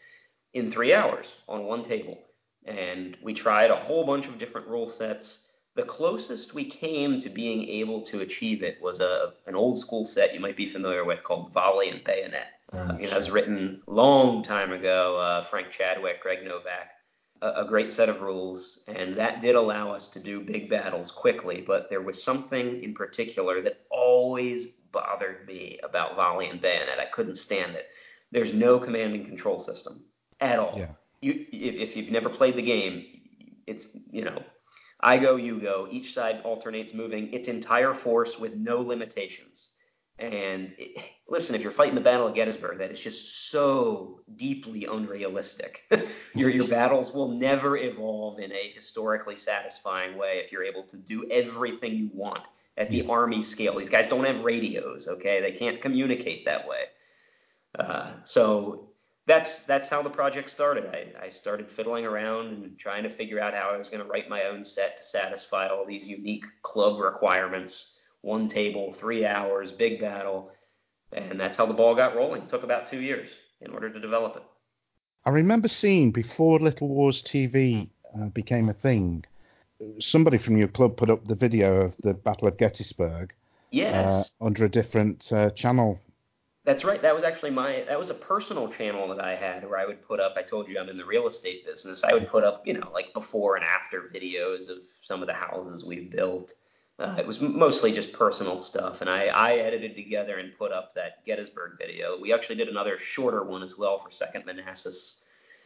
in 0.53 0.71
three 0.71 0.93
hours 0.93 1.27
on 1.47 1.63
one 1.63 1.83
table. 1.85 2.19
And 2.65 3.15
we 3.21 3.33
tried 3.33 3.71
a 3.71 3.75
whole 3.75 4.05
bunch 4.05 4.25
of 4.25 4.39
different 4.39 4.67
rule 4.67 4.89
sets 4.89 5.45
the 5.75 5.83
closest 5.83 6.53
we 6.53 6.65
came 6.65 7.19
to 7.19 7.29
being 7.29 7.67
able 7.67 8.01
to 8.01 8.21
achieve 8.21 8.63
it 8.63 8.81
was 8.81 9.01
a 9.01 9.33
an 9.45 9.55
old 9.55 9.79
school 9.79 10.05
set 10.05 10.33
you 10.33 10.39
might 10.39 10.57
be 10.57 10.69
familiar 10.69 11.03
with 11.03 11.23
called 11.23 11.53
Volley 11.53 11.89
and 11.89 12.03
Bayonet. 12.03 12.47
Uh, 12.73 12.95
you 12.99 13.07
know, 13.07 13.13
it 13.13 13.17
was 13.17 13.29
written 13.29 13.81
long 13.87 14.41
time 14.41 14.71
ago. 14.71 15.19
Uh, 15.19 15.45
Frank 15.45 15.71
Chadwick, 15.71 16.21
Greg 16.21 16.43
Novak, 16.43 16.89
a, 17.45 17.61
a, 17.61 17.65
great 17.67 17.93
set 17.93 18.09
of 18.09 18.21
rules, 18.21 18.81
and 18.87 19.15
that 19.17 19.41
did 19.41 19.55
allow 19.55 19.91
us 19.91 20.07
to 20.09 20.19
do 20.19 20.41
big 20.41 20.69
battles 20.69 21.11
quickly. 21.11 21.63
But 21.65 21.89
there 21.89 22.01
was 22.01 22.23
something 22.23 22.83
in 22.83 22.93
particular 22.93 23.61
that 23.61 23.81
always 23.89 24.67
bothered 24.91 25.45
me 25.45 25.79
about 25.83 26.15
Volley 26.15 26.49
and 26.49 26.61
Bayonet. 26.61 26.99
I 26.99 27.05
couldn't 27.13 27.37
stand 27.37 27.75
it. 27.75 27.87
There's 28.31 28.53
no 28.53 28.79
command 28.79 29.13
and 29.13 29.25
control 29.25 29.59
system 29.59 30.03
at 30.41 30.59
all. 30.59 30.77
Yeah. 30.77 30.91
You, 31.21 31.45
if, 31.51 31.89
if 31.89 31.95
you've 31.95 32.11
never 32.11 32.29
played 32.29 32.55
the 32.55 32.61
game, 32.61 33.05
it's 33.67 33.85
you 34.11 34.23
know 34.23 34.41
I 35.01 35.17
go, 35.17 35.35
you 35.35 35.59
go. 35.59 35.87
Each 35.91 36.13
side 36.13 36.41
alternates 36.43 36.93
moving 36.93 37.31
its 37.33 37.47
entire 37.47 37.93
force 37.93 38.39
with 38.39 38.55
no 38.55 38.81
limitations. 38.81 39.69
And 40.17 40.73
it, 40.77 41.01
listen, 41.27 41.55
if 41.55 41.61
you're 41.61 41.71
fighting 41.71 41.95
the 41.95 42.01
Battle 42.01 42.27
of 42.27 42.35
Gettysburg, 42.35 42.77
that 42.77 42.91
is 42.91 42.99
just 42.99 43.49
so 43.51 44.21
deeply 44.37 44.85
unrealistic. 44.85 45.83
your 46.35 46.49
your 46.49 46.67
battles 46.67 47.13
will 47.13 47.31
never 47.37 47.77
evolve 47.77 48.39
in 48.39 48.51
a 48.51 48.71
historically 48.73 49.35
satisfying 49.35 50.17
way 50.17 50.41
if 50.43 50.51
you're 50.51 50.63
able 50.63 50.83
to 50.83 50.97
do 50.97 51.29
everything 51.29 51.93
you 51.95 52.09
want 52.13 52.47
at 52.77 52.89
the 52.89 53.05
army 53.07 53.43
scale. 53.43 53.77
These 53.77 53.89
guys 53.89 54.07
don't 54.07 54.25
have 54.25 54.43
radios, 54.43 55.07
okay? 55.07 55.41
They 55.41 55.57
can't 55.57 55.81
communicate 55.81 56.45
that 56.45 56.67
way. 56.67 56.85
Uh, 57.77 58.13
so 58.23 58.89
that's 59.27 59.59
that's 59.67 59.89
how 59.89 60.01
the 60.01 60.09
project 60.09 60.49
started. 60.49 60.85
I, 60.85 61.25
I 61.25 61.29
started 61.29 61.69
fiddling 61.69 62.05
around 62.05 62.47
and 62.47 62.77
trying 62.77 63.03
to 63.03 63.09
figure 63.09 63.39
out 63.39 63.53
how 63.53 63.71
I 63.73 63.77
was 63.77 63.89
going 63.89 64.03
to 64.03 64.09
write 64.09 64.29
my 64.29 64.43
own 64.43 64.63
set 64.63 64.97
to 64.97 65.03
satisfy 65.03 65.67
all 65.67 65.85
these 65.85 66.07
unique 66.07 66.45
club 66.61 66.99
requirements. 66.99 67.99
One 68.25 68.49
table, 68.49 68.91
three 68.99 69.23
hours, 69.23 69.71
big 69.71 70.01
battle, 70.01 70.49
and 71.13 71.39
that's 71.39 71.55
how 71.55 71.67
the 71.67 71.75
ball 71.75 71.93
got 71.93 72.15
rolling. 72.15 72.41
It 72.41 72.49
took 72.49 72.63
about 72.63 72.89
two 72.89 72.99
years 72.99 73.29
in 73.61 73.71
order 73.71 73.87
to 73.87 73.99
develop 73.99 74.37
it. 74.37 74.41
I 75.25 75.29
remember 75.29 75.67
seeing 75.67 76.11
before 76.11 76.57
Little 76.57 76.87
Wars 76.87 77.21
TV 77.21 77.87
uh, 78.19 78.29
became 78.29 78.67
a 78.67 78.73
thing. 78.73 79.25
Somebody 79.99 80.39
from 80.39 80.57
your 80.57 80.69
club 80.69 80.97
put 80.97 81.11
up 81.11 81.25
the 81.25 81.35
video 81.35 81.81
of 81.81 81.95
the 82.01 82.15
Battle 82.15 82.47
of 82.47 82.57
Gettysburg. 82.57 83.31
Yes. 83.69 84.31
Uh, 84.41 84.45
under 84.45 84.65
a 84.65 84.69
different 84.69 85.31
uh, 85.31 85.51
channel 85.51 85.99
that's 86.65 86.83
right. 86.83 86.99
That 86.99 87.13
was 87.13 87.23
actually 87.23 87.51
my 87.51 87.83
that 87.87 87.99
was 87.99 88.09
a 88.09 88.15
personal 88.15 88.71
channel 88.71 89.07
that 89.09 89.23
I 89.23 89.35
had 89.35 89.63
where 89.69 89.77
I 89.77 89.85
would 89.85 90.01
put 90.07 90.19
up. 90.19 90.33
I 90.35 90.41
told 90.41 90.67
you 90.67 90.79
I'm 90.79 90.89
in 90.89 90.97
the 90.97 91.05
real 91.05 91.27
estate 91.27 91.63
business. 91.63 92.03
I 92.03 92.13
would 92.13 92.27
put 92.27 92.43
up, 92.43 92.65
you 92.65 92.73
know, 92.73 92.89
like 92.91 93.13
before 93.13 93.55
and 93.55 93.63
after 93.63 94.09
videos 94.11 94.67
of 94.69 94.79
some 95.03 95.21
of 95.21 95.27
the 95.27 95.33
houses 95.33 95.85
we've 95.85 96.09
built. 96.09 96.53
Uh, 96.97 97.15
it 97.17 97.27
was 97.27 97.41
mostly 97.41 97.91
just 97.91 98.13
personal 98.13 98.61
stuff, 98.61 99.01
and 99.01 99.09
I, 99.09 99.25
I 99.25 99.53
edited 99.55 99.95
together 99.95 100.37
and 100.37 100.57
put 100.57 100.71
up 100.71 100.95
that 100.95 101.25
Gettysburg 101.25 101.73
video. 101.77 102.17
We 102.21 102.33
actually 102.33 102.55
did 102.55 102.69
another 102.69 102.97
shorter 103.01 103.43
one 103.43 103.63
as 103.63 103.77
well 103.77 103.99
for 103.99 104.11
Second 104.11 104.45
Manassas. 104.45 105.21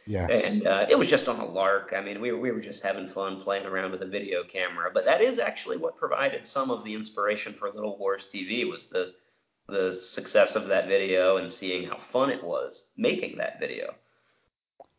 Yes. 0.06 0.44
And 0.44 0.66
uh, 0.66 0.86
it 0.90 0.98
was 0.98 1.08
just 1.08 1.28
on 1.28 1.38
a 1.38 1.44
lark. 1.44 1.92
I 1.96 2.00
mean, 2.00 2.20
we, 2.20 2.32
we 2.32 2.50
were 2.50 2.60
just 2.60 2.82
having 2.82 3.06
fun 3.08 3.42
playing 3.42 3.64
around 3.64 3.92
with 3.92 4.02
a 4.02 4.06
video 4.06 4.42
camera. 4.42 4.90
But 4.92 5.04
that 5.04 5.20
is 5.20 5.38
actually 5.38 5.76
what 5.76 5.96
provided 5.96 6.48
some 6.48 6.70
of 6.70 6.84
the 6.84 6.94
inspiration 6.94 7.54
for 7.56 7.70
Little 7.70 7.96
Wars 7.96 8.26
TV 8.32 8.68
was 8.68 8.86
the 8.86 9.12
the 9.68 9.94
success 9.94 10.56
of 10.56 10.66
that 10.66 10.88
video 10.88 11.36
and 11.36 11.50
seeing 11.50 11.88
how 11.88 11.98
fun 12.12 12.28
it 12.28 12.42
was 12.42 12.86
making 12.96 13.38
that 13.38 13.60
video. 13.60 13.94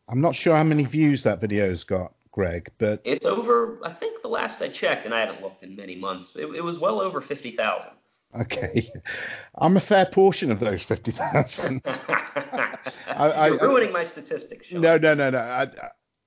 I'm 0.08 0.20
not 0.20 0.34
sure 0.34 0.56
how 0.56 0.64
many 0.64 0.84
views 0.84 1.22
that 1.24 1.40
video's 1.40 1.84
got, 1.84 2.12
Greg, 2.32 2.70
but 2.78 3.00
it's 3.04 3.24
over. 3.26 3.78
I 3.84 3.92
think 3.92 4.22
the 4.22 4.28
last 4.28 4.60
I 4.62 4.68
checked, 4.68 5.04
and 5.04 5.14
I 5.14 5.20
haven't 5.20 5.42
looked 5.42 5.62
in 5.62 5.76
many 5.76 5.94
months, 5.96 6.32
it, 6.34 6.46
it 6.46 6.62
was 6.64 6.78
well 6.78 7.00
over 7.00 7.20
fifty 7.20 7.54
thousand. 7.54 7.92
Okay, 8.40 8.90
I'm 9.58 9.76
a 9.76 9.80
fair 9.80 10.06
portion 10.06 10.50
of 10.50 10.58
those 10.58 10.82
fifty 10.82 11.12
thousand. 11.12 11.82
I- 11.86 13.48
You're 13.48 13.62
I- 13.62 13.66
ruining 13.66 13.92
my 13.92 14.04
statistics, 14.04 14.66
Sean. 14.66 14.80
No, 14.80 14.96
no, 14.96 15.14
no, 15.14 15.30
no. 15.30 15.38
I, 15.38 15.62
I, 15.62 15.68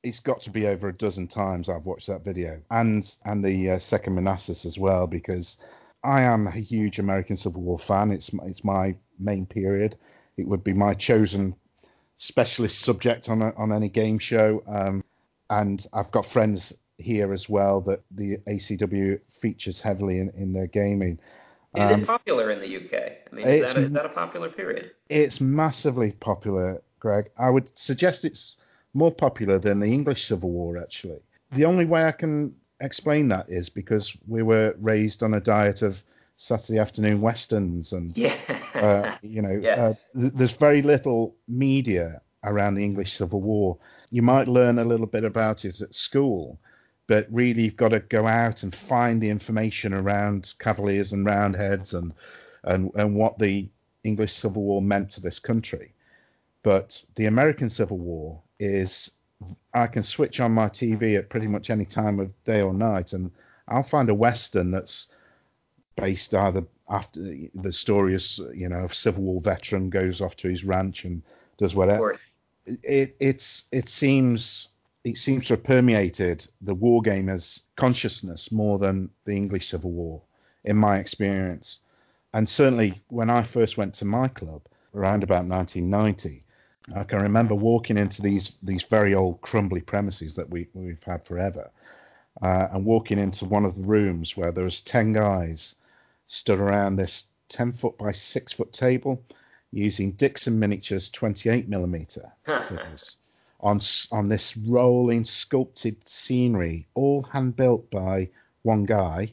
it's 0.03 0.19
got 0.19 0.41
to 0.43 0.51
be 0.51 0.67
over 0.67 0.89
a 0.89 0.93
dozen 0.93 1.27
times 1.27 1.67
I've 1.67 1.85
watched 1.85 2.07
that 2.07 2.23
video, 2.23 2.61
and 2.69 3.11
and 3.25 3.43
the 3.43 3.71
uh, 3.71 3.79
second 3.79 4.13
Manassas 4.15 4.65
as 4.65 4.77
well, 4.77 5.07
because 5.07 5.57
I 6.03 6.21
am 6.21 6.45
a 6.45 6.51
huge 6.51 6.99
American 6.99 7.37
Civil 7.37 7.61
War 7.63 7.79
fan. 7.79 8.11
It's 8.11 8.31
my- 8.31 8.45
it's 8.45 8.63
my 8.63 8.95
main 9.17 9.45
period. 9.47 9.97
It 10.37 10.47
would 10.47 10.63
be 10.63 10.73
my 10.73 10.93
chosen 10.93 11.55
specialist 12.17 12.79
subject 12.81 13.27
on 13.29 13.41
a, 13.41 13.53
on 13.55 13.71
any 13.73 13.89
game 13.89 14.19
show, 14.19 14.61
um, 14.67 15.03
and 15.49 15.85
I've 15.93 16.11
got 16.11 16.25
friends 16.27 16.73
here 16.97 17.33
as 17.33 17.49
well 17.49 17.81
that 17.81 18.01
the 18.11 18.37
ACW 18.47 19.19
features 19.41 19.79
heavily 19.79 20.19
in, 20.19 20.29
in 20.37 20.53
their 20.53 20.67
gaming. 20.67 21.19
Is 21.75 21.89
Um, 21.91 22.01
it 22.01 22.07
popular 22.07 22.51
in 22.51 22.59
the 22.61 22.77
UK? 22.77 22.93
I 23.31 23.35
mean, 23.35 23.45
is 23.47 23.73
that, 23.73 23.77
a, 23.77 23.85
is 23.85 23.91
that 23.93 24.05
a 24.05 24.09
popular 24.09 24.49
period? 24.49 24.91
It's 25.09 25.41
massively 25.41 26.11
popular, 26.13 26.81
Greg. 26.99 27.29
I 27.37 27.49
would 27.49 27.69
suggest 27.77 28.23
it's 28.23 28.55
more 28.93 29.11
popular 29.13 29.59
than 29.59 29.79
the 29.79 29.87
English 29.87 30.25
Civil 30.27 30.51
War, 30.51 30.77
actually. 30.77 31.19
The 31.51 31.65
only 31.65 31.85
way 31.85 32.05
I 32.05 32.11
can 32.13 32.55
explain 32.79 33.27
that 33.29 33.49
is 33.49 33.69
because 33.69 34.15
we 34.27 34.41
were 34.41 34.75
raised 34.79 35.21
on 35.21 35.33
a 35.33 35.39
diet 35.41 35.81
of 35.81 36.01
Saturday 36.37 36.79
afternoon 36.79 37.21
westerns, 37.21 37.91
and 37.91 38.17
Yeah. 38.17 38.35
uh, 38.75 39.17
you 39.21 39.41
know, 39.41 39.59
Yes. 39.61 39.77
uh, 40.15 40.19
th- 40.19 40.33
there's 40.33 40.53
very 40.53 40.81
little 40.81 41.35
media 41.47 42.21
around 42.45 42.75
the 42.75 42.83
English 42.83 43.17
Civil 43.17 43.41
War. 43.41 43.77
You 44.11 44.21
might 44.21 44.47
learn 44.47 44.79
a 44.79 44.85
little 44.85 45.07
bit 45.07 45.23
about 45.23 45.65
it 45.65 45.81
at 45.81 45.93
school, 45.93 46.59
but 47.07 47.27
really 47.31 47.63
you've 47.63 47.77
got 47.77 47.89
to 47.89 47.99
go 47.99 48.27
out 48.27 48.63
and 48.63 48.75
find 48.87 49.21
the 49.21 49.29
information 49.29 49.93
around 49.93 50.53
Cavaliers 50.59 51.11
and 51.11 51.25
Roundheads 51.25 51.93
and 51.93 52.13
and 52.63 52.91
and 52.95 53.15
what 53.15 53.37
the 53.39 53.69
English 54.03 54.33
Civil 54.33 54.63
War 54.63 54.81
meant 54.81 55.11
to 55.11 55.21
this 55.21 55.39
country. 55.39 55.93
But 56.63 57.03
the 57.15 57.25
American 57.25 57.69
Civil 57.69 57.99
War 57.99 58.41
is 58.59 59.11
I 59.73 59.87
can 59.87 60.03
switch 60.03 60.39
on 60.39 60.51
my 60.51 60.67
TV 60.69 61.17
at 61.17 61.29
pretty 61.29 61.47
much 61.47 61.69
any 61.69 61.85
time 61.85 62.19
of 62.19 62.31
day 62.43 62.61
or 62.61 62.73
night, 62.73 63.13
and 63.13 63.31
I'll 63.67 63.83
find 63.83 64.09
a 64.09 64.13
western 64.15 64.71
that's 64.71 65.07
based 65.95 66.33
either 66.33 66.65
after 66.89 67.19
the 67.55 67.73
story 67.73 68.15
is 68.15 68.39
you 68.53 68.69
know 68.69 68.85
a 68.85 68.93
Civil 68.93 69.23
War 69.23 69.41
veteran 69.41 69.89
goes 69.89 70.21
off 70.21 70.35
to 70.37 70.49
his 70.49 70.63
ranch 70.63 71.03
and 71.05 71.21
does 71.57 71.75
whatever. 71.75 72.17
It 72.65 73.15
it's 73.19 73.65
it 73.71 73.89
seems 73.89 74.69
it 75.03 75.17
seems 75.17 75.47
to 75.47 75.53
have 75.53 75.63
permeated 75.63 76.47
the 76.61 76.73
war 76.73 77.01
gamers' 77.01 77.61
consciousness 77.75 78.51
more 78.51 78.79
than 78.79 79.11
the 79.25 79.33
English 79.35 79.69
Civil 79.69 79.91
War, 79.91 80.21
in 80.63 80.75
my 80.77 80.97
experience. 80.97 81.79
And 82.33 82.49
certainly 82.49 83.03
when 83.09 83.29
I 83.29 83.43
first 83.43 83.77
went 83.77 83.93
to 83.95 84.05
my 84.05 84.27
club 84.27 84.63
around 84.95 85.23
about 85.23 85.45
1990, 85.45 86.43
I 86.95 87.03
can 87.03 87.21
remember 87.21 87.55
walking 87.55 87.97
into 87.97 88.21
these 88.21 88.51
these 88.63 88.83
very 88.83 89.13
old 89.13 89.41
crumbly 89.41 89.81
premises 89.81 90.35
that 90.35 90.49
we 90.49 90.67
we've 90.73 91.03
had 91.03 91.25
forever, 91.25 91.71
uh, 92.41 92.67
and 92.71 92.85
walking 92.85 93.19
into 93.19 93.45
one 93.45 93.65
of 93.65 93.75
the 93.75 93.83
rooms 93.83 94.35
where 94.35 94.51
there 94.51 94.65
was 94.65 94.81
ten 94.81 95.13
guys 95.13 95.75
stood 96.27 96.59
around 96.59 96.95
this 96.95 97.25
ten 97.47 97.73
foot 97.73 97.97
by 97.97 98.11
six 98.11 98.53
foot 98.53 98.73
table, 98.73 99.23
using 99.75 100.13
Dixon 100.13 100.57
miniatures 100.57 101.09
28 101.09 101.67
millimeter 101.67 102.31
figures 102.45 103.17
on 103.59 103.81
on 104.11 104.29
this 104.29 104.55
rolling 104.57 105.25
sculpted 105.25 105.97
scenery, 106.07 106.87
all 106.93 107.23
hand 107.23 107.55
built 107.55 107.89
by 107.89 108.29
one 108.61 108.85
guy, 108.85 109.31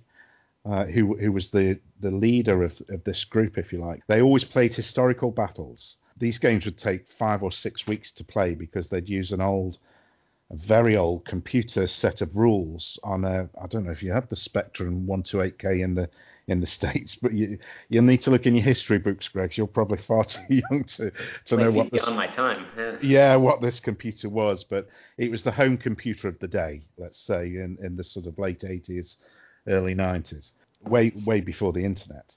uh, 0.64 0.86
who 0.86 1.16
who 1.16 1.30
was 1.32 1.51
the 1.51 1.78
the 2.01 2.11
leader 2.11 2.64
of 2.64 2.80
of 2.88 3.05
this 3.05 3.24
group, 3.24 3.59
if 3.59 3.72
you 3.72 3.78
like. 3.78 4.03
They 4.07 4.22
always 4.22 4.45
played 4.45 4.74
historical 4.74 5.30
battles. 5.30 5.97
These 6.16 6.38
games 6.38 6.64
would 6.64 6.78
take 6.78 7.09
five 7.18 7.43
or 7.43 7.53
six 7.53 7.86
weeks 7.86 8.12
to 8.12 8.24
play 8.24 8.55
because 8.55 8.88
they'd 8.88 9.09
use 9.09 9.32
an 9.32 9.40
old, 9.40 9.78
a 10.51 10.57
very 10.57 10.97
old 10.97 11.24
computer 11.24 11.86
set 11.86 12.20
of 12.20 12.36
rules 12.36 12.99
on 13.03 13.24
a. 13.24 13.49
I 13.61 13.66
don't 13.66 13.84
know 13.84 13.93
if 13.93 14.03
you 14.03 14.12
have 14.12 14.28
the 14.28 14.36
Spectrum 14.36 15.07
128K 15.07 15.82
in 15.82 15.95
the 15.95 16.09
in 16.49 16.61
the 16.61 16.66
states, 16.66 17.16
but 17.20 17.32
you 17.32 17.59
you'll 17.88 18.05
need 18.05 18.20
to 18.22 18.30
look 18.30 18.47
in 18.47 18.55
your 18.55 18.64
history 18.64 18.99
books, 18.99 19.28
Greg. 19.28 19.57
You're 19.57 19.66
probably 19.66 19.99
far 19.99 20.24
too 20.24 20.40
young 20.49 20.84
to 20.84 21.12
to 21.47 21.57
know 21.57 21.70
what 21.70 21.90
this 21.90 22.05
on 22.05 22.16
my 22.16 22.26
time. 22.26 22.66
Yeah. 22.76 22.97
yeah, 23.01 23.36
what 23.36 23.61
this 23.61 23.80
computer 23.80 24.28
was, 24.28 24.64
but 24.64 24.88
it 25.18 25.30
was 25.30 25.43
the 25.43 25.53
home 25.53 25.76
computer 25.76 26.28
of 26.28 26.38
the 26.38 26.49
day, 26.49 26.82
let's 26.99 27.18
say, 27.18 27.47
in, 27.47 27.76
in 27.80 27.97
the 27.97 28.05
sort 28.05 28.26
of 28.26 28.38
late 28.38 28.61
80s, 28.61 29.16
early 29.68 29.95
90s, 29.95 30.53
way 30.84 31.12
way 31.24 31.40
before 31.40 31.72
the 31.72 31.84
internet. 31.84 32.36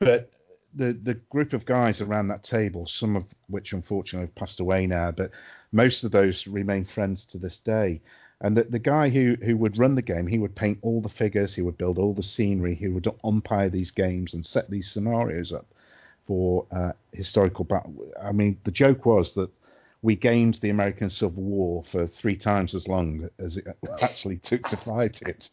But 0.00 0.30
the 0.74 0.92
the 0.92 1.14
group 1.30 1.52
of 1.52 1.64
guys 1.64 2.00
around 2.00 2.28
that 2.28 2.44
table, 2.44 2.86
some 2.86 3.16
of 3.16 3.24
which 3.48 3.72
unfortunately 3.72 4.26
have 4.26 4.34
passed 4.34 4.60
away 4.60 4.86
now, 4.86 5.10
but 5.10 5.30
most 5.72 6.04
of 6.04 6.10
those 6.12 6.46
remain 6.46 6.84
friends 6.84 7.26
to 7.26 7.38
this 7.38 7.60
day. 7.60 8.00
And 8.40 8.56
the, 8.56 8.64
the 8.64 8.78
guy 8.78 9.08
who, 9.08 9.36
who 9.42 9.56
would 9.56 9.78
run 9.78 9.94
the 9.94 10.02
game, 10.02 10.26
he 10.26 10.38
would 10.38 10.54
paint 10.54 10.78
all 10.82 11.00
the 11.00 11.08
figures, 11.08 11.54
he 11.54 11.62
would 11.62 11.78
build 11.78 11.98
all 11.98 12.12
the 12.12 12.22
scenery, 12.22 12.74
he 12.74 12.88
would 12.88 13.08
umpire 13.24 13.70
these 13.70 13.90
games 13.90 14.34
and 14.34 14.44
set 14.44 14.70
these 14.70 14.90
scenarios 14.90 15.52
up 15.52 15.66
for 16.26 16.66
uh, 16.70 16.92
historical 17.12 17.64
battle. 17.64 17.94
I 18.22 18.32
mean, 18.32 18.58
the 18.64 18.70
joke 18.70 19.06
was 19.06 19.32
that 19.34 19.50
we 20.02 20.14
gamed 20.14 20.58
the 20.60 20.70
American 20.70 21.08
Civil 21.08 21.42
War 21.42 21.84
for 21.90 22.06
three 22.06 22.36
times 22.36 22.74
as 22.74 22.86
long 22.86 23.28
as 23.38 23.56
it 23.56 23.66
actually 24.02 24.36
took 24.36 24.62
to 24.68 24.76
fight 24.76 25.22
it. 25.22 25.50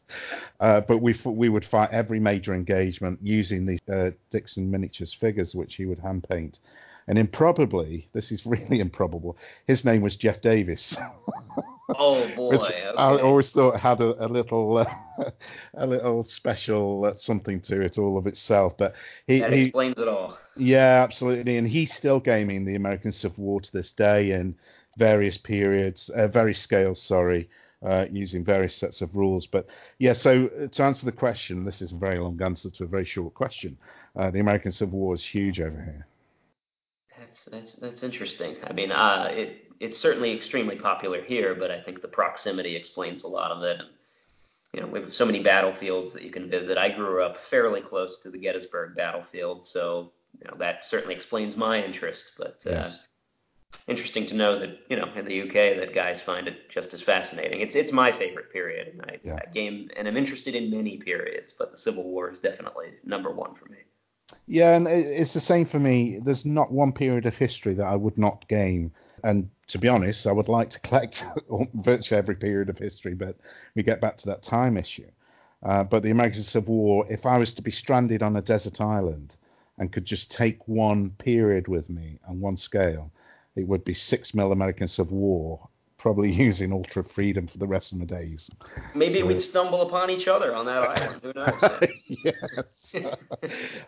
Uh, 0.59 0.81
but 0.81 0.97
we 0.97 1.15
we 1.25 1.49
would 1.49 1.65
fight 1.65 1.89
every 1.91 2.19
major 2.19 2.53
engagement 2.53 3.19
using 3.23 3.65
these 3.65 3.79
uh, 3.91 4.11
Dixon 4.29 4.69
miniatures 4.69 5.13
figures, 5.13 5.55
which 5.55 5.75
he 5.75 5.85
would 5.85 5.99
hand 5.99 6.27
paint. 6.29 6.59
And 7.07 7.17
improbably, 7.17 8.09
this 8.13 8.31
is 8.31 8.45
really 8.45 8.79
improbable. 8.79 9.37
His 9.67 9.85
name 9.85 10.01
was 10.01 10.15
Jeff 10.15 10.41
Davis. 10.41 10.95
Oh 11.89 12.27
boy. 12.35 12.55
Okay. 12.55 12.91
I 12.97 13.17
always 13.19 13.49
thought 13.51 13.79
had 13.79 13.99
a, 14.01 14.25
a 14.25 14.27
little, 14.27 14.77
uh, 14.77 15.31
a 15.75 15.85
little 15.85 16.23
special 16.23 17.05
uh, 17.05 17.13
something 17.17 17.59
to 17.61 17.81
it 17.81 17.97
all 17.97 18.17
of 18.17 18.27
itself. 18.27 18.77
But 18.77 18.93
he, 19.27 19.39
that 19.39 19.51
he 19.51 19.63
explains 19.63 19.99
it 19.99 20.07
all. 20.07 20.37
yeah, 20.55 21.03
absolutely. 21.03 21.57
And 21.57 21.67
he's 21.67 21.93
still 21.93 22.19
gaming 22.19 22.65
the 22.65 22.75
American 22.75 23.11
Civil 23.11 23.43
War 23.43 23.61
to 23.61 23.71
this 23.71 23.91
day 23.91 24.31
in 24.31 24.55
various 24.97 25.37
periods, 25.37 26.09
uh, 26.09 26.27
various 26.27 26.59
scales, 26.59 27.01
sorry, 27.01 27.49
uh, 27.85 28.05
using 28.11 28.45
various 28.45 28.75
sets 28.75 29.01
of 29.01 29.15
rules. 29.15 29.47
But 29.47 29.67
yeah, 29.99 30.13
so 30.13 30.49
uh, 30.59 30.67
to 30.67 30.83
answer 30.83 31.05
the 31.05 31.11
question, 31.11 31.65
this 31.65 31.81
is 31.81 31.91
a 31.91 31.97
very 31.97 32.19
long 32.19 32.41
answer 32.41 32.69
to 32.69 32.83
a 32.85 32.87
very 32.87 33.05
short 33.05 33.33
question. 33.33 33.77
Uh, 34.15 34.31
the 34.31 34.39
American 34.39 34.71
Civil 34.71 34.99
War 34.99 35.15
is 35.15 35.25
huge 35.25 35.59
over 35.59 35.81
here. 35.81 36.07
That's 37.27 37.45
that's 37.45 37.75
that's 37.75 38.03
interesting. 38.03 38.55
I 38.63 38.73
mean, 38.73 38.91
uh, 38.91 39.27
it 39.31 39.65
it's 39.79 39.97
certainly 39.97 40.35
extremely 40.35 40.75
popular 40.75 41.21
here, 41.21 41.55
but 41.55 41.71
I 41.71 41.81
think 41.81 42.01
the 42.01 42.07
proximity 42.07 42.75
explains 42.75 43.23
a 43.23 43.27
lot 43.27 43.51
of 43.51 43.63
it. 43.63 43.79
And, 43.79 43.89
you 44.73 44.81
know, 44.81 44.87
we 44.87 44.99
have 45.01 45.13
so 45.13 45.25
many 45.25 45.41
battlefields 45.43 46.13
that 46.13 46.23
you 46.23 46.31
can 46.31 46.49
visit. 46.49 46.77
I 46.77 46.89
grew 46.89 47.23
up 47.23 47.37
fairly 47.49 47.81
close 47.81 48.17
to 48.23 48.31
the 48.31 48.37
Gettysburg 48.37 48.95
battlefield, 48.95 49.67
so 49.67 50.11
you 50.39 50.49
know 50.49 50.57
that 50.57 50.85
certainly 50.85 51.15
explains 51.15 51.55
my 51.55 51.83
interest. 51.83 52.31
But 52.37 52.59
uh, 52.65 52.69
Yes. 52.69 53.07
interesting 53.87 54.25
to 54.27 54.35
know 54.35 54.59
that 54.59 54.79
you 54.89 54.97
know 54.97 55.11
in 55.15 55.25
the 55.25 55.41
UK 55.43 55.77
that 55.77 55.93
guys 55.93 56.21
find 56.21 56.47
it 56.47 56.69
just 56.69 56.93
as 56.93 57.01
fascinating. 57.01 57.61
It's 57.61 57.75
it's 57.75 57.91
my 57.91 58.11
favorite 58.11 58.51
period, 58.51 58.87
and 58.89 59.01
I, 59.03 59.19
Yeah. 59.23 59.35
I 59.35 59.51
game 59.51 59.89
and 59.95 60.07
I'm 60.07 60.17
interested 60.17 60.55
in 60.55 60.71
many 60.71 60.97
periods, 60.97 61.53
but 61.57 61.71
the 61.71 61.77
Civil 61.77 62.03
War 62.03 62.31
is 62.31 62.39
definitely 62.39 62.93
number 63.03 63.31
one 63.31 63.55
for 63.55 63.65
me. 63.69 63.79
Yeah, 64.45 64.75
and 64.75 64.87
it's 64.87 65.33
the 65.33 65.39
same 65.39 65.65
for 65.65 65.79
me. 65.79 66.19
There's 66.19 66.45
not 66.45 66.71
one 66.71 66.91
period 66.93 67.25
of 67.25 67.33
history 67.35 67.73
that 67.75 67.85
I 67.85 67.95
would 67.95 68.17
not 68.17 68.47
game. 68.47 68.91
And 69.23 69.49
to 69.67 69.77
be 69.77 69.87
honest, 69.87 70.27
I 70.27 70.33
would 70.33 70.49
like 70.49 70.69
to 70.71 70.79
collect 70.81 71.23
virtually 71.73 72.17
every 72.17 72.35
period 72.35 72.69
of 72.69 72.77
history, 72.77 73.13
but 73.13 73.37
we 73.75 73.83
get 73.83 74.01
back 74.01 74.17
to 74.17 74.25
that 74.27 74.43
time 74.43 74.77
issue. 74.77 75.09
Uh, 75.63 75.83
but 75.85 76.03
the 76.03 76.11
American 76.11 76.43
Civil 76.43 76.75
War, 76.75 77.05
if 77.09 77.25
I 77.25 77.37
was 77.37 77.53
to 77.53 77.61
be 77.61 77.71
stranded 77.71 78.21
on 78.21 78.35
a 78.35 78.41
desert 78.41 78.81
island 78.81 79.35
and 79.77 79.93
could 79.93 80.05
just 80.05 80.29
take 80.29 80.67
one 80.67 81.11
period 81.11 81.69
with 81.69 81.89
me 81.89 82.19
and 82.27 82.41
one 82.41 82.57
scale, 82.57 83.11
it 83.55 83.65
would 83.65 83.85
be 83.85 83.93
six 83.93 84.33
mil 84.33 84.51
American 84.51 84.89
Civil 84.89 85.17
War, 85.17 85.69
probably 86.03 86.29
using 86.49 86.73
Ultra 86.73 87.01
Freedom 87.03 87.47
for 87.47 87.57
the 87.57 87.65
rest 87.65 87.93
of 87.93 87.97
my 87.97 88.03
days. 88.05 88.51
Maybe 88.93 89.21
So- 89.21 89.25
we'd 89.25 89.41
stumble 89.41 89.81
upon 89.83 90.09
each 90.11 90.27
other 90.27 90.53
on 90.53 90.65
that 90.65 90.83
island. 90.89 91.21
Who 91.23 91.33
knows? 91.33 91.89
yes. 92.93 93.15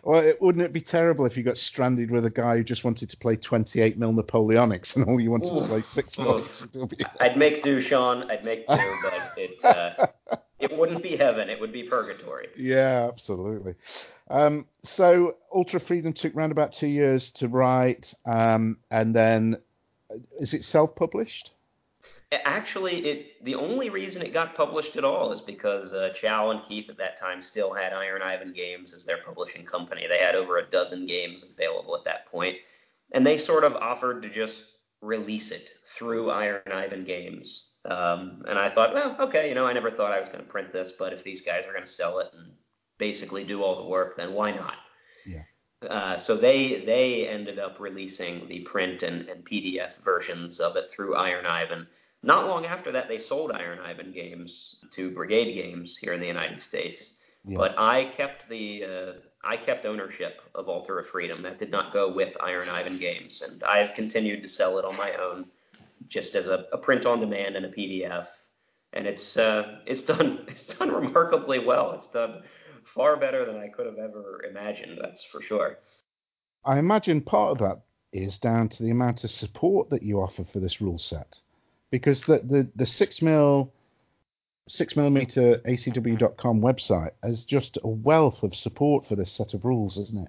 well, 0.02 0.20
it, 0.20 0.40
wouldn't 0.40 0.64
it 0.64 0.72
be 0.72 0.80
terrible 0.80 1.26
if 1.26 1.36
you 1.36 1.42
got 1.44 1.58
stranded 1.58 2.10
with 2.10 2.24
a 2.24 2.30
guy 2.30 2.56
who 2.56 2.64
just 2.64 2.82
wanted 2.84 3.10
to 3.10 3.16
play 3.18 3.36
28 3.36 3.98
mil 3.98 4.12
Napoleonics 4.14 4.96
and 4.96 5.04
all 5.04 5.20
you 5.20 5.30
wanted 5.30 5.54
to 5.60 5.66
play 5.68 5.82
6 5.82 6.18
mil? 6.18 6.38
Ooh. 6.76 6.88
I'd 7.20 7.36
make 7.36 7.62
do, 7.62 7.82
Sean. 7.82 8.28
I'd 8.30 8.44
make 8.44 8.66
do, 8.66 8.76
but 9.02 9.12
it 9.36 9.62
uh, 9.62 10.06
it 10.58 10.76
wouldn't 10.76 11.02
be 11.02 11.16
heaven. 11.16 11.50
It 11.50 11.60
would 11.60 11.72
be 11.72 11.82
purgatory. 11.82 12.48
Yeah, 12.56 13.08
absolutely. 13.12 13.74
Um, 14.30 14.66
so 14.84 15.36
Ultra 15.54 15.80
Freedom 15.80 16.14
took 16.14 16.34
around 16.34 16.50
about 16.50 16.72
two 16.72 16.88
years 16.88 17.30
to 17.32 17.46
write, 17.46 18.14
um, 18.24 18.78
and 18.90 19.14
then 19.14 19.58
uh, 20.10 20.16
is 20.40 20.54
it 20.54 20.64
self-published? 20.64 21.52
Actually, 22.32 23.06
it 23.06 23.44
the 23.44 23.54
only 23.54 23.88
reason 23.88 24.20
it 24.20 24.32
got 24.32 24.56
published 24.56 24.96
at 24.96 25.04
all 25.04 25.32
is 25.32 25.40
because 25.40 25.92
uh, 25.92 26.10
Chow 26.14 26.50
and 26.50 26.62
Keith 26.64 26.90
at 26.90 26.98
that 26.98 27.18
time 27.18 27.40
still 27.40 27.72
had 27.72 27.92
Iron 27.92 28.20
Ivan 28.20 28.52
Games 28.52 28.92
as 28.92 29.04
their 29.04 29.18
publishing 29.24 29.64
company. 29.64 30.06
They 30.08 30.18
had 30.18 30.34
over 30.34 30.58
a 30.58 30.68
dozen 30.68 31.06
games 31.06 31.44
available 31.44 31.96
at 31.96 32.04
that 32.04 32.26
point, 32.26 32.56
and 33.12 33.24
they 33.24 33.38
sort 33.38 33.62
of 33.62 33.74
offered 33.74 34.22
to 34.22 34.28
just 34.28 34.64
release 35.02 35.52
it 35.52 35.68
through 35.96 36.30
Iron 36.30 36.62
Ivan 36.72 37.04
Games. 37.04 37.66
Um, 37.84 38.42
and 38.48 38.58
I 38.58 38.70
thought, 38.74 38.92
well, 38.92 39.16
okay, 39.20 39.48
you 39.48 39.54
know, 39.54 39.66
I 39.66 39.72
never 39.72 39.92
thought 39.92 40.12
I 40.12 40.18
was 40.18 40.28
going 40.28 40.44
to 40.44 40.50
print 40.50 40.72
this, 40.72 40.94
but 40.98 41.12
if 41.12 41.22
these 41.22 41.40
guys 41.40 41.64
are 41.66 41.72
going 41.72 41.84
to 41.84 41.90
sell 41.90 42.18
it 42.18 42.28
and 42.32 42.50
basically 42.98 43.44
do 43.44 43.62
all 43.62 43.76
the 43.76 43.88
work, 43.88 44.16
then 44.16 44.32
why 44.32 44.50
not? 44.50 44.74
Yeah. 45.24 45.42
Uh, 45.88 46.18
so 46.18 46.36
they 46.36 46.82
they 46.86 47.28
ended 47.28 47.58
up 47.58 47.78
releasing 47.78 48.48
the 48.48 48.60
print 48.60 49.02
and, 49.02 49.28
and 49.28 49.44
PDF 49.44 50.02
versions 50.02 50.58
of 50.58 50.74
it 50.76 50.90
through 50.90 51.14
Iron 51.14 51.46
Ivan. 51.46 51.86
Not 52.26 52.48
long 52.48 52.66
after 52.66 52.90
that, 52.90 53.06
they 53.06 53.18
sold 53.18 53.52
Iron 53.52 53.78
Ivan 53.78 54.10
games 54.10 54.76
to 54.94 55.12
Brigade 55.12 55.54
Games 55.54 55.96
here 55.96 56.12
in 56.12 56.20
the 56.20 56.26
United 56.26 56.60
States. 56.60 57.14
Yeah. 57.44 57.56
But 57.56 57.78
I 57.78 58.06
kept 58.16 58.48
the 58.48 58.84
uh, 58.84 59.12
I 59.44 59.56
kept 59.56 59.86
ownership 59.86 60.40
of 60.56 60.68
Altar 60.68 60.98
of 60.98 61.06
Freedom. 61.06 61.40
That 61.42 61.60
did 61.60 61.70
not 61.70 61.92
go 61.92 62.12
with 62.12 62.34
Iron 62.40 62.68
Ivan 62.68 62.98
Games, 62.98 63.42
and 63.46 63.62
I 63.62 63.78
have 63.78 63.94
continued 63.94 64.42
to 64.42 64.48
sell 64.48 64.76
it 64.78 64.84
on 64.84 64.96
my 64.96 65.12
own, 65.12 65.46
just 66.08 66.34
as 66.34 66.48
a, 66.48 66.66
a 66.72 66.78
print 66.78 67.06
on 67.06 67.20
demand 67.20 67.54
and 67.54 67.64
a 67.64 67.70
PDF. 67.70 68.26
And 68.92 69.06
it's 69.06 69.36
uh, 69.36 69.78
it's 69.86 70.02
done 70.02 70.44
it's 70.48 70.64
done 70.64 70.90
remarkably 70.90 71.60
well. 71.60 71.92
It's 71.92 72.08
done 72.08 72.42
far 72.92 73.16
better 73.16 73.46
than 73.46 73.56
I 73.56 73.68
could 73.68 73.86
have 73.86 73.98
ever 73.98 74.42
imagined. 74.50 74.98
That's 75.00 75.24
for 75.30 75.40
sure. 75.40 75.78
I 76.64 76.80
imagine 76.80 77.20
part 77.20 77.52
of 77.52 77.58
that 77.58 77.82
is 78.12 78.40
down 78.40 78.68
to 78.70 78.82
the 78.82 78.90
amount 78.90 79.22
of 79.22 79.30
support 79.30 79.90
that 79.90 80.02
you 80.02 80.20
offer 80.20 80.42
for 80.42 80.58
this 80.58 80.80
rule 80.80 80.98
set, 80.98 81.40
because 81.90 82.22
the 82.24 82.38
the, 82.38 82.68
the 82.76 82.86
six 82.86 83.22
mil 83.22 83.72
six 84.68 84.96
millimeter 84.96 85.58
acw.com 85.58 86.60
website 86.60 87.12
has 87.22 87.44
just 87.44 87.78
a 87.82 87.88
wealth 87.88 88.42
of 88.42 88.54
support 88.54 89.06
for 89.06 89.14
this 89.14 89.30
set 89.30 89.54
of 89.54 89.64
rules, 89.64 89.96
isn't 89.96 90.24
it? 90.24 90.28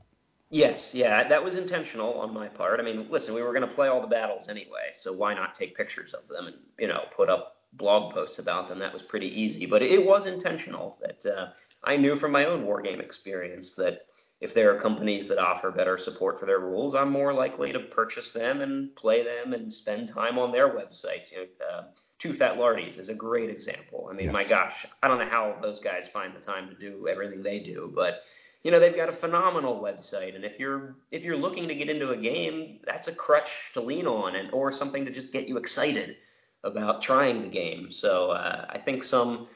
Yes, 0.49 0.93
yeah, 0.93 1.27
that 1.27 1.43
was 1.43 1.55
intentional 1.55 2.13
on 2.13 2.33
my 2.33 2.47
part. 2.47 2.79
I 2.79 2.83
mean, 2.83 3.07
listen, 3.09 3.33
we 3.33 3.41
were 3.41 3.51
going 3.51 3.67
to 3.67 3.75
play 3.75 3.89
all 3.89 3.99
the 3.99 4.07
battles 4.07 4.47
anyway, 4.47 4.91
so 4.97 5.11
why 5.11 5.33
not 5.33 5.53
take 5.53 5.75
pictures 5.75 6.13
of 6.13 6.27
them 6.29 6.47
and 6.47 6.55
you 6.79 6.87
know 6.87 7.01
put 7.15 7.29
up 7.29 7.57
blog 7.73 8.13
posts 8.13 8.39
about 8.39 8.69
them? 8.69 8.79
That 8.79 8.93
was 8.93 9.01
pretty 9.01 9.27
easy, 9.27 9.65
but 9.65 9.81
it 9.81 10.05
was 10.05 10.25
intentional. 10.25 10.97
That 11.01 11.29
uh, 11.29 11.47
I 11.83 11.97
knew 11.97 12.15
from 12.15 12.31
my 12.31 12.45
own 12.45 12.63
wargame 12.63 13.01
experience 13.01 13.71
that 13.71 14.05
if 14.39 14.53
there 14.53 14.75
are 14.75 14.79
companies 14.79 15.27
that 15.27 15.39
offer 15.39 15.71
better 15.71 15.97
support 15.97 16.39
for 16.39 16.45
their 16.45 16.59
rules, 16.59 16.93
I'm 16.93 17.11
more 17.11 17.33
likely 17.33 17.71
to 17.73 17.79
purchase 17.79 18.31
them 18.31 18.61
and 18.61 18.95
play 18.95 19.23
them 19.23 19.53
and 19.53 19.71
spend 19.73 20.09
time 20.09 20.37
on 20.37 20.51
their 20.51 20.69
websites. 20.69 21.31
You 21.31 21.37
know, 21.59 21.65
uh, 21.65 21.83
Two 22.19 22.33
Fat 22.33 22.57
Lardies 22.57 22.97
is 22.99 23.09
a 23.09 23.13
great 23.13 23.49
example. 23.49 24.07
I 24.11 24.13
mean, 24.13 24.25
Yes. 24.27 24.33
my 24.33 24.43
gosh, 24.43 24.85
I 25.03 25.07
don't 25.07 25.19
know 25.19 25.29
how 25.29 25.57
those 25.61 25.79
guys 25.79 26.07
find 26.07 26.35
the 26.35 26.39
time 26.39 26.67
to 26.69 26.75
do 26.75 27.07
everything 27.07 27.41
they 27.43 27.59
do, 27.59 27.91
but 27.95 28.21
you 28.63 28.71
know 28.71 28.79
they've 28.79 28.95
got 28.95 29.07
a 29.09 29.13
phenomenal 29.13 29.79
website, 29.81 30.35
and 30.35 30.43
if 30.43 30.59
you're 30.59 30.95
if 31.11 31.23
you're 31.23 31.37
looking 31.37 31.67
to 31.67 31.75
get 31.75 31.89
into 31.89 32.09
a 32.11 32.17
game, 32.17 32.79
that's 32.85 33.07
a 33.07 33.13
crutch 33.13 33.49
to 33.73 33.81
lean 33.81 34.07
on, 34.07 34.35
and 34.35 34.51
or 34.51 34.71
something 34.71 35.05
to 35.05 35.11
just 35.11 35.31
get 35.31 35.47
you 35.47 35.57
excited 35.57 36.15
about 36.63 37.01
trying 37.03 37.41
the 37.43 37.47
game. 37.47 37.91
So 37.91 38.31
uh, 38.31 38.65
I 38.69 38.79
think 38.79 39.03
some 39.03 39.47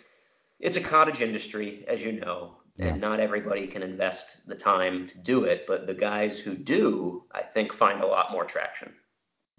it's 0.59 0.77
a 0.77 0.81
cottage 0.81 1.19
industry, 1.21 1.83
as 1.87 1.99
you 1.99 2.11
know, 2.13 2.53
Yeah. 2.81 2.87
and 2.87 3.01
not 3.01 3.19
everybody 3.19 3.67
can 3.67 3.83
invest 3.83 4.47
the 4.47 4.55
time 4.55 5.05
to 5.07 5.17
do 5.19 5.43
it, 5.43 5.65
but 5.67 5.85
the 5.85 5.93
guys 5.93 6.39
who 6.39 6.55
do, 6.55 7.23
I 7.31 7.43
think, 7.43 7.73
find 7.73 8.01
a 8.01 8.07
lot 8.07 8.31
more 8.31 8.43
traction. 8.43 8.91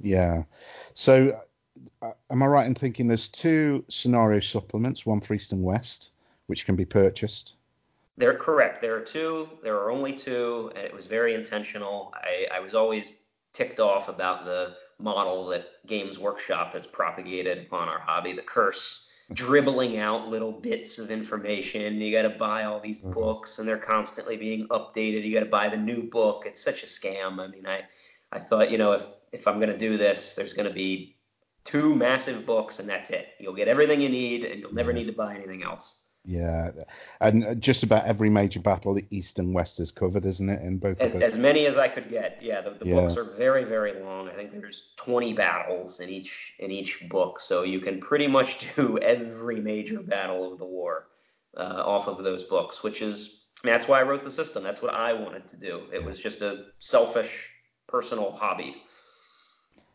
Yeah. 0.00 0.42
So, 0.94 1.40
uh, 2.02 2.12
am 2.30 2.42
I 2.42 2.46
right 2.46 2.66
in 2.66 2.74
thinking 2.74 3.06
there's 3.06 3.28
two 3.28 3.84
scenario 3.88 4.40
supplements, 4.40 5.06
one 5.06 5.20
for 5.20 5.34
East 5.34 5.52
and 5.52 5.62
West, 5.62 6.10
which 6.48 6.66
can 6.66 6.74
be 6.74 6.84
purchased? 6.84 7.54
They're 8.16 8.36
correct. 8.36 8.82
There 8.82 8.96
are 8.96 9.04
two. 9.04 9.48
There 9.62 9.76
are 9.76 9.92
only 9.92 10.14
two, 10.14 10.72
and 10.74 10.84
it 10.84 10.92
was 10.92 11.06
very 11.06 11.34
intentional. 11.34 12.12
I, 12.16 12.56
I 12.56 12.58
was 12.58 12.74
always 12.74 13.04
ticked 13.52 13.78
off 13.78 14.08
about 14.08 14.44
the 14.44 14.74
model 14.98 15.46
that 15.48 15.66
Games 15.86 16.18
Workshop 16.18 16.74
has 16.74 16.86
propagated 16.86 17.66
upon 17.66 17.88
our 17.88 18.00
hobby, 18.00 18.32
the 18.32 18.42
curse, 18.42 19.06
dribbling 19.34 19.98
out 19.98 20.28
little 20.28 20.52
bits 20.52 20.98
of 20.98 21.10
information. 21.10 22.00
You 22.00 22.12
got 22.12 22.22
to 22.22 22.38
buy 22.38 22.64
all 22.64 22.80
these 22.80 23.00
Mhm. 23.00 23.12
books, 23.12 23.58
and 23.58 23.66
they're 23.68 23.78
constantly 23.78 24.36
being 24.36 24.68
updated. 24.68 25.24
You 25.24 25.32
got 25.34 25.40
to 25.44 25.46
buy 25.50 25.68
the 25.68 25.76
new 25.76 26.02
book. 26.10 26.44
It's 26.46 26.62
such 26.62 26.82
a 26.82 26.86
scam. 26.86 27.38
I 27.40 27.48
mean, 27.48 27.66
I, 27.66 27.82
I 28.30 28.40
thought, 28.40 28.70
you 28.70 28.78
know, 28.78 28.92
if 28.92 29.02
if 29.32 29.48
I'm 29.48 29.58
going 29.58 29.72
to 29.72 29.78
do 29.78 29.96
this, 29.96 30.34
there's 30.34 30.52
going 30.52 30.68
to 30.68 30.74
be 30.74 31.16
two 31.64 31.94
massive 31.94 32.44
books, 32.44 32.78
and 32.80 32.88
that's 32.88 33.08
it. 33.08 33.28
You'll 33.40 33.54
get 33.54 33.66
everything 33.66 34.00
you 34.02 34.10
need, 34.10 34.44
and 34.44 34.60
you'll 34.60 34.74
never 34.74 34.90
Yeah. 34.90 34.98
need 34.98 35.06
to 35.06 35.12
buy 35.12 35.34
anything 35.34 35.62
else. 35.62 36.02
Yeah. 36.24 36.70
And 37.20 37.44
uh, 37.44 37.54
just 37.54 37.82
about 37.82 38.04
every 38.04 38.30
major 38.30 38.60
battle, 38.60 38.94
the 38.94 39.06
East 39.10 39.38
and 39.38 39.52
West 39.52 39.80
is 39.80 39.90
covered, 39.90 40.24
isn't 40.24 40.48
it? 40.48 40.62
In 40.62 40.78
both 40.78 41.00
As, 41.00 41.14
as 41.20 41.38
many 41.38 41.66
as 41.66 41.76
I 41.76 41.88
could 41.88 42.10
get. 42.10 42.38
Yeah, 42.40 42.60
the, 42.60 42.70
the 42.70 42.86
Yeah. 42.86 43.00
books 43.00 43.16
are 43.16 43.24
very, 43.24 43.64
very 43.64 44.00
long. 44.00 44.28
I 44.28 44.34
think 44.34 44.52
there's 44.52 44.90
20 44.98 45.32
battles 45.32 45.98
in 46.00 46.08
each 46.08 46.32
in 46.60 46.70
each 46.70 47.02
book, 47.10 47.40
so 47.40 47.64
you 47.64 47.80
can 47.80 48.00
pretty 48.00 48.28
much 48.28 48.66
do 48.76 48.98
every 48.98 49.60
major 49.60 50.00
battle 50.00 50.52
of 50.52 50.58
the 50.58 50.64
war 50.64 51.08
uh, 51.56 51.82
off 51.84 52.06
of 52.06 52.22
those 52.22 52.44
books. 52.44 52.84
Which 52.84 53.02
is, 53.02 53.46
that's 53.64 53.88
why 53.88 53.98
I 53.98 54.04
wrote 54.04 54.24
the 54.24 54.30
system. 54.30 54.62
That's 54.62 54.80
what 54.80 54.94
I 54.94 55.12
wanted 55.12 55.48
to 55.48 55.56
do. 55.56 55.82
It 55.92 56.04
was 56.04 56.20
just 56.20 56.40
a 56.40 56.66
selfish, 56.78 57.30
personal 57.88 58.30
hobby. 58.30 58.76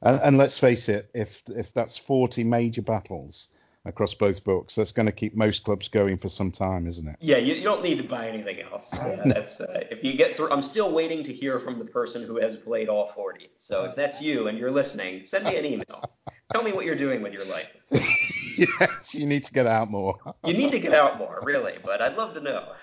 And, 0.01 0.19
and 0.21 0.37
let's 0.37 0.59
face 0.59 0.89
it, 0.89 1.09
if 1.13 1.29
if 1.47 1.73
that's 1.73 1.97
40 1.97 2.43
major 2.43 2.81
battles 2.81 3.47
across 3.87 4.13
both 4.13 4.43
books, 4.43 4.75
that's 4.75 4.91
going 4.91 5.05
to 5.05 5.11
keep 5.11 5.35
most 5.35 5.63
clubs 5.63 5.89
going 5.89 6.17
for 6.17 6.29
some 6.29 6.51
time, 6.51 6.87
isn't 6.87 7.07
it? 7.07 7.15
Yeah, 7.19 7.37
you, 7.37 7.55
you 7.55 7.63
don't 7.63 7.83
need 7.83 7.97
to 7.97 8.03
buy 8.03 8.27
anything 8.29 8.61
else. 8.61 8.87
Yeah, 9.07 9.21
that's 9.25 9.61
uh, 9.61 9.83
if 9.89 10.03
you 10.03 10.17
get 10.17 10.35
through. 10.35 10.51
I'm 10.51 10.61
still 10.61 10.91
waiting 10.91 11.23
to 11.23 11.33
hear 11.33 11.59
from 11.59 11.79
the 11.79 11.85
person 11.85 12.23
who 12.23 12.37
has 12.41 12.57
played 12.57 12.89
all 12.89 13.11
40. 13.15 13.49
So 13.59 13.85
if 13.85 13.95
that's 13.95 14.19
you 14.21 14.47
and 14.47 14.57
you're 14.57 14.71
listening, 14.71 15.25
send 15.25 15.45
me 15.45 15.55
an 15.55 15.65
email. 15.65 16.03
Tell 16.51 16.63
me 16.63 16.73
what 16.73 16.83
you're 16.83 16.97
doing 16.97 17.21
with 17.21 17.31
your 17.31 17.45
life. 17.45 17.67
yes, 17.91 19.13
you 19.13 19.25
need 19.25 19.45
to 19.45 19.53
get 19.53 19.65
out 19.65 19.89
more. 19.89 20.15
You 20.43 20.53
need 20.53 20.71
to 20.71 20.79
get 20.79 20.93
out 20.93 21.17
more, 21.17 21.39
really, 21.43 21.75
but 21.83 22.01
I'd 22.01 22.15
love 22.15 22.33
to 22.33 22.41
know. 22.41 22.73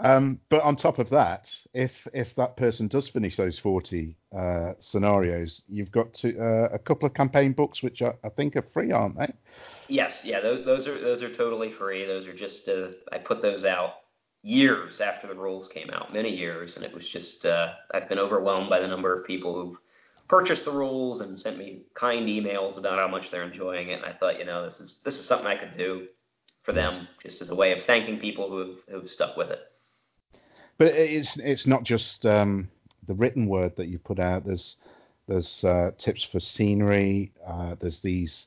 Um, 0.00 0.40
but 0.50 0.62
on 0.62 0.76
top 0.76 0.98
of 0.98 1.08
that, 1.10 1.50
if 1.72 1.92
if 2.12 2.34
that 2.36 2.56
person 2.56 2.88
does 2.88 3.08
finish 3.08 3.36
those 3.36 3.58
40 3.58 4.16
uh, 4.36 4.72
scenarios, 4.78 5.62
you've 5.68 5.90
got 5.90 6.12
to, 6.14 6.38
uh, 6.38 6.68
a 6.74 6.78
couple 6.78 7.06
of 7.06 7.14
campaign 7.14 7.52
books 7.52 7.82
which 7.82 8.02
I, 8.02 8.12
I 8.22 8.28
think 8.28 8.56
are 8.56 8.66
free, 8.74 8.92
aren't 8.92 9.18
they? 9.18 9.32
Yes, 9.88 10.22
yeah, 10.24 10.40
those, 10.40 10.64
those 10.66 10.86
are 10.86 11.00
those 11.00 11.22
are 11.22 11.34
totally 11.34 11.72
free. 11.72 12.04
Those 12.04 12.26
are 12.26 12.34
just 12.34 12.68
uh, 12.68 12.88
I 13.10 13.18
put 13.18 13.40
those 13.42 13.64
out 13.64 13.94
years 14.42 15.00
after 15.00 15.26
the 15.26 15.34
rules 15.34 15.66
came 15.68 15.90
out, 15.90 16.12
many 16.12 16.30
years, 16.30 16.76
and 16.76 16.84
it 16.84 16.94
was 16.94 17.08
just 17.08 17.46
uh, 17.46 17.72
I've 17.94 18.08
been 18.08 18.18
overwhelmed 18.18 18.68
by 18.68 18.80
the 18.80 18.88
number 18.88 19.14
of 19.14 19.26
people 19.26 19.54
who've 19.54 19.78
purchased 20.28 20.64
the 20.64 20.72
rules 20.72 21.20
and 21.20 21.38
sent 21.38 21.56
me 21.56 21.82
kind 21.94 22.28
emails 22.28 22.76
about 22.76 22.98
how 22.98 23.08
much 23.08 23.30
they're 23.30 23.44
enjoying 23.44 23.90
it. 23.90 24.02
And 24.02 24.04
I 24.04 24.12
thought, 24.12 24.38
you 24.38 24.44
know, 24.44 24.64
this 24.64 24.80
is 24.80 25.00
this 25.04 25.18
is 25.18 25.26
something 25.26 25.46
I 25.46 25.56
could 25.56 25.76
do 25.76 26.08
for 26.64 26.72
them, 26.72 27.08
just 27.22 27.40
as 27.40 27.48
a 27.50 27.54
way 27.54 27.72
of 27.72 27.84
thanking 27.84 28.18
people 28.18 28.50
who 28.50 28.58
have 28.58 28.78
who've 28.90 29.10
stuck 29.10 29.36
with 29.36 29.50
it. 29.50 29.60
But 30.78 30.88
it's 30.88 31.36
it's 31.38 31.66
not 31.66 31.84
just 31.84 32.26
um, 32.26 32.68
the 33.06 33.14
written 33.14 33.46
word 33.46 33.76
that 33.76 33.86
you 33.88 33.98
put 33.98 34.18
out. 34.18 34.44
There's 34.44 34.76
there's 35.26 35.64
uh, 35.64 35.90
tips 35.98 36.22
for 36.24 36.38
scenery. 36.40 37.32
Uh, 37.46 37.76
there's 37.80 38.00
these 38.00 38.46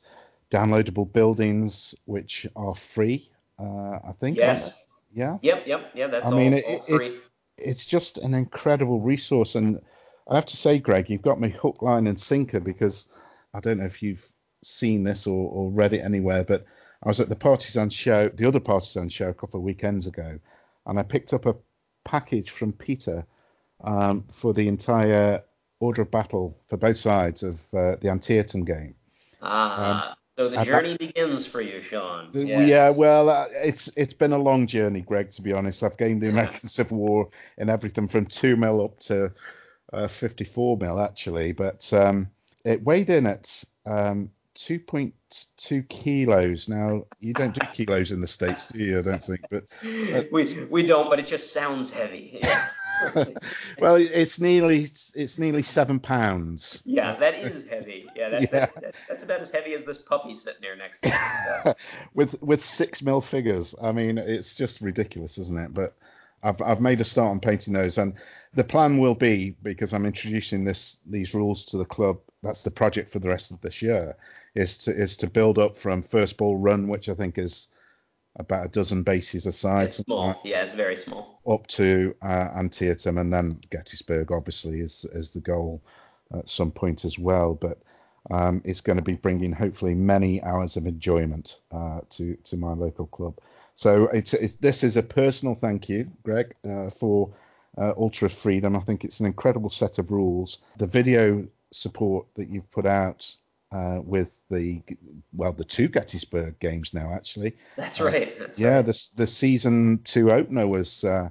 downloadable 0.52 1.12
buildings 1.12 1.94
which 2.06 2.48
are 2.56 2.76
free. 2.94 3.30
Uh, 3.60 4.00
I 4.08 4.14
think. 4.20 4.38
Yes. 4.38 4.70
Yeah. 5.14 5.38
Yep, 5.42 5.64
yep, 5.68 5.92
yeah. 5.96 6.08
That's 6.08 6.26
I 6.26 6.30
all, 6.30 6.38
mean, 6.38 6.54
it- 6.54 6.66
all 6.66 6.86
it's- 6.96 7.14
it's 7.58 7.86
just 7.86 8.18
an 8.20 8.34
incredible 8.34 9.02
resource. 9.02 9.56
And 9.56 9.82
I 10.30 10.36
have 10.36 10.46
to 10.46 10.56
say, 10.56 10.80
Greg, 10.80 11.10
you've 11.10 11.22
got 11.24 11.42
me 11.42 11.50
hook, 11.50 11.82
line, 11.82 12.08
and 12.08 12.18
sinker 12.18 12.62
because 12.62 13.06
I 13.54 13.60
don't 13.60 13.80
know 13.80 13.86
if 13.86 14.02
you've 14.02 14.24
seen 14.64 15.04
this 15.04 15.28
or, 15.28 15.50
or 15.52 15.70
read 15.72 15.92
it 15.92 16.00
anywhere, 16.00 16.46
but 16.46 16.64
I 17.04 17.10
was 17.10 17.20
at 17.20 17.28
the 17.28 17.36
Partizan 17.36 17.90
show, 17.90 18.30
the 18.30 18.46
other 18.48 18.62
Partizan 18.62 19.10
show, 19.10 19.28
a 19.28 19.34
couple 19.34 19.60
of 19.60 19.66
weekends 19.66 20.08
ago, 20.08 20.40
and 20.86 20.98
I 21.00 21.04
picked 21.04 21.34
up 21.34 21.46
a 21.48 21.56
package 22.10 22.49
from 22.51 22.74
Peter 22.74 23.26
um, 23.84 24.26
for 24.41 24.53
the 24.53 24.68
entire 24.68 25.43
order 25.80 26.01
of 26.01 26.12
battle 26.12 26.57
for 26.68 26.78
both 26.78 26.97
sides 26.97 27.43
of 27.43 27.55
uh, 27.74 27.95
the 28.01 28.10
Antietam 28.10 28.66
game. 28.66 28.95
Ah, 29.41 30.16
so 30.38 30.49
the 30.49 30.57
Um, 30.60 30.66
journey 30.66 30.97
begins 30.97 31.45
for 31.45 31.62
you, 31.62 31.82
Sean. 31.84 32.32
The- 32.34 32.45
Yes. 32.47 32.68
Yeah, 32.70 32.89
well, 32.89 33.30
uh, 33.30 33.45
it's 33.51 33.89
it's 33.95 34.14
been 34.14 34.34
a 34.34 34.38
long 34.38 34.68
journey, 34.68 35.01
Greg. 35.01 35.32
To 35.32 35.41
be 35.41 35.53
honest, 35.53 35.84
I've 35.84 35.97
gained 35.97 36.22
the 36.22 36.30
American 36.30 36.70
Civil 36.78 36.97
War 36.97 37.30
and 37.57 37.70
everything 37.70 38.07
from 38.10 38.26
two 38.26 38.55
mil 38.55 38.84
up 38.84 38.99
to 39.01 39.32
uh, 39.93 40.07
fifty-four 40.20 40.78
mil, 40.78 40.99
actually. 40.99 41.53
But 41.53 41.91
um, 41.93 42.28
it 42.66 42.84
weighed 42.84 43.10
in 43.10 43.26
at 43.28 43.64
um, 43.86 44.30
two 44.55 44.80
point 44.80 45.14
two 45.58 45.84
kilos. 45.84 46.68
Now 46.68 47.06
you 47.20 47.34
don't 47.34 47.54
do 47.54 47.62
kilos 47.74 48.12
in 48.12 48.22
the 48.22 48.28
states, 48.28 48.68
do 48.68 48.84
you? 48.84 49.00
I 49.00 49.02
don't 49.02 49.24
think. 49.24 49.42
But 49.50 49.64
uh, 49.84 50.24
we 50.32 50.68
we 50.70 50.86
don't, 50.86 51.10
but 51.10 51.20
it 51.20 51.28
just 51.28 51.54
sounds 51.54 51.92
heavy. 51.92 52.42
Yeah. 53.16 53.26
well, 53.80 53.96
it's 53.96 54.40
nearly 54.42 54.92
it's 55.14 55.38
nearly 55.38 55.64
seven 55.64 56.02
pounds. 56.02 56.82
Yeah, 56.84 57.16
that 57.16 57.36
is 57.36 57.66
heavy. 57.68 58.06
Yeah, 58.14 58.28
that's, 58.28 58.52
Yeah. 58.52 58.66
That's, 58.76 58.98
that's 59.08 59.24
about 59.24 59.40
as 59.40 59.52
heavy 59.52 59.74
as 59.74 59.86
this 59.86 60.00
puppy 60.00 60.36
sitting 60.36 60.62
here 60.62 60.76
next 60.76 61.02
to 61.04 61.08
me. 61.08 61.16
So. 61.64 61.76
with 62.14 62.36
with 62.42 62.66
six 62.66 63.02
mil 63.02 63.22
figures. 63.22 63.74
I 63.82 63.94
mean, 63.94 64.18
it's 64.18 64.54
just 64.56 64.82
ridiculous, 64.82 65.38
isn't 65.38 65.58
it? 65.58 65.74
But 65.74 65.96
I've 66.44 66.62
I've 66.62 66.82
made 66.82 67.00
a 67.02 67.06
start 67.06 67.32
on 67.32 67.40
painting 67.40 67.74
those, 67.74 67.98
and 67.98 68.14
the 68.54 68.64
plan 68.64 68.98
will 68.98 69.16
be 69.16 69.56
because 69.64 69.94
I'm 69.94 70.06
introducing 70.06 70.66
this 70.66 70.98
these 71.06 71.34
rules 71.34 71.66
to 71.66 71.78
the 71.78 71.86
club. 71.86 72.18
That's 72.44 72.64
the 72.64 72.72
project 72.72 73.12
for 73.12 73.20
the 73.20 73.30
rest 73.30 73.52
of 73.52 73.62
this 73.62 73.82
year. 73.82 74.16
Is 74.56 74.78
to 74.80 74.91
is 74.91 75.16
to 75.18 75.28
build 75.28 75.58
up 75.58 75.78
from 75.78 76.04
first 76.04 76.38
Bull 76.38 76.58
Run, 76.58 76.88
which 76.88 77.08
I 77.10 77.14
think 77.14 77.38
is 77.38 77.68
about 78.38 78.66
a 78.66 78.70
dozen 78.70 79.04
bases 79.04 79.45
aside, 79.45 79.89
It's 79.89 79.97
small. 79.97 80.36
Yeah, 80.43 80.64
it's 80.64 80.74
very 80.74 80.97
small. 80.97 81.39
up 81.47 81.68
to 81.68 82.16
uh, 82.22 82.50
Antietam, 82.58 83.18
and 83.18 83.32
then 83.32 83.60
Gettysburg. 83.70 84.32
Obviously, 84.32 84.80
is 84.80 85.06
is 85.14 85.30
the 85.32 85.39
goal 85.41 85.82
at 86.38 86.50
some 86.50 86.72
point 86.72 87.06
as 87.06 87.18
well. 87.20 87.54
But 87.54 87.80
um, 88.32 88.62
it's 88.66 88.82
going 88.82 88.97
to 88.97 89.04
be 89.04 89.16
bringing 89.16 89.52
hopefully 89.54 89.95
many 89.95 90.41
hours 90.43 90.78
of 90.78 90.86
enjoyment 90.88 91.58
uh, 91.72 92.02
to 92.12 92.36
to 92.36 92.58
my 92.58 92.74
local 92.74 93.08
club. 93.08 93.38
So 93.76 94.08
it's, 94.08 94.34
it's 94.34 94.56
this 94.56 94.84
is 94.84 94.97
a 94.97 95.04
personal 95.04 95.56
thank 95.56 95.88
you, 95.88 96.10
Greg, 96.24 96.54
uh, 96.70 96.89
for 97.00 97.34
uh, 97.78 97.93
Ultra 97.97 98.30
Freedom. 98.30 98.76
I 98.76 98.82
think 98.82 99.04
it's 99.06 99.20
an 99.22 99.26
incredible 99.26 99.70
set 99.70 100.00
of 100.00 100.12
rules. 100.12 100.58
The 100.80 100.88
video 100.88 101.47
support 101.72 102.26
that 102.36 102.50
you've 102.50 102.70
put 102.72 102.86
out 102.86 103.26
uh, 103.72 104.00
with 104.04 104.32
the 104.50 104.82
well, 105.34 105.54
the 105.54 105.64
two 105.64 105.88
Gettysburg 105.88 106.60
games 106.60 106.94
now 106.94 107.14
actually. 107.14 107.56
That's 107.78 108.00
right. 108.00 108.38
That's 108.40 108.58
Yeah, 108.58 108.78
right. 108.78 108.86
the 108.86 109.00
the 109.16 109.28
season 109.28 110.00
two 110.04 110.32
opener 110.32 110.68
was 110.68 111.04
uh, 111.04 111.30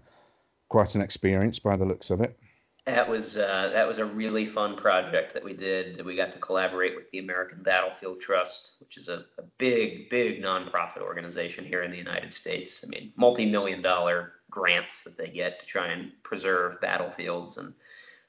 quite 0.69 0.95
an 0.95 1.01
experience 1.01 1.59
by 1.59 1.77
the 1.77 1.85
looks 1.85 2.11
of 2.11 2.21
it. 2.21 2.39
That 2.87 3.07
was 3.07 3.37
uh, 3.37 3.71
that 3.75 3.87
was 3.87 3.99
a 3.99 4.05
really 4.07 4.47
fun 4.47 4.77
project 4.77 5.35
that 5.35 5.45
we 5.45 5.53
did. 5.53 6.03
We 6.07 6.17
got 6.17 6.33
to 6.33 6.39
collaborate 6.39 6.97
with 6.97 7.11
the 7.11 7.19
American 7.19 7.63
Battlefield 7.63 8.21
Trust, 8.21 8.71
which 8.81 8.97
is 8.97 9.09
a, 9.09 9.25
a 9.37 9.43
big, 9.59 10.09
big 10.09 10.43
nonprofit 10.43 11.03
organization 11.03 11.67
here 11.67 11.83
in 11.83 11.91
the 11.91 11.99
United 11.99 12.33
States. 12.33 12.83
I 12.83 12.89
mean, 12.89 13.13
multi-million 13.17 13.83
dollar 13.83 14.33
grants 14.51 14.95
that 15.05 15.19
they 15.19 15.29
get 15.29 15.61
to 15.61 15.67
try 15.67 15.89
and 15.89 16.13
preserve 16.23 16.81
battlefields, 16.81 17.59
and 17.59 17.75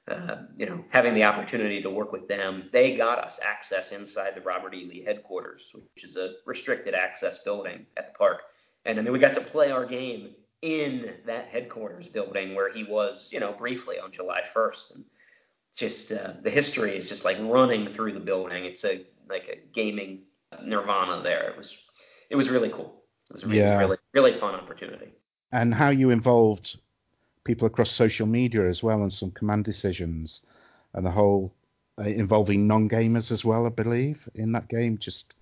uh, 0.10 0.43
you 0.55 0.66
know, 0.66 0.84
having 0.89 1.14
the 1.14 1.24
opportunity 1.24 1.82
to 1.82 1.89
work 1.89 2.12
with 2.12 2.28
them, 2.28 2.70
they 2.72 2.95
got 2.97 3.20
us 3.20 3.39
access 3.43 3.91
inside 3.91 4.36
the 4.36 4.41
Robert 4.41 4.74
E. 4.74 4.86
Lee 4.89 5.03
headquarters, 5.03 5.64
which 5.74 6.03
is 6.03 6.16
a 6.18 6.34
restricted 6.45 6.93
access 6.93 7.39
building 7.43 7.86
at 7.97 8.12
the 8.14 8.18
park, 8.18 8.43
and 8.86 8.97
then 8.97 9.12
we 9.12 9.20
got 9.20 9.36
to 9.36 9.41
play 9.41 9.72
our 9.72 9.86
game 9.86 10.32
in 10.62 11.14
that 11.26 11.47
headquarters 11.47 12.07
building 12.07 12.53
where 12.55 12.72
he 12.72 12.84
was, 12.84 13.28
you 13.32 13.39
know, 13.39 13.53
briefly 13.53 13.97
on 13.99 14.12
July 14.12 14.41
1st. 14.53 14.95
And 14.95 15.03
just 15.76 16.12
uh, 16.12 16.34
the 16.43 16.49
history 16.49 16.97
is 16.97 17.07
just 17.07 17.24
like 17.24 17.38
running 17.39 17.93
through 17.93 18.14
the 18.14 18.20
building. 18.20 18.66
It's 18.66 18.84
a 18.84 19.05
like 19.30 19.43
a 19.47 19.57
gaming 19.74 20.24
nirvana 20.64 21.22
there. 21.24 21.49
It 21.49 21.57
was 21.57 21.76
it 22.30 22.36
was 22.36 22.49
really 22.49 22.70
cool. 22.70 23.03
It 23.30 23.34
was 23.34 23.43
a 23.43 23.47
really 23.47 23.60
Yeah. 23.60 23.78
really 23.80 23.97
really 24.14 24.34
fun 24.39 24.55
opportunity. 24.55 25.14
And 25.51 25.74
how 25.74 25.89
you 25.89 26.10
involved 26.10 26.78
people 27.49 27.65
across 27.65 27.89
social 27.89 28.27
media 28.27 28.69
as 28.69 28.83
well 28.83 29.01
and 29.01 29.11
some 29.11 29.31
command 29.31 29.65
decisions, 29.65 30.41
and 30.93 31.03
the 31.03 31.09
whole 31.09 31.51
uh, 31.97 32.03
involving 32.03 32.67
non-gamers 32.67 33.31
as 33.31 33.43
well, 33.43 33.65
I 33.65 33.69
believe, 33.69 34.29
in 34.35 34.51
that 34.51 34.67
game 34.67 34.99
just 34.99 35.35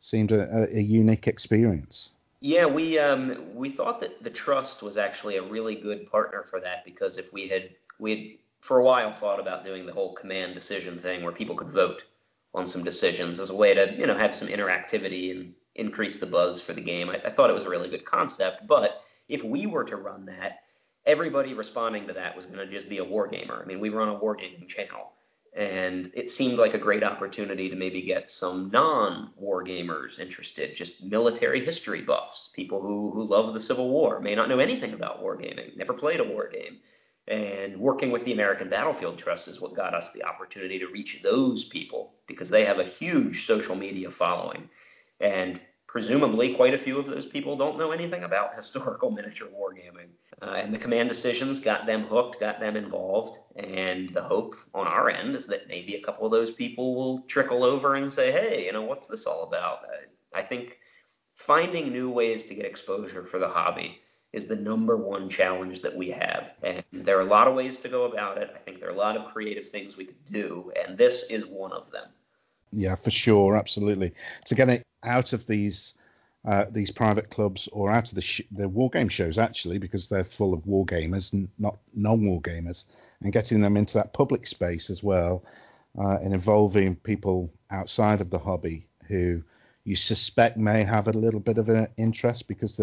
seemed 0.00 0.32
a, 0.32 0.66
a, 0.76 0.80
unique 0.80 1.28
experience. 1.28 2.10
Yeah, 2.40 2.66
we 2.66 2.98
um, 2.98 3.54
we 3.54 3.70
thought 3.70 4.00
that 4.00 4.24
the 4.24 4.30
trust 4.30 4.82
was 4.82 4.96
actually 4.96 5.36
a 5.36 5.44
really 5.44 5.76
good 5.76 6.10
partner 6.10 6.44
for 6.50 6.58
that 6.58 6.84
because 6.84 7.18
if 7.18 7.32
we 7.32 7.46
had 7.46 7.70
we 8.00 8.10
had 8.10 8.22
for 8.60 8.80
a 8.80 8.82
while 8.82 9.14
thought 9.20 9.38
about 9.38 9.64
doing 9.64 9.86
the 9.86 9.92
whole 9.92 10.12
command 10.16 10.54
decision 10.54 10.98
thing 10.98 11.22
where 11.22 11.32
people 11.32 11.54
could 11.54 11.70
vote 11.70 12.02
on 12.52 12.66
some 12.66 12.82
decisions 12.82 13.38
as 13.38 13.50
a 13.50 13.54
way 13.54 13.74
to 13.74 13.94
you 13.96 14.08
know 14.08 14.18
have 14.18 14.34
some 14.34 14.48
interactivity 14.48 15.30
and 15.30 15.54
increase 15.76 16.16
the 16.16 16.26
buzz 16.26 16.60
for 16.60 16.72
the 16.72 16.82
game. 16.82 17.10
I, 17.10 17.20
I 17.24 17.30
thought 17.30 17.48
it 17.48 17.54
was 17.60 17.62
a 17.62 17.70
really 17.70 17.90
good 17.90 18.04
concept, 18.04 18.66
but 18.66 19.02
if 19.28 19.44
we 19.44 19.66
were 19.66 19.84
to 19.84 19.96
run 19.96 20.26
that, 20.26 20.63
everybody 21.06 21.54
responding 21.54 22.06
to 22.06 22.12
that 22.14 22.36
was 22.36 22.46
going 22.46 22.58
to 22.58 22.72
just 22.72 22.88
be 22.88 22.98
a 22.98 23.04
wargamer. 23.04 23.62
I 23.62 23.66
mean, 23.66 23.80
we 23.80 23.90
run 23.90 24.08
a 24.08 24.18
wargaming 24.18 24.68
channel, 24.68 25.12
and 25.56 26.10
it 26.14 26.30
seemed 26.30 26.58
like 26.58 26.74
a 26.74 26.78
great 26.78 27.04
opportunity 27.04 27.68
to 27.68 27.76
maybe 27.76 28.02
get 28.02 28.30
some 28.30 28.70
non-wargamers 28.72 30.18
interested, 30.18 30.76
just 30.76 31.02
military 31.02 31.64
history 31.64 32.02
buffs, 32.02 32.50
people 32.54 32.80
who, 32.80 33.10
who 33.12 33.28
love 33.28 33.54
the 33.54 33.60
Civil 33.60 33.90
War, 33.90 34.20
may 34.20 34.34
not 34.34 34.48
know 34.48 34.58
anything 34.58 34.94
about 34.94 35.22
wargaming, 35.22 35.76
never 35.76 35.92
played 35.92 36.20
a 36.20 36.24
war 36.24 36.48
game. 36.52 36.78
And 37.26 37.78
working 37.78 38.10
with 38.10 38.24
the 38.26 38.32
American 38.32 38.68
Battlefield 38.68 39.18
Trust 39.18 39.48
is 39.48 39.58
what 39.58 39.74
got 39.74 39.94
us 39.94 40.04
the 40.14 40.24
opportunity 40.24 40.78
to 40.78 40.88
reach 40.88 41.20
those 41.22 41.64
people 41.64 42.14
because 42.26 42.50
they 42.50 42.66
have 42.66 42.80
a 42.80 42.84
huge 42.84 43.46
social 43.46 43.74
media 43.74 44.10
following. 44.10 44.68
And 45.20 45.58
presumably 45.94 46.54
quite 46.54 46.74
a 46.74 46.78
few 46.78 46.98
of 46.98 47.06
those 47.06 47.24
people 47.26 47.56
don't 47.56 47.78
know 47.78 47.92
anything 47.92 48.24
about 48.24 48.52
historical 48.56 49.12
miniature 49.12 49.46
wargaming. 49.46 50.08
Uh, 50.42 50.56
and 50.56 50.74
the 50.74 50.78
command 50.78 51.08
decisions 51.08 51.60
got 51.60 51.86
them 51.86 52.02
hooked, 52.02 52.40
got 52.40 52.58
them 52.58 52.76
involved, 52.76 53.38
and 53.54 54.12
the 54.12 54.20
hope 54.20 54.56
on 54.74 54.88
our 54.88 55.08
end 55.08 55.36
is 55.36 55.46
that 55.46 55.68
maybe 55.68 55.94
a 55.94 56.02
couple 56.02 56.26
of 56.26 56.32
those 56.32 56.50
people 56.50 56.96
will 56.96 57.20
trickle 57.28 57.62
over 57.62 57.94
and 57.94 58.12
say, 58.12 58.32
hey, 58.32 58.64
you 58.66 58.72
know, 58.72 58.82
what's 58.82 59.06
this 59.06 59.24
all 59.24 59.44
about? 59.44 59.82
I, 60.34 60.40
I 60.40 60.42
think 60.42 60.78
finding 61.36 61.92
new 61.92 62.10
ways 62.10 62.42
to 62.48 62.56
get 62.56 62.66
exposure 62.66 63.24
for 63.24 63.38
the 63.38 63.48
hobby 63.48 64.00
is 64.32 64.48
the 64.48 64.56
number 64.56 64.96
one 64.96 65.30
challenge 65.30 65.80
that 65.82 65.96
we 65.96 66.10
have. 66.10 66.50
And 66.64 66.82
there 66.90 67.18
are 67.18 67.28
a 67.28 67.30
lot 67.30 67.46
of 67.46 67.54
ways 67.54 67.76
to 67.76 67.88
go 67.88 68.10
about 68.10 68.38
it. 68.38 68.50
I 68.52 68.58
think 68.58 68.80
there 68.80 68.88
are 68.88 68.92
a 68.92 68.98
lot 68.98 69.16
of 69.16 69.32
creative 69.32 69.70
things 69.70 69.96
we 69.96 70.06
could 70.06 70.24
do, 70.24 70.72
and 70.74 70.98
this 70.98 71.22
is 71.30 71.46
one 71.46 71.70
of 71.70 71.92
them. 71.92 72.08
Yeah, 72.74 72.96
for 72.96 73.10
sure, 73.10 73.56
absolutely. 73.56 74.14
To 74.46 74.54
get 74.54 74.68
it 74.68 74.82
out 75.04 75.32
of 75.32 75.46
these 75.46 75.94
uh, 76.46 76.66
these 76.70 76.90
private 76.90 77.30
clubs 77.30 77.68
or 77.72 77.90
out 77.90 78.08
of 78.08 78.14
the 78.16 78.20
sh- 78.20 78.42
the 78.50 78.68
war 78.68 78.90
game 78.90 79.08
shows 79.08 79.38
actually, 79.38 79.78
because 79.78 80.08
they're 80.08 80.24
full 80.24 80.52
of 80.52 80.66
war 80.66 80.84
gamers, 80.84 81.32
not 81.58 81.78
non-war 81.94 82.42
gamers, 82.42 82.84
and 83.22 83.32
getting 83.32 83.60
them 83.60 83.76
into 83.76 83.94
that 83.94 84.12
public 84.12 84.46
space 84.46 84.90
as 84.90 85.02
well, 85.02 85.42
uh, 85.98 86.18
and 86.22 86.34
involving 86.34 86.96
people 86.96 87.50
outside 87.70 88.20
of 88.20 88.30
the 88.30 88.38
hobby 88.38 88.86
who 89.08 89.42
you 89.84 89.96
suspect 89.96 90.56
may 90.58 90.82
have 90.84 91.08
a 91.08 91.12
little 91.12 91.40
bit 91.40 91.58
of 91.58 91.68
an 91.68 91.88
interest 91.96 92.48
because 92.48 92.78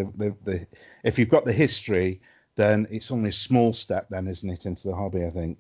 if 1.03 1.19
you've 1.19 1.29
got 1.29 1.45
the 1.45 1.53
history, 1.53 2.21
then 2.55 2.87
it's 2.91 3.11
only 3.11 3.29
a 3.29 3.33
small 3.33 3.73
step, 3.73 4.07
then, 4.09 4.27
isn't 4.27 4.49
it, 4.49 4.65
into 4.65 4.87
the 4.87 4.95
hobby? 4.95 5.25
I 5.25 5.31
think. 5.31 5.57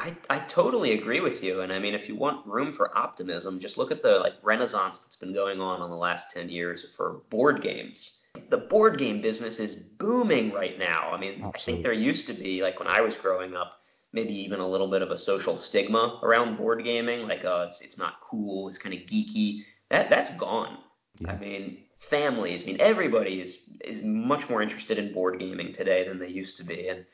I, 0.00 0.16
I 0.30 0.38
totally 0.40 0.92
agree 0.92 1.20
with 1.20 1.42
you. 1.42 1.60
And 1.60 1.70
I 1.70 1.78
mean, 1.78 1.94
if 1.94 2.08
you 2.08 2.16
want 2.16 2.46
room 2.46 2.72
for 2.72 2.96
optimism, 2.96 3.60
just 3.60 3.76
look 3.76 3.90
at 3.90 4.02
the 4.02 4.18
like 4.18 4.32
renaissance 4.42 4.98
that's 4.98 5.16
been 5.16 5.34
going 5.34 5.60
on 5.60 5.82
in 5.82 5.90
the 5.90 5.96
last 5.96 6.32
10 6.32 6.48
years 6.48 6.86
for 6.96 7.20
board 7.28 7.60
games. 7.60 8.12
The 8.48 8.56
board 8.56 8.98
game 8.98 9.20
business 9.20 9.58
is 9.58 9.74
booming 9.74 10.52
right 10.52 10.78
now. 10.78 11.10
I 11.12 11.20
mean, 11.20 11.44
I 11.44 11.58
think 11.58 11.82
there 11.82 11.92
used 11.92 12.26
to 12.28 12.32
be, 12.32 12.62
like 12.62 12.78
when 12.78 12.88
I 12.88 13.02
was 13.02 13.14
growing 13.14 13.54
up, 13.54 13.72
maybe 14.12 14.32
even 14.32 14.58
a 14.58 14.68
little 14.68 14.88
bit 14.88 15.02
of 15.02 15.10
a 15.10 15.18
social 15.18 15.58
stigma 15.58 16.18
around 16.22 16.56
board 16.56 16.82
gaming, 16.82 17.28
like, 17.28 17.44
oh, 17.44 17.66
it's, 17.68 17.80
it's 17.82 17.98
not 17.98 18.14
cool, 18.22 18.68
it's 18.68 18.78
kind 18.78 18.94
of 18.94 19.02
geeky. 19.02 19.64
That, 19.90 20.08
that's 20.08 20.30
gone. 20.38 20.78
Yeah. 21.18 21.32
I 21.32 21.38
mean, 21.38 21.78
families, 22.08 22.62
I 22.62 22.66
mean, 22.66 22.80
everybody 22.80 23.40
is, 23.40 23.58
is 23.84 24.02
much 24.02 24.48
more 24.48 24.62
interested 24.62 24.98
in 24.98 25.12
board 25.12 25.38
gaming 25.38 25.74
today 25.74 26.08
than 26.08 26.18
they 26.18 26.28
used 26.28 26.56
to 26.56 26.64
be. 26.64 26.88
And 26.88 27.04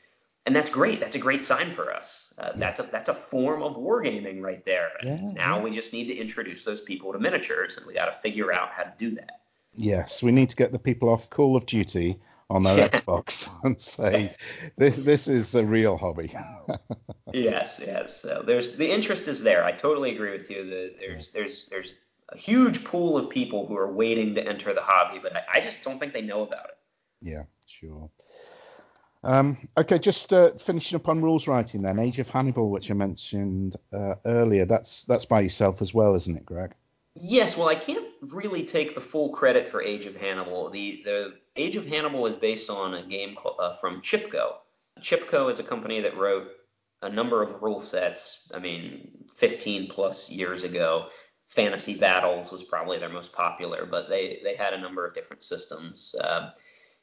and 0.47 0.55
that's 0.55 0.69
great. 0.69 1.01
That's 1.01 1.15
a 1.15 1.19
great 1.19 1.43
sign 1.43 1.75
for 1.75 1.93
us. 1.93 2.33
Uh, 2.37 2.51
that's 2.55 2.79
a 2.79 2.87
that's 2.89 3.09
a 3.09 3.17
form 3.29 3.61
of 3.61 3.75
wargaming 3.75 4.41
right 4.41 4.63
there. 4.63 4.87
Yeah, 5.03 5.19
now 5.33 5.57
yeah. 5.57 5.63
we 5.63 5.71
just 5.71 5.91
need 5.91 6.07
to 6.07 6.15
introduce 6.15 6.63
those 6.63 6.79
people 6.81 7.11
to 7.11 7.19
miniatures, 7.19 7.75
and 7.75 7.85
we 7.85 7.93
got 7.93 8.05
to 8.05 8.17
figure 8.21 8.53
out 8.53 8.69
how 8.69 8.83
to 8.83 8.93
do 8.97 9.13
that. 9.15 9.41
Yes, 9.73 10.23
we 10.23 10.31
need 10.31 10.49
to 10.49 10.55
get 10.55 10.71
the 10.71 10.79
people 10.79 11.09
off 11.09 11.29
Call 11.29 11.57
of 11.57 11.65
Duty 11.65 12.19
on 12.49 12.63
their 12.63 12.77
Yeah. 12.77 12.87
Xbox 13.01 13.49
and 13.65 13.79
say 13.79 14.33
this 14.77 14.95
this 14.95 15.27
is 15.27 15.53
a 15.53 15.65
real 15.65 15.97
hobby. 15.97 16.33
yes, 17.33 17.81
yes. 17.85 18.17
So 18.21 18.41
there's 18.45 18.77
the 18.77 18.89
interest 18.89 19.27
is 19.27 19.41
there. 19.41 19.65
I 19.65 19.73
totally 19.73 20.15
agree 20.15 20.31
with 20.31 20.49
you. 20.49 20.63
The, 20.63 20.93
there's 20.97 21.29
there's 21.33 21.67
there's 21.69 21.91
a 22.29 22.37
huge 22.37 22.85
pool 22.85 23.17
of 23.17 23.29
people 23.29 23.67
who 23.67 23.75
are 23.75 23.91
waiting 23.91 24.33
to 24.35 24.47
enter 24.47 24.73
the 24.73 24.81
hobby, 24.81 25.19
but 25.21 25.35
I, 25.35 25.59
I 25.59 25.61
just 25.61 25.79
don't 25.83 25.99
think 25.99 26.13
they 26.13 26.21
know 26.21 26.43
about 26.43 26.67
it. 26.69 26.77
yeah, 27.21 27.43
sure. 27.67 28.09
Um, 29.23 29.57
okay, 29.77 29.99
just 29.99 30.31
uh, 30.31 30.51
finishing 30.65 30.95
up 30.95 31.07
on 31.07 31.21
rules 31.21 31.47
writing 31.47 31.81
then. 31.81 31.99
Age 31.99 32.19
of 32.19 32.27
Hannibal, 32.27 32.69
which 32.69 32.89
I 32.91 32.93
mentioned 32.93 33.75
uh, 33.93 34.15
earlier, 34.25 34.65
that's 34.65 35.03
that's 35.03 35.25
by 35.25 35.41
yourself 35.41 35.81
as 35.81 35.93
well, 35.93 36.15
isn't 36.15 36.37
it, 36.37 36.45
Greg? 36.45 36.73
Yes, 37.15 37.57
well, 37.57 37.67
I 37.67 37.75
can't 37.75 38.05
really 38.21 38.65
take 38.65 38.93
the 38.93 39.01
full 39.01 39.33
credit 39.33 39.69
for 39.69 39.81
Age 39.81 40.05
of 40.05 40.15
Hannibal. 40.15 40.69
The 40.69 41.01
the 41.03 41.33
Age 41.55 41.75
of 41.75 41.85
Hannibal 41.85 42.27
is 42.27 42.35
based 42.35 42.69
on 42.69 42.93
a 42.93 43.05
game 43.05 43.35
called, 43.35 43.57
uh, 43.59 43.75
from 43.77 44.01
Chipco. 44.01 44.57
Chipco 45.01 45.51
is 45.51 45.59
a 45.59 45.63
company 45.63 46.01
that 46.01 46.17
wrote 46.17 46.47
a 47.01 47.09
number 47.09 47.41
of 47.43 47.61
rule 47.61 47.81
sets. 47.81 48.49
I 48.53 48.59
mean, 48.59 49.25
15 49.37 49.89
plus 49.89 50.29
years 50.29 50.63
ago. 50.63 51.07
Fantasy 51.49 51.97
Battles 51.97 52.51
was 52.51 52.63
probably 52.63 52.99
their 52.99 53.09
most 53.09 53.31
popular, 53.31 53.85
but 53.89 54.09
they 54.09 54.39
they 54.43 54.55
had 54.55 54.73
a 54.73 54.81
number 54.81 55.05
of 55.07 55.15
different 55.15 55.43
systems. 55.43 56.13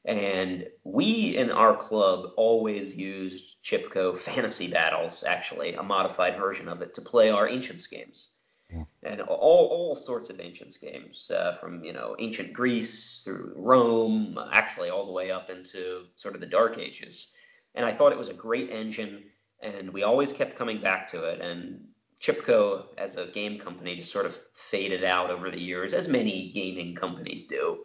And 0.04 0.66
we 0.84 1.36
in 1.36 1.50
our 1.50 1.76
club 1.76 2.32
always 2.36 2.94
used 2.94 3.56
Chipco 3.64 4.18
Fantasy 4.20 4.70
Battles, 4.70 5.24
actually, 5.26 5.74
a 5.74 5.82
modified 5.82 6.36
version 6.36 6.68
of 6.68 6.82
it, 6.82 6.94
to 6.94 7.00
play 7.00 7.30
our 7.30 7.48
Ancients 7.48 7.86
games. 7.86 8.28
Yeah. 8.70 8.84
And 9.02 9.20
all, 9.22 9.36
all 9.68 9.96
sorts 9.96 10.28
of 10.28 10.40
Ancients 10.40 10.76
games, 10.76 11.30
uh, 11.30 11.56
from, 11.58 11.82
you 11.84 11.92
know, 11.92 12.16
ancient 12.18 12.52
Greece 12.52 13.22
through 13.24 13.54
Rome, 13.56 14.38
actually 14.52 14.90
all 14.90 15.06
the 15.06 15.12
way 15.12 15.30
up 15.30 15.48
into 15.48 16.04
sort 16.16 16.34
of 16.34 16.40
the 16.40 16.46
Dark 16.46 16.76
Ages. 16.78 17.28
And 17.74 17.86
I 17.86 17.96
thought 17.96 18.12
it 18.12 18.18
was 18.18 18.28
a 18.28 18.34
great 18.34 18.70
engine, 18.70 19.24
and 19.62 19.90
we 19.90 20.02
always 20.02 20.32
kept 20.32 20.56
coming 20.56 20.82
back 20.82 21.10
to 21.12 21.24
it. 21.24 21.40
And 21.40 21.80
Chipco, 22.22 22.84
as 22.98 23.16
a 23.16 23.26
game 23.26 23.58
company, 23.58 23.96
just 23.96 24.12
sort 24.12 24.26
of 24.26 24.36
faded 24.70 25.02
out 25.02 25.30
over 25.30 25.50
the 25.50 25.60
years, 25.60 25.94
as 25.94 26.08
many 26.08 26.52
gaming 26.52 26.94
companies 26.94 27.46
do. 27.48 27.84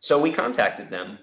So 0.00 0.20
we 0.20 0.32
contacted 0.32 0.90
them 0.90 1.18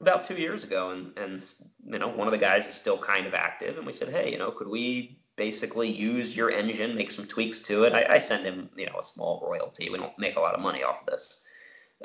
about 0.00 0.24
two 0.24 0.36
years 0.36 0.64
ago, 0.64 0.90
and, 0.90 1.16
and 1.18 1.44
you 1.84 1.98
know 1.98 2.08
one 2.08 2.28
of 2.28 2.32
the 2.32 2.38
guys 2.38 2.66
is 2.66 2.74
still 2.74 2.98
kind 2.98 3.26
of 3.26 3.34
active, 3.34 3.76
and 3.76 3.86
we 3.86 3.92
said, 3.92 4.08
hey, 4.08 4.30
you 4.30 4.38
know, 4.38 4.50
could 4.50 4.68
we 4.68 5.20
basically 5.36 5.90
use 5.90 6.36
your 6.36 6.50
engine, 6.50 6.96
make 6.96 7.10
some 7.10 7.26
tweaks 7.26 7.60
to 7.60 7.84
it? 7.84 7.92
I, 7.92 8.14
I 8.14 8.18
send 8.18 8.44
him, 8.44 8.70
you 8.76 8.86
know, 8.86 8.98
a 9.00 9.04
small 9.04 9.46
royalty. 9.46 9.88
We 9.90 9.98
don't 9.98 10.18
make 10.18 10.36
a 10.36 10.40
lot 10.40 10.54
of 10.54 10.60
money 10.60 10.82
off 10.82 11.00
of 11.00 11.06
this. 11.06 11.42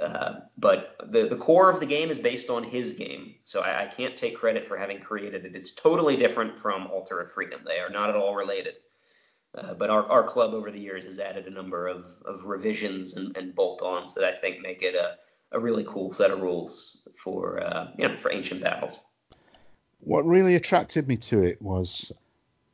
Uh, 0.02 0.40
but 0.58 0.96
the, 1.12 1.28
the 1.30 1.38
core 1.38 1.70
of 1.70 1.80
the 1.80 1.86
game 1.86 2.10
is 2.10 2.18
based 2.20 2.50
on 2.50 2.64
his 2.64 2.94
game, 2.94 3.36
so 3.44 3.62
I, 3.62 3.84
I 3.84 3.94
can't 3.96 4.18
take 4.18 4.36
credit 4.36 4.68
for 4.68 4.78
having 4.78 5.00
created 5.00 5.46
it. 5.46 5.56
It's 5.56 5.74
totally 5.74 6.18
different 6.18 6.60
from 6.60 6.88
Altar 6.88 7.22
of 7.22 7.32
Freedom. 7.32 7.62
They 7.66 7.80
are 7.80 7.92
not 7.92 8.10
at 8.10 8.16
all 8.16 8.36
related. 8.36 8.74
Uh, 9.56 9.76
but 9.76 9.92
our, 9.92 10.04
our 10.10 10.24
club 10.24 10.56
over 10.56 10.72
the 10.72 10.80
years 10.80 11.06
has 11.06 11.20
added 11.20 11.46
a 11.46 11.52
number 11.52 11.88
of, 11.88 12.06
of 12.26 12.44
revisions 12.44 13.14
and, 13.14 13.38
and 13.38 13.54
bolt-ons 13.54 14.12
that 14.16 14.24
I 14.24 14.36
think 14.42 14.62
make 14.62 14.82
it 14.82 14.96
a, 14.96 15.16
a 15.54 15.60
really 15.60 15.86
cool 15.88 16.14
set 16.14 16.32
of 16.32 16.40
rules 16.42 16.98
for 17.24 17.64
uh, 17.64 17.88
you 17.98 18.08
know 18.08 18.18
for 18.22 18.32
ancient 18.32 18.62
battles. 18.62 18.98
What 20.00 20.26
really 20.26 20.56
attracted 20.56 21.08
me 21.08 21.18
to 21.18 21.44
it 21.44 21.62
was 21.62 22.12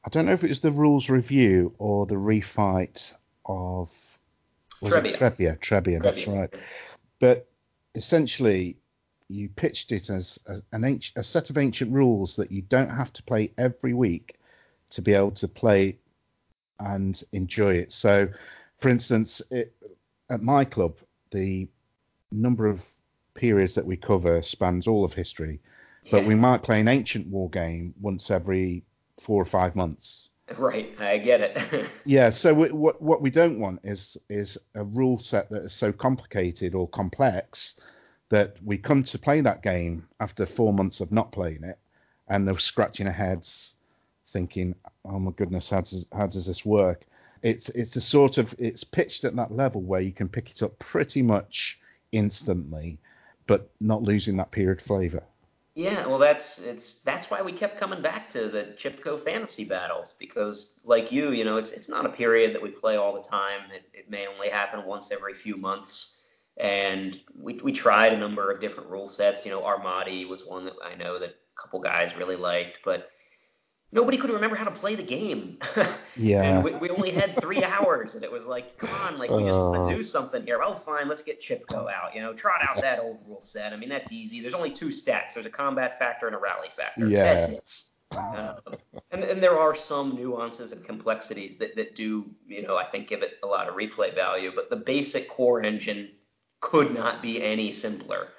I 0.05 0.09
don't 0.09 0.25
know 0.25 0.33
if 0.33 0.43
it 0.43 0.49
was 0.49 0.61
the 0.61 0.71
rules 0.71 1.09
review 1.09 1.73
or 1.77 2.05
the 2.05 2.15
refight 2.15 3.13
of 3.45 3.89
was 4.81 4.93
Trebia. 4.93 5.05
it 5.05 5.19
Trebia? 5.19 5.59
Trebia, 5.59 6.01
that's 6.01 6.27
right. 6.27 6.49
But 7.19 7.49
essentially, 7.95 8.77
you 9.27 9.49
pitched 9.49 9.91
it 9.91 10.09
as 10.09 10.39
a, 10.47 10.55
an 10.71 10.83
anci- 10.83 11.15
a 11.15 11.23
set 11.23 11.49
of 11.49 11.57
ancient 11.57 11.91
rules 11.91 12.35
that 12.37 12.51
you 12.51 12.61
don't 12.61 12.89
have 12.89 13.11
to 13.13 13.23
play 13.23 13.51
every 13.57 13.93
week 13.93 14.37
to 14.91 15.01
be 15.01 15.13
able 15.13 15.31
to 15.31 15.47
play 15.47 15.97
and 16.79 17.21
enjoy 17.33 17.73
it. 17.73 17.91
So, 17.91 18.29
for 18.79 18.89
instance, 18.89 19.41
it, 19.51 19.75
at 20.29 20.41
my 20.41 20.63
club, 20.63 20.95
the 21.31 21.67
number 22.31 22.67
of 22.67 22.81
periods 23.33 23.75
that 23.75 23.85
we 23.85 23.97
cover 23.97 24.41
spans 24.41 24.87
all 24.87 25.05
of 25.05 25.13
history, 25.13 25.59
but 26.11 26.21
Yeah. 26.21 26.27
we 26.27 26.35
might 26.35 26.63
play 26.63 26.79
an 26.79 26.87
ancient 26.87 27.27
war 27.27 27.49
game 27.49 27.93
once 28.01 28.29
every 28.29 28.83
four 29.21 29.41
or 29.41 29.45
five 29.45 29.75
months. 29.75 30.29
Right, 30.57 30.95
I 30.99 31.17
get 31.19 31.41
it. 31.41 31.87
Yeah, 32.05 32.31
so 32.31 32.53
we, 32.53 32.71
what 32.71 32.99
what 33.01 33.21
we 33.21 33.29
don't 33.29 33.59
want 33.59 33.81
is 33.83 34.17
is 34.29 34.57
a 34.73 34.83
rule 34.83 35.19
set 35.19 35.49
that 35.51 35.63
is 35.63 35.73
so 35.73 35.91
complicated 35.91 36.73
or 36.73 36.87
complex 36.89 37.79
that 38.29 38.57
we 38.63 38.77
come 38.77 39.03
to 39.03 39.19
play 39.19 39.41
that 39.41 39.61
game 39.61 40.07
after 40.19 40.45
four 40.45 40.73
months 40.73 41.01
of 41.01 41.11
not 41.11 41.31
playing 41.31 41.63
it, 41.63 41.77
and 42.27 42.47
they're 42.47 42.57
scratching 42.57 43.05
their 43.05 43.13
heads, 43.13 43.75
thinking, 44.29 44.73
"Oh 45.05 45.19
my 45.19 45.31
goodness, 45.31 45.69
how 45.69 45.81
does 45.81 46.07
how 46.11 46.25
does 46.25 46.47
this 46.47 46.65
work?" 46.65 47.05
It's 47.43 47.69
it's 47.69 47.95
a 47.95 48.01
sort 48.01 48.37
of 48.39 48.53
it's 48.57 48.83
pitched 48.83 49.23
at 49.25 49.35
that 49.35 49.51
level 49.51 49.81
where 49.81 50.01
you 50.01 50.11
can 50.11 50.29
pick 50.29 50.49
it 50.49 50.63
up 50.63 50.79
pretty 50.79 51.21
much 51.21 51.77
instantly, 52.11 52.99
but 53.47 53.69
not 53.79 54.03
losing 54.03 54.37
that 54.37 54.51
period 54.51 54.81
flavour. 54.81 55.23
Yeah, 55.75 56.07
well, 56.07 56.17
that's 56.17 56.59
it's 56.59 56.95
that's 57.05 57.29
why 57.31 57.41
we 57.41 57.53
kept 57.53 57.79
coming 57.79 58.01
back 58.01 58.29
to 58.31 58.49
the 58.49 58.75
Chipco 58.77 59.23
fantasy 59.23 59.63
battles 59.63 60.13
because, 60.19 60.79
like 60.83 61.09
you, 61.11 61.31
you 61.31 61.45
know, 61.45 61.55
it's 61.55 61.71
it's 61.71 61.87
not 61.87 62.05
a 62.05 62.09
period 62.09 62.53
that 62.53 62.61
we 62.61 62.69
play 62.69 62.97
all 62.97 63.13
the 63.13 63.27
time. 63.27 63.71
It, 63.73 63.83
it 63.93 64.09
may 64.09 64.27
only 64.27 64.49
happen 64.49 64.85
once 64.85 65.09
every 65.09 65.33
few 65.33 65.55
months, 65.55 66.27
and 66.57 67.17
we 67.39 67.61
we 67.63 67.71
tried 67.71 68.11
a 68.11 68.17
number 68.17 68.51
of 68.51 68.59
different 68.59 68.89
rule 68.89 69.07
sets. 69.07 69.45
You 69.45 69.51
know, 69.51 69.61
Armati 69.61 70.27
was 70.27 70.43
one 70.45 70.65
that 70.65 70.73
I 70.83 70.95
know 70.95 71.17
that 71.17 71.29
a 71.29 71.61
couple 71.61 71.79
guys 71.79 72.13
really 72.17 72.35
liked, 72.35 72.79
but 72.83 73.11
nobody 73.91 74.17
could 74.17 74.29
remember 74.29 74.55
how 74.55 74.65
to 74.65 74.71
play 74.71 74.95
the 74.95 75.03
game. 75.03 75.57
Yeah. 76.15 76.41
and 76.43 76.63
we, 76.65 76.73
we 76.75 76.89
only 76.89 77.11
had 77.11 77.39
three 77.39 77.63
hours, 77.63 78.15
and 78.15 78.23
it 78.25 78.31
was 78.31 78.43
like, 78.43 78.77
come 78.77 78.89
on, 78.89 79.17
like 79.17 79.29
we 79.29 79.37
just 79.43 79.57
want 79.57 79.77
Uh. 79.77 79.89
to 79.89 79.95
do 79.95 80.03
something 80.03 80.43
here. 80.43 80.59
Oh, 80.61 80.75
fine, 80.75 81.07
let's 81.07 81.23
get 81.23 81.41
Chipco 81.41 81.89
out. 81.89 82.13
You 82.13 82.21
know, 82.21 82.33
trot 82.33 82.59
out 82.61 82.81
that 82.81 82.99
old 82.99 83.19
rule 83.25 83.41
set. 83.41 83.71
I 83.71 83.77
mean, 83.77 83.87
that's 83.87 84.11
easy. 84.11 84.41
There's 84.41 84.53
only 84.53 84.71
two 84.71 84.87
stats. 84.87 85.33
There's 85.33 85.45
a 85.45 85.49
combat 85.49 85.97
factor 85.97 86.27
and 86.27 86.35
a 86.35 86.39
rally 86.39 86.67
factor. 86.75 87.07
Yeah. 87.07 87.51
Uh, 88.11 88.55
and, 89.11 89.23
and 89.23 89.41
there 89.41 89.57
are 89.57 89.75
some 89.77 90.15
nuances 90.15 90.71
and 90.73 90.83
complexities 90.83 91.57
that, 91.59 91.75
that 91.77 91.95
do, 91.95 92.25
you 92.47 92.63
know, 92.63 92.75
I 92.75 92.85
think 92.91 93.07
give 93.07 93.21
it 93.21 93.33
a 93.43 93.47
lot 93.47 93.69
of 93.69 93.75
replay 93.75 94.13
value. 94.13 94.51
But 94.53 94.69
the 94.69 94.75
basic 94.75 95.29
core 95.29 95.61
engine 95.63 96.09
could 96.59 96.93
not 96.93 97.21
be 97.21 97.41
any 97.41 97.71
simpler, 97.71 98.29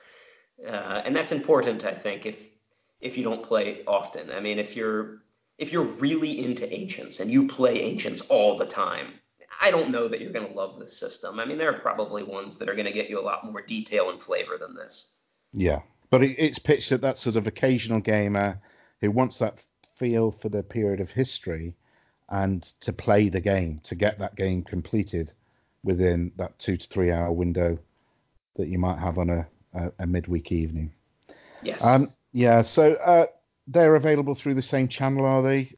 uh, 0.67 1.01
and 1.07 1.17
that's 1.17 1.33
important, 1.33 1.85
I 1.87 1.95
think, 1.95 2.27
if 2.27 2.37
if 3.01 3.17
you 3.17 3.25
don't 3.25 3.43
play 3.43 3.83
often. 3.87 4.31
I 4.31 4.41
mean, 4.41 4.59
if 4.59 4.77
you're 4.77 5.23
if 5.61 5.71
you're 5.71 5.85
really 5.85 6.43
into 6.43 6.73
ancients 6.75 7.21
and 7.21 7.31
you 7.31 7.47
play 7.47 7.83
ancients 7.83 8.23
all 8.23 8.57
the 8.57 8.67
time, 8.67 9.13
I 9.61 9.71
don't 9.71 9.91
know 9.91 10.09
that 10.09 10.21
you're 10.21 10.33
going 10.33 10.49
to 10.49 10.55
love 10.55 10.81
this 10.81 10.99
system. 10.99 11.39
I 11.39 11.45
mean, 11.45 11.59
there 11.59 11.73
are 11.73 11.81
probably 11.81 12.23
ones 12.23 12.57
that 12.59 12.69
are 12.69 12.75
going 12.75 12.87
to 12.87 12.93
get 12.93 13.11
you 13.11 13.21
a 13.21 13.23
lot 13.23 13.45
more 13.45 13.61
detail 13.61 14.09
and 14.09 14.21
flavor 14.23 14.57
than 14.59 14.75
this. 14.75 15.07
Yeah, 15.53 15.81
but 16.09 16.23
it, 16.25 16.37
it's 16.39 16.59
pitched 16.59 16.93
at 16.93 17.03
that 17.03 17.19
sort 17.19 17.37
of 17.37 17.47
occasional 17.47 18.01
gamer 18.01 18.59
who 19.03 19.11
wants 19.11 19.39
that 19.39 19.63
feel 19.99 20.33
for 20.33 20.49
the 20.49 20.63
period 20.63 20.99
of 20.99 21.11
history 21.11 21.75
and 22.31 22.63
to 22.81 22.93
play 22.95 23.29
the 23.29 23.41
game, 23.41 23.81
to 23.85 23.95
get 23.95 24.19
that 24.19 24.37
game 24.37 24.63
completed 24.63 25.31
within 25.85 26.33
that 26.37 26.59
two 26.59 26.79
to 26.79 26.89
three 26.89 27.13
hour 27.13 27.31
window 27.31 27.79
that 28.57 28.69
you 28.69 28.79
might 28.79 28.99
have 28.99 29.19
on 29.19 29.29
a, 29.29 29.47
a, 29.75 29.93
a 29.99 30.07
midweek 30.07 30.53
evening. 30.53 30.91
Yes. 31.63 31.79
Um, 31.83 32.15
yeah, 32.33 32.63
so 32.63 32.95
uh, 32.95 33.27
they're 33.71 33.95
available 33.95 34.35
through 34.35 34.55
the 34.55 34.63
same 34.63 34.89
channel, 34.89 35.25
are 35.25 35.43
they? 35.43 35.71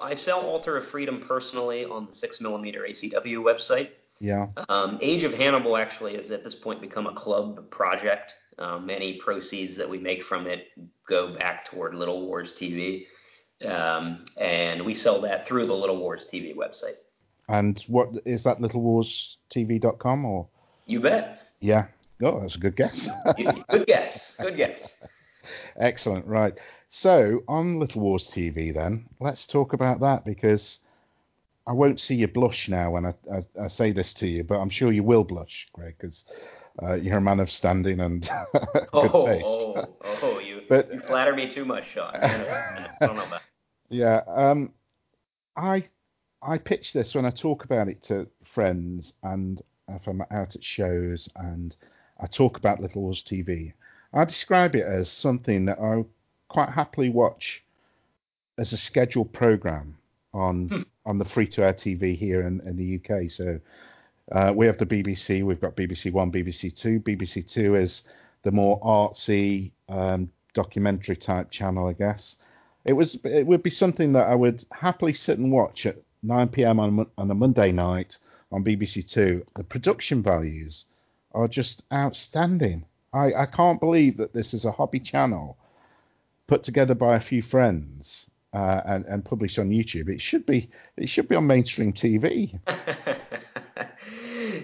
I 0.00 0.14
sell 0.14 0.40
Altar 0.40 0.76
of 0.76 0.88
Freedom 0.88 1.22
personally 1.26 1.84
on 1.84 2.06
the 2.06 2.12
6mm 2.12 2.76
ACW 2.76 3.38
website. 3.38 3.90
Yeah. 4.18 4.46
Um, 4.68 4.98
Age 5.02 5.24
of 5.24 5.32
Hannibal 5.32 5.76
actually 5.76 6.16
has 6.16 6.30
at 6.30 6.44
this 6.44 6.54
point 6.54 6.80
become 6.80 7.06
a 7.06 7.14
club 7.14 7.70
project. 7.70 8.32
Um, 8.58 8.88
any 8.88 9.18
proceeds 9.18 9.76
that 9.76 9.88
we 9.88 9.98
make 9.98 10.22
from 10.24 10.46
it 10.46 10.68
go 11.06 11.36
back 11.36 11.66
toward 11.70 11.94
Little 11.94 12.26
Wars 12.26 12.54
TV. 12.54 13.06
Um, 13.64 14.24
and 14.38 14.84
we 14.84 14.94
sell 14.94 15.20
that 15.22 15.46
through 15.46 15.66
the 15.66 15.74
Little 15.74 15.98
Wars 15.98 16.26
TV 16.32 16.54
website. 16.54 16.96
And 17.48 17.82
what 17.86 18.10
is 18.24 18.42
that 18.44 18.58
littlewarstv.com 18.58 20.24
or? 20.24 20.48
You 20.86 21.00
bet. 21.00 21.40
Yeah. 21.60 21.86
Oh, 22.22 22.40
that's 22.40 22.56
a 22.56 22.58
good 22.58 22.76
guess. 22.76 23.08
Good 23.68 23.86
guess. 23.86 24.36
Good 24.40 24.56
guess. 24.56 24.88
Excellent. 25.78 26.26
Right. 26.26 26.54
So 26.88 27.42
on 27.48 27.78
Little 27.78 28.00
Wars 28.02 28.28
TV, 28.28 28.72
then 28.74 29.06
let's 29.20 29.46
talk 29.46 29.72
about 29.72 30.00
that 30.00 30.24
because 30.24 30.78
I 31.66 31.72
won't 31.72 32.00
see 32.00 32.14
you 32.14 32.28
blush 32.28 32.68
now 32.68 32.92
when 32.92 33.06
I, 33.06 33.12
I, 33.32 33.64
I 33.64 33.66
say 33.68 33.90
this 33.92 34.14
to 34.14 34.26
you, 34.26 34.44
but 34.44 34.58
I'm 34.60 34.70
sure 34.70 34.92
you 34.92 35.02
will 35.02 35.24
blush, 35.24 35.68
Greg, 35.72 35.96
because 35.98 36.24
uh, 36.82 36.94
you're 36.94 37.18
a 37.18 37.20
man 37.20 37.40
of 37.40 37.50
standing 37.50 38.00
and 38.00 38.22
good 38.52 38.88
Oh, 38.92 39.26
taste. 39.26 39.44
oh, 39.44 39.84
oh, 40.22 40.38
you, 40.38 40.60
But- 40.68 40.92
you 40.92 41.00
flatter 41.00 41.34
me 41.34 41.50
too 41.50 41.64
much, 41.64 41.84
Sean. 41.92 42.14
I 42.14 42.20
don't 42.20 42.38
know, 42.40 42.46
I 43.00 43.06
don't 43.06 43.16
know 43.16 43.24
about 43.24 43.42
Yeah. 43.88 44.22
Um, 44.28 44.72
I 45.56 45.88
I 46.42 46.58
pitch 46.58 46.92
this 46.92 47.14
when 47.14 47.24
I 47.24 47.30
talk 47.30 47.64
about 47.64 47.88
it 47.88 48.02
to 48.04 48.28
friends 48.44 49.12
and 49.22 49.60
if 49.88 50.06
I'm 50.06 50.22
out 50.30 50.54
at 50.54 50.62
shows 50.62 51.28
and 51.36 51.74
I 52.20 52.26
talk 52.26 52.58
about 52.58 52.80
Little 52.80 53.02
Wars 53.02 53.24
TV. 53.24 53.72
I 54.16 54.24
describe 54.24 54.74
it 54.74 54.84
as 54.84 55.10
something 55.10 55.66
that 55.66 55.78
I 55.78 56.04
quite 56.48 56.70
happily 56.70 57.10
watch 57.10 57.62
as 58.58 58.72
a 58.72 58.76
scheduled 58.76 59.32
program 59.32 59.98
on 60.32 60.86
on 61.04 61.18
the 61.18 61.24
free 61.24 61.46
to 61.48 61.64
air 61.64 61.74
TV 61.74 62.16
here 62.16 62.42
in, 62.42 62.60
in 62.60 62.76
the 62.76 62.96
UK. 62.96 63.30
So 63.30 63.60
uh, 64.32 64.52
we 64.56 64.66
have 64.66 64.78
the 64.78 64.86
BBC. 64.86 65.44
We've 65.44 65.60
got 65.60 65.76
BBC 65.76 66.12
One, 66.12 66.32
BBC 66.32 66.74
Two. 66.74 67.00
BBC 67.00 67.46
Two 67.46 67.76
is 67.76 68.02
the 68.42 68.52
more 68.52 68.80
artsy 68.80 69.72
um, 69.88 70.30
documentary 70.54 71.16
type 71.16 71.50
channel, 71.50 71.86
I 71.88 71.92
guess 71.92 72.36
it 72.86 72.92
was 72.92 73.18
it 73.24 73.46
would 73.46 73.62
be 73.64 73.70
something 73.70 74.12
that 74.12 74.28
I 74.28 74.34
would 74.34 74.64
happily 74.70 75.12
sit 75.12 75.38
and 75.38 75.50
watch 75.52 75.86
at 75.86 75.96
9 76.22 76.48
p.m. 76.48 76.80
on, 76.80 77.06
on 77.18 77.30
a 77.30 77.34
Monday 77.34 77.72
night 77.72 78.16
on 78.52 78.64
BBC 78.64 79.10
Two. 79.10 79.44
The 79.56 79.64
production 79.64 80.22
values 80.22 80.84
are 81.32 81.48
just 81.48 81.82
outstanding. 81.92 82.84
I, 83.16 83.42
I 83.42 83.46
can't 83.46 83.80
believe 83.80 84.16
that 84.18 84.32
this 84.32 84.54
is 84.54 84.64
a 84.64 84.72
hobby 84.72 85.00
channel 85.00 85.56
put 86.46 86.62
together 86.62 86.94
by 86.94 87.16
a 87.16 87.20
few 87.20 87.42
friends 87.42 88.26
uh, 88.52 88.80
and, 88.86 89.04
and 89.06 89.24
published 89.24 89.58
on 89.58 89.70
YouTube. 89.70 90.08
It 90.08 90.20
should 90.20 90.46
be 90.46 90.70
it 90.96 91.08
should 91.08 91.28
be 91.28 91.34
on 91.34 91.46
mainstream 91.46 91.92
TV. 91.92 92.58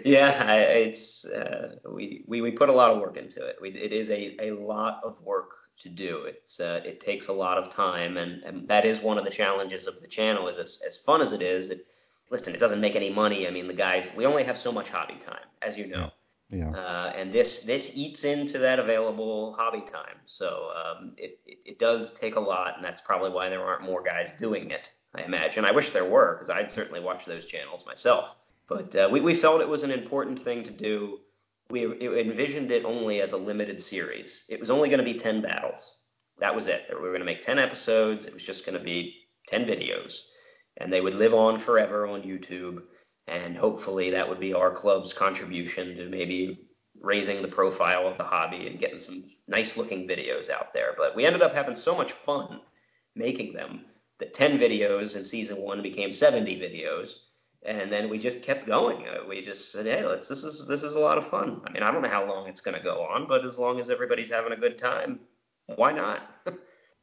yeah, 0.04 0.44
I, 0.46 0.56
it's 0.56 1.24
uh, 1.24 1.76
we, 1.90 2.24
we 2.26 2.40
we 2.40 2.50
put 2.50 2.68
a 2.68 2.72
lot 2.72 2.90
of 2.90 3.00
work 3.00 3.16
into 3.16 3.44
it. 3.44 3.56
We, 3.60 3.70
it 3.70 3.92
is 3.92 4.08
a, 4.10 4.36
a 4.40 4.52
lot 4.52 5.00
of 5.04 5.20
work 5.22 5.50
to 5.82 5.88
do. 5.88 6.24
It's 6.26 6.60
uh, 6.60 6.80
it 6.84 7.00
takes 7.00 7.28
a 7.28 7.32
lot 7.32 7.58
of 7.58 7.72
time, 7.72 8.16
and, 8.16 8.42
and 8.44 8.68
that 8.68 8.84
is 8.86 9.00
one 9.00 9.18
of 9.18 9.24
the 9.24 9.30
challenges 9.30 9.86
of 9.86 10.00
the 10.00 10.08
channel. 10.08 10.48
Is 10.48 10.56
as, 10.56 10.80
as 10.86 10.96
fun 10.98 11.20
as 11.20 11.32
it 11.32 11.42
is, 11.42 11.70
it, 11.70 11.86
listen, 12.30 12.54
it 12.54 12.58
doesn't 12.58 12.80
make 12.80 12.96
any 12.96 13.10
money. 13.10 13.46
I 13.46 13.50
mean, 13.50 13.66
the 13.66 13.74
guys 13.74 14.06
we 14.16 14.24
only 14.26 14.44
have 14.44 14.58
so 14.58 14.72
much 14.72 14.88
hobby 14.88 15.18
time, 15.24 15.46
as 15.60 15.76
you 15.76 15.86
know. 15.86 16.10
Yeah. 16.52 16.70
Uh, 16.70 17.12
and 17.16 17.32
this 17.32 17.60
this 17.60 17.90
eats 17.94 18.24
into 18.24 18.58
that 18.58 18.78
available 18.78 19.56
hobby 19.58 19.80
time. 19.80 20.18
So 20.26 20.68
um, 20.76 21.14
it, 21.16 21.40
it, 21.46 21.58
it 21.64 21.78
does 21.78 22.12
take 22.20 22.36
a 22.36 22.40
lot, 22.40 22.76
and 22.76 22.84
that's 22.84 23.00
probably 23.00 23.30
why 23.30 23.48
there 23.48 23.64
aren't 23.64 23.82
more 23.82 24.02
guys 24.02 24.30
doing 24.38 24.70
it. 24.70 24.90
I 25.14 25.22
imagine. 25.22 25.64
I 25.64 25.72
wish 25.72 25.90
there 25.92 26.08
were, 26.08 26.36
because 26.36 26.50
I'd 26.50 26.70
certainly 26.70 27.00
watch 27.00 27.24
those 27.24 27.46
channels 27.46 27.84
myself. 27.86 28.36
But 28.68 28.94
uh, 28.94 29.08
we 29.10 29.20
we 29.20 29.40
felt 29.40 29.62
it 29.62 29.68
was 29.68 29.82
an 29.82 29.90
important 29.90 30.44
thing 30.44 30.62
to 30.64 30.70
do. 30.70 31.20
We 31.70 31.84
envisioned 31.84 32.70
it 32.70 32.84
only 32.84 33.22
as 33.22 33.32
a 33.32 33.36
limited 33.38 33.82
series. 33.82 34.44
It 34.48 34.60
was 34.60 34.70
only 34.70 34.90
going 34.90 35.04
to 35.04 35.12
be 35.12 35.18
ten 35.18 35.40
battles. 35.40 35.96
That 36.38 36.54
was 36.54 36.66
it. 36.66 36.82
We 36.90 36.96
were 36.96 37.08
going 37.08 37.20
to 37.20 37.26
make 37.26 37.42
ten 37.42 37.58
episodes. 37.58 38.26
It 38.26 38.34
was 38.34 38.42
just 38.42 38.66
going 38.66 38.76
to 38.76 38.84
be 38.84 39.14
ten 39.48 39.64
videos, 39.64 40.20
and 40.76 40.92
they 40.92 41.00
would 41.00 41.14
live 41.14 41.32
on 41.32 41.60
forever 41.60 42.06
on 42.06 42.22
YouTube 42.22 42.82
and 43.28 43.56
hopefully 43.56 44.10
that 44.10 44.28
would 44.28 44.40
be 44.40 44.52
our 44.52 44.74
club's 44.74 45.12
contribution 45.12 45.96
to 45.96 46.08
maybe 46.08 46.66
raising 47.00 47.42
the 47.42 47.48
profile 47.48 48.06
of 48.06 48.16
the 48.18 48.24
hobby 48.24 48.66
and 48.66 48.78
getting 48.78 49.00
some 49.00 49.24
nice 49.48 49.76
looking 49.76 50.06
videos 50.06 50.50
out 50.50 50.72
there. 50.72 50.92
But 50.96 51.16
we 51.16 51.24
ended 51.24 51.42
up 51.42 51.54
having 51.54 51.74
so 51.74 51.94
much 51.94 52.12
fun 52.24 52.60
making 53.14 53.52
them 53.52 53.84
that 54.18 54.34
10 54.34 54.58
videos 54.58 55.16
in 55.16 55.24
season 55.24 55.58
one 55.58 55.82
became 55.82 56.12
70 56.12 56.56
videos. 56.56 57.14
And 57.64 57.92
then 57.92 58.08
we 58.08 58.18
just 58.18 58.42
kept 58.42 58.66
going. 58.66 59.06
Uh, 59.06 59.26
we 59.28 59.40
just 59.40 59.70
said, 59.70 59.86
"Hey, 59.86 60.04
let's. 60.04 60.26
This 60.26 60.42
is 60.42 60.66
this 60.66 60.82
is 60.82 60.96
a 60.96 60.98
lot 60.98 61.16
of 61.16 61.28
fun. 61.28 61.60
I 61.64 61.70
mean, 61.70 61.84
I 61.84 61.92
don't 61.92 62.02
know 62.02 62.08
how 62.08 62.26
long 62.26 62.48
it's 62.48 62.60
going 62.60 62.76
to 62.76 62.82
go 62.82 63.02
on, 63.02 63.28
but 63.28 63.44
as 63.44 63.56
long 63.56 63.78
as 63.78 63.88
everybody's 63.88 64.30
having 64.30 64.50
a 64.50 64.56
good 64.56 64.78
time, 64.78 65.20
why 65.76 65.92
not?" 65.92 66.22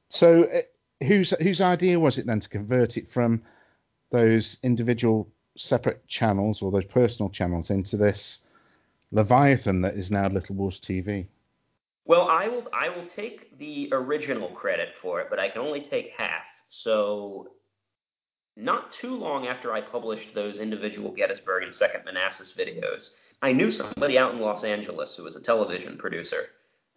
so, 0.10 0.44
uh, 0.44 1.06
whose 1.06 1.30
whose 1.42 1.62
idea 1.62 1.98
was 1.98 2.18
it 2.18 2.26
then 2.26 2.42
to 2.42 2.50
convert 2.50 2.98
it 2.98 3.10
from 3.10 3.42
those 4.12 4.58
individual 4.62 5.30
separate 5.58 6.08
channels 6.08 6.62
or 6.62 6.72
those 6.72 6.86
personal 6.86 7.30
channels 7.30 7.70
into 7.70 7.98
this 7.98 8.40
Leviathan 9.12 9.82
that 9.82 9.96
is 9.96 10.12
now 10.12 10.28
Little 10.28 10.56
Wars 10.56 10.80
TV? 10.80 11.28
Well, 12.06 12.28
I 12.28 12.48
will 12.48 12.68
I 12.74 12.90
will 12.90 13.06
take 13.06 13.58
the 13.58 13.90
original 13.92 14.50
credit 14.50 14.90
for 15.02 15.22
it, 15.22 15.28
but 15.30 15.40
I 15.40 15.50
can 15.50 15.62
only 15.62 15.82
take 15.82 16.12
half. 16.18 16.44
So 16.68 17.50
not 18.56 18.92
too 18.92 19.16
long 19.16 19.48
after 19.48 19.72
I 19.72 19.82
published 19.82 20.34
those 20.34 20.60
individual 20.60 21.12
Gettysburg 21.12 21.64
and 21.64 21.74
Second 21.74 22.06
Manassas 22.06 22.54
videos, 22.58 23.12
I 23.42 23.54
knew 23.54 23.72
somebody 23.72 24.18
out 24.18 24.34
in 24.34 24.40
Los 24.40 24.64
Angeles 24.64 25.16
who 25.16 25.24
was 25.24 25.36
a 25.36 25.42
television 25.42 25.98
producer. 25.98 26.48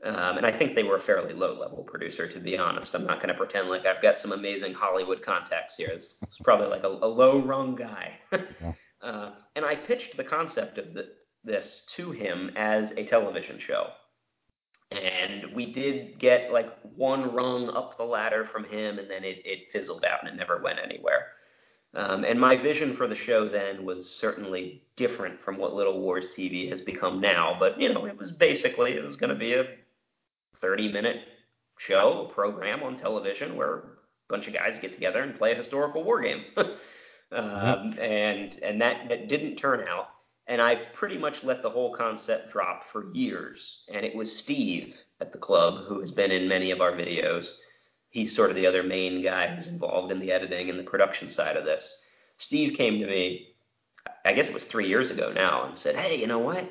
Um, 0.05 0.36
and 0.36 0.44
I 0.44 0.57
think 0.57 0.74
they 0.74 0.82
were 0.82 0.96
a 0.96 1.00
fairly 1.00 1.32
low 1.32 1.59
level 1.59 1.84
producer, 1.84 2.28
to 2.28 2.40
be 2.40 2.59
honest. 2.59 2.94
I'm 2.94 3.07
not 3.07 3.18
going 3.18 3.28
to 3.28 3.34
pretend 3.34 3.68
like 3.68 3.86
I've 3.86 4.03
got 4.03 4.18
some 4.18 4.32
amazing 4.32 4.74
Hollywood 4.74 5.22
contacts 5.22 5.76
here. 5.76 5.90
It's, 5.92 6.16
it's 6.22 6.38
probably 6.38 6.66
like 6.66 6.82
a, 6.82 6.88
a 6.88 7.07
low 7.07 7.40
rung 7.40 7.76
guy. 7.76 8.18
yeah. 8.32 8.72
uh, 9.00 9.30
and 9.55 9.64
I 9.64 9.76
pitched 9.76 10.16
the 10.16 10.24
concept 10.24 10.78
of 10.78 10.92
the, 10.92 11.11
this 11.44 11.84
to 11.94 12.11
him 12.11 12.50
as 12.57 12.92
a 12.96 13.05
television 13.05 13.61
show. 13.61 13.90
And 14.90 15.55
we 15.55 15.72
did 15.72 16.18
get 16.18 16.53
like 16.53 16.70
one 16.96 17.32
rung 17.32 17.70
up 17.70 17.96
the 17.96 18.05
ladder 18.05 18.44
from 18.44 18.64
him, 18.64 18.98
and 18.98 19.09
then 19.09 19.22
it, 19.22 19.40
it 19.44 19.70
fizzled 19.72 20.05
out 20.05 20.20
and 20.22 20.28
it 20.28 20.36
never 20.36 20.61
went 20.61 20.80
anywhere. 20.82 21.28
Um, 21.94 22.24
and 22.24 22.40
my 22.40 22.57
vision 22.57 22.96
for 22.96 23.07
the 23.07 23.14
show 23.14 23.48
then 23.48 23.84
was 23.84 24.09
certainly 24.09 24.82
different 24.96 25.40
from 25.40 25.59
what 25.59 25.74
Little 25.74 26.00
Wars 26.00 26.26
TV 26.36 26.70
has 26.70 26.80
become 26.80 27.20
now. 27.20 27.57
But 27.59 27.80
you 27.80 27.92
know, 27.92 28.07
it 28.07 28.18
was 28.18 28.32
basically 28.32 28.92
it 28.92 29.05
was 29.05 29.16
going 29.16 29.30
to 29.30 29.36
be 29.36 29.55
a 29.55 29.64
30 30.63 30.91
minute 30.93 31.17
show, 31.79 32.29
a 32.31 32.33
program 32.33 32.83
on 32.83 32.97
television 32.97 33.57
where 33.57 33.75
a 33.75 33.83
bunch 34.29 34.47
of 34.47 34.55
guys 34.55 34.79
get 34.81 34.95
together 34.95 35.23
and 35.23 35.37
play 35.37 35.53
a 35.53 35.57
historical 35.57 36.05
war 36.05 36.23
game. 36.23 36.45
um, 37.33 37.99
and 38.01 38.55
and 38.63 38.81
that, 38.81 39.09
that 39.09 39.29
didn't 39.29 39.57
turn 39.57 39.87
out. 39.87 40.07
And 40.47 40.61
I 40.61 40.77
pretty 40.95 41.19
much 41.19 41.45
let 41.45 41.63
the 41.63 41.71
whole 41.71 41.95
concept 41.95 42.53
drop 42.53 42.85
for 42.91 43.13
years. 43.13 43.85
And 43.93 44.05
it 44.05 44.15
was 44.15 44.35
Steve 44.35 44.95
at 45.21 45.33
the 45.33 45.39
club 45.39 45.87
who 45.87 46.01
has 46.01 46.11
been 46.11 46.33
in 46.33 46.49
many 46.49 46.71
of 46.71 46.81
our 46.81 46.93
videos. 46.93 47.49
He's 48.11 48.35
sort 48.35 48.51
of 48.51 48.57
the 48.57 48.67
other 48.67 48.83
main 48.83 49.23
guy 49.23 49.55
who's 49.55 49.69
involved 49.69 50.13
in 50.13 50.19
the 50.19 50.33
editing 50.33 50.69
and 50.69 50.79
the 50.79 50.85
production 50.85 51.31
side 51.31 51.57
of 51.57 51.65
this. 51.65 51.97
Steve 52.39 52.77
came 52.77 52.99
to 53.01 53.07
me, 53.07 53.55
I 54.25 54.33
guess 54.33 54.49
it 54.49 54.55
was 54.55 54.65
three 54.65 54.89
years 54.89 55.11
ago 55.11 55.33
now, 55.33 55.65
and 55.65 55.79
said, 55.79 55.95
Hey, 55.95 56.17
you 56.17 56.27
know 56.27 56.41
what? 56.41 56.69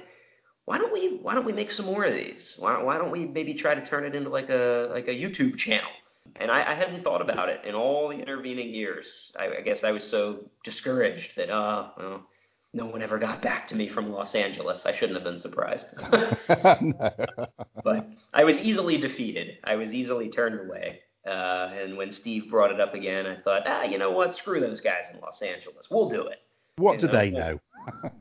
Why 0.66 0.78
don't 0.78 0.94
we 0.94 1.18
why 1.22 1.34
don't 1.34 1.46
we 1.46 1.54
make 1.54 1.72
some 1.72 1.86
more 1.86 2.06
of 2.06 2.14
these? 2.14 2.56
Why, 2.58 2.82
why 2.82 2.98
don't 2.98 3.12
we 3.12 3.26
maybe 3.26 3.54
try 3.54 3.76
to 3.76 3.86
turn 3.86 4.06
it 4.06 4.16
into 4.16 4.30
like 4.30 4.50
a 4.50 4.90
like 4.92 5.08
a 5.08 5.12
YouTube 5.12 5.58
channel? 5.58 5.90
And 6.36 6.52
I, 6.52 6.72
I 6.72 6.76
hadn't 6.76 7.04
thought 7.04 7.22
about 7.22 7.50
it 7.50 7.66
in 7.66 7.76
all 7.76 8.10
the 8.10 8.16
intervening 8.16 8.70
years. 8.70 9.06
I, 9.38 9.58
I 9.58 9.62
guess 9.62 9.84
I 9.84 9.92
was 9.92 10.04
so 10.04 10.46
discouraged 10.64 11.36
that 11.36 11.50
uh 11.50 11.90
well, 11.98 12.26
no 12.74 12.86
one 12.86 13.02
ever 13.02 13.18
got 13.18 13.42
back 13.42 13.68
to 13.70 13.76
me 13.76 13.90
from 13.90 14.12
Los 14.12 14.34
Angeles. 14.34 14.86
I 14.86 14.96
shouldn't 14.96 15.16
have 15.16 15.26
been 15.26 15.40
surprised. 15.40 15.88
but 17.84 18.08
I 18.34 18.44
was 18.44 18.58
easily 18.60 18.98
defeated. 18.98 19.58
I 19.64 19.76
was 19.76 19.94
easily 19.94 20.30
turned 20.30 20.60
away. 20.60 21.02
Uh, 21.26 21.70
and 21.76 21.98
when 21.98 22.12
Steve 22.12 22.50
brought 22.50 22.72
it 22.72 22.80
up 22.80 22.94
again, 22.94 23.28
I 23.28 23.40
thought, 23.42 23.64
ah, 23.66 23.84
you 23.84 23.98
know 23.98 24.12
what? 24.12 24.34
Screw 24.36 24.60
those 24.60 24.80
guys 24.80 25.06
in 25.14 25.20
Los 25.20 25.42
Angeles. 25.42 25.88
We'll 25.92 26.10
do 26.10 26.28
it. 26.28 26.40
What 26.78 26.94
you 26.94 27.00
do 27.00 27.08
know? 27.08 27.14
they 27.14 27.30
know? 27.30 27.60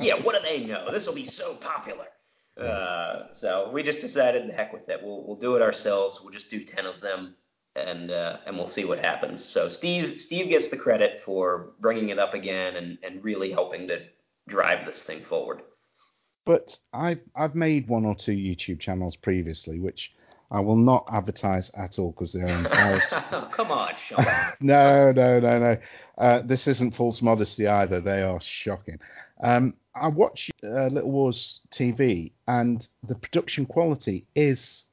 yeah, 0.00 0.14
what 0.20 0.34
do 0.34 0.42
they 0.42 0.66
know? 0.66 0.90
This 0.90 1.06
will 1.06 1.14
be 1.14 1.24
so 1.24 1.54
popular. 1.54 2.06
Uh, 2.56 3.32
so 3.32 3.70
we 3.72 3.82
just 3.82 4.00
decided, 4.00 4.48
the 4.48 4.52
heck 4.52 4.72
with 4.72 4.88
it. 4.88 5.00
We'll 5.02 5.24
we'll 5.26 5.36
do 5.36 5.56
it 5.56 5.62
ourselves. 5.62 6.20
We'll 6.22 6.32
just 6.32 6.50
do 6.50 6.64
ten 6.64 6.86
of 6.86 7.00
them, 7.00 7.34
and 7.74 8.10
uh, 8.10 8.38
and 8.46 8.56
we'll 8.56 8.68
see 8.68 8.84
what 8.84 8.98
happens. 8.98 9.44
So 9.44 9.68
Steve 9.68 10.20
Steve 10.20 10.48
gets 10.48 10.68
the 10.68 10.76
credit 10.76 11.22
for 11.24 11.70
bringing 11.80 12.10
it 12.10 12.18
up 12.18 12.34
again 12.34 12.76
and 12.76 12.98
and 13.02 13.24
really 13.24 13.50
helping 13.50 13.88
to 13.88 14.00
drive 14.48 14.86
this 14.86 15.00
thing 15.00 15.24
forward. 15.24 15.62
But 16.44 16.78
I've 16.92 17.20
I've 17.34 17.54
made 17.54 17.88
one 17.88 18.04
or 18.04 18.14
two 18.14 18.32
YouTube 18.32 18.80
channels 18.80 19.16
previously, 19.16 19.78
which 19.78 20.12
I 20.50 20.60
will 20.60 20.76
not 20.76 21.08
advertise 21.10 21.70
at 21.74 21.98
all 21.98 22.10
because 22.10 22.32
they're 22.32 22.46
embarrassing. 22.46 23.22
Come 23.52 23.70
on, 23.70 23.92
Sean. 24.06 24.26
no, 24.60 25.12
no, 25.12 25.38
no, 25.38 25.58
no. 25.58 25.76
Uh, 26.18 26.42
this 26.44 26.66
isn't 26.66 26.96
false 26.96 27.22
modesty 27.22 27.66
either. 27.68 28.00
They 28.00 28.22
are 28.22 28.40
shocking. 28.40 28.98
Um, 29.42 29.74
I 29.94 30.08
watch 30.08 30.50
uh, 30.62 30.86
Little 30.86 31.10
Wars 31.10 31.60
TV, 31.72 32.32
and 32.46 32.86
the 33.06 33.14
production 33.14 33.66
quality 33.66 34.24
is 34.34 34.84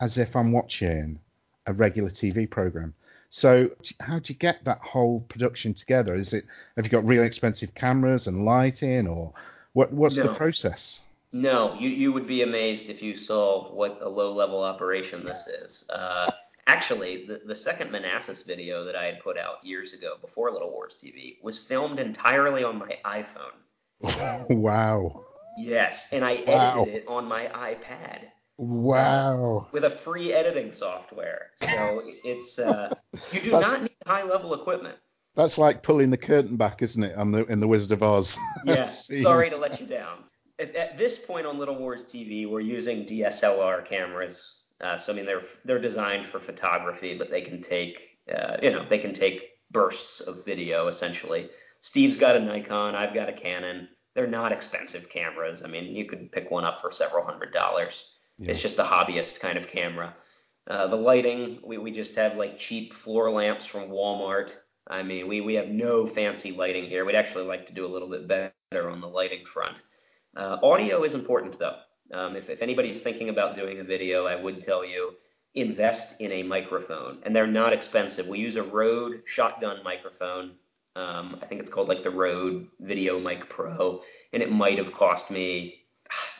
as 0.00 0.18
if 0.18 0.34
I'm 0.34 0.52
watching 0.52 1.20
a 1.66 1.72
regular 1.72 2.10
TV 2.10 2.50
program. 2.50 2.94
So, 3.30 3.70
how 4.00 4.18
do 4.18 4.32
you 4.32 4.38
get 4.38 4.64
that 4.64 4.80
whole 4.80 5.20
production 5.20 5.72
together? 5.72 6.14
Is 6.14 6.32
it 6.32 6.44
have 6.76 6.84
you 6.84 6.90
got 6.90 7.04
really 7.06 7.26
expensive 7.26 7.74
cameras 7.74 8.26
and 8.26 8.44
lighting, 8.44 9.06
or 9.06 9.32
what? 9.72 9.92
What's 9.92 10.16
no. 10.16 10.24
the 10.24 10.34
process? 10.34 11.00
No, 11.32 11.74
you 11.78 11.88
you 11.88 12.12
would 12.12 12.26
be 12.26 12.42
amazed 12.42 12.90
if 12.90 13.00
you 13.00 13.16
saw 13.16 13.72
what 13.72 14.00
a 14.02 14.08
low 14.08 14.34
level 14.34 14.62
operation 14.62 15.24
this 15.24 15.46
is. 15.46 15.84
Uh, 15.88 16.30
actually, 16.66 17.24
the, 17.26 17.40
the 17.46 17.56
second 17.56 17.90
Manassas 17.90 18.42
video 18.42 18.84
that 18.84 18.96
I 18.96 19.06
had 19.06 19.20
put 19.20 19.38
out 19.38 19.64
years 19.64 19.94
ago 19.94 20.16
before 20.20 20.50
Little 20.50 20.70
Wars 20.70 20.94
TV 21.02 21.42
was 21.42 21.56
filmed 21.56 22.00
entirely 22.00 22.64
on 22.64 22.78
my 22.78 22.98
iPhone. 23.06 23.56
wow. 24.50 25.24
Yes, 25.58 26.04
and 26.12 26.24
I 26.24 26.42
wow. 26.46 26.82
edited 26.82 27.02
it 27.02 27.04
on 27.08 27.26
my 27.26 27.44
iPad. 27.46 28.20
Wow. 28.58 29.66
Uh, 29.66 29.70
with 29.72 29.84
a 29.84 29.98
free 30.04 30.32
editing 30.32 30.72
software. 30.72 31.50
So 31.56 32.02
it's 32.24 32.58
uh, 32.58 32.94
you 33.32 33.42
do 33.42 33.50
That's, 33.50 33.62
not 33.62 33.82
need 33.82 33.90
high 34.06 34.22
level 34.22 34.54
equipment. 34.54 34.96
That's 35.34 35.58
like 35.58 35.82
pulling 35.82 36.10
the 36.10 36.18
curtain 36.18 36.56
back, 36.56 36.82
isn't 36.82 37.02
it, 37.02 37.16
on 37.16 37.32
the 37.32 37.44
in 37.46 37.60
the 37.60 37.68
Wizard 37.68 37.92
of 37.92 38.02
Oz? 38.02 38.36
Yes. 38.64 39.10
Sorry 39.22 39.50
to 39.50 39.56
let 39.56 39.80
you 39.80 39.86
down. 39.86 40.24
At, 40.58 40.76
at, 40.76 40.98
this 40.98 41.18
point 41.18 41.46
on 41.46 41.58
Little 41.58 41.76
Wars 41.76 42.04
TV, 42.04 42.48
we're 42.48 42.60
using 42.60 43.06
DSLR 43.06 43.88
cameras. 43.88 44.64
Uh, 44.80 44.98
so 44.98 45.12
I 45.12 45.16
mean, 45.16 45.24
they're 45.24 45.42
they're 45.64 45.80
designed 45.80 46.26
for 46.26 46.38
photography, 46.38 47.16
but 47.16 47.30
they 47.30 47.40
can 47.40 47.62
take 47.62 48.18
uh, 48.32 48.58
you 48.62 48.70
know 48.70 48.86
they 48.88 48.98
can 48.98 49.14
take 49.14 49.52
bursts 49.70 50.20
of 50.20 50.44
video 50.44 50.88
essentially. 50.88 51.48
Steve's 51.82 52.16
got 52.16 52.36
a 52.36 52.40
Nikon, 52.40 52.94
I've 52.94 53.12
got 53.12 53.28
a 53.28 53.32
Canon. 53.32 53.88
They're 54.14 54.26
not 54.26 54.52
expensive 54.52 55.08
cameras. 55.08 55.62
I 55.64 55.68
mean, 55.68 55.96
you 55.96 56.04
could 56.04 56.30
pick 56.30 56.50
one 56.50 56.64
up 56.64 56.80
for 56.80 56.92
several 56.92 57.24
hundred 57.24 57.52
dollars. 57.52 58.04
Yeah. 58.38 58.50
It's 58.50 58.60
just 58.60 58.78
a 58.78 58.84
hobbyist 58.84 59.40
kind 59.40 59.58
of 59.58 59.66
camera. 59.66 60.14
Uh, 60.70 60.86
the 60.86 60.96
lighting, 60.96 61.58
we, 61.64 61.78
we 61.78 61.90
just 61.90 62.14
have 62.14 62.36
like 62.36 62.58
cheap 62.58 62.94
floor 62.94 63.30
lamps 63.30 63.66
from 63.66 63.88
Walmart. 63.88 64.50
I 64.88 65.02
mean, 65.02 65.26
we, 65.26 65.40
we 65.40 65.54
have 65.54 65.68
no 65.68 66.06
fancy 66.06 66.52
lighting 66.52 66.84
here. 66.84 67.04
We'd 67.04 67.16
actually 67.16 67.46
like 67.46 67.66
to 67.66 67.72
do 67.74 67.84
a 67.84 67.92
little 67.92 68.08
bit 68.08 68.28
better 68.28 68.90
on 68.90 69.00
the 69.00 69.08
lighting 69.08 69.44
front. 69.52 69.78
Uh, 70.36 70.58
audio 70.62 71.02
is 71.02 71.14
important 71.14 71.58
though. 71.58 71.78
Um, 72.12 72.36
if, 72.36 72.48
if 72.48 72.62
anybody's 72.62 73.00
thinking 73.00 73.28
about 73.28 73.56
doing 73.56 73.80
a 73.80 73.84
video, 73.84 74.26
I 74.26 74.36
would 74.36 74.62
tell 74.62 74.84
you 74.84 75.12
invest 75.54 76.14
in 76.20 76.30
a 76.32 76.42
microphone. 76.42 77.18
And 77.24 77.34
they're 77.34 77.46
not 77.46 77.72
expensive. 77.72 78.26
We 78.26 78.38
use 78.38 78.56
a 78.56 78.62
Rode 78.62 79.22
shotgun 79.26 79.82
microphone 79.82 80.52
Um, 80.94 81.38
I 81.42 81.46
think 81.46 81.60
it's 81.60 81.70
called 81.70 81.88
like 81.88 82.02
the 82.02 82.10
Rode 82.10 82.68
Video 82.80 83.18
Mic 83.18 83.48
Pro, 83.48 84.00
and 84.32 84.42
it 84.42 84.50
might 84.50 84.78
have 84.78 84.92
cost 84.92 85.30
me, 85.30 85.74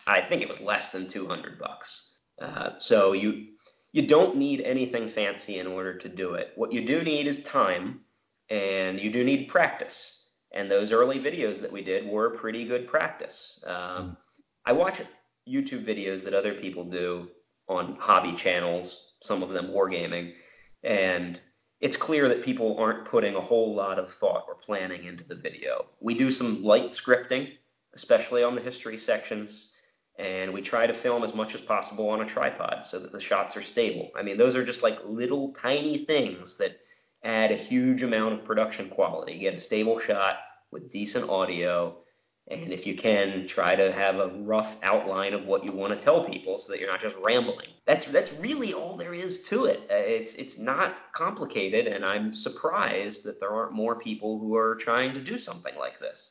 I 0.07 0.21
think 0.23 0.43
it 0.43 0.49
was 0.49 0.61
less 0.61 0.93
than 0.93 1.09
200 1.09 1.59
bucks. 1.59 2.15
Uh, 2.41 2.71
so 2.79 3.13
you 3.13 3.47
you 3.93 4.07
don't 4.07 4.37
need 4.37 4.63
anything 4.63 5.09
fancy 5.09 5.59
in 5.59 5.67
order 5.67 5.97
to 5.99 6.09
do 6.09 6.35
it. 6.35 6.53
What 6.57 6.73
you 6.73 6.87
do 6.87 7.03
need 7.03 7.27
is 7.27 7.45
time, 7.45 8.01
and 8.49 8.99
you 8.99 9.13
do 9.13 9.23
need 9.23 9.49
practice. 9.49 10.11
And 10.55 10.71
those 10.71 10.93
early 10.93 11.19
videos 11.19 11.61
that 11.61 11.73
we 11.73 11.83
did 11.83 12.07
were 12.07 12.31
pretty 12.31 12.67
good 12.67 12.89
practice. 12.89 13.63
Um, 13.67 14.17
I 14.65 14.73
watch 14.73 15.01
YouTube 15.49 15.87
videos 15.87 16.25
that 16.25 16.35
other 16.35 16.55
people 16.55 16.85
do 16.85 17.29
on 17.69 17.97
hobby 17.99 18.35
channels, 18.35 19.13
some 19.23 19.43
of 19.43 19.51
them 19.51 19.69
wargaming, 19.69 20.33
and 20.83 21.41
it's 21.83 21.97
clear 21.97 22.29
that 22.29 22.45
people 22.45 22.77
aren't 22.79 23.05
putting 23.05 23.35
a 23.35 23.41
whole 23.41 23.75
lot 23.75 23.99
of 23.99 24.15
thought 24.15 24.45
or 24.47 24.55
planning 24.55 25.05
into 25.05 25.25
the 25.25 25.35
video. 25.35 25.87
We 26.01 26.15
do 26.15 26.31
some 26.31 26.63
light 26.63 26.93
scripting, 26.93 27.55
especially 27.95 28.45
on 28.45 28.55
the 28.55 28.63
history 28.63 28.97
sections, 28.97 29.73
and 30.17 30.55
we 30.55 30.63
try 30.63 30.87
to 30.87 30.95
film 30.95 31.25
as 31.25 31.35
much 31.35 31.57
as 31.57 31.61
possible 31.61 32.09
on 32.09 32.23
a 32.23 32.29
tripod 32.29 32.87
so 32.87 33.01
that 33.01 33.11
the 33.11 33.21
shots 33.21 33.57
are 33.57 33.65
stable. 33.65 34.11
I 34.17 34.23
mean, 34.23 34.39
those 34.39 34.55
are 34.55 34.65
just 34.65 34.83
like 34.83 34.99
little 35.05 35.53
tiny 35.55 36.05
things 36.05 36.55
that 36.61 36.79
add 37.25 37.51
a 37.51 37.57
huge 37.57 38.05
amount 38.05 38.35
of 38.35 38.45
production 38.45 38.89
quality. 38.89 39.33
You 39.33 39.41
Get 39.51 39.55
a 39.55 39.61
stable 39.61 39.99
shot 39.99 40.37
with 40.71 40.93
decent 40.93 41.29
audio 41.29 41.97
and 42.53 42.73
if 42.73 42.87
you 42.87 42.97
can, 42.97 43.47
try 43.49 43.75
to 43.75 43.93
have 43.93 44.17
a 44.17 44.29
rough 44.43 44.77
outline 44.83 45.33
of 45.33 45.47
what 45.47 45.65
you 45.65 45.73
want 45.73 45.97
to 45.97 46.05
tell 46.05 46.25
people 46.25 46.59
so 46.59 46.71
that 46.71 46.79
you're 46.79 46.91
not 46.91 47.01
just 47.01 47.17
rambling. 47.23 47.69
That's 47.87 48.07
that's 48.07 48.31
really 48.39 48.75
all 48.75 48.97
there 48.97 49.15
is 49.15 49.41
to 49.45 49.65
it. 49.65 49.81
Uh, 49.91 49.95
it's 49.95 50.35
it's 50.35 50.59
not 50.59 50.97
complicated, 51.13 51.87
and 51.87 52.05
I'm 52.05 52.33
surprised 52.35 53.25
that 53.25 53.41
there 53.41 53.51
aren't 53.51 53.73
more 53.73 53.99
people 53.99 54.39
who 54.39 54.57
are 54.57 54.77
trying 54.77 55.15
to 55.15 55.25
do 55.25 55.39
something 55.39 55.75
like 55.79 55.99
this. 55.99 56.31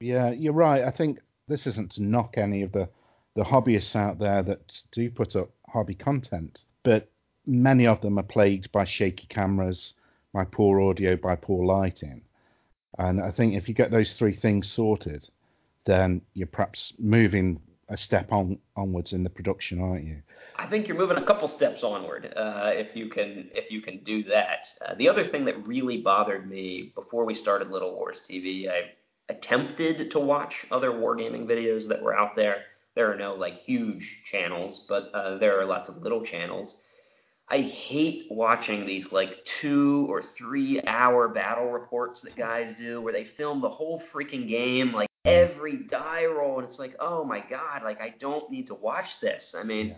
Yeah, 0.00 0.30
you're 0.30 0.52
right. 0.52 0.84
I 0.84 0.90
think 0.90 1.20
this 1.48 1.66
isn't 1.66 1.92
to 1.92 2.02
knock 2.02 2.34
any 2.36 2.62
of 2.62 2.72
the 2.72 2.88
the 3.34 3.44
hobbyists 3.44 3.96
out 3.96 4.18
there 4.18 4.42
that 4.42 4.82
do 4.92 5.10
put 5.10 5.36
up 5.36 5.50
hobby 5.68 5.94
content, 5.94 6.64
but 6.82 7.10
many 7.46 7.86
of 7.86 8.00
them 8.00 8.18
are 8.18 8.22
plagued 8.22 8.72
by 8.72 8.84
shaky 8.84 9.26
cameras, 9.26 9.94
by 10.32 10.44
poor 10.44 10.80
audio, 10.80 11.16
by 11.16 11.36
poor 11.36 11.64
lighting. 11.64 12.22
And 12.98 13.20
I 13.20 13.30
think 13.30 13.54
if 13.54 13.68
you 13.68 13.74
get 13.74 13.90
those 13.90 14.14
three 14.14 14.34
things 14.34 14.68
sorted, 14.68 15.28
then 15.86 16.20
you're 16.34 16.46
perhaps 16.46 16.92
moving 16.98 17.60
a 17.88 17.96
step 17.96 18.32
on 18.32 18.58
onwards 18.76 19.12
in 19.12 19.22
the 19.22 19.30
production, 19.30 19.80
aren't 19.80 20.04
you? 20.04 20.20
I 20.56 20.66
think 20.68 20.88
you're 20.88 20.96
moving 20.96 21.18
a 21.18 21.24
couple 21.24 21.46
steps 21.48 21.82
onward 21.84 22.32
uh, 22.36 22.70
if 22.72 22.96
you 22.96 23.08
can 23.08 23.48
if 23.54 23.70
you 23.70 23.80
can 23.80 24.02
do 24.02 24.24
that. 24.24 24.66
Uh, 24.84 24.94
the 24.94 25.08
other 25.08 25.28
thing 25.28 25.44
that 25.44 25.66
really 25.66 25.98
bothered 25.98 26.48
me 26.48 26.92
before 26.94 27.24
we 27.24 27.34
started 27.34 27.70
Little 27.70 27.94
Wars 27.94 28.20
TV, 28.28 28.68
I 28.68 28.90
attempted 29.28 30.10
to 30.10 30.18
watch 30.18 30.66
other 30.70 30.90
wargaming 30.90 31.46
videos 31.46 31.88
that 31.88 32.02
were 32.02 32.16
out 32.16 32.34
there. 32.34 32.62
There 32.94 33.12
are 33.12 33.16
no 33.16 33.34
like 33.34 33.54
huge 33.54 34.22
channels, 34.24 34.84
but 34.88 35.10
uh, 35.14 35.38
there 35.38 35.60
are 35.60 35.66
lots 35.66 35.88
of 35.88 35.98
little 35.98 36.24
channels. 36.24 36.76
I 37.48 37.60
hate 37.60 38.26
watching 38.30 38.86
these 38.86 39.12
like 39.12 39.44
two 39.60 40.06
or 40.08 40.22
three 40.36 40.82
hour 40.82 41.28
battle 41.28 41.70
reports 41.70 42.20
that 42.22 42.34
guys 42.34 42.74
do 42.76 43.00
where 43.00 43.12
they 43.12 43.24
film 43.24 43.60
the 43.60 43.68
whole 43.68 44.02
freaking 44.12 44.48
game 44.48 44.92
like 44.92 45.05
every 45.26 45.76
die 45.76 46.24
roll 46.24 46.58
and 46.58 46.68
it's 46.68 46.78
like 46.78 46.94
oh 47.00 47.24
my 47.24 47.40
god 47.40 47.82
like 47.82 48.00
i 48.00 48.14
don't 48.18 48.50
need 48.50 48.66
to 48.66 48.74
watch 48.74 49.20
this 49.20 49.54
i 49.58 49.62
mean 49.62 49.88
yeah. 49.88 49.94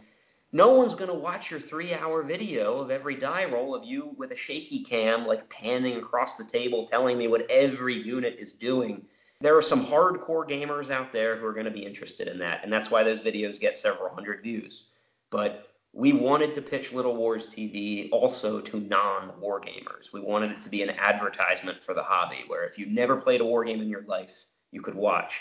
no 0.53 0.73
one's 0.73 0.95
going 0.95 1.09
to 1.09 1.15
watch 1.15 1.51
your 1.51 1.61
three 1.61 1.95
hour 1.95 2.23
video 2.23 2.79
of 2.79 2.91
every 2.91 3.17
die 3.17 3.45
roll 3.45 3.75
of 3.75 3.85
you 3.85 4.15
with 4.17 4.33
a 4.33 4.37
shaky 4.37 4.83
cam 4.83 5.27
like 5.27 5.49
panning 5.51 5.97
across 5.97 6.37
the 6.37 6.45
table 6.45 6.87
telling 6.89 7.19
me 7.19 7.29
what 7.29 7.49
every 7.51 7.95
unit 7.95 8.37
is 8.39 8.53
doing 8.53 9.03
there 9.41 9.57
are 9.57 9.63
some 9.63 9.87
hardcore 9.87 10.49
gamers 10.49 10.91
out 10.91 11.13
there 11.13 11.37
who 11.37 11.47
are 11.47 11.53
going 11.55 11.65
to 11.65 11.71
be 11.71 11.85
interested 11.85 12.27
in 12.27 12.39
that 12.39 12.65
and 12.65 12.73
that's 12.73 12.91
why 12.91 13.03
those 13.03 13.21
videos 13.21 13.61
get 13.61 13.79
several 13.79 14.13
hundred 14.13 14.43
views 14.43 14.87
but 15.31 15.69
we 15.93 16.13
wanted 16.13 16.55
to 16.55 16.63
pitch 16.63 16.93
Little 16.93 17.17
Wars 17.17 17.49
TV 17.49 18.09
also 18.13 18.61
to 18.61 18.81
non 18.81 19.33
war 19.41 19.61
gamers. 19.61 20.13
We 20.13 20.21
wanted 20.21 20.53
it 20.53 20.63
to 20.63 20.69
be 20.69 20.83
an 20.83 20.91
advertisement 20.91 21.79
for 21.85 21.95
the 21.95 22.03
hobby, 22.03 22.45
where 22.47 22.65
if 22.65 22.79
you've 22.79 22.91
never 22.91 23.17
played 23.17 23.41
a 23.41 23.45
war 23.45 23.65
game 23.65 23.81
in 23.81 23.89
your 23.89 24.03
life, 24.03 24.31
you 24.73 24.81
could 24.81 24.95
watch. 24.95 25.33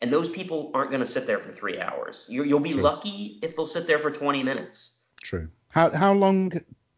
And 0.00 0.12
those 0.12 0.28
people 0.30 0.70
aren't 0.74 0.90
going 0.90 1.02
to 1.02 1.06
sit 1.06 1.26
there 1.26 1.38
for 1.38 1.52
three 1.52 1.78
hours. 1.78 2.26
you 2.28 2.42
will 2.42 2.58
be 2.58 2.72
True. 2.72 2.82
lucky 2.82 3.38
if 3.42 3.54
they'll 3.54 3.66
sit 3.66 3.86
there 3.86 4.00
for 4.00 4.10
20 4.10 4.42
minutes. 4.42 4.92
True. 5.22 5.48
How, 5.68 5.90
how 5.90 6.12
long 6.12 6.52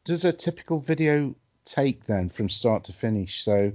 does 0.05 0.25
a 0.25 0.33
typical 0.33 0.81
video 0.81 1.35
take 1.65 2.07
then 2.07 2.31
from 2.31 2.49
start 2.49 2.85
to 2.85 2.93
finish? 2.93 3.45
So, 3.45 3.73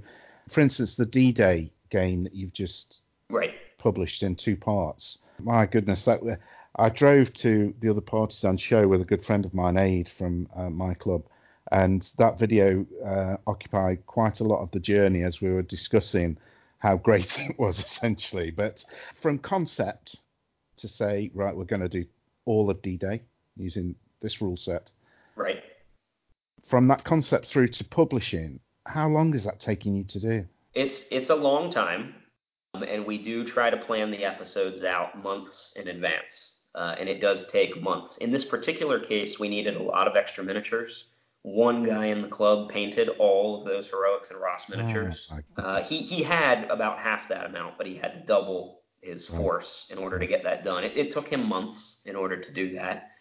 for 0.49 0.61
instance, 0.61 0.95
the 0.95 1.05
D 1.05 1.31
Day 1.31 1.71
game 1.91 2.23
that 2.23 2.33
you've 2.33 2.53
just 2.53 3.01
right. 3.29 3.53
published 3.77 4.23
in 4.23 4.35
two 4.35 4.55
parts. 4.55 5.19
My 5.39 5.65
goodness, 5.67 6.05
that 6.05 6.39
I 6.75 6.89
drove 6.89 7.33
to 7.35 7.73
the 7.79 7.89
other 7.89 8.01
Partizan 8.01 8.57
show 8.57 8.87
with 8.87 9.01
a 9.01 9.05
good 9.05 9.23
friend 9.23 9.45
of 9.45 9.53
mine, 9.53 9.77
Aid, 9.77 10.09
from 10.17 10.47
uh, 10.55 10.69
my 10.69 10.93
club, 10.95 11.23
and 11.71 12.09
that 12.17 12.39
video 12.39 12.85
uh, 13.05 13.37
occupied 13.47 14.05
quite 14.05 14.39
a 14.39 14.43
lot 14.43 14.61
of 14.61 14.71
the 14.71 14.79
journey 14.79 15.23
as 15.23 15.39
we 15.39 15.49
were 15.51 15.61
discussing 15.61 16.37
how 16.79 16.97
great 16.97 17.37
it 17.39 17.57
was, 17.59 17.79
essentially. 17.79 18.51
But 18.51 18.83
from 19.21 19.39
concept 19.39 20.17
to 20.77 20.87
say, 20.87 21.31
right, 21.33 21.55
we're 21.55 21.65
going 21.65 21.81
to 21.81 21.89
do 21.89 22.05
all 22.45 22.69
of 22.69 22.81
D 22.81 22.97
Day 22.97 23.21
using 23.55 23.95
this 24.21 24.41
rule 24.41 24.57
set. 24.57 24.91
Right. 25.35 25.61
From 26.69 26.87
that 26.89 27.03
concept 27.03 27.47
through 27.47 27.69
to 27.69 27.83
publishing, 27.83 28.59
how 28.85 29.07
long 29.07 29.33
is 29.33 29.43
that 29.45 29.59
taking 29.59 29.95
you 29.95 30.03
to 30.05 30.19
do? 30.19 30.45
It's 30.73 31.03
it's 31.09 31.29
a 31.29 31.35
long 31.35 31.71
time, 31.71 32.15
um, 32.73 32.83
and 32.83 33.05
we 33.05 33.23
do 33.23 33.45
try 33.45 33.69
to 33.69 33.77
plan 33.77 34.11
the 34.11 34.23
episodes 34.23 34.83
out 34.83 35.21
months 35.21 35.73
in 35.75 35.87
advance 35.87 36.59
uh, 36.75 36.95
and 36.99 37.09
it 37.09 37.19
does 37.19 37.45
take 37.51 37.81
months. 37.81 38.17
In 38.17 38.31
this 38.31 38.43
particular 38.43 38.99
case, 38.99 39.39
we 39.39 39.49
needed 39.49 39.75
a 39.75 39.83
lot 39.83 40.07
of 40.07 40.15
extra 40.15 40.43
miniatures. 40.43 41.05
One 41.53 41.83
guy 41.83 42.05
in 42.05 42.21
the 42.21 42.27
club 42.27 42.69
painted 42.69 43.09
all 43.17 43.59
of 43.59 43.65
those 43.65 43.87
Heroics 43.87 44.29
and 44.29 44.39
Ros 44.39 44.69
miniatures. 44.69 45.27
Oh, 45.57 45.61
uh, 45.61 45.83
he 45.83 46.01
he 46.01 46.21
had 46.21 46.65
about 46.69 46.99
half 46.99 47.27
that 47.29 47.47
amount, 47.47 47.77
but 47.77 47.87
he 47.87 47.95
had 47.95 48.13
to 48.13 48.19
double 48.25 48.81
his 49.01 49.27
force 49.27 49.87
in 49.89 49.97
order 49.97 50.19
to 50.19 50.27
get 50.27 50.43
that 50.43 50.63
done. 50.63 50.83
It, 50.83 50.97
it 50.97 51.11
took 51.11 51.27
him 51.27 51.47
months 51.47 52.01
in 52.05 52.15
order 52.15 52.39
to 52.39 52.53
do 52.53 52.75
that. 52.75 53.11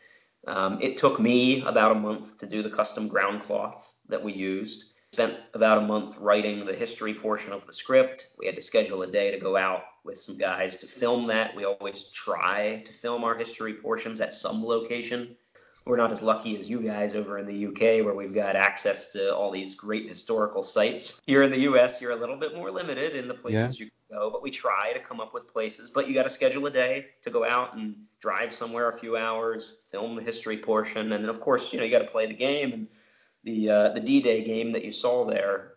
Um, 0.47 0.79
it 0.83 0.99
took 0.99 1.19
me 1.21 1.63
about 1.63 1.93
a 1.93 2.01
month 2.01 2.39
to 2.39 2.47
do 2.47 2.63
the 2.63 2.71
custom 2.71 3.09
ground 3.09 3.43
cloth 3.43 3.85
that 4.09 4.23
we 4.23 4.33
used. 4.33 4.85
Spent 5.13 5.39
about 5.55 5.79
a 5.79 5.87
month 5.87 6.17
writing 6.19 6.67
the 6.67 6.75
history 6.75 7.15
portion 7.15 7.53
of 7.53 7.67
the 7.67 7.73
script. 7.73 8.27
We 8.39 8.45
had 8.45 8.57
to 8.57 8.63
schedule 8.63 9.03
a 9.03 9.11
day 9.11 9.31
to 9.31 9.41
go 9.41 9.57
out 9.57 9.85
with 10.05 10.21
some 10.21 10.37
guys 10.37 10.77
to 10.77 10.87
film 10.87 11.27
that. 11.29 11.57
We 11.57 11.65
always 11.65 12.11
try 12.15 12.83
to 12.85 12.93
film 13.01 13.25
our 13.25 13.35
history 13.35 13.75
portions 13.75 14.21
at 14.21 14.35
some 14.35 14.63
location. 14.63 15.37
We're 15.89 15.97
not 15.97 16.13
as 16.13 16.21
lucky 16.21 16.61
as 16.61 16.69
you 16.69 16.81
guys 16.81 17.15
over 17.15 17.39
in 17.39 17.47
the 17.47 17.67
UK, 17.67 18.05
where 18.05 18.13
we've 18.13 18.35
got 18.35 18.57
access 18.57 19.09
to 19.13 19.35
all 19.35 19.51
these 19.51 19.75
great 19.75 20.07
historical 20.07 20.63
sites. 20.63 21.19
Here 21.27 21.43
in 21.43 21.51
the 21.51 21.61
US, 21.61 21.99
you're 21.99 22.11
a 22.11 22.17
little 22.17 22.37
bit 22.37 22.55
more 22.55 22.71
limited 22.71 23.17
in 23.17 23.27
the 23.27 23.33
places 23.33 23.81
yeah. 23.81 23.87
you 23.87 23.91
can 23.91 24.19
go, 24.19 24.29
but 24.31 24.43
we 24.43 24.51
try 24.51 24.93
to 24.93 25.01
come 25.01 25.19
up 25.19 25.33
with 25.33 25.49
places. 25.49 25.89
But 25.89 26.07
you 26.07 26.13
got 26.13 26.25
to 26.25 26.31
schedule 26.31 26.67
a 26.67 26.71
day 26.71 27.07
to 27.23 27.31
go 27.31 27.43
out 27.43 27.75
and 27.75 27.97
drive 28.21 28.55
somewhere 28.55 28.91
a 28.91 28.99
few 28.99 29.17
hours, 29.17 29.77
film 29.91 30.15
the 30.15 30.23
history 30.23 30.59
portion, 30.59 31.13
and 31.13 31.25
then 31.25 31.31
of 31.31 31.41
course, 31.41 31.73
you 31.73 31.79
know, 31.79 31.87
you 31.87 31.91
got 31.91 32.05
to 32.05 32.11
play 32.11 32.27
the 32.27 32.35
game. 32.35 32.73
And 32.75 32.87
the 33.45 33.71
uh, 33.71 33.93
the 33.95 34.01
D-Day 34.01 34.45
game 34.45 34.73
that 34.73 34.85
you 34.85 34.93
saw 34.93 35.25
there, 35.25 35.73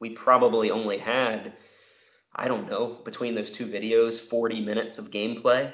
we 0.00 0.10
probably 0.10 0.72
only 0.72 0.98
had 0.98 1.52
I 2.34 2.48
don't 2.48 2.68
know, 2.68 2.98
between 3.04 3.34
those 3.34 3.50
two 3.50 3.66
videos, 3.66 4.20
40 4.28 4.60
minutes 4.60 4.98
of 4.98 5.10
gameplay. 5.10 5.72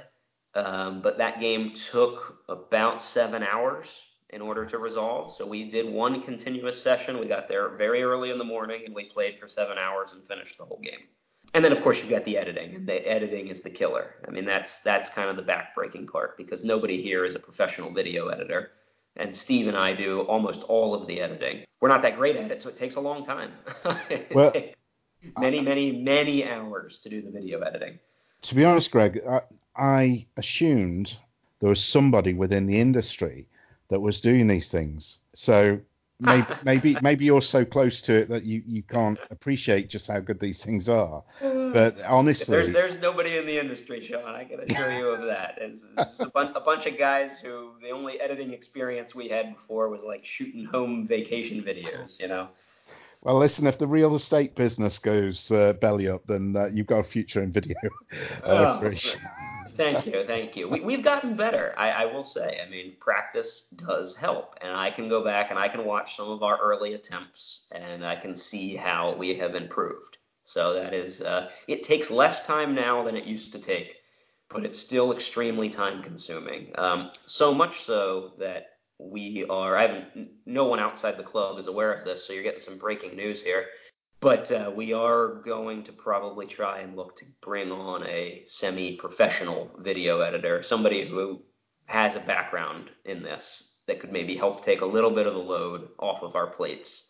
Um, 0.54 1.02
but 1.02 1.18
that 1.18 1.40
game 1.40 1.74
took 1.90 2.38
about 2.48 3.00
seven 3.00 3.42
hours 3.42 3.86
in 4.30 4.40
order 4.40 4.64
to 4.66 4.78
resolve. 4.78 5.34
So 5.36 5.46
we 5.46 5.70
did 5.70 5.92
one 5.92 6.22
continuous 6.22 6.82
session. 6.82 7.18
We 7.18 7.26
got 7.26 7.48
there 7.48 7.70
very 7.76 8.02
early 8.02 8.30
in 8.30 8.38
the 8.38 8.44
morning 8.44 8.82
and 8.86 8.94
we 8.94 9.04
played 9.04 9.38
for 9.38 9.48
seven 9.48 9.78
hours 9.78 10.10
and 10.12 10.26
finished 10.26 10.58
the 10.58 10.64
whole 10.64 10.80
game. 10.82 11.08
And 11.54 11.64
then 11.64 11.72
of 11.72 11.82
course 11.82 11.98
you've 11.98 12.10
got 12.10 12.24
the 12.24 12.36
editing, 12.36 12.74
and 12.74 12.86
the 12.86 12.94
editing 13.08 13.46
is 13.46 13.60
the 13.60 13.70
killer. 13.70 14.16
I 14.26 14.30
mean 14.32 14.44
that's 14.44 14.70
that's 14.82 15.08
kind 15.10 15.30
of 15.30 15.36
the 15.36 15.42
backbreaking 15.42 16.10
part 16.10 16.36
because 16.36 16.64
nobody 16.64 17.00
here 17.00 17.24
is 17.24 17.36
a 17.36 17.38
professional 17.38 17.92
video 17.92 18.28
editor, 18.28 18.72
and 19.16 19.36
Steve 19.36 19.68
and 19.68 19.76
I 19.76 19.94
do 19.94 20.22
almost 20.22 20.62
all 20.62 20.94
of 20.94 21.06
the 21.06 21.20
editing. 21.20 21.64
We're 21.80 21.88
not 21.88 22.02
that 22.02 22.16
great 22.16 22.34
at 22.34 22.50
it, 22.50 22.60
so 22.60 22.70
it 22.70 22.78
takes 22.78 22.96
a 22.96 23.00
long 23.00 23.24
time. 23.24 23.52
well, 24.34 24.52
many, 25.38 25.60
many, 25.60 25.92
many 25.92 26.44
hours 26.44 26.98
to 27.04 27.08
do 27.08 27.22
the 27.22 27.30
video 27.30 27.60
editing. 27.60 27.98
To 28.44 28.54
be 28.54 28.64
honest, 28.64 28.90
Greg, 28.90 29.22
I, 29.28 29.40
I 29.76 30.26
assumed 30.36 31.16
there 31.60 31.70
was 31.70 31.82
somebody 31.82 32.34
within 32.34 32.66
the 32.66 32.78
industry 32.78 33.48
that 33.88 34.00
was 34.00 34.20
doing 34.20 34.46
these 34.48 34.70
things. 34.70 35.18
So 35.34 35.80
maybe 36.20 36.46
maybe 36.64 36.96
maybe 37.00 37.24
you're 37.24 37.42
so 37.42 37.64
close 37.64 38.02
to 38.02 38.12
it 38.14 38.28
that 38.28 38.44
you, 38.44 38.62
you 38.66 38.82
can't 38.82 39.18
appreciate 39.30 39.88
just 39.88 40.08
how 40.08 40.20
good 40.20 40.40
these 40.40 40.62
things 40.62 40.88
are. 40.90 41.24
But 41.40 42.00
honestly, 42.06 42.54
there's 42.54 42.72
there's 42.72 43.00
nobody 43.00 43.38
in 43.38 43.46
the 43.46 43.58
industry, 43.58 44.04
Sean. 44.06 44.34
I 44.34 44.44
can 44.44 44.60
assure 44.60 44.92
you 44.92 45.08
of 45.08 45.22
that. 45.26 45.58
It's, 45.64 45.82
it's 45.96 46.20
a, 46.20 46.26
bun- 46.26 46.52
a 46.54 46.60
bunch 46.60 46.86
of 46.86 46.98
guys 46.98 47.40
who 47.40 47.70
the 47.80 47.90
only 47.90 48.20
editing 48.20 48.52
experience 48.52 49.14
we 49.14 49.28
had 49.28 49.54
before 49.54 49.88
was 49.88 50.02
like 50.02 50.24
shooting 50.24 50.66
home 50.66 51.06
vacation 51.06 51.62
videos. 51.62 52.20
You 52.20 52.28
know. 52.28 52.48
Well, 53.24 53.38
listen, 53.38 53.66
if 53.66 53.78
the 53.78 53.86
real 53.86 54.14
estate 54.16 54.54
business 54.54 54.98
goes 54.98 55.50
uh, 55.50 55.72
belly 55.80 56.08
up, 56.08 56.26
then 56.26 56.54
uh, 56.54 56.66
you've 56.66 56.86
got 56.86 57.00
a 57.00 57.04
future 57.04 57.42
in 57.42 57.52
video. 57.52 57.74
Uh, 58.44 58.78
Oh, 58.82 58.90
thank 59.76 60.06
you, 60.06 60.24
thank 60.26 60.56
you. 60.56 60.68
We, 60.68 60.80
we've 60.80 61.02
gotten 61.02 61.36
better, 61.36 61.74
I, 61.76 61.88
I 61.90 62.04
will 62.04 62.22
say. 62.22 62.60
I 62.64 62.68
mean, 62.70 62.94
practice 63.00 63.66
does 63.76 64.14
help, 64.14 64.54
and 64.60 64.70
I 64.72 64.90
can 64.90 65.08
go 65.08 65.24
back 65.24 65.50
and 65.50 65.58
I 65.58 65.68
can 65.68 65.84
watch 65.84 66.16
some 66.16 66.28
of 66.28 66.42
our 66.42 66.58
early 66.60 66.94
attempts, 66.94 67.66
and 67.72 68.04
I 68.06 68.16
can 68.16 68.36
see 68.36 68.76
how 68.76 69.16
we 69.16 69.36
have 69.38 69.54
improved. 69.54 70.18
So 70.44 70.74
that 70.74 70.92
is, 70.92 71.22
uh, 71.22 71.48
it 71.66 71.84
takes 71.84 72.10
less 72.10 72.44
time 72.46 72.74
now 72.74 73.02
than 73.04 73.16
it 73.16 73.24
used 73.24 73.50
to 73.52 73.58
take, 73.58 73.94
but 74.50 74.64
it's 74.64 74.78
still 74.78 75.12
extremely 75.12 75.70
time 75.70 76.02
consuming. 76.02 76.70
Um, 76.76 77.10
so 77.26 77.54
much 77.54 77.84
so 77.86 78.32
that 78.38 78.73
we 78.98 79.44
are, 79.48 79.76
I 79.76 79.82
haven't, 79.82 80.28
no 80.46 80.66
one 80.66 80.78
outside 80.78 81.16
the 81.16 81.24
club 81.24 81.58
is 81.58 81.66
aware 81.66 81.92
of 81.92 82.04
this, 82.04 82.26
so 82.26 82.32
you're 82.32 82.42
getting 82.42 82.60
some 82.60 82.78
breaking 82.78 83.16
news 83.16 83.42
here. 83.42 83.66
But 84.20 84.50
uh, 84.50 84.70
we 84.74 84.92
are 84.92 85.42
going 85.44 85.84
to 85.84 85.92
probably 85.92 86.46
try 86.46 86.80
and 86.80 86.96
look 86.96 87.16
to 87.16 87.24
bring 87.42 87.70
on 87.70 88.06
a 88.06 88.42
semi 88.46 88.96
professional 88.96 89.70
video 89.80 90.20
editor, 90.20 90.62
somebody 90.62 91.06
who 91.06 91.42
has 91.86 92.16
a 92.16 92.20
background 92.20 92.90
in 93.04 93.22
this 93.22 93.74
that 93.86 94.00
could 94.00 94.12
maybe 94.12 94.36
help 94.36 94.64
take 94.64 94.80
a 94.80 94.86
little 94.86 95.10
bit 95.10 95.26
of 95.26 95.34
the 95.34 95.38
load 95.38 95.88
off 95.98 96.22
of 96.22 96.36
our 96.36 96.46
plates. 96.46 97.06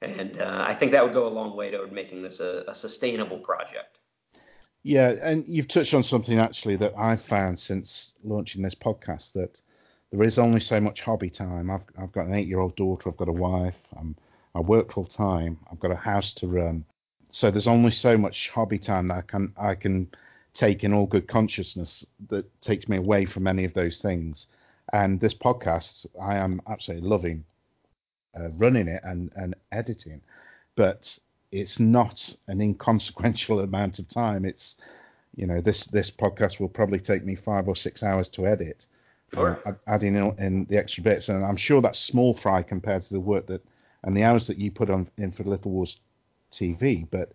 And 0.00 0.40
uh, 0.40 0.64
I 0.66 0.74
think 0.74 0.92
that 0.92 1.04
would 1.04 1.12
go 1.12 1.26
a 1.26 1.28
long 1.28 1.56
way 1.56 1.70
toward 1.70 1.92
making 1.92 2.22
this 2.22 2.40
a, 2.40 2.64
a 2.68 2.74
sustainable 2.74 3.38
project. 3.38 3.98
Yeah, 4.82 5.14
and 5.20 5.44
you've 5.48 5.68
touched 5.68 5.94
on 5.94 6.04
something 6.04 6.38
actually 6.38 6.76
that 6.76 6.94
I've 6.96 7.22
found 7.24 7.58
since 7.58 8.14
launching 8.22 8.62
this 8.62 8.74
podcast 8.74 9.32
that 9.32 9.60
there 10.12 10.22
is 10.22 10.38
only 10.38 10.60
so 10.60 10.80
much 10.80 11.00
hobby 11.00 11.30
time. 11.30 11.70
I've 11.70 11.84
I've 11.98 12.12
got 12.12 12.26
an 12.26 12.34
eight 12.34 12.48
year 12.48 12.60
old 12.60 12.76
daughter, 12.76 13.08
I've 13.08 13.16
got 13.16 13.28
a 13.28 13.32
wife, 13.32 13.78
I'm, 13.98 14.16
I 14.54 14.60
work 14.60 14.92
full 14.92 15.04
time, 15.04 15.58
I've 15.70 15.80
got 15.80 15.90
a 15.90 15.96
house 15.96 16.32
to 16.34 16.46
run. 16.46 16.84
So 17.30 17.50
there's 17.50 17.66
only 17.66 17.90
so 17.90 18.16
much 18.16 18.50
hobby 18.50 18.78
time 18.78 19.08
that 19.08 19.16
I 19.18 19.22
can 19.22 19.52
I 19.56 19.74
can 19.74 20.08
take 20.54 20.84
in 20.84 20.94
all 20.94 21.06
good 21.06 21.28
consciousness 21.28 22.04
that 22.28 22.60
takes 22.62 22.88
me 22.88 22.96
away 22.96 23.26
from 23.26 23.46
any 23.46 23.64
of 23.64 23.74
those 23.74 24.00
things. 24.00 24.46
And 24.92 25.20
this 25.20 25.34
podcast, 25.34 26.06
I 26.20 26.36
am 26.36 26.62
absolutely 26.66 27.08
loving 27.08 27.44
uh, 28.38 28.50
running 28.58 28.88
it 28.88 29.00
and, 29.04 29.32
and 29.36 29.54
editing, 29.72 30.20
but 30.76 31.18
it's 31.52 31.78
not 31.80 32.34
an 32.48 32.60
inconsequential 32.60 33.60
amount 33.64 33.98
of 33.98 34.08
time. 34.08 34.44
It's 34.44 34.76
you 35.34 35.46
know 35.46 35.60
this 35.60 35.84
this 35.86 36.10
podcast 36.10 36.60
will 36.60 36.68
probably 36.68 37.00
take 37.00 37.24
me 37.24 37.34
five 37.34 37.68
or 37.68 37.76
six 37.76 38.02
hours 38.02 38.28
to 38.30 38.46
edit, 38.46 38.86
Sure. 39.34 39.78
adding 39.86 40.14
in, 40.14 40.34
in 40.38 40.64
the 40.66 40.78
extra 40.78 41.02
bits, 41.02 41.28
and 41.28 41.44
I'm 41.44 41.56
sure 41.56 41.82
that's 41.82 41.98
small 41.98 42.34
fry 42.34 42.62
compared 42.62 43.02
to 43.02 43.12
the 43.12 43.20
work 43.20 43.46
that 43.48 43.64
and 44.04 44.16
the 44.16 44.22
hours 44.22 44.46
that 44.46 44.56
you 44.58 44.70
put 44.70 44.88
on 44.88 45.10
in 45.18 45.32
for 45.32 45.42
Little 45.44 45.72
Wars 45.72 45.98
TV. 46.52 47.08
But 47.10 47.32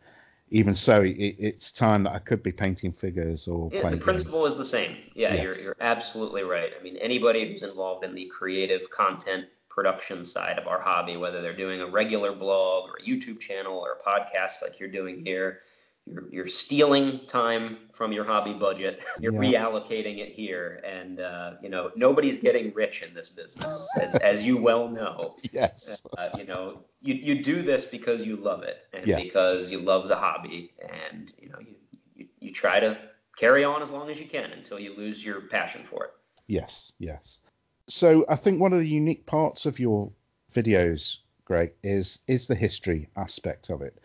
even 0.50 0.74
so, 0.76 1.02
it, 1.02 1.12
it's 1.18 1.72
time 1.72 2.04
that 2.04 2.14
I 2.14 2.20
could 2.20 2.42
be 2.42 2.52
painting 2.52 2.94
figures 2.94 3.48
or 3.48 3.70
Yeah, 3.74 3.82
playing. 3.82 3.98
the 3.98 4.04
principle 4.04 4.46
is 4.46 4.56
the 4.56 4.66
same. 4.66 4.98
Yeah, 5.16 5.34
Yes. 5.34 5.44
you're, 5.44 5.58
you're 5.58 5.76
absolutely 5.82 6.44
right. 6.44 6.72
I 6.80 6.82
mean, 6.82 6.98
anybody 6.98 7.52
who's 7.52 7.64
involved 7.64 8.06
in 8.06 8.16
the 8.16 8.28
creative 8.28 8.90
content 8.90 9.46
production 9.70 10.26
side 10.26 10.58
of 10.60 10.68
our 10.68 10.82
hobby, 10.82 11.18
whether 11.18 11.42
they're 11.42 11.56
doing 11.56 11.82
a 11.82 11.88
regular 11.88 12.34
blog 12.34 12.90
or 12.90 12.96
a 12.98 13.04
YouTube 13.08 13.40
channel 13.40 13.78
or 13.78 13.94
a 13.94 14.10
podcast 14.10 14.62
like 14.62 14.80
you're 14.80 14.90
doing 14.92 15.24
here, 15.26 15.60
you're, 16.06 16.30
you're 16.32 16.48
stealing 16.48 17.22
time 17.28 17.78
from 17.94 18.12
your 18.12 18.26
hobby 18.26 18.54
budget. 18.54 19.00
You're 19.20 19.34
Yeah. 19.34 19.40
reallocating 19.40 20.20
it 20.20 20.34
here, 20.34 20.82
and 20.86 21.20
uh, 21.20 21.52
you 21.62 21.70
know 21.70 21.92
nobody's 21.96 22.38
getting 22.38 22.74
rich 22.74 23.04
in 23.08 23.14
this 23.14 23.30
business, 23.30 23.88
as, 24.00 24.16
as 24.16 24.44
you 24.44 24.58
well 24.58 24.88
know. 24.90 25.36
Yes. 25.52 26.02
Uh, 26.18 26.30
you 26.38 26.46
know, 26.46 26.82
you 27.02 27.14
you 27.16 27.44
do 27.44 27.62
this 27.62 27.86
because 27.86 28.24
you 28.26 28.36
love 28.38 28.64
it 28.64 28.78
and 28.94 29.06
Yeah. 29.06 29.18
because 29.18 29.70
you 29.72 29.80
love 29.80 30.08
the 30.08 30.16
hobby, 30.16 30.74
and 30.82 31.32
you 31.40 31.50
know 31.50 31.60
you, 31.60 31.76
you 32.16 32.28
you 32.40 32.54
try 32.54 32.80
to 32.80 32.98
carry 33.38 33.64
on 33.64 33.82
as 33.82 33.90
long 33.92 34.10
as 34.10 34.20
you 34.20 34.28
can 34.28 34.52
until 34.52 34.80
you 34.80 34.96
lose 34.96 35.24
your 35.24 35.42
passion 35.42 35.86
for 35.90 36.06
it. 36.06 36.12
Yes, 36.48 36.92
yes. 37.00 37.40
So 37.88 38.26
I 38.30 38.36
think 38.36 38.60
one 38.60 38.74
of 38.74 38.80
the 38.80 38.88
unique 38.88 39.26
parts 39.26 39.66
of 39.66 39.80
your 39.80 40.12
videos, 40.54 41.18
Greg, 41.46 41.74
is 41.84 42.20
is 42.28 42.48
the 42.48 42.56
history 42.56 43.08
aspect 43.16 43.70
of 43.70 43.82
it. 43.82 44.00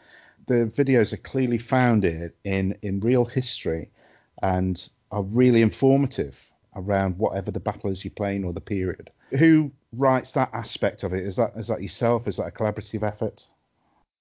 The 0.46 0.70
videos 0.76 1.12
are 1.12 1.18
clearly 1.18 1.58
founded 1.58 2.32
in 2.44 2.78
in 2.82 3.00
real 3.00 3.24
history 3.24 3.90
and 4.42 4.88
are 5.10 5.22
really 5.22 5.62
informative 5.62 6.36
around 6.76 7.18
whatever 7.18 7.50
the 7.50 7.60
battle 7.60 7.90
is 7.90 8.04
you're 8.04 8.12
playing 8.16 8.44
or 8.44 8.52
the 8.52 8.60
period. 8.60 9.10
Who 9.30 9.72
writes 9.92 10.32
that 10.32 10.50
aspect 10.52 11.02
of 11.02 11.12
it? 11.12 11.24
Is 11.24 11.36
that 11.36 11.52
is 11.56 11.68
that 11.68 11.82
yourself? 11.82 12.28
Is 12.28 12.36
that 12.36 12.46
a 12.46 12.50
collaborative 12.50 13.02
effort? 13.02 13.44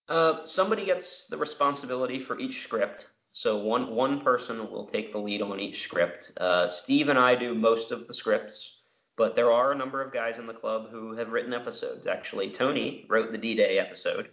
Uh, 0.07 0.45
somebody 0.45 0.85
gets 0.85 1.25
the 1.29 1.37
responsibility 1.37 2.19
for 2.19 2.39
each 2.39 2.63
script. 2.63 3.07
So 3.31 3.57
one 3.57 3.93
one 3.93 4.21
person 4.21 4.71
will 4.71 4.85
take 4.85 5.11
the 5.11 5.17
lead 5.17 5.41
on 5.41 5.59
each 5.59 5.83
script. 5.83 6.31
Uh, 6.37 6.67
Steve 6.69 7.09
and 7.09 7.19
I 7.19 7.35
do 7.35 7.53
most 7.53 7.91
of 7.91 8.07
the 8.07 8.13
scripts, 8.13 8.79
but 9.17 9.35
there 9.35 9.51
are 9.51 9.71
a 9.71 9.75
number 9.75 10.01
of 10.01 10.13
guys 10.13 10.37
in 10.37 10.47
the 10.47 10.53
club 10.53 10.89
who 10.89 11.15
have 11.17 11.29
written 11.29 11.53
episodes. 11.53 12.07
Actually, 12.07 12.51
Tony 12.51 13.05
wrote 13.09 13.31
the 13.31 13.37
D-Day 13.37 13.77
episode, 13.77 14.29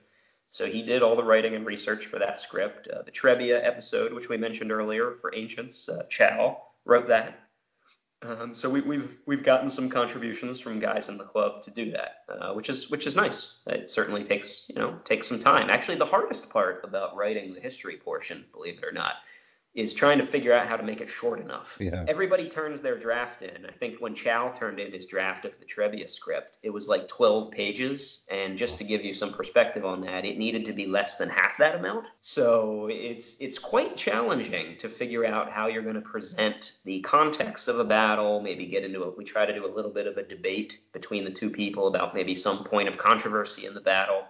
so 0.52 0.66
he 0.66 0.82
did 0.82 1.02
all 1.02 1.16
the 1.16 1.24
writing 1.24 1.54
and 1.54 1.64
research 1.64 2.06
for 2.06 2.18
that 2.18 2.38
script. 2.38 2.86
Uh, 2.86 3.00
the 3.02 3.10
Trebia 3.10 3.66
episode, 3.66 4.12
which 4.12 4.28
we 4.28 4.36
mentioned 4.36 4.70
earlier 4.70 5.16
for 5.22 5.34
Ancients, 5.34 5.88
uh, 5.88 6.02
Chow 6.10 6.58
wrote 6.84 7.08
that. 7.08 7.40
Um, 8.20 8.54
so 8.54 8.68
we, 8.68 8.82
we've 8.82 9.16
we've 9.26 9.42
gotten 9.42 9.70
some 9.70 9.88
contributions 9.88 10.60
from 10.60 10.78
guys 10.78 11.08
in 11.08 11.16
the 11.16 11.24
club 11.24 11.62
to 11.62 11.70
do 11.70 11.90
that, 11.92 12.24
uh, 12.28 12.52
which 12.52 12.68
is 12.68 12.90
which 12.90 13.06
is 13.06 13.16
nice. 13.16 13.54
It 13.66 13.90
certainly 13.90 14.24
takes 14.24 14.66
you 14.68 14.74
know 14.74 14.98
takes 15.06 15.26
some 15.26 15.40
time. 15.40 15.70
Actually, 15.70 15.96
the 15.96 16.04
hardest 16.04 16.48
part 16.50 16.82
about 16.84 17.16
writing 17.16 17.54
the 17.54 17.60
history 17.60 17.96
portion, 17.96 18.44
believe 18.52 18.76
it 18.76 18.84
or 18.84 18.92
not, 18.92 19.14
is 19.74 19.94
trying 19.94 20.18
to 20.18 20.26
figure 20.26 20.52
out 20.52 20.68
how 20.68 20.76
to 20.76 20.82
make 20.82 21.00
it 21.00 21.08
short 21.08 21.40
enough. 21.40 21.66
Yeah. 21.78 22.04
Everybody 22.06 22.50
turns 22.50 22.80
their 22.80 22.98
draft 22.98 23.40
in. 23.40 23.64
I 23.64 23.72
think 23.72 24.00
when 24.00 24.14
Chow 24.14 24.52
turned 24.54 24.78
in 24.78 24.92
his 24.92 25.06
draft 25.06 25.46
of 25.46 25.52
the 25.58 25.64
Trebia 25.64 26.10
script, 26.10 26.58
it 26.62 26.68
was 26.68 26.88
like 26.88 27.08
12 27.08 27.50
pages, 27.50 28.20
and 28.30 28.58
just 28.58 28.76
to 28.78 28.84
give 28.84 29.02
you 29.02 29.14
some 29.14 29.32
perspective 29.32 29.86
on 29.86 30.02
that, 30.02 30.26
it 30.26 30.36
needed 30.36 30.66
to 30.66 30.74
be 30.74 30.86
less 30.86 31.14
than 31.14 31.30
half 31.30 31.56
that 31.58 31.76
amount. 31.76 32.04
So 32.20 32.88
it's 32.90 33.34
it's 33.40 33.58
quite 33.58 33.96
challenging 33.96 34.76
to 34.78 34.90
figure 34.90 35.24
out 35.24 35.50
how 35.50 35.68
you're 35.68 35.82
going 35.82 35.94
to 35.94 36.02
present 36.02 36.72
the 36.84 37.00
context 37.00 37.68
of 37.68 37.78
a 37.78 37.84
battle. 37.84 38.42
Maybe 38.42 38.66
get 38.66 38.84
into 38.84 39.02
it. 39.04 39.16
We 39.16 39.24
try 39.24 39.46
to 39.46 39.54
do 39.54 39.64
a 39.64 39.72
little 39.74 39.90
bit 39.90 40.06
of 40.06 40.18
a 40.18 40.22
debate 40.22 40.80
between 40.92 41.24
the 41.24 41.30
two 41.30 41.48
people 41.48 41.88
about 41.88 42.14
maybe 42.14 42.34
some 42.34 42.64
point 42.64 42.88
of 42.88 42.98
controversy 42.98 43.64
in 43.64 43.72
the 43.72 43.80
battle. 43.80 44.24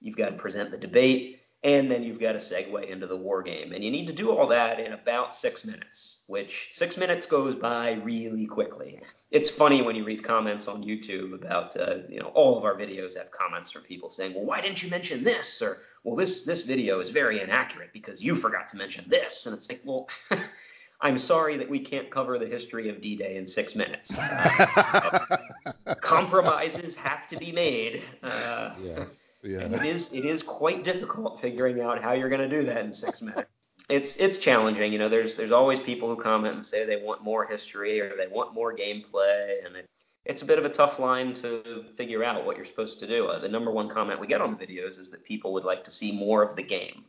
You've 0.00 0.16
got 0.16 0.28
to 0.28 0.36
present 0.36 0.70
the 0.70 0.76
debate 0.76 1.40
and 1.64 1.90
then 1.90 2.02
you've 2.02 2.20
got 2.20 2.32
to 2.32 2.38
segue 2.38 2.88
into 2.88 3.06
the 3.06 3.16
war 3.16 3.42
game. 3.42 3.72
And 3.72 3.82
you 3.82 3.90
need 3.90 4.06
to 4.06 4.12
do 4.12 4.30
all 4.30 4.46
that 4.48 4.78
in 4.78 4.92
about 4.92 5.34
six 5.34 5.64
minutes, 5.64 6.18
which 6.28 6.68
six 6.72 6.96
minutes 6.96 7.26
goes 7.26 7.54
by 7.54 7.92
really 8.04 8.46
quickly. 8.46 9.00
It's 9.30 9.50
funny 9.50 9.82
when 9.82 9.96
you 9.96 10.04
read 10.04 10.22
comments 10.22 10.68
on 10.68 10.84
YouTube 10.84 11.34
about, 11.34 11.76
uh, 11.76 11.96
you 12.08 12.20
know, 12.20 12.28
all 12.34 12.56
of 12.56 12.64
our 12.64 12.76
videos 12.76 13.16
have 13.16 13.30
comments 13.32 13.70
from 13.72 13.82
people 13.82 14.10
saying, 14.10 14.34
well, 14.34 14.44
why 14.44 14.60
didn't 14.60 14.82
you 14.82 14.90
mention 14.90 15.24
this? 15.24 15.60
Or, 15.60 15.78
well, 16.04 16.14
this, 16.14 16.44
this 16.44 16.62
video 16.62 17.00
is 17.00 17.10
very 17.10 17.42
inaccurate 17.42 17.90
because 17.92 18.22
you 18.22 18.36
forgot 18.36 18.68
to 18.70 18.76
mention 18.76 19.04
this. 19.08 19.46
And 19.46 19.56
it's 19.56 19.68
like, 19.68 19.80
well, 19.84 20.06
I'm 21.00 21.18
sorry 21.18 21.56
that 21.58 21.68
we 21.68 21.80
can't 21.80 22.10
cover 22.10 22.38
the 22.38 22.46
history 22.46 22.88
of 22.88 23.00
D-Day 23.00 23.36
in 23.36 23.46
six 23.46 23.74
minutes. 23.74 24.10
Uh, 24.16 25.36
compromises 26.00 26.94
have 26.94 27.28
to 27.28 27.36
be 27.38 27.50
made. 27.52 28.02
Uh, 28.22 28.74
Yeah. 28.80 29.04
Yeah. 29.46 29.60
and 29.60 29.74
it 29.74 29.84
is 29.84 30.12
it 30.12 30.24
is 30.24 30.42
quite 30.42 30.84
difficult 30.84 31.40
figuring 31.40 31.80
out 31.80 32.02
how 32.02 32.12
you're 32.12 32.28
going 32.28 32.48
to 32.48 32.60
do 32.60 32.66
that 32.66 32.84
in 32.84 32.92
six 32.92 33.22
minutes. 33.22 33.50
It's 33.88 34.16
it's 34.16 34.38
challenging, 34.38 34.92
you 34.92 34.98
know. 34.98 35.08
There's 35.08 35.36
there's 35.36 35.52
always 35.52 35.78
people 35.80 36.14
who 36.14 36.20
comment 36.20 36.56
and 36.56 36.66
say 36.66 36.84
they 36.84 37.02
want 37.02 37.22
more 37.22 37.46
history 37.46 38.00
or 38.00 38.16
they 38.16 38.26
want 38.26 38.52
more 38.52 38.76
gameplay, 38.76 39.64
and 39.64 39.76
it, 39.76 39.88
it's 40.24 40.42
a 40.42 40.44
bit 40.44 40.58
of 40.58 40.64
a 40.64 40.70
tough 40.70 40.98
line 40.98 41.34
to 41.34 41.84
figure 41.96 42.24
out 42.24 42.44
what 42.44 42.56
you're 42.56 42.66
supposed 42.66 42.98
to 43.00 43.06
do. 43.06 43.26
Uh, 43.26 43.38
the 43.38 43.48
number 43.48 43.70
one 43.70 43.88
comment 43.88 44.20
we 44.20 44.26
get 44.26 44.40
on 44.40 44.56
the 44.58 44.66
videos 44.66 44.98
is 44.98 45.10
that 45.10 45.24
people 45.24 45.52
would 45.52 45.64
like 45.64 45.84
to 45.84 45.90
see 45.92 46.10
more 46.10 46.42
of 46.42 46.56
the 46.56 46.62
game. 46.64 47.04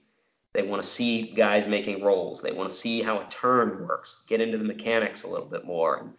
They 0.54 0.62
want 0.62 0.84
to 0.84 0.90
see 0.90 1.34
guys 1.36 1.68
making 1.68 2.04
rolls. 2.04 2.42
They 2.42 2.52
want 2.52 2.70
to 2.70 2.76
see 2.76 3.02
how 3.02 3.20
a 3.20 3.30
turn 3.30 3.88
works. 3.88 4.24
Get 4.28 4.42
into 4.42 4.58
the 4.58 4.64
mechanics 4.64 5.24
a 5.24 5.28
little 5.28 5.48
bit 5.48 5.66
more. 5.66 5.98
And 5.98 6.14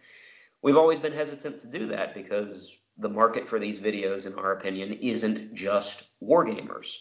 we've 0.61 0.77
always 0.77 0.99
been 0.99 1.13
hesitant 1.13 1.61
to 1.61 1.67
do 1.67 1.87
that 1.87 2.13
because 2.13 2.69
the 2.99 3.09
market 3.09 3.47
for 3.47 3.59
these 3.59 3.79
videos, 3.79 4.25
in 4.25 4.33
our 4.35 4.53
opinion, 4.53 4.93
isn't 4.93 5.55
just 5.55 6.03
wargamers. 6.21 6.91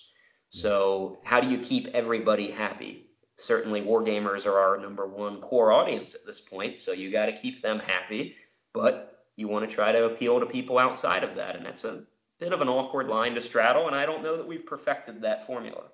So, 0.51 1.19
how 1.25 1.41
do 1.41 1.49
you 1.49 1.59
keep 1.59 1.89
everybody 1.89 2.51
happy? 2.51 3.07
Certainly, 3.37 3.83
wargamers 3.83 4.47
are 4.47 4.59
our 4.59 4.79
number 4.79 5.07
one 5.07 5.41
core 5.41 5.73
audience 5.73 6.15
at 6.15 6.25
this 6.27 6.41
point, 6.41 6.81
so 6.81 6.93
you 6.93 7.13
got 7.13 7.27
to 7.27 7.37
keep 7.37 7.63
them 7.63 7.79
happy, 7.79 8.35
but 8.73 9.27
you 9.37 9.49
want 9.49 9.69
to 9.69 9.75
try 9.75 9.93
to 9.93 10.07
appeal 10.07 10.41
to 10.41 10.47
people 10.47 10.79
outside 10.79 11.23
of 11.23 11.37
that, 11.37 11.55
and 11.55 11.67
that's 11.67 11.85
a 11.85 12.05
bit 12.41 12.53
of 12.53 12.61
an 12.61 12.69
awkward 12.69 13.09
line 13.09 13.35
to 13.35 13.43
straddle, 13.43 13.87
and 13.87 13.95
I 13.95 14.07
don't 14.07 14.23
know 14.23 14.37
that 14.37 14.47
we've 14.47 14.67
perfected 14.67 15.21
that 15.23 15.47
formula. 15.47 15.85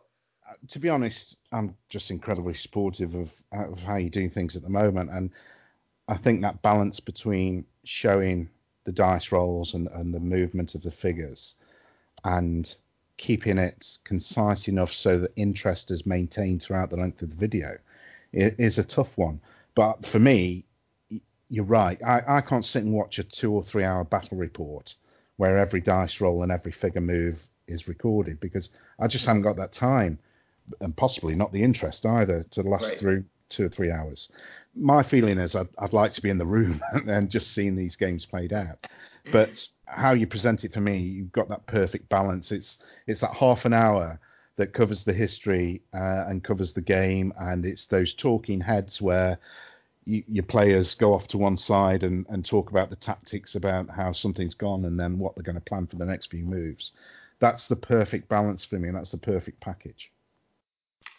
Uh, 0.49 0.55
to 0.69 0.79
be 0.79 0.89
honest, 0.89 1.37
I'm 1.53 1.75
just 1.89 2.11
incredibly 2.11 2.55
supportive 2.55 3.15
of, 3.15 3.31
of 3.53 3.79
how 3.81 3.97
you're 3.97 4.11
doing 4.11 4.31
things 4.31 4.57
at 4.57 4.63
the 4.63 4.71
moment, 4.71 5.11
and 5.11 5.31
I 6.09 6.17
think 6.17 6.43
that 6.43 6.63
balance 6.63 7.01
between 7.01 7.65
showing 7.85 8.49
the 8.85 8.93
dice 8.93 9.33
rolls 9.33 9.75
and, 9.75 9.89
and 9.89 10.15
the 10.15 10.21
movement 10.21 10.75
of 10.75 10.83
the 10.83 10.91
figures, 10.91 11.55
and 12.25 12.77
keeping 13.17 13.59
it 13.59 13.99
concise 14.05 14.69
enough 14.69 14.93
so 14.93 15.19
that 15.21 15.33
interest 15.37 15.91
is 15.91 16.05
maintained 16.05 16.63
throughout 16.63 16.91
the 16.91 16.97
length 16.97 17.23
of 17.23 17.31
the 17.31 17.37
video 17.37 17.77
is 18.33 18.79
a 18.79 18.85
tough 18.85 19.17
one. 19.17 19.41
But 19.75 20.05
for 20.07 20.19
me, 20.19 20.65
you're 21.49 21.65
right. 21.65 22.01
I, 22.05 22.39
I 22.39 22.41
can't 22.41 22.65
sit 22.65 22.83
and 22.83 22.93
watch 22.93 23.19
a 23.19 23.25
two 23.25 23.53
or 23.53 23.63
three 23.63 23.85
hour 23.85 24.05
battle 24.05 24.37
report 24.37 24.95
where 25.37 25.59
every 25.59 25.81
dice 25.81 26.21
roll 26.21 26.43
and 26.43 26.51
every 26.51 26.73
figure 26.73 27.01
move 27.01 27.41
is 27.69 27.87
recorded 27.89 28.41
because 28.41 28.71
I 28.99 29.07
just 29.07 29.27
haven't 29.27 29.43
got 29.43 29.57
that 29.57 29.73
time 29.73 30.19
and 30.81 30.97
possibly 30.97 31.35
not 31.35 31.53
the 31.53 31.63
interest 31.63 32.07
either 32.07 32.45
to 32.51 32.63
last 32.63 32.91
Right. 32.91 32.99
through 32.99 33.25
two 33.49 33.67
or 33.67 33.69
three 33.69 33.91
hours. 33.91 34.29
My 34.77 35.03
feeling 35.03 35.39
is 35.39 35.55
I'd, 35.55 35.69
I'd 35.79 35.93
like 35.93 36.13
to 36.15 36.23
be 36.23 36.31
in 36.31 36.39
the 36.39 36.47
room 36.47 36.81
and 36.93 37.31
just 37.31 37.55
seeing 37.55 37.77
these 37.77 37.97
games 37.97 38.27
played 38.27 38.53
out. 38.53 38.87
But 39.33 39.69
how 39.87 40.13
you 40.13 40.27
present 40.27 40.65
it 40.65 40.73
for 40.73 40.81
me, 40.81 40.99
you've 40.99 41.33
got 41.33 41.49
that 41.49 41.67
perfect 41.67 42.09
balance. 42.09 42.53
It's 42.53 42.79
it's 43.07 43.21
that 43.21 43.35
half 43.35 43.65
an 43.65 43.73
hour 43.73 44.21
that 44.57 44.73
covers 44.73 45.05
the 45.05 45.13
history 45.13 45.83
uh, 45.93 46.27
and 46.29 46.45
covers 46.45 46.73
the 46.73 46.81
game, 46.81 47.33
and 47.39 47.65
it's 47.65 47.87
those 47.87 48.15
talking 48.15 48.61
heads 48.61 49.01
where 49.01 49.39
you, 50.05 50.23
your 50.29 50.45
players 50.45 50.95
go 50.95 51.15
off 51.15 51.27
to 51.29 51.39
one 51.39 51.57
side 51.57 52.03
and, 52.03 52.27
and 52.29 52.45
talk 52.45 52.71
about 52.71 52.91
the 52.91 52.97
tactics 52.97 53.55
about 53.55 53.89
how 53.91 54.13
something's 54.13 54.55
gone 54.55 54.85
and 54.85 55.01
then 55.01 55.19
what 55.19 55.35
they're 55.35 55.43
going 55.43 55.55
to 55.55 55.61
plan 55.61 55.87
for 55.87 55.97
the 55.97 56.05
next 56.05 56.31
few 56.31 56.45
moves. 56.45 56.93
That's 57.41 57.67
the 57.67 57.77
perfect 57.77 58.29
balance 58.29 58.65
for 58.65 58.79
me, 58.79 58.89
and 58.89 58.97
that's 58.97 59.11
the 59.11 59.19
perfect 59.19 59.61
package. 59.61 60.11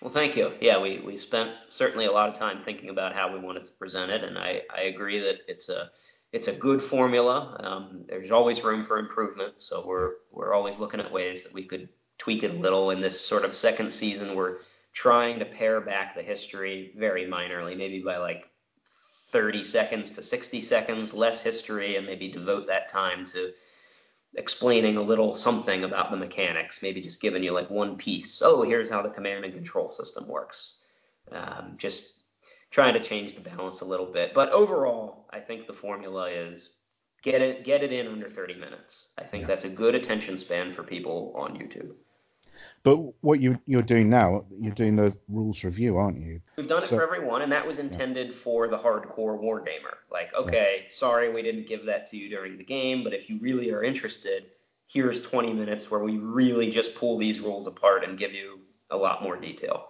Well, 0.06 0.14
thank 0.14 0.36
you. 0.36 0.52
Yeah, 0.62 0.80
we, 0.80 1.00
we 1.00 1.18
spent 1.18 1.50
certainly 1.68 2.06
a 2.06 2.12
lot 2.12 2.30
of 2.30 2.36
time 2.38 2.62
thinking 2.64 2.90
about 2.90 3.16
how 3.16 3.34
we 3.34 3.40
wanted 3.40 3.66
to 3.66 3.72
present 3.72 4.12
it, 4.12 4.24
and 4.24 4.38
I, 4.38 4.62
I 4.72 4.82
agree 4.82 5.18
that 5.18 5.38
it's 5.48 5.68
a 5.68 5.90
it's 6.32 6.48
a 6.48 6.52
good 6.52 6.84
formula. 6.84 7.60
Um, 7.60 8.06
there's 8.08 8.30
always 8.30 8.64
room 8.64 8.86
for 8.86 9.00
improvement, 9.00 9.56
so 9.58 9.84
we're 9.84 10.12
we're 10.32 10.54
always 10.54 10.78
looking 10.78 11.00
at 11.00 11.12
ways 11.12 11.42
that 11.42 11.52
we 11.52 11.64
could 11.64 11.90
tweak 12.20 12.44
it 12.44 12.52
a 12.52 12.54
little. 12.54 12.92
In 12.92 13.02
this 13.02 13.20
sort 13.20 13.46
of 13.46 13.56
second 13.56 13.92
season, 13.92 14.36
we're 14.36 14.58
trying 14.94 15.40
to 15.40 15.46
pare 15.46 15.82
back 15.82 16.14
the 16.14 16.22
history 16.22 16.94
very 16.96 17.26
minorly, 17.26 17.76
maybe 17.76 18.04
by 18.06 18.18
like 18.18 18.48
30 19.32 19.64
seconds 19.64 20.12
to 20.12 20.22
60 20.22 20.62
seconds, 20.62 21.16
less 21.16 21.42
history, 21.42 21.96
and 21.96 22.06
maybe 22.06 22.32
devote 22.32 22.68
that 22.68 22.92
time 22.92 23.26
to 23.34 23.54
explaining 24.38 24.98
a 24.98 25.02
little 25.02 25.36
something 25.36 25.84
about 25.84 26.12
the 26.12 26.18
mechanics, 26.18 26.80
maybe 26.82 27.02
just 27.02 27.22
giving 27.22 27.44
you 27.44 27.52
like 27.52 27.70
one 27.70 27.98
piece. 27.98 28.42
Oh, 28.44 28.62
here's 28.64 28.90
how 28.90 29.02
the 29.02 29.10
command 29.10 29.46
and 29.46 29.54
control 29.54 29.90
system 29.90 30.28
works. 30.28 30.74
Um, 31.32 31.76
just 31.78 32.04
trying 32.72 32.94
to 32.94 33.04
change 33.04 33.36
the 33.36 33.42
balance 33.42 33.82
a 33.82 33.86
little 33.86 34.12
bit. 34.12 34.34
But 34.34 34.52
overall, 34.52 35.28
I 35.32 35.40
think 35.40 35.68
the 35.68 35.74
formula 35.74 36.30
is 36.30 36.72
get 37.24 37.42
it 37.42 37.64
get 37.64 37.84
it 37.84 37.92
in 37.92 38.08
under 38.08 38.30
30 38.30 38.56
minutes. 38.56 39.10
I 39.18 39.24
think 39.24 39.42
Yeah. 39.42 39.48
that's 39.48 39.66
a 39.66 39.70
good 39.70 39.96
attention 39.96 40.38
span 40.38 40.74
for 40.74 40.84
people 40.84 41.34
on 41.36 41.56
YouTube. 41.56 41.94
But 42.86 42.98
what 43.22 43.42
you 43.42 43.58
you're 43.66 43.82
doing 43.82 44.12
now, 44.12 44.46
you're 44.62 44.76
doing 44.76 44.96
the 44.96 45.18
rules 45.28 45.64
review, 45.64 45.98
aren't 45.98 46.22
you? 46.22 46.40
We've 46.56 46.68
done 46.68 46.84
it 46.84 46.90
for 46.90 47.02
everyone, 47.02 47.42
and 47.42 47.52
that 47.52 47.66
was 47.66 47.80
intended 47.80 48.36
for 48.44 48.68
the 48.68 48.78
hardcore 48.78 49.42
wargamer. 49.42 49.96
Like, 50.12 50.32
okay, 50.36 50.86
sorry 50.88 51.34
we 51.34 51.42
didn't 51.42 51.68
give 51.68 51.88
that 51.88 52.08
to 52.12 52.18
you 52.18 52.30
during 52.30 52.60
the 52.60 52.64
game, 52.64 53.04
but 53.04 53.12
if 53.12 53.28
you 53.28 53.40
really 53.40 53.72
are 53.72 53.84
interested, 53.84 54.46
here's 54.86 55.24
20 55.24 55.52
minutes 55.52 55.90
where 55.90 56.02
we 56.04 56.20
really 56.20 56.70
just 56.70 56.94
pull 56.94 57.18
these 57.18 57.40
rules 57.40 57.66
apart 57.66 58.04
and 58.04 58.20
give 58.20 58.34
you 58.34 58.60
a 58.92 58.96
lot 58.96 59.24
more 59.24 59.36
detail. 59.36 59.88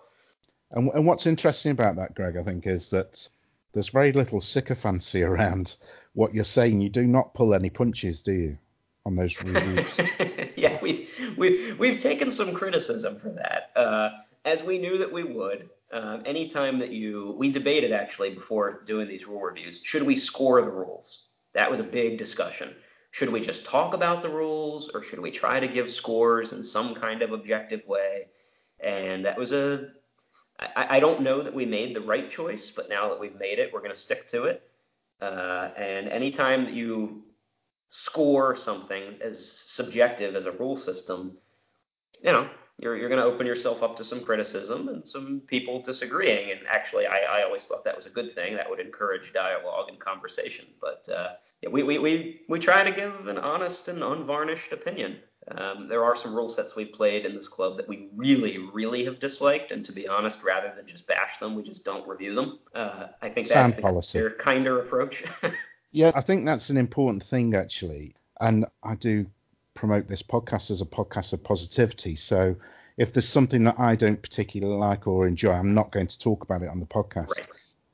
And, 0.72 0.89
and 0.93 1.05
what's 1.05 1.26
interesting 1.26 1.73
about 1.73 1.97
that, 1.97 2.15
Greg, 2.15 2.38
I 2.38 2.43
think, 2.43 2.65
is 2.65 2.89
that 2.91 3.27
there's 3.73 3.89
very 3.89 4.13
little 4.13 4.39
sycophancy 4.39 5.22
around 5.30 5.76
what 6.13 6.34
you're 6.34 6.45
saying. 6.45 6.80
You 6.80 6.89
do 6.89 7.05
not 7.05 7.34
pull 7.34 7.53
any 7.53 7.69
punches, 7.69 8.22
do 8.22 8.31
you, 8.31 8.57
on 9.06 9.15
those 9.15 9.36
reviews? 9.41 9.88
yeah, 10.56 10.80
we 10.82 11.07
we 11.38 11.73
we've 11.73 12.02
taken 12.02 12.32
some 12.34 12.53
criticism 12.53 13.19
for 13.19 13.30
that, 13.30 13.72
uh, 13.80 14.10
as 14.44 14.64
we 14.64 14.77
knew 14.77 14.98
that 14.98 15.11
we 15.11 15.23
would. 15.23 15.69
Um, 15.94 16.23
anytime 16.26 16.80
that 16.80 16.91
you, 16.91 17.36
we 17.38 17.52
debated 17.52 17.94
actually 17.94 18.34
before 18.34 18.82
doing 18.86 19.07
these 19.07 19.27
rule 19.27 19.41
reviews, 19.41 19.82
should 19.84 20.03
we 20.03 20.15
score 20.15 20.61
the 20.61 20.69
rules? 20.69 21.19
That 21.53 21.69
was 21.69 21.80
a 21.80 21.84
big 21.84 22.18
discussion. 22.18 22.73
Should 23.11 23.30
we 23.30 23.40
just 23.40 23.65
talk 23.65 23.94
about 23.94 24.22
the 24.22 24.30
rules, 24.30 24.90
or 24.94 25.03
should 25.03 25.19
we 25.19 25.32
try 25.32 25.60
to 25.60 25.68
give 25.68 25.90
scores 25.90 26.52
in 26.52 26.64
some 26.65 26.95
kind 26.95 27.22
of 27.22 27.32
objective 27.32 27.82
way? 27.88 28.26
And 28.84 29.23
that 29.23 29.38
was 29.38 29.53
a, 29.53 29.91
I, 30.76 30.99
don't 30.99 31.22
know 31.22 31.41
that 31.41 31.53
we 31.53 31.65
made 31.65 31.95
the 31.95 32.02
right 32.02 32.30
choice, 32.30 32.73
but 32.76 32.90
now 32.90 33.07
that 33.07 33.19
we've 33.19 33.40
made 33.40 33.57
it, 33.57 33.72
we're 33.72 33.80
going 33.80 33.95
to 33.95 33.98
stick 33.98 34.27
to 34.30 34.44
it. 34.45 34.64
Uh, 35.22 35.69
and 35.77 36.10
anytime 36.10 36.65
that 36.65 36.73
you 36.73 37.23
score 38.03 38.55
something 38.55 39.15
as 39.23 39.63
subjective 39.67 40.35
as 40.35 40.45
a 40.45 40.51
rule 40.51 40.77
system, 40.77 41.38
you 42.22 42.31
know, 42.31 42.49
you're, 42.77 42.97
you're 42.97 43.09
going 43.09 43.22
to 43.22 43.27
open 43.27 43.47
yourself 43.47 43.81
up 43.81 43.95
to 43.97 44.03
some 44.03 44.23
criticism 44.23 44.89
and 44.89 45.07
some 45.07 45.41
people 45.47 45.81
disagreeing. 45.81 46.51
And 46.51 46.59
actually, 46.69 47.05
I, 47.05 47.19
I 47.39 47.43
always 47.43 47.63
thought 47.65 47.85
that 47.85 47.95
was 47.95 48.05
a 48.05 48.09
good 48.09 48.35
thing. 48.35 48.55
That 48.55 48.69
would 48.69 48.80
encourage 48.80 49.31
dialogue 49.34 49.88
and 49.89 49.99
conversation. 49.99 50.65
But 50.81 51.07
uh, 51.11 51.34
yeah, 51.61 51.69
we, 51.69 51.84
we, 51.84 51.99
we, 51.99 52.41
we 52.49 52.59
try 52.59 52.84
to 52.84 52.91
give 52.91 53.27
an 53.27 53.38
honest 53.38 53.88
and 53.88 54.03
unvarnished 54.03 54.73
opinion. 54.73 55.17
Um, 55.57 55.88
there 55.88 56.03
are 56.03 56.17
some 56.17 56.35
rule 56.35 56.49
sets 56.49 56.76
we've 56.76 56.91
played 56.91 57.26
in 57.26 57.35
this 57.35 57.47
club 57.47 57.77
that 57.77 57.88
we 57.88 58.09
really, 58.15 58.57
really 58.73 59.05
have 59.05 59.19
disliked. 59.19 59.72
And 59.72 59.85
to 59.85 59.93
be 59.93 60.07
honest, 60.07 60.39
rather 60.43 60.73
than 60.76 60.85
just 60.85 61.07
bash 61.07 61.39
them, 61.39 61.55
we 61.55 61.63
just 61.63 61.85
don't 61.85 62.05
review 62.07 62.35
them. 62.35 62.59
Uh, 62.73 63.07
I 63.22 63.30
think 63.30 63.47
Sound 63.47 63.73
that's 63.73 63.81
policy. 63.81 64.19
their 64.19 64.31
kinder 64.31 64.81
approach. 64.81 65.23
Yeah, 65.95 66.11
I 66.13 66.19
think 66.19 66.45
that's 66.45 66.69
an 66.69 66.76
important 66.76 67.23
thing 67.23 67.55
actually. 67.55 68.15
And 68.41 68.65
I 68.84 68.95
do 68.95 69.27
promote 69.76 70.09
this 70.09 70.22
podcast 70.22 70.69
as 70.69 70.81
a 70.81 70.85
podcast 70.85 71.31
of 71.31 71.41
positivity. 71.41 72.17
So 72.17 72.57
if 72.97 73.13
there's 73.13 73.30
something 73.30 73.63
that 73.63 73.80
I 73.80 73.95
don't 73.95 74.22
particularly 74.22 74.76
like 74.76 75.07
or 75.07 75.26
enjoy, 75.26 75.53
I'm 75.53 75.73
not 75.73 75.93
going 75.93 76.07
to 76.07 76.19
talk 76.19 76.43
about 76.43 76.63
it 76.63 76.67
on 76.67 76.81
the 76.81 76.85
podcast. 76.85 77.30
Right. 77.38 77.47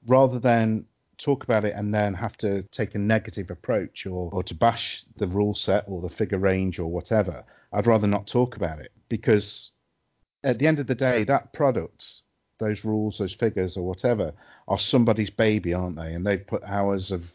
Rather 0.08 0.40
than 0.40 0.88
talk 1.20 1.44
about 1.44 1.64
it 1.64 1.76
and 1.76 1.94
then 1.94 2.16
have 2.16 2.36
to 2.38 2.64
take 2.72 2.96
a 2.96 2.98
negative 2.98 3.52
approach 3.52 4.08
or, 4.08 4.32
or 4.34 4.42
to 4.44 4.56
bash 4.56 5.04
the 5.18 5.28
rule 5.28 5.54
set 5.54 5.84
or 5.88 6.02
the 6.02 6.10
figure 6.10 6.40
range 6.40 6.80
or 6.80 6.88
whatever, 6.88 7.46
I'd 7.72 7.86
rather 7.86 8.08
not 8.08 8.26
talk 8.26 8.56
about 8.56 8.80
it 8.80 8.92
because 9.10 9.70
at 10.44 10.58
the 10.58 10.66
end 10.66 10.80
of 10.80 10.88
the 10.88 10.96
day, 10.96 11.24
that 11.26 11.54
product, 11.54 12.04
those 12.58 12.84
rules, 12.84 13.20
those 13.20 13.36
figures 13.36 13.78
or 13.78 13.88
whatever, 13.88 14.34
are 14.68 14.80
somebody's 14.80 15.30
baby, 15.30 15.76
aren't 15.76 15.98
they? 15.98 16.16
And 16.16 16.26
they've 16.26 16.48
put 16.48 16.64
hours 16.64 17.12
of 17.12 17.26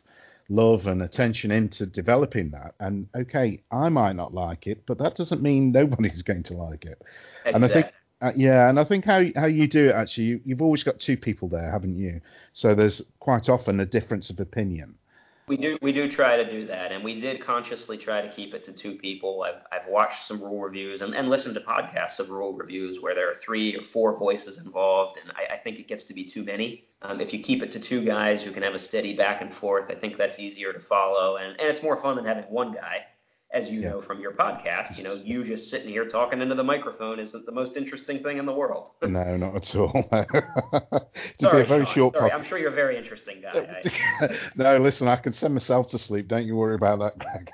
love 0.48 0.86
and 0.86 1.02
attention 1.02 1.50
into 1.50 1.86
developing 1.86 2.50
that. 2.50 2.74
And 2.80 3.08
okay, 3.14 3.62
I 3.70 3.88
might 3.88 4.16
not 4.16 4.34
like 4.34 4.66
it, 4.66 4.82
but 4.86 4.98
that 4.98 5.16
doesn't 5.16 5.42
mean 5.42 5.72
nobody's 5.72 6.22
going 6.22 6.44
to 6.44 6.54
like 6.54 6.84
it. 6.84 7.00
And 7.44 7.64
I 7.64 7.68
think, 7.68 7.86
uh, 8.20 8.32
yeah, 8.36 8.68
and 8.68 8.80
I 8.80 8.84
think 8.84 9.04
how 9.04 9.22
how 9.36 9.46
you 9.46 9.66
do 9.66 9.88
it 9.90 9.94
actually, 9.94 10.24
you, 10.24 10.40
you've 10.44 10.62
always 10.62 10.82
got 10.82 10.98
two 10.98 11.16
people 11.16 11.48
there, 11.48 11.70
haven't 11.70 11.96
you? 11.96 12.20
So 12.52 12.74
there's 12.74 13.02
quite 13.20 13.48
often 13.48 13.80
a 13.80 13.86
difference 13.86 14.30
of 14.30 14.40
opinion. 14.40 14.96
We 15.48 15.56
do 15.56 15.78
we 15.80 15.92
do 15.92 16.10
try 16.10 16.36
to 16.36 16.50
do 16.50 16.66
that, 16.66 16.90
and 16.90 17.04
we 17.04 17.20
did 17.20 17.40
consciously 17.40 17.96
try 17.96 18.20
to 18.20 18.28
keep 18.28 18.52
it 18.52 18.64
to 18.64 18.72
two 18.72 18.96
people. 18.96 19.44
I've 19.44 19.62
I've 19.70 19.88
watched 19.88 20.26
some 20.26 20.42
rule 20.42 20.60
reviews 20.60 21.02
and, 21.02 21.14
and 21.14 21.28
listened 21.28 21.54
to 21.54 21.60
podcasts 21.60 22.18
of 22.18 22.30
rule 22.30 22.52
reviews 22.52 23.00
where 23.00 23.14
there 23.14 23.30
are 23.30 23.36
three 23.36 23.76
or 23.76 23.84
four 23.84 24.18
voices 24.18 24.58
involved, 24.58 25.20
and 25.22 25.30
I, 25.36 25.54
I 25.54 25.58
think 25.58 25.78
it 25.78 25.86
gets 25.86 26.02
to 26.04 26.14
be 26.14 26.24
too 26.24 26.42
many. 26.42 26.88
Um, 27.02 27.20
if 27.20 27.32
you 27.32 27.44
keep 27.44 27.62
it 27.62 27.70
to 27.72 27.80
two 27.80 28.04
guys 28.04 28.42
who 28.42 28.50
can 28.50 28.64
have 28.64 28.74
a 28.74 28.78
steady 28.78 29.16
back 29.16 29.40
and 29.40 29.54
forth, 29.54 29.88
I 29.88 29.94
think 29.94 30.16
that's 30.16 30.40
easier 30.40 30.72
to 30.72 30.80
follow, 30.80 31.36
and, 31.36 31.50
and 31.60 31.68
it's 31.68 31.82
more 31.82 32.02
fun 32.02 32.16
than 32.16 32.24
having 32.24 32.44
one 32.44 32.72
guy. 32.72 33.04
As 33.52 33.70
you 33.70 33.80
Yeah. 33.80 33.90
know 33.90 34.00
from 34.02 34.20
your 34.20 34.32
podcast, 34.32 34.98
you 34.98 35.04
know 35.04 35.14
you 35.24 35.44
just 35.44 35.70
sitting 35.70 35.88
here 35.88 36.06
talking 36.08 36.42
into 36.42 36.54
the 36.56 36.64
microphone 36.64 37.20
isn't 37.20 37.46
the 37.46 37.52
most 37.52 37.76
interesting 37.76 38.22
thing 38.22 38.38
in 38.38 38.44
the 38.46 38.52
world. 38.52 38.90
No, 39.08 39.36
not 39.36 39.54
at 39.56 39.74
all. 39.76 39.92
Sorry, 41.40 41.62
be 41.62 41.64
a 41.64 41.66
very 41.66 41.84
Sean, 41.86 41.94
short 41.94 42.14
sorry. 42.16 42.30
pod- 42.30 42.40
I'm 42.40 42.44
sure 42.46 42.58
you're 42.58 42.72
a 42.72 42.74
very 42.74 42.98
interesting 42.98 43.40
guy. 43.40 43.82
I, 44.20 44.36
no, 44.56 44.78
listen, 44.78 45.06
I 45.08 45.16
can 45.16 45.32
send 45.32 45.54
myself 45.54 45.88
to 45.90 45.98
sleep. 45.98 46.26
Don't 46.28 46.44
you 46.46 46.56
worry 46.56 46.74
about 46.74 46.98
that, 46.98 47.18
Greg. 47.18 47.50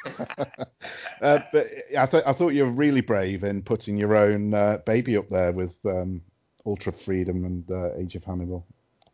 uh, 1.21 1.39
but 1.53 1.67
I, 1.99 2.07
th- 2.07 2.25
I 2.27 2.33
thought 2.33 2.51
you 2.51 2.65
were 2.65 2.71
really 2.73 3.01
brave 3.03 3.45
in 3.45 3.63
putting 3.63 3.97
your 3.99 4.17
own 4.17 4.55
uh, 4.55 4.79
baby 4.87 5.17
up 5.17 5.29
there 5.29 5.53
with 5.53 5.77
um, 5.85 6.23
Altar 6.65 6.93
Freedom 6.93 7.45
and 7.45 7.71
uh, 7.71 7.95
Age 7.97 8.15
of 8.17 8.25
Hannibal. 8.25 8.67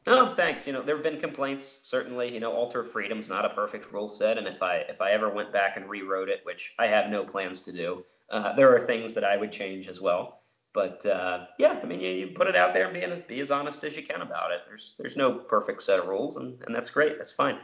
Oh, 0.08 0.34
thanks. 0.34 0.66
You 0.66 0.72
know, 0.72 0.82
there 0.82 0.96
have 0.96 1.04
been 1.04 1.20
complaints. 1.20 1.80
Certainly, 1.82 2.32
you 2.32 2.40
know, 2.40 2.52
Altar 2.52 2.84
Freedom's 2.84 3.28
not 3.28 3.44
a 3.44 3.50
perfect 3.50 3.92
rule 3.92 4.08
set, 4.08 4.38
and 4.38 4.46
if 4.46 4.62
I 4.62 4.76
if 4.88 5.00
I 5.00 5.12
ever 5.12 5.28
went 5.28 5.52
back 5.52 5.76
and 5.76 5.88
rewrote 5.88 6.28
it, 6.28 6.40
which 6.44 6.72
I 6.78 6.86
have 6.86 7.10
no 7.10 7.24
plans 7.24 7.60
to 7.62 7.72
do, 7.72 8.04
uh, 8.30 8.54
there 8.56 8.74
are 8.74 8.86
things 8.86 9.14
that 9.14 9.24
I 9.24 9.36
would 9.36 9.52
change 9.52 9.88
as 9.88 10.00
well. 10.00 10.40
But 10.74 11.04
uh, 11.06 11.46
yeah, 11.58 11.80
I 11.82 11.86
mean, 11.86 12.00
you, 12.00 12.10
you 12.10 12.26
put 12.28 12.46
it 12.46 12.56
out 12.56 12.74
there 12.74 12.88
and 12.88 12.94
be 12.94 13.34
be 13.34 13.40
as 13.40 13.50
honest 13.50 13.84
as 13.84 13.96
you 13.96 14.02
can 14.02 14.22
about 14.22 14.50
it. 14.50 14.60
There's 14.66 14.94
there's 14.98 15.16
no 15.16 15.32
perfect 15.32 15.82
set 15.82 15.98
of 15.98 16.06
rules, 16.06 16.36
and, 16.36 16.58
and 16.66 16.74
that's 16.74 16.90
great. 16.90 17.18
That's 17.18 17.32
fine. 17.32 17.58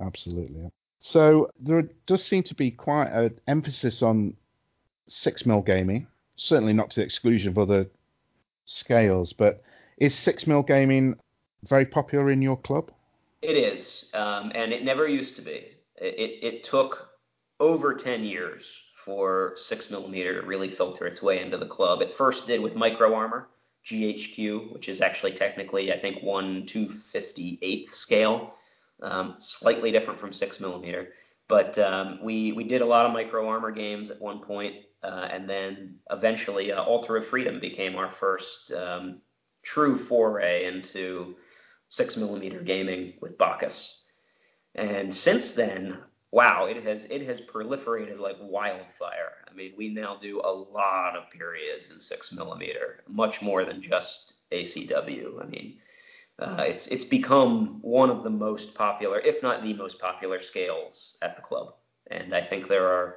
Absolutely. 0.00 0.70
So 1.00 1.50
there 1.58 1.82
does 2.06 2.24
seem 2.24 2.42
to 2.44 2.54
be 2.54 2.70
quite 2.70 3.08
an 3.08 3.40
emphasis 3.48 4.02
on 4.02 4.36
six 5.08 5.46
mil 5.46 5.62
gaming. 5.62 6.06
Certainly 6.36 6.74
not 6.74 6.90
to 6.90 7.00
the 7.00 7.04
exclusion 7.04 7.48
of 7.48 7.58
other 7.58 7.86
scales, 8.66 9.32
but 9.32 9.62
is 9.98 10.14
six 10.14 10.46
mil 10.46 10.62
gaming 10.62 11.16
very 11.68 11.86
popular 11.86 12.30
in 12.30 12.42
your 12.42 12.56
club? 12.56 12.90
It 13.42 13.56
is, 13.56 14.06
um, 14.14 14.52
and 14.54 14.72
it 14.72 14.84
never 14.84 15.08
used 15.08 15.36
to 15.36 15.42
be. 15.42 15.66
It, 15.96 16.38
it, 16.42 16.64
took 16.64 17.08
over 17.58 17.94
10 17.94 18.24
years 18.24 18.64
for 19.04 19.52
six 19.56 19.90
millimeter 19.90 20.40
to 20.40 20.46
really 20.46 20.70
filter 20.70 21.06
its 21.06 21.22
way 21.22 21.42
into 21.42 21.58
the 21.58 21.66
club. 21.66 22.02
It 22.02 22.12
first 22.12 22.46
did 22.46 22.60
with 22.60 22.74
micro 22.74 23.14
armor, 23.14 23.48
GHQ, 23.86 24.72
which 24.72 24.88
is 24.88 25.00
actually 25.00 25.32
technically 25.32 25.92
I 25.92 25.98
think 25.98 26.22
one 26.22 26.66
two 26.66 26.88
fifty 27.12 27.58
eighth 27.62 27.94
scale, 27.94 28.54
um, 29.02 29.36
slightly 29.38 29.90
different 29.90 30.20
from 30.20 30.32
six 30.32 30.60
millimeter. 30.60 31.08
But 31.48 31.78
um, 31.78 32.20
we 32.22 32.52
we 32.52 32.64
did 32.64 32.82
a 32.82 32.86
lot 32.86 33.06
of 33.06 33.12
micro 33.12 33.48
armor 33.48 33.70
games 33.70 34.10
at 34.10 34.20
one 34.20 34.40
point, 34.40 34.76
uh, 35.02 35.28
and 35.30 35.48
then 35.48 35.96
eventually 36.10 36.72
uh, 36.72 36.82
Altar 36.82 37.16
of 37.16 37.26
Freedom 37.26 37.58
became 37.58 37.96
our 37.96 38.10
first 38.10 38.72
um, 38.72 39.20
true 39.62 39.98
foray 40.06 40.66
into 40.66 41.36
six 41.90 42.16
millimeter 42.16 42.62
gaming 42.62 43.14
with 43.20 43.36
Baccus. 43.36 43.98
And 44.74 45.14
since 45.14 45.50
then, 45.50 45.98
wow, 46.30 46.66
it 46.66 46.82
has 46.84 47.04
it 47.10 47.26
has 47.26 47.40
proliferated 47.42 48.18
like 48.18 48.36
wildfire. 48.40 49.44
I 49.50 49.54
mean, 49.54 49.74
we 49.76 49.92
now 49.92 50.16
do 50.16 50.40
a 50.40 50.50
lot 50.50 51.16
of 51.16 51.30
periods 51.30 51.90
in 51.90 52.00
six 52.00 52.32
millimeter, 52.32 53.02
much 53.08 53.42
more 53.42 53.64
than 53.64 53.82
just 53.82 54.34
ACW. 54.52 55.42
I 55.42 55.46
mean, 55.46 55.78
uh, 56.38 56.62
it's 56.66 56.86
it's 56.86 57.04
become 57.04 57.80
one 57.82 58.08
of 58.08 58.22
the 58.22 58.30
most 58.30 58.74
popular, 58.74 59.18
if 59.18 59.42
not 59.42 59.62
the 59.62 59.74
most 59.74 59.98
popular 59.98 60.40
scales 60.40 61.18
at 61.20 61.36
the 61.36 61.42
club. 61.42 61.74
And 62.10 62.34
I 62.34 62.46
think 62.46 62.68
there 62.68 62.86
are 62.86 63.16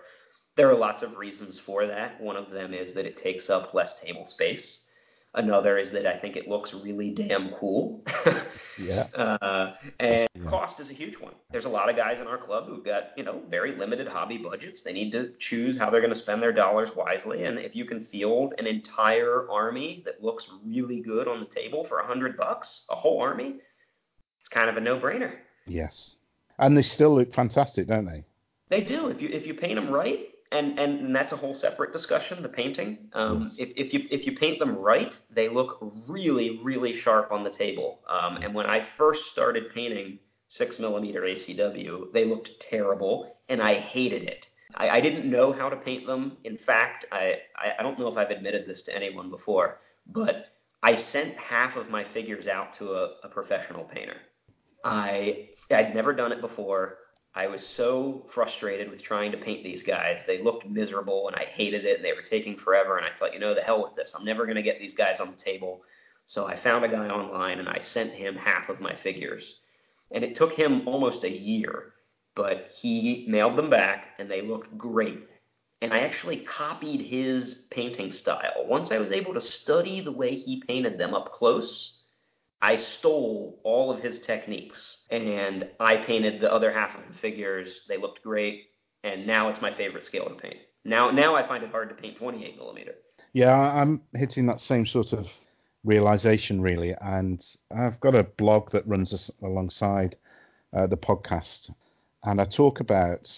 there 0.56 0.70
are 0.70 0.76
lots 0.78 1.04
of 1.04 1.18
reasons 1.18 1.60
for 1.60 1.86
that. 1.86 2.20
One 2.20 2.38
of 2.38 2.50
them 2.50 2.74
is 2.74 2.94
that 2.94 3.06
it 3.06 3.18
takes 3.18 3.50
up 3.52 3.74
less 3.76 4.00
table 4.02 4.26
space. 4.26 4.83
Another 5.36 5.78
is 5.80 5.90
that 5.92 6.06
I 6.06 6.18
think 6.20 6.36
it 6.36 6.48
looks 6.48 6.74
really 6.74 7.10
damn 7.12 7.52
cool. 7.60 8.04
Yeah. 8.80 9.04
Uh, 9.14 9.76
and 10.00 10.28
Yeah. 10.34 10.50
cost 10.50 10.80
is 10.80 10.90
a 10.90 10.94
huge 10.94 11.20
one. 11.20 11.34
There's 11.52 11.66
a 11.66 11.70
lot 11.70 11.90
of 11.90 11.96
guys 11.96 12.20
in 12.20 12.26
our 12.26 12.40
club 12.40 12.66
who've 12.68 12.84
got, 12.84 13.12
you 13.16 13.24
know, 13.24 13.42
very 13.48 13.76
limited 13.76 14.08
hobby 14.08 14.40
budgets. 14.40 14.82
They 14.82 14.94
need 14.94 15.12
to 15.12 15.32
choose 15.38 15.78
how 15.78 15.92
they're 15.92 16.02
going 16.02 16.14
to 16.14 16.20
spend 16.20 16.42
their 16.42 16.52
dollars 16.52 16.90
wisely. 16.96 17.44
And 17.44 17.60
if 17.60 17.76
you 17.76 17.86
can 17.86 18.04
field 18.04 18.56
an 18.58 18.66
entire 18.66 19.48
army 19.48 20.02
that 20.06 20.24
looks 20.24 20.50
really 20.66 21.02
good 21.02 21.28
on 21.28 21.40
the 21.40 21.46
table 21.46 21.86
for 21.86 22.00
a 22.00 22.08
hundred 22.08 22.36
bucks, 22.36 22.82
a 22.90 22.96
whole 22.96 23.22
army, 23.22 23.58
it's 24.40 24.50
kind 24.50 24.72
of 24.72 24.78
a 24.78 24.82
no-brainer. 24.82 25.34
Yes. 25.68 26.16
And 26.58 26.76
they 26.76 26.82
still 26.82 27.14
look 27.16 27.32
fantastic, 27.32 27.86
don't 27.88 28.06
they? 28.06 28.24
They 28.70 28.82
do 28.82 29.08
if 29.10 29.22
you 29.22 29.30
if 29.30 29.46
you 29.46 29.54
paint 29.54 29.76
them 29.76 29.92
right, 29.92 30.30
and 30.54 30.80
and, 30.80 31.00
and 31.02 31.16
that's 31.16 31.32
a 31.34 31.38
whole 31.38 31.54
separate 31.54 31.92
discussion. 31.94 32.42
The 32.42 32.50
painting. 32.50 32.98
Um, 33.14 33.44
Yes. 33.44 33.56
if 33.60 33.70
if 33.76 33.94
you 33.94 34.08
if 34.12 34.26
you 34.26 34.38
paint 34.38 34.60
them 34.60 34.76
right, 34.78 35.18
they 35.30 35.50
look 35.50 35.78
really 36.08 36.60
really 36.64 36.96
sharp 36.96 37.32
on 37.32 37.44
the 37.44 37.50
table. 37.50 38.00
Um, 38.08 38.38
and 38.38 38.54
when 38.54 38.66
I 38.66 38.86
first 38.98 39.26
started 39.32 39.74
painting 39.74 40.20
six 40.48 40.80
millimeter 40.80 41.22
ACW, 41.22 42.12
they 42.14 42.26
looked 42.26 42.52
terrible, 42.60 43.38
and 43.50 43.62
I 43.62 43.80
hated 43.80 44.24
it. 44.24 44.48
I, 44.76 44.90
I 44.98 45.02
didn't 45.02 45.30
know 45.30 45.52
how 45.52 45.70
to 45.70 45.76
paint 45.76 46.08
them. 46.08 46.38
In 46.44 46.58
fact, 46.58 47.06
I, 47.12 47.36
I 47.56 47.74
I 47.80 47.84
don't 47.84 48.00
know 48.00 48.08
if 48.08 48.18
I've 48.18 48.32
admitted 48.32 48.66
this 48.68 48.82
to 48.84 48.96
anyone 48.96 49.30
before, 49.30 49.80
but 50.08 50.48
I 50.82 50.96
sent 50.96 51.36
half 51.38 51.76
of 51.76 51.90
my 51.90 52.04
figures 52.04 52.48
out 52.48 52.74
to 52.80 52.94
a, 52.94 53.04
a 53.24 53.30
professional 53.30 53.84
painter. 53.86 54.18
I 54.84 55.50
I'd 55.72 55.96
never 55.96 56.14
done 56.14 56.32
it 56.32 56.42
before. 56.42 56.98
I 57.36 57.48
was 57.48 57.66
so 57.66 58.26
frustrated 58.32 58.92
with 58.92 59.02
trying 59.02 59.32
to 59.32 59.38
paint 59.38 59.64
these 59.64 59.82
guys. 59.82 60.22
They 60.28 60.44
looked 60.44 60.68
miserable 60.68 61.28
and 61.28 61.36
I 61.36 61.46
hated 61.46 61.84
it 61.84 61.98
and 61.98 62.06
they 62.06 62.14
were 62.14 62.22
taking 62.22 62.56
forever 62.56 62.98
and 62.98 63.06
I 63.06 63.10
thought, 63.18 63.34
you 63.34 63.40
know, 63.40 63.56
the 63.56 63.62
hell 63.62 63.82
with 63.82 63.96
this. 63.96 64.14
I'm 64.16 64.24
never 64.26 64.46
going 64.46 64.56
to 64.56 64.62
get 64.62 64.78
these 64.80 64.94
guys 64.94 65.20
on 65.20 65.32
the 65.32 65.44
table. 65.44 65.82
So 66.28 66.46
I 66.46 66.56
found 66.56 66.86
a 66.86 66.90
guy 66.90 67.08
online 67.08 67.60
and 67.60 67.68
I 67.68 67.80
sent 67.80 68.12
him 68.12 68.36
half 68.36 68.70
of 68.70 68.80
my 68.80 68.96
figures. 68.96 69.62
And 70.12 70.24
it 70.24 70.36
took 70.36 70.54
him 70.54 70.88
almost 70.88 71.24
a 71.24 71.30
year, 71.30 71.94
but 72.36 72.70
he 72.80 73.26
mailed 73.28 73.58
them 73.58 73.72
back 73.72 74.10
and 74.20 74.30
they 74.30 74.44
looked 74.44 74.78
great. 74.78 75.28
And 75.82 75.92
I 75.92 76.02
actually 76.02 76.38
copied 76.38 77.02
his 77.02 77.64
painting 77.72 78.12
style. 78.12 78.66
Once 78.68 78.92
I 78.92 79.00
was 79.00 79.12
able 79.12 79.34
to 79.34 79.42
study 79.42 80.02
the 80.02 80.12
way 80.12 80.36
he 80.36 80.62
painted 80.68 81.00
them 81.00 81.16
up 81.16 81.32
close, 81.32 82.03
I 82.64 82.78
stole 82.78 83.60
all 83.64 83.92
of 83.92 84.00
his 84.00 84.22
techniques 84.22 85.04
and 85.12 85.68
I 85.82 85.98
painted 85.98 86.40
the 86.40 86.52
other 86.52 86.72
half 86.72 86.96
of 86.96 87.02
the 87.12 87.20
figures. 87.20 87.82
They 87.90 87.98
looked 87.98 88.24
great, 88.24 88.68
and 89.04 89.28
now 89.28 89.50
it's 89.50 89.62
my 89.62 89.74
favorite 89.74 90.06
scale 90.06 90.30
to 90.30 90.36
paint. 90.36 90.60
Now, 90.86 91.12
now 91.12 91.36
I 91.36 91.46
find 91.46 91.62
it 91.66 91.72
hard 91.72 91.90
to 91.90 91.96
paint 91.96 92.18
28 92.18 92.56
millimeter. 92.56 92.96
Yeah, 93.34 93.54
I'm 93.54 94.02
hitting 94.14 94.46
that 94.46 94.62
same 94.62 94.86
sort 94.86 95.12
of 95.12 95.28
realization 95.84 96.62
really, 96.62 96.96
and 97.02 97.46
I've 97.76 98.00
got 98.00 98.16
a 98.16 98.24
blog 98.24 98.72
that 98.72 98.88
runs 98.88 99.30
alongside 99.42 100.16
uh, 100.72 100.88
the 100.88 100.96
podcast, 100.96 101.70
and 102.24 102.40
I 102.40 102.46
talk 102.46 102.80
about 102.80 103.30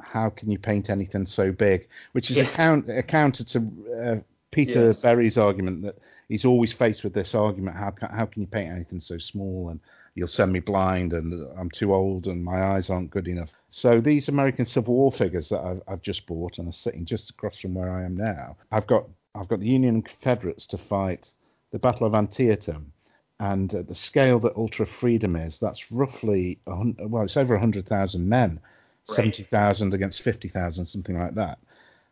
how 0.00 0.30
can 0.30 0.50
you 0.50 0.58
paint 0.58 0.88
anything 0.88 1.26
so 1.26 1.52
big, 1.52 1.86
which 2.12 2.30
is 2.30 2.38
a, 2.38 2.46
count, 2.46 2.88
a 2.88 3.02
counter 3.02 3.44
to 3.44 3.58
uh, 4.02 4.16
Peter 4.50 4.86
Yes. 4.86 5.00
Berry's 5.00 5.36
argument 5.36 5.82
that 5.82 5.98
he's 6.30 6.46
always 6.46 6.72
faced 6.72 7.04
with 7.04 7.12
this 7.12 7.34
argument: 7.34 7.76
how 7.76 7.90
can, 7.90 8.08
how 8.08 8.24
can 8.24 8.40
you 8.40 8.48
paint 8.48 8.72
anything 8.72 9.00
so 9.00 9.18
small 9.18 9.68
and 9.68 9.80
you'll 10.14 10.28
send 10.28 10.52
me 10.52 10.60
blind 10.60 11.12
and 11.12 11.46
I'm 11.58 11.70
too 11.70 11.92
old 11.92 12.26
and 12.26 12.44
my 12.44 12.62
eyes 12.74 12.90
aren't 12.90 13.10
good 13.10 13.28
enough. 13.28 13.50
So 13.70 14.00
these 14.00 14.28
American 14.28 14.66
Civil 14.66 14.94
War 14.94 15.12
figures 15.12 15.48
that 15.50 15.60
I've, 15.60 15.82
I've 15.86 16.02
just 16.02 16.26
bought 16.26 16.58
and 16.58 16.68
are 16.68 16.72
sitting 16.72 17.04
just 17.04 17.30
across 17.30 17.60
from 17.60 17.74
where 17.74 17.90
I 17.92 18.04
am 18.04 18.16
now, 18.16 18.56
I've 18.72 18.86
got 18.86 19.06
I've 19.34 19.48
got 19.48 19.60
the 19.60 19.66
Union 19.66 19.96
and 19.96 20.04
Confederates 20.04 20.66
to 20.68 20.78
fight 20.78 21.32
the 21.72 21.78
Battle 21.78 22.06
of 22.06 22.14
Antietam, 22.14 22.92
and 23.38 23.72
at 23.74 23.86
the 23.86 23.94
scale 23.94 24.40
that 24.40 24.52
Altar 24.54 24.86
Freedom 24.86 25.36
is, 25.36 25.58
that's 25.58 25.92
roughly 25.92 26.58
well, 26.66 27.22
it's 27.22 27.36
over 27.36 27.58
hundred 27.58 27.86
thousand 27.88 28.28
men, 28.28 28.60
Right. 29.08 29.16
seventy 29.16 29.44
thousand 29.44 29.94
against 29.94 30.22
fifty 30.22 30.48
thousand, 30.48 30.86
something 30.86 31.18
like 31.18 31.34
that. 31.34 31.58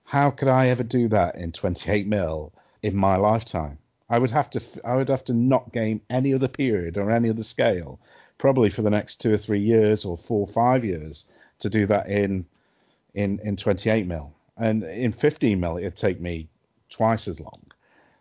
How 0.05 0.31
could 0.31 0.49
I 0.49 0.69
ever 0.69 0.85
do 0.85 1.09
that 1.09 1.35
in 1.35 1.53
twenty 1.53 1.91
eight 1.91 2.07
mil 2.07 2.53
in 2.83 2.97
my 2.97 3.17
lifetime? 3.17 3.79
I 4.11 4.19
would 4.19 4.31
have 4.31 4.51
to 4.51 4.63
I 4.85 4.97
would 4.97 5.09
have 5.09 5.25
to 5.25 5.33
not 5.33 5.73
game 5.73 6.01
any 6.09 6.33
other 6.33 6.49
period 6.49 6.97
or 6.97 7.11
any 7.11 7.29
other 7.31 7.43
scale, 7.43 8.01
probably 8.39 8.71
for 8.71 8.83
the 8.83 8.91
next 8.91 9.21
two 9.21 9.33
or 9.33 9.39
three 9.39 9.61
years 9.61 10.05
or 10.05 10.17
four 10.17 10.47
or 10.47 10.53
five 10.53 10.85
years 10.85 11.27
to 11.61 11.69
do 11.69 11.87
that 11.87 12.09
in 12.09 12.47
in 13.15 13.41
in 13.45 13.57
28 13.57 14.07
mil, 14.07 14.33
and 14.57 14.83
in 14.85 15.13
15 15.13 15.61
mil 15.61 15.77
it'd 15.77 15.97
take 15.97 16.21
me 16.21 16.49
twice 16.91 17.29
as 17.29 17.41
long. 17.41 17.61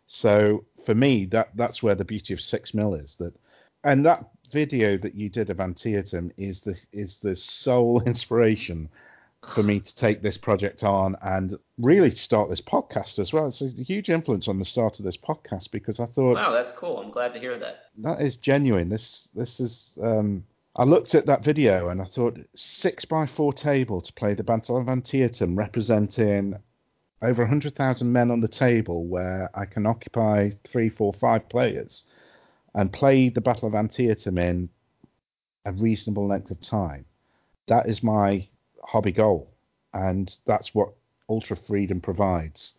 So 0.07 0.65
for 0.85 0.95
me, 0.95 1.26
that 1.27 1.49
that's 1.55 1.84
where 1.84 1.95
the 1.95 2.05
beauty 2.05 2.34
of 2.34 2.41
six 2.41 2.73
mil 2.73 2.93
is. 2.93 3.15
That 3.15 3.34
and 3.84 4.05
that 4.05 4.26
video 4.51 4.97
that 4.97 5.15
you 5.15 5.30
did 5.30 5.49
of 5.49 5.59
Antietam 5.59 6.31
is 6.38 6.61
the 6.61 6.77
is 6.91 7.18
the 7.18 7.35
sole 7.35 8.01
inspiration 8.05 8.89
for 9.53 9.64
me 9.64 9.80
to 9.80 9.95
take 9.95 10.22
this 10.22 10.38
project 10.38 10.84
on 10.84 11.15
and 11.22 11.57
really 11.78 12.14
start 12.15 12.49
this 12.49 12.61
podcast 12.61 13.19
as 13.19 13.32
well. 13.34 13.48
It's 13.48 13.61
a 13.61 13.68
huge 13.84 14.10
influence 14.10 14.48
on 14.48 14.60
the 14.60 14.65
start 14.65 14.99
of 14.99 15.06
this 15.06 15.18
podcast 15.18 15.72
because 15.72 15.99
I 15.99 16.06
thought 16.06 16.36
Wow, 16.36 16.52
that's 16.52 16.72
cool. 16.78 16.99
I'm 16.99 17.11
glad 17.11 17.34
to 17.34 17.40
hear 17.40 17.57
that. 17.60 17.86
that 17.99 18.22
is 18.22 18.36
genuine. 18.38 18.90
This 18.90 19.30
this 19.34 19.60
is. 19.60 19.98
Um, 20.02 20.44
I 20.76 20.84
looked 20.84 21.15
at 21.15 21.26
that 21.26 21.44
video 21.44 21.90
and 21.90 21.99
I 22.02 22.06
thought 22.06 22.38
six 22.56 23.03
by 23.03 23.26
four 23.26 23.52
table 23.52 23.99
to 23.99 24.14
play 24.14 24.36
the 24.36 24.44
Battle 24.44 24.78
of 24.78 24.88
Antietam, 24.88 25.57
representing 25.57 26.56
over 27.22 27.45
hundred 27.48 27.76
thousand 27.76 28.11
men 28.11 28.30
on 28.30 28.41
the 28.41 28.48
table, 28.48 29.07
where 29.07 29.49
I 29.56 29.65
can 29.65 29.88
occupy 29.88 30.52
three, 30.68 30.90
four, 30.90 31.14
five 31.14 31.49
players, 31.49 32.03
and 32.76 32.94
play 32.94 33.30
the 33.30 33.41
Battle 33.41 33.68
of 33.68 33.74
Antietam 33.76 34.38
in 34.38 34.69
a 35.65 35.72
reasonable 35.72 36.28
length 36.28 36.52
of 36.52 36.61
time. 36.61 37.06
That 37.68 37.90
is 37.90 38.03
my 38.03 38.48
hobby 38.88 39.11
goal, 39.11 39.51
and 39.93 40.35
that's 40.45 40.73
what 40.73 40.93
Altar 41.27 41.55
Freedom 41.55 41.99
provides. 41.99 42.73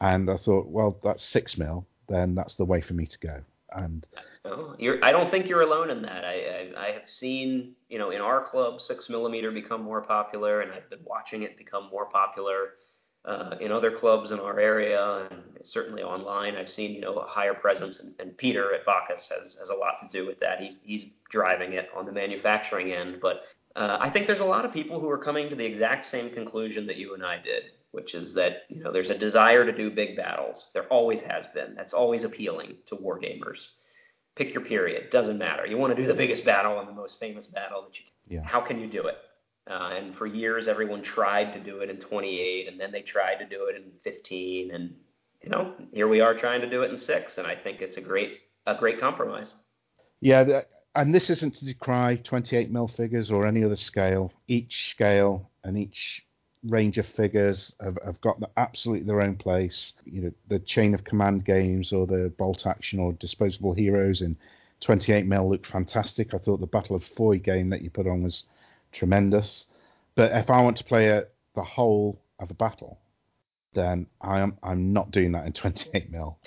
And 0.00 0.30
I 0.30 0.36
thought, 0.36 0.66
well, 0.66 0.98
that's 1.04 1.22
six 1.22 1.58
mil, 1.58 1.86
then 2.08 2.34
that's 2.34 2.54
the 2.54 2.64
way 2.64 2.80
for 2.80 2.94
me 2.94 3.06
to 3.06 3.18
go. 3.18 3.40
And 3.72 4.06
Oh, 4.44 4.74
I 5.02 5.12
don't 5.12 5.30
think 5.30 5.48
you're 5.48 5.60
alone 5.60 5.90
in 5.90 6.00
that. 6.02 6.24
I, 6.24 6.72
I, 6.76 6.88
I 6.88 6.90
have 6.92 7.08
seen, 7.08 7.74
you 7.90 7.98
know, 7.98 8.10
in 8.10 8.22
our 8.22 8.42
club, 8.42 8.80
six 8.80 9.10
millimeter 9.10 9.50
become 9.50 9.82
more 9.82 10.00
popular, 10.00 10.62
and 10.62 10.72
I've 10.72 10.88
been 10.88 11.04
watching 11.04 11.42
it 11.42 11.58
become 11.58 11.90
more 11.90 12.06
popular 12.06 12.70
uh, 13.26 13.56
in 13.60 13.70
other 13.70 13.90
clubs 13.90 14.30
in 14.30 14.40
our 14.40 14.58
area, 14.58 15.28
and 15.30 15.42
certainly 15.62 16.02
online. 16.02 16.56
I've 16.56 16.70
seen, 16.70 16.94
you 16.94 17.02
know, 17.02 17.16
a 17.16 17.26
higher 17.26 17.52
presence, 17.52 18.00
and, 18.00 18.14
and 18.18 18.34
Peter 18.38 18.72
at 18.72 18.86
Baccus 18.86 19.28
has, 19.28 19.56
has 19.56 19.68
a 19.68 19.74
lot 19.74 20.00
to 20.00 20.08
do 20.10 20.26
with 20.26 20.40
that. 20.40 20.58
He's, 20.58 20.76
he's 20.82 21.06
driving 21.28 21.74
it 21.74 21.90
on 21.94 22.06
the 22.06 22.12
manufacturing 22.12 22.92
end, 22.92 23.18
but 23.20 23.42
uh, 23.76 23.98
I 24.00 24.10
think 24.10 24.26
there's 24.26 24.40
a 24.40 24.44
lot 24.44 24.64
of 24.64 24.72
people 24.72 25.00
who 25.00 25.08
are 25.08 25.18
coming 25.18 25.48
to 25.48 25.56
the 25.56 25.64
exact 25.64 26.06
same 26.06 26.30
conclusion 26.30 26.86
that 26.86 26.96
you 26.96 27.14
and 27.14 27.24
I 27.24 27.40
did, 27.40 27.64
which 27.92 28.14
is 28.14 28.34
that, 28.34 28.62
you 28.68 28.82
know, 28.82 28.92
there's 28.92 29.10
a 29.10 29.18
desire 29.18 29.64
to 29.64 29.72
do 29.72 29.90
big 29.90 30.16
battles. 30.16 30.68
There 30.74 30.84
always 30.84 31.20
has 31.22 31.46
been. 31.54 31.74
That's 31.74 31.92
always 31.94 32.24
appealing 32.24 32.76
to 32.86 32.96
wargamers 32.96 33.66
pick 34.36 34.54
your 34.54 34.64
period 34.64 35.10
doesn't 35.10 35.38
matter 35.38 35.66
you 35.66 35.76
want 35.76 35.94
to 35.94 36.00
do 36.00 36.06
the 36.08 36.14
biggest 36.14 36.44
battle 36.44 36.78
and 36.78 36.88
the 36.88 36.92
most 36.92 37.18
famous 37.18 37.46
battle 37.46 37.82
that 37.82 37.98
you 37.98 38.04
can 38.04 38.36
Yeah. 38.36 38.42
how 38.48 38.60
can 38.60 38.80
you 38.80 38.86
do 38.86 39.06
it 39.06 39.18
uh, 39.68 39.90
and 39.96 40.14
for 40.16 40.26
years 40.26 40.68
everyone 40.68 41.02
tried 41.02 41.52
to 41.52 41.60
do 41.60 41.80
it 41.80 41.90
in 41.90 41.98
28 41.98 42.68
and 42.68 42.80
then 42.80 42.92
they 42.92 43.02
tried 43.02 43.36
to 43.36 43.46
do 43.46 43.66
it 43.66 43.76
in 43.76 43.92
15 44.02 44.70
and 44.70 44.94
you 45.42 45.50
know 45.50 45.74
here 45.92 46.08
we 46.08 46.20
are 46.20 46.34
trying 46.34 46.60
to 46.60 46.70
do 46.70 46.82
it 46.82 46.90
in 46.90 46.98
6 46.98 47.38
and 47.38 47.46
i 47.46 47.54
think 47.54 47.80
it's 47.82 47.96
a 47.96 48.00
great 48.00 48.38
a 48.66 48.74
great 48.74 49.00
compromise 49.00 49.54
Yeah, 50.20 50.44
th- 50.44 50.64
and 50.94 51.14
this 51.14 51.30
isn't 51.30 51.54
to 51.56 51.64
decry 51.64 52.16
28 52.16 52.70
mil 52.70 52.88
figures 52.88 53.30
or 53.30 53.46
any 53.46 53.62
other 53.62 53.76
scale. 53.76 54.32
Each 54.48 54.90
scale 54.90 55.50
and 55.62 55.78
each 55.78 56.22
range 56.64 56.98
of 56.98 57.06
figures 57.06 57.72
have, 57.80 57.96
have 58.04 58.20
got 58.20 58.40
the, 58.40 58.50
absolutely 58.56 59.06
their 59.06 59.22
own 59.22 59.36
place. 59.36 59.92
You 60.04 60.22
know, 60.22 60.32
the 60.48 60.58
chain 60.58 60.94
of 60.94 61.04
command 61.04 61.44
games 61.44 61.92
or 61.92 62.06
the 62.06 62.32
bolt 62.38 62.66
action 62.66 62.98
or 62.98 63.12
disposable 63.12 63.72
heroes 63.72 64.20
in 64.20 64.36
28 64.80 65.26
mil 65.26 65.48
looked 65.48 65.66
fantastic. 65.66 66.34
I 66.34 66.38
thought 66.38 66.60
the 66.60 66.66
Battle 66.66 66.96
of 66.96 67.04
Foy 67.04 67.38
game 67.38 67.70
that 67.70 67.82
you 67.82 67.90
put 67.90 68.06
on 68.06 68.22
was 68.22 68.44
tremendous. 68.92 69.66
But 70.16 70.32
if 70.32 70.50
I 70.50 70.62
want 70.62 70.76
to 70.78 70.84
play 70.84 71.08
a, 71.08 71.26
the 71.54 71.62
whole 71.62 72.20
of 72.40 72.50
a 72.50 72.54
battle, 72.54 72.98
then 73.72 74.06
I 74.20 74.40
am 74.40 74.58
I'm 74.62 74.92
not 74.92 75.10
doing 75.10 75.32
that 75.32 75.46
in 75.46 75.52
28 75.52 76.10
mil. 76.10 76.38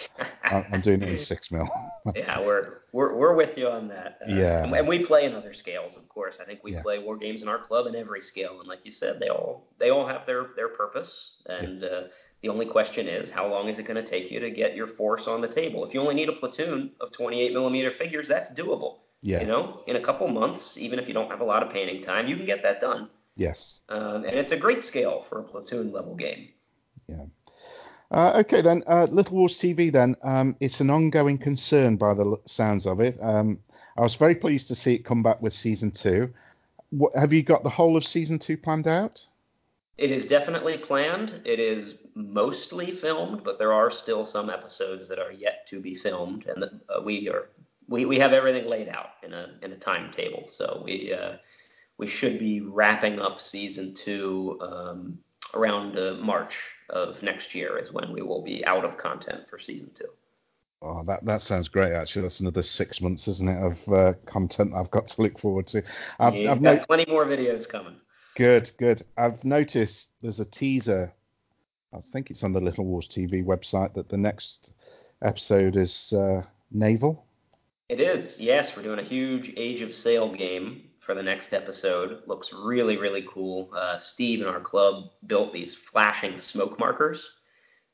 I'm 0.44 0.82
doing 0.82 1.02
it 1.02 1.10
in 1.10 1.20
six 1.20 1.52
mil. 1.52 1.68
yeah, 2.16 2.40
we're 2.42 2.82
we're 2.92 3.16
we're 3.16 3.36
with 3.36 3.58
you 3.58 3.68
on 3.68 3.88
that. 3.90 4.20
Uh, 4.28 4.34
yeah, 4.34 4.64
and, 4.64 4.88
we 4.88 5.06
play 5.06 5.26
in 5.26 5.34
other 5.34 5.54
scales, 5.54 5.96
of 5.96 6.08
course. 6.10 6.38
I 6.42 6.46
think 6.46 6.64
we 6.64 6.74
yes. 6.74 6.84
play 6.84 7.04
war 7.04 7.18
games 7.18 7.42
in 7.42 7.48
our 7.48 7.60
club 7.60 7.88
in 7.88 7.96
every 7.96 8.22
scale, 8.22 8.60
and 8.60 8.68
like 8.68 8.86
you 8.86 8.92
said, 8.92 9.20
they 9.20 9.30
all 9.30 9.68
they 9.80 9.90
all 9.90 10.08
have 10.08 10.26
their 10.26 10.48
their 10.56 10.70
purpose. 10.70 11.34
And 11.46 11.82
yeah. 11.82 11.88
uh, 11.88 12.08
the 12.42 12.50
only 12.50 12.66
question 12.66 13.08
is, 13.08 13.32
how 13.32 13.48
long 13.48 13.70
is 13.70 13.80
it 13.80 13.84
going 13.84 14.04
to 14.04 14.10
take 14.10 14.30
you 14.30 14.40
to 14.42 14.52
get 14.52 14.76
your 14.76 14.88
force 14.88 15.28
on 15.28 15.40
the 15.40 15.48
table? 15.48 15.86
If 15.86 15.94
you 15.94 16.02
only 16.02 16.16
need 16.16 16.28
a 16.28 16.34
platoon 16.34 16.92
of 17.00 17.12
28 17.14 17.54
millimeter 17.54 17.92
figures, 17.92 18.28
that's 18.28 18.52
doable. 18.52 18.98
Yeah. 19.22 19.40
You 19.40 19.48
know, 19.48 19.82
in 19.88 19.96
a 19.96 20.02
couple 20.02 20.28
months, 20.28 20.78
even 20.78 21.00
if 21.00 21.08
you 21.08 21.14
don't 21.14 21.32
have 21.32 21.40
a 21.40 21.46
lot 21.46 21.64
of 21.64 21.72
painting 21.72 22.04
time, 22.04 22.28
you 22.28 22.36
can 22.36 22.46
get 22.46 22.62
that 22.64 22.82
done. 22.82 23.10
Yes. 23.38 23.80
Um, 23.88 24.26
and 24.26 24.38
it's 24.38 24.52
a 24.52 24.58
great 24.58 24.84
scale 24.84 25.26
for 25.30 25.40
a 25.40 25.44
platoon 25.44 25.94
level 25.94 26.16
game. 26.16 26.50
Yeah. 27.08 27.26
Uh, 28.12 28.34
okay 28.42 28.62
then, 28.62 28.84
uh, 28.88 29.08
Little 29.10 29.38
Wars 29.38 29.58
TV. 29.58 29.92
Then 29.92 30.16
um, 30.24 30.56
it's 30.60 30.80
an 30.80 30.90
ongoing 30.90 31.38
concern 31.38 31.98
by 31.98 32.14
the 32.14 32.38
sounds 32.46 32.86
of 32.86 33.00
it. 33.00 33.18
Um, 33.22 33.60
I 33.98 34.02
was 34.02 34.16
very 34.16 34.36
pleased 34.36 34.68
to 34.68 34.76
see 34.76 34.96
it 34.96 35.06
come 35.06 35.24
back 35.24 35.42
with 35.42 35.54
season 35.54 35.92
two. 35.92 36.34
What, 36.92 37.16
have 37.16 37.34
you 37.34 37.42
got 37.42 37.64
the 37.64 37.70
whole 37.70 37.98
of 37.98 38.06
season 38.06 38.38
two 38.38 38.58
planned 38.58 38.88
out? 38.88 39.26
It 39.98 40.12
is 40.12 40.26
definitely 40.26 40.78
planned. 40.78 41.42
It 41.46 41.60
is 41.60 41.96
mostly 42.16 42.92
filmed, 42.92 43.44
but 43.44 43.60
there 43.60 43.74
are 43.74 43.92
still 43.92 44.26
some 44.26 44.50
episodes 44.50 45.08
that 45.08 45.20
are 45.20 45.32
yet 45.32 45.68
to 45.70 45.80
be 45.80 45.96
filmed, 45.96 46.46
and 46.48 46.64
uh, 46.64 47.02
we 47.04 47.30
are 47.30 47.50
we, 47.88 48.06
we 48.06 48.18
have 48.20 48.34
everything 48.34 48.68
laid 48.68 48.90
out 48.90 49.10
in 49.24 49.34
a 49.34 49.56
in 49.62 49.72
a 49.72 49.78
timetable. 49.78 50.46
So 50.50 50.82
we 50.84 51.14
uh, 51.14 51.38
we 51.98 52.08
should 52.08 52.40
be 52.40 52.62
wrapping 52.62 53.20
up 53.20 53.40
season 53.40 53.94
two 53.94 54.60
um, 54.62 55.20
around 55.54 55.98
uh, 55.98 56.16
March 56.16 56.54
of 56.90 57.22
next 57.24 57.54
year 57.56 57.78
is 57.78 57.92
when 57.92 58.12
we 58.12 58.22
will 58.22 58.42
be 58.42 58.66
out 58.66 58.86
of 58.86 58.98
content 58.98 59.50
for 59.50 59.60
season 59.60 59.92
two. 59.94 60.08
Oh, 60.82 61.04
that 61.06 61.26
that 61.26 61.42
sounds 61.42 61.70
great. 61.70 61.94
Actually, 61.94 62.24
that's 62.24 62.42
another 62.42 62.62
six 62.64 63.00
months, 63.00 63.28
isn't 63.28 63.48
it, 63.48 63.58
of 63.58 63.94
uh, 63.94 64.14
content 64.26 64.74
I've 64.76 64.92
got 64.92 65.08
to 65.08 65.22
look 65.22 65.40
forward 65.40 65.68
to. 65.68 65.82
I've, 66.20 66.36
yeah, 66.36 66.52
I've 66.52 66.62
got 66.62 66.76
no- 66.76 66.86
plenty 66.86 67.06
more 67.10 67.26
videos 67.26 67.68
coming. 67.68 67.96
Good, 68.36 68.72
good. 68.78 69.04
I've 69.16 69.44
noticed 69.44 70.10
there's 70.22 70.40
a 70.40 70.46
teaser. 70.46 71.14
I 71.94 72.00
think 72.12 72.32
it's 72.32 72.44
on 72.44 72.52
the 72.52 72.60
Little 72.60 72.86
Wars 72.86 73.08
TV 73.08 73.46
website 73.46 73.94
that 73.94 74.10
the 74.10 74.18
next 74.18 74.74
episode 75.22 75.78
is 75.78 76.12
uh, 76.12 76.42
naval. 76.72 77.26
It 77.90 78.02
is. 78.02 78.40
Yes, 78.40 78.76
we're 78.76 78.84
doing 78.84 79.00
a 79.00 79.04
huge 79.04 79.54
Age 79.56 79.82
of 79.82 79.94
Sail 79.94 80.34
game 80.34 80.90
for 81.06 81.14
the 81.14 81.24
next 81.24 81.54
episode. 81.54 82.22
Looks 82.28 82.52
really, 82.54 82.98
really 82.98 83.26
cool. 83.30 83.70
Uh, 83.76 83.98
Steve 83.98 84.42
in 84.42 84.48
our 84.48 84.60
club 84.60 85.12
built 85.28 85.54
these 85.54 85.76
flashing 85.76 86.40
smoke 86.40 86.80
markers 86.80 87.24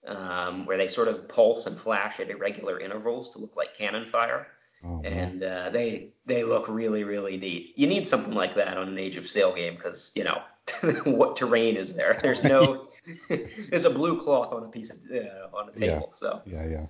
um, 0.08 0.66
where 0.66 0.78
they 0.78 0.88
sort 0.88 1.08
of 1.08 1.28
pulse 1.28 1.66
and 1.66 1.80
flash 1.80 2.20
at 2.20 2.30
irregular 2.30 2.80
intervals 2.80 3.30
to 3.34 3.40
look 3.40 3.56
like 3.56 3.76
cannon 3.78 4.10
fire. 4.10 4.48
Oh, 4.84 5.02
and 5.04 5.44
uh, 5.44 5.70
they 5.72 6.14
they 6.26 6.46
look 6.46 6.70
really 6.70 7.04
really 7.04 7.36
neat. 7.36 7.74
You 7.76 7.86
need 7.86 8.08
something 8.08 8.34
like 8.34 8.56
that 8.56 8.78
on 8.78 8.88
an 8.88 8.98
Age 8.98 9.18
of 9.18 9.28
Sail 9.28 9.54
game 9.54 9.76
because 9.76 10.12
you 10.16 10.24
know 10.24 10.42
what 11.04 11.36
terrain 11.36 11.76
is 11.76 11.94
there. 11.94 12.18
There's 12.22 12.42
no 12.46 12.88
there's 13.70 13.86
a 13.86 13.90
blue 13.90 14.22
cloth 14.22 14.54
on 14.54 14.64
a 14.64 14.68
piece 14.68 14.90
of 14.90 14.98
uh, 15.12 15.56
on 15.56 15.70
a 15.70 15.72
table. 15.74 16.14
Yeah. 16.14 16.20
So 16.20 16.42
yeah, 16.46 16.66
yeah. 16.66 16.86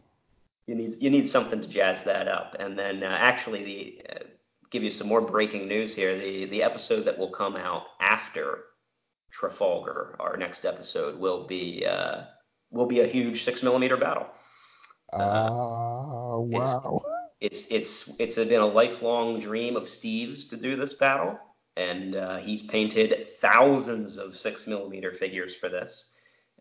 You 0.67 0.75
need 0.75 0.97
you 0.99 1.09
need 1.09 1.29
something 1.29 1.61
to 1.61 1.67
jazz 1.67 2.03
that 2.05 2.27
up. 2.27 2.55
And 2.59 2.77
then 2.77 3.03
uh, 3.03 3.17
actually 3.19 3.63
the 3.63 4.13
uh, 4.13 4.23
give 4.71 4.83
you 4.83 4.91
some 4.91 5.07
more 5.07 5.21
breaking 5.21 5.67
news 5.67 5.93
here. 5.95 6.17
The 6.17 6.45
the 6.45 6.63
episode 6.63 7.03
that 7.03 7.17
will 7.17 7.31
come 7.31 7.55
out 7.55 7.83
after 7.99 8.59
Trafalgar, 9.31 10.15
our 10.19 10.37
next 10.37 10.65
episode, 10.65 11.19
will 11.19 11.47
be 11.47 11.85
uh, 11.85 12.23
will 12.71 12.87
be 12.87 13.01
a 13.01 13.07
huge 13.07 13.43
six 13.45 13.63
millimeter 13.63 13.97
battle. 13.97 14.27
Uh, 15.13 16.39
wow! 16.39 17.01
It's, 17.39 17.65
it's 17.69 18.05
it's 18.07 18.35
it's 18.35 18.35
been 18.35 18.61
a 18.61 18.65
lifelong 18.65 19.39
dream 19.39 19.75
of 19.75 19.87
Steve's 19.87 20.45
to 20.45 20.57
do 20.57 20.75
this 20.75 20.93
battle, 20.93 21.37
and 21.77 22.15
uh, 22.15 22.37
he's 22.37 22.63
painted 22.63 23.27
thousands 23.41 24.17
of 24.17 24.35
six 24.35 24.67
millimeter 24.67 25.13
figures 25.13 25.55
for 25.55 25.69
this, 25.69 26.09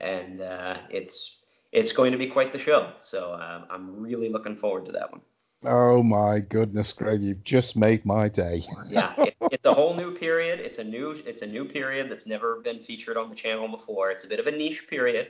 and 0.01 0.41
uh, 0.41 0.77
it's 0.91 1.39
it's 1.73 1.93
going 1.93 2.13
to 2.13 2.19
be 2.19 2.29
quite 2.29 2.53
the 2.53 2.59
show. 2.59 2.93
So 3.03 3.33
uh, 3.33 3.65
I'm 3.71 4.01
really 4.01 4.29
looking 4.29 4.57
forward 4.57 4.87
to 4.87 4.93
that 4.93 5.11
one. 5.13 5.21
Oh 5.65 6.05
my 6.05 6.39
goodness, 6.39 6.93
Greg! 6.93 7.21
You've 7.21 7.43
just 7.43 7.75
made 7.77 8.05
my 8.07 8.29
day. 8.29 8.63
yeah, 8.89 9.15
it, 9.19 9.35
it's 9.51 9.67
a 9.67 9.75
whole 9.75 9.97
new 9.97 10.17
period. 10.17 10.61
It's 10.61 10.79
a 10.79 10.85
new 10.85 11.11
it's 11.27 11.43
a 11.43 11.47
new 11.47 11.65
period 11.65 12.11
that's 12.11 12.27
never 12.27 12.61
been 12.61 12.81
featured 12.81 13.17
on 13.17 13.29
the 13.29 13.35
channel 13.35 13.67
before. 13.67 14.11
It's 14.11 14.25
a 14.25 14.29
bit 14.29 14.39
of 14.39 14.47
a 14.47 14.53
niche 14.53 14.87
period, 14.89 15.29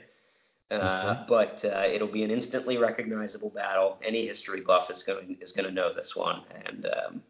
uh, 0.69 0.75
okay. 0.75 1.25
but 1.27 1.65
uh, 1.65 1.87
it'll 1.91 2.07
be 2.07 2.23
an 2.23 2.29
instantly 2.29 2.77
recognizable 2.77 3.49
battle. 3.49 3.97
Any 4.05 4.27
history 4.27 4.61
buff 4.61 4.91
is 4.91 5.01
going 5.01 5.37
is 5.41 5.51
going 5.51 5.65
to 5.67 5.73
know 5.73 5.93
this 5.95 6.15
one, 6.15 6.43
and 6.65 6.85
um, 6.85 7.23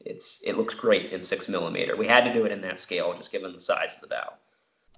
it's 0.00 0.40
it 0.46 0.56
looks 0.56 0.74
great 0.74 1.12
in 1.12 1.24
six 1.24 1.48
millimeter. 1.48 1.96
We 1.96 2.06
had 2.06 2.22
to 2.22 2.32
do 2.32 2.44
it 2.44 2.52
in 2.52 2.60
that 2.60 2.80
scale, 2.80 3.14
just 3.18 3.32
given 3.32 3.52
the 3.52 3.60
size 3.60 3.90
of 3.96 4.00
the 4.00 4.06
battle. 4.06 4.34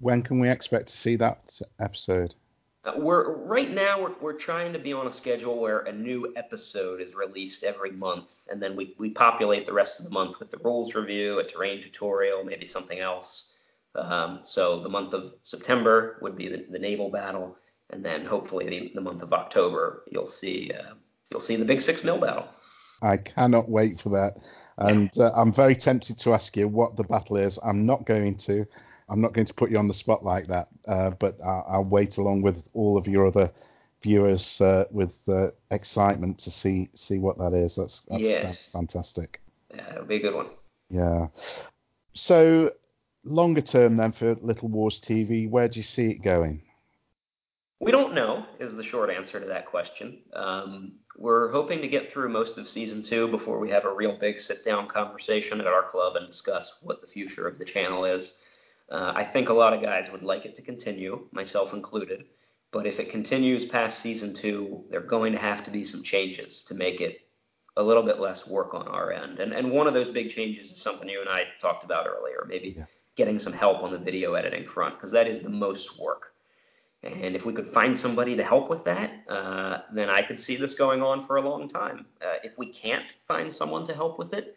When 0.00 0.22
can 0.22 0.40
we 0.40 0.50
expect 0.50 0.88
to 0.88 0.96
see 0.96 1.16
that 1.16 1.58
episode? 1.78 2.34
Uh, 2.82 2.92
we're 2.96 3.36
right 3.44 3.70
now 3.70 4.00
we're 4.00 4.14
we're 4.22 4.38
trying 4.38 4.72
to 4.72 4.78
be 4.78 4.92
on 4.92 5.06
a 5.06 5.12
schedule 5.12 5.60
where 5.60 5.80
a 5.80 5.92
new 5.92 6.32
episode 6.34 7.00
is 7.00 7.14
released 7.14 7.62
every 7.62 7.90
month, 7.90 8.30
and 8.50 8.62
then 8.62 8.74
we 8.74 8.94
we 8.98 9.10
populate 9.10 9.66
the 9.66 9.72
rest 9.72 9.98
of 9.98 10.04
the 10.04 10.10
month 10.10 10.38
with 10.40 10.50
the 10.50 10.56
rules 10.64 10.94
review, 10.94 11.38
a 11.40 11.44
terrain 11.44 11.82
tutorial, 11.82 12.42
maybe 12.42 12.66
something 12.66 12.98
else. 12.98 13.54
Um, 13.94 14.40
so 14.44 14.82
the 14.82 14.88
month 14.88 15.12
of 15.12 15.34
September 15.42 16.18
would 16.22 16.36
be 16.36 16.48
the, 16.48 16.64
the 16.70 16.78
naval 16.78 17.10
battle, 17.10 17.56
and 17.90 18.02
then 18.02 18.24
hopefully 18.24 18.66
the, 18.70 18.92
the 18.94 19.00
month 19.02 19.20
of 19.20 19.34
October 19.34 20.04
you'll 20.10 20.26
see 20.26 20.72
uh, 20.72 20.94
you'll 21.30 21.42
see 21.42 21.56
the 21.56 21.66
big 21.66 21.82
six 21.82 22.02
mil 22.02 22.18
battle. 22.18 22.46
I 23.02 23.18
cannot 23.18 23.68
wait 23.68 24.00
for 24.00 24.08
that, 24.10 24.36
and 24.78 25.10
uh, 25.18 25.32
I'm 25.36 25.52
very 25.52 25.76
tempted 25.76 26.16
to 26.20 26.32
ask 26.32 26.56
you 26.56 26.66
what 26.66 26.96
the 26.96 27.04
battle 27.04 27.36
is. 27.36 27.58
I'm 27.62 27.84
not 27.84 28.06
going 28.06 28.38
to. 28.38 28.64
I'm 29.10 29.20
not 29.20 29.32
going 29.32 29.46
to 29.46 29.54
put 29.54 29.70
you 29.70 29.78
on 29.78 29.88
the 29.88 29.94
spot 29.94 30.24
like 30.24 30.46
that, 30.46 30.68
uh, 30.86 31.10
but 31.10 31.36
I'll, 31.44 31.66
I'll, 31.68 31.84
wait 31.84 32.16
along 32.16 32.42
with 32.42 32.62
all 32.74 32.96
of 32.96 33.08
your 33.08 33.26
other 33.26 33.52
viewers 34.02 34.60
uh, 34.60 34.84
with 34.90 35.18
uh, 35.28 35.48
excitement 35.70 36.38
to 36.38 36.50
see 36.50 36.88
see 36.94 37.18
what 37.18 37.36
that 37.38 37.52
is. 37.52 37.76
That's, 37.76 38.02
that's, 38.08 38.22
yes. 38.22 38.58
fantastic. 38.72 39.40
Yeah, 39.74 39.88
it'll 39.90 40.04
be 40.04 40.16
a 40.16 40.20
good 40.20 40.34
one. 40.34 40.46
Yeah. 40.88 41.26
So 42.14 42.72
longer 43.24 43.60
term 43.60 43.96
then 43.96 44.12
for 44.12 44.34
Little 44.36 44.68
Wars 44.68 45.00
TV, 45.00 45.50
where 45.50 45.68
do 45.68 45.78
you 45.78 45.84
see 45.84 46.10
it 46.10 46.22
going? 46.22 46.62
We 47.80 47.90
don't 47.90 48.14
know 48.14 48.44
is 48.58 48.74
the 48.74 48.84
short 48.84 49.10
answer 49.10 49.40
to 49.40 49.46
that 49.46 49.66
question. 49.66 50.18
Um, 50.34 50.92
we're 51.16 51.50
hoping 51.50 51.80
to 51.80 51.88
get 51.88 52.12
through 52.12 52.28
most 52.28 52.58
of 52.58 52.68
season 52.68 53.02
two 53.02 53.28
before 53.28 53.58
we 53.58 53.70
have 53.70 53.84
a 53.84 53.92
real 53.92 54.16
big 54.18 54.38
sit 54.38 54.64
down 54.64 54.86
conversation 54.88 55.60
at 55.60 55.66
our 55.66 55.82
club 55.82 56.16
and 56.16 56.26
discuss 56.26 56.74
what 56.82 57.00
the 57.00 57.06
future 57.06 57.46
of 57.46 57.58
the 57.58 57.64
channel 57.64 58.04
is. 58.04 58.36
Uh, 58.90 59.12
I 59.14 59.24
think 59.24 59.48
a 59.48 59.54
lot 59.54 59.72
of 59.72 59.82
guys 59.82 60.10
would 60.10 60.22
like 60.22 60.44
it 60.44 60.56
to 60.56 60.62
continue, 60.62 61.28
myself 61.32 61.72
included. 61.72 62.24
But 62.72 62.86
if 62.86 63.00
it 63.00 63.10
continues 63.10 63.66
past 63.66 64.00
season 64.00 64.34
two, 64.34 64.84
there 64.90 65.00
are 65.00 65.06
going 65.06 65.32
to 65.32 65.38
have 65.38 65.64
to 65.64 65.70
be 65.70 65.84
some 65.84 66.02
changes 66.02 66.62
to 66.68 66.74
make 66.74 67.00
it 67.00 67.20
a 67.76 67.82
little 67.82 68.02
bit 68.02 68.18
less 68.18 68.46
work 68.46 68.74
on 68.74 68.86
our 68.88 69.12
end. 69.12 69.38
And 69.38 69.52
and 69.52 69.70
one 69.70 69.86
of 69.86 69.94
those 69.94 70.08
big 70.08 70.30
changes 70.30 70.70
is 70.70 70.82
something 70.82 71.08
you 71.08 71.20
and 71.20 71.28
I 71.28 71.44
talked 71.60 71.84
about 71.84 72.06
earlier, 72.06 72.44
maybe 72.48 72.74
yeah. 72.76 72.84
getting 73.16 73.38
some 73.38 73.52
help 73.52 73.82
on 73.82 73.92
the 73.92 73.98
video 73.98 74.34
editing 74.34 74.66
front, 74.66 74.96
because 74.96 75.12
that 75.12 75.26
is 75.26 75.40
the 75.40 75.48
most 75.48 75.98
work. 75.98 76.34
And 77.02 77.34
if 77.34 77.46
we 77.46 77.54
could 77.54 77.68
find 77.68 77.98
somebody 77.98 78.36
to 78.36 78.44
help 78.44 78.68
with 78.68 78.84
that, 78.84 79.10
uh, 79.28 79.78
then 79.94 80.10
I 80.10 80.22
could 80.22 80.38
see 80.38 80.56
this 80.56 80.74
going 80.74 81.00
on 81.00 81.26
for 81.26 81.36
a 81.36 81.40
long 81.40 81.66
time. 81.66 82.06
Uh, 82.20 82.36
if 82.42 82.52
we 82.58 82.70
can't 82.72 83.06
find 83.26 83.52
someone 83.52 83.86
to 83.86 83.94
help 83.94 84.18
with 84.18 84.34
it, 84.34 84.56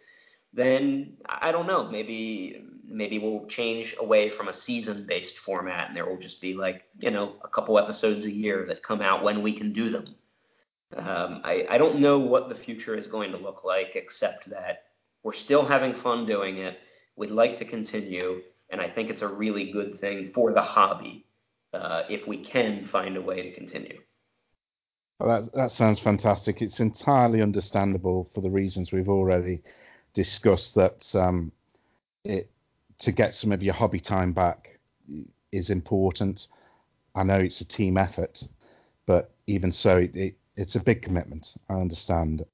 then 0.51 1.13
I 1.25 1.51
don't 1.53 1.67
know. 1.67 1.89
Maybe 1.89 2.65
maybe 2.87 3.19
we'll 3.19 3.45
change 3.47 3.95
away 3.99 4.29
from 4.29 4.47
a 4.47 4.53
season 4.53 5.05
based 5.07 5.37
format, 5.39 5.87
and 5.87 5.97
there 5.97 6.05
will 6.05 6.19
just 6.19 6.41
be 6.41 6.53
like 6.53 6.83
you 6.99 7.11
know 7.11 7.35
a 7.43 7.47
couple 7.47 7.79
episodes 7.79 8.25
a 8.25 8.31
year 8.31 8.65
that 8.67 8.83
come 8.83 9.01
out 9.01 9.23
when 9.23 9.41
we 9.41 9.53
can 9.53 9.73
do 9.73 9.89
them. 9.89 10.15
Um, 10.95 11.41
I, 11.43 11.65
I 11.69 11.77
don't 11.77 11.99
know 11.99 12.19
what 12.19 12.49
the 12.49 12.55
future 12.55 12.95
is 12.95 13.07
going 13.07 13.31
to 13.31 13.37
look 13.37 13.63
like, 13.63 13.95
except 13.95 14.49
that 14.51 14.83
we're 15.23 15.33
still 15.33 15.65
having 15.65 15.95
fun 15.95 16.25
doing 16.25 16.57
it. 16.57 16.77
We'd 17.15 17.31
like 17.31 17.57
to 17.57 17.65
continue, 17.65 18.41
and 18.69 18.79
I 18.79 18.89
think 18.89 19.09
it's 19.09 19.21
a 19.21 19.27
really 19.27 19.71
good 19.71 19.99
thing 19.99 20.31
for 20.33 20.53
the 20.53 20.61
hobby 20.61 21.25
uh, 21.73 22.03
if 22.09 22.27
we 22.27 22.43
can 22.43 22.85
find 22.85 23.17
a 23.17 23.21
way 23.21 23.41
to 23.41 23.53
continue. 23.53 23.99
Well, 25.19 25.41
that 25.41 25.53
that 25.53 25.71
sounds 25.71 25.99
fantastic. 25.99 26.61
It's 26.61 26.79
entirely 26.79 27.41
understandable 27.41 28.29
for 28.33 28.41
the 28.41 28.49
reasons 28.49 28.91
we've 28.91 29.09
already 29.09 29.61
discussed 30.13 30.75
that 30.75 31.07
um, 31.15 31.51
it 32.23 32.51
to 32.99 33.11
get 33.11 33.33
some 33.33 33.51
of 33.51 33.63
your 33.63 33.73
hobby 33.73 33.99
time 33.99 34.33
back, 34.33 34.79
is 35.51 35.69
important. 35.69 36.47
I 37.15 37.23
know 37.23 37.39
it's 37.39 37.61
a 37.61 37.65
team 37.65 37.97
effort, 37.97 38.43
but 39.05 39.31
even 39.47 39.71
so, 39.71 39.97
it, 39.97 40.15
it, 40.15 40.35
it's 40.55 40.75
a 40.75 40.79
big 40.79 41.01
commitment. 41.01 41.55
I 41.69 41.75
understand. 41.75 42.45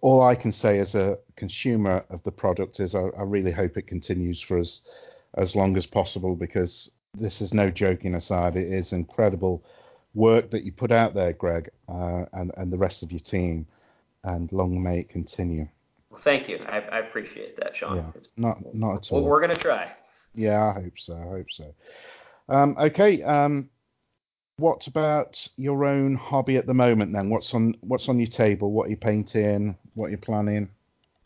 All 0.00 0.22
I 0.22 0.34
can 0.34 0.52
say 0.52 0.78
as 0.78 0.94
a 0.94 1.18
consumer 1.36 2.04
of 2.10 2.22
the 2.22 2.32
product 2.32 2.80
is 2.80 2.94
I, 2.94 3.00
I 3.18 3.22
really 3.22 3.52
hope 3.52 3.76
it 3.76 3.86
continues 3.86 4.40
for 4.40 4.58
as 4.58 4.80
as 5.36 5.54
long 5.54 5.76
as 5.76 5.84
possible 5.84 6.34
because 6.34 6.90
this 7.12 7.42
is 7.42 7.52
no 7.52 7.70
joking 7.70 8.14
aside. 8.14 8.56
It 8.56 8.72
is 8.72 8.92
incredible 8.92 9.62
work 10.14 10.50
that 10.50 10.64
you 10.64 10.72
put 10.72 10.92
out 10.92 11.12
there, 11.12 11.32
Greg, 11.32 11.70
uh, 11.88 12.24
and 12.32 12.52
and 12.56 12.72
the 12.72 12.78
rest 12.78 13.02
of 13.02 13.12
your 13.12 13.20
team, 13.20 13.66
and 14.24 14.50
long 14.52 14.82
may 14.82 15.00
it 15.00 15.08
continue. 15.08 15.68
Well, 16.16 16.22
thank 16.24 16.48
you. 16.48 16.58
I, 16.66 16.78
I 16.78 16.98
appreciate 17.00 17.58
that, 17.58 17.76
Sean. 17.76 17.96
Yeah, 17.96 18.10
not 18.38 18.74
not 18.74 18.96
at 18.96 19.12
all. 19.12 19.20
Well, 19.20 19.30
we're 19.30 19.40
gonna 19.42 19.58
try. 19.58 19.92
Yeah, 20.34 20.72
I 20.74 20.80
hope 20.80 20.94
so. 20.96 21.12
I 21.12 21.26
hope 21.26 21.46
so. 21.50 21.74
Um, 22.48 22.74
okay. 22.78 23.22
Um, 23.22 23.68
what 24.56 24.86
about 24.86 25.46
your 25.56 25.84
own 25.84 26.14
hobby 26.14 26.56
at 26.56 26.64
the 26.64 26.72
moment 26.72 27.12
then? 27.12 27.28
What's 27.28 27.52
on 27.52 27.76
What's 27.82 28.08
on 28.08 28.18
your 28.18 28.28
table? 28.28 28.72
What 28.72 28.86
are 28.86 28.90
you 28.90 28.96
painting? 28.96 29.76
What 29.92 30.06
are 30.06 30.10
you 30.10 30.16
planning? 30.16 30.70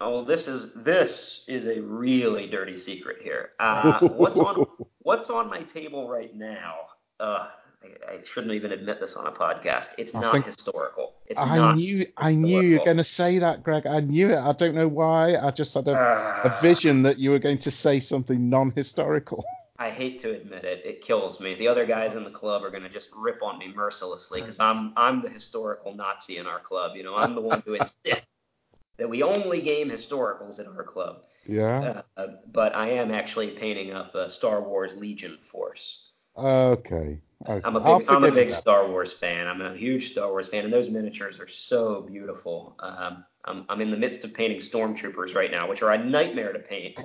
Oh, 0.01 0.25
this 0.25 0.49
is 0.49 0.73
this 0.75 1.45
is 1.47 1.67
a 1.67 1.81
really 1.81 2.49
dirty 2.49 2.77
secret 2.77 3.19
here. 3.23 3.51
Uh, 3.61 4.09
what's 4.09 4.41
on 4.41 4.67
What's 5.03 5.31
on 5.31 5.49
my 5.49 5.63
table 5.63 6.09
right 6.09 6.35
now? 6.35 6.75
Uh, 7.21 7.47
I, 7.83 8.19
shouldn't 8.35 8.53
even 8.53 8.73
admit 8.73 9.01
this 9.01 9.15
on 9.15 9.27
a 9.27 9.33
podcast. 9.33 9.89
It's 9.97 10.15
I 10.15 10.21
not 10.21 10.45
historical. 10.45 11.15
It's 11.27 11.41
I 11.41 11.57
not 11.57 11.77
knew 11.77 12.07
I 12.17 12.33
knew 12.35 12.61
you 12.61 12.79
were 12.79 12.85
going 12.85 12.99
to 12.99 13.05
say 13.05 13.39
that, 13.39 13.63
Greg. 13.63 13.87
I 13.87 14.01
knew 14.01 14.31
it. 14.31 14.39
I 14.39 14.53
don't 14.53 14.75
know 14.75 14.89
why. 14.89 15.37
I 15.37 15.51
just 15.51 15.75
had 15.75 15.89
a, 15.89 15.93
a 15.93 15.97
Ah. 15.97 16.59
vision 16.61 17.03
that 17.05 17.19
you 17.19 17.31
were 17.31 17.39
going 17.39 17.59
to 17.59 17.71
say 17.71 18.01
something 18.01 18.51
non-historical. 18.51 19.45
I 19.79 19.89
hate 19.91 20.21
to 20.21 20.31
admit 20.33 20.65
it. 20.65 20.85
It 20.85 21.01
kills 21.01 21.41
me. 21.41 21.55
The 21.55 21.69
other 21.69 21.87
guys 21.87 22.15
in 22.15 22.25
the 22.25 22.31
club 22.31 22.63
are 22.63 22.71
going 22.71 22.83
to 22.83 22.91
just 22.91 23.09
rip 23.17 23.43
on 23.43 23.59
me 23.59 23.73
mercilessly 23.75 24.43
because 24.43 24.61
I'm 24.61 24.93
I'm 24.97 25.23
the 25.23 25.31
historical 25.31 25.95
Nazi 25.95 26.37
in 26.37 26.47
our 26.47 26.61
club. 26.61 26.97
You 26.97 27.03
know, 27.05 27.17
I'm 27.17 27.35
the 27.35 27.41
one 27.41 27.63
who 27.65 27.75
insists 27.75 28.27
that 28.99 29.09
we 29.09 29.23
only 29.23 29.63
game 29.63 29.89
historicals 29.89 30.59
in 30.61 30.67
our 30.67 30.83
club. 30.85 31.23
Yeah. 31.47 32.03
Uh, 32.19 32.21
uh, 32.21 32.27
but 32.53 32.77
I 32.77 32.91
am 32.91 33.11
actually 33.11 33.53
painting 33.53 33.93
up 33.93 34.15
a 34.15 34.29
Star 34.29 34.61
Wars 34.63 34.95
Legion 34.97 35.39
force. 35.51 36.11
Okay. 36.37 37.19
Okay. 37.49 37.61
I'm 37.65 37.77
a 37.77 37.99
big 37.99 38.09
I'm 38.09 38.25
a 38.25 38.31
big. 38.33 38.51
Star 38.51 38.89
Wars 38.89 39.13
fan. 39.15 39.47
I'm 39.47 39.61
a 39.61 39.75
huge 39.77 40.13
Star 40.13 40.29
Wars 40.29 40.49
fan, 40.49 40.65
and 40.65 40.73
those 40.73 40.89
miniatures 40.89 41.39
are 41.41 41.49
so 41.49 42.03
beautiful. 42.03 42.77
Um, 42.81 43.25
I'm 43.45 43.65
I'm 43.69 43.81
in 43.81 43.91
the 43.91 43.97
midst 43.97 44.25
of 44.25 44.35
painting 44.35 44.61
stormtroopers 44.61 45.35
right 45.35 45.51
now, 45.51 45.69
which 45.69 45.83
are 45.83 45.93
a 45.93 46.05
nightmare 46.05 46.53
to 46.53 46.59
paint. 46.59 47.01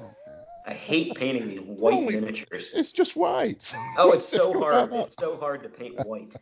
I 0.67 0.73
hate 0.73 1.13
painting 1.15 1.47
these 1.47 1.59
white 1.65 1.93
Holy- 1.93 2.15
miniatures. 2.19 2.65
It's 2.73 2.91
just 2.91 3.15
white. 3.15 3.63
Oh, 3.97 4.11
it's 4.11 4.27
so 4.29 4.51
hard. 4.59 4.91
It's 4.91 5.15
so 5.19 5.37
hard 5.37 5.63
to 5.63 5.69
paint 5.69 5.95
white. 6.05 6.35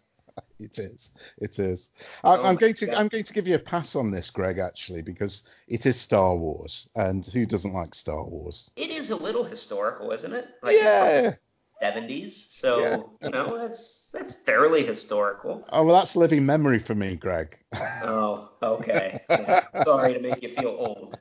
It 0.59 0.79
is. 0.79 1.09
It 1.39 1.59
is. 1.59 1.89
I, 2.23 2.29
Oh 2.37 2.43
I'm 2.43 2.55
my 2.55 2.59
going 2.59 2.73
to. 2.75 2.85
God. 2.87 2.95
I'm 2.95 3.07
going 3.09 3.23
to 3.25 3.33
give 3.33 3.45
you 3.47 3.55
a 3.55 3.59
pass 3.59 3.95
on 3.95 4.09
this, 4.11 4.29
Greg. 4.31 4.57
Actually, 4.59 5.01
because 5.01 5.43
it 5.67 5.85
is 5.85 5.99
Star 5.99 6.35
Wars, 6.35 6.87
and 6.95 7.25
who 7.25 7.45
doesn't 7.45 7.73
like 7.73 7.93
Star 7.93 8.23
Wars? 8.25 8.71
It 8.75 8.89
is 8.89 9.09
a 9.09 9.15
little 9.15 9.43
historical, 9.43 10.11
isn't 10.11 10.33
it? 10.33 10.47
Like 10.63 10.77
yeah. 10.77 11.33
Seventies. 11.81 12.47
So 12.51 12.79
Yeah. 13.21 13.27
you 13.27 13.29
know 13.31 13.57
that's 13.57 14.09
that's 14.13 14.35
fairly 14.45 14.85
historical. 14.85 15.65
Oh 15.71 15.83
well, 15.83 15.95
that's 15.95 16.15
living 16.15 16.45
memory 16.45 16.79
for 16.79 16.95
me, 16.95 17.15
Greg. 17.15 17.57
Oh, 18.03 18.51
okay. 18.61 19.21
Yeah. 19.29 19.61
Sorry 19.83 20.13
to 20.13 20.19
make 20.19 20.41
you 20.43 20.55
feel 20.55 20.69
old. 20.69 21.17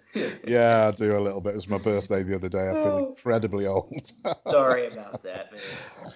yeah, 0.46 0.88
I 0.88 0.90
do 0.96 1.16
a 1.16 1.20
little 1.20 1.40
bit. 1.40 1.54
It 1.54 1.56
was 1.56 1.68
my 1.68 1.78
birthday 1.78 2.22
the 2.22 2.34
other 2.36 2.48
day. 2.48 2.58
I 2.70 2.74
feel 2.74 2.92
Oh. 2.94 2.98
incredibly 2.98 3.66
old. 3.66 4.12
Sorry 4.50 4.86
about 4.88 5.22
that, 5.22 5.52
man. 5.52 5.62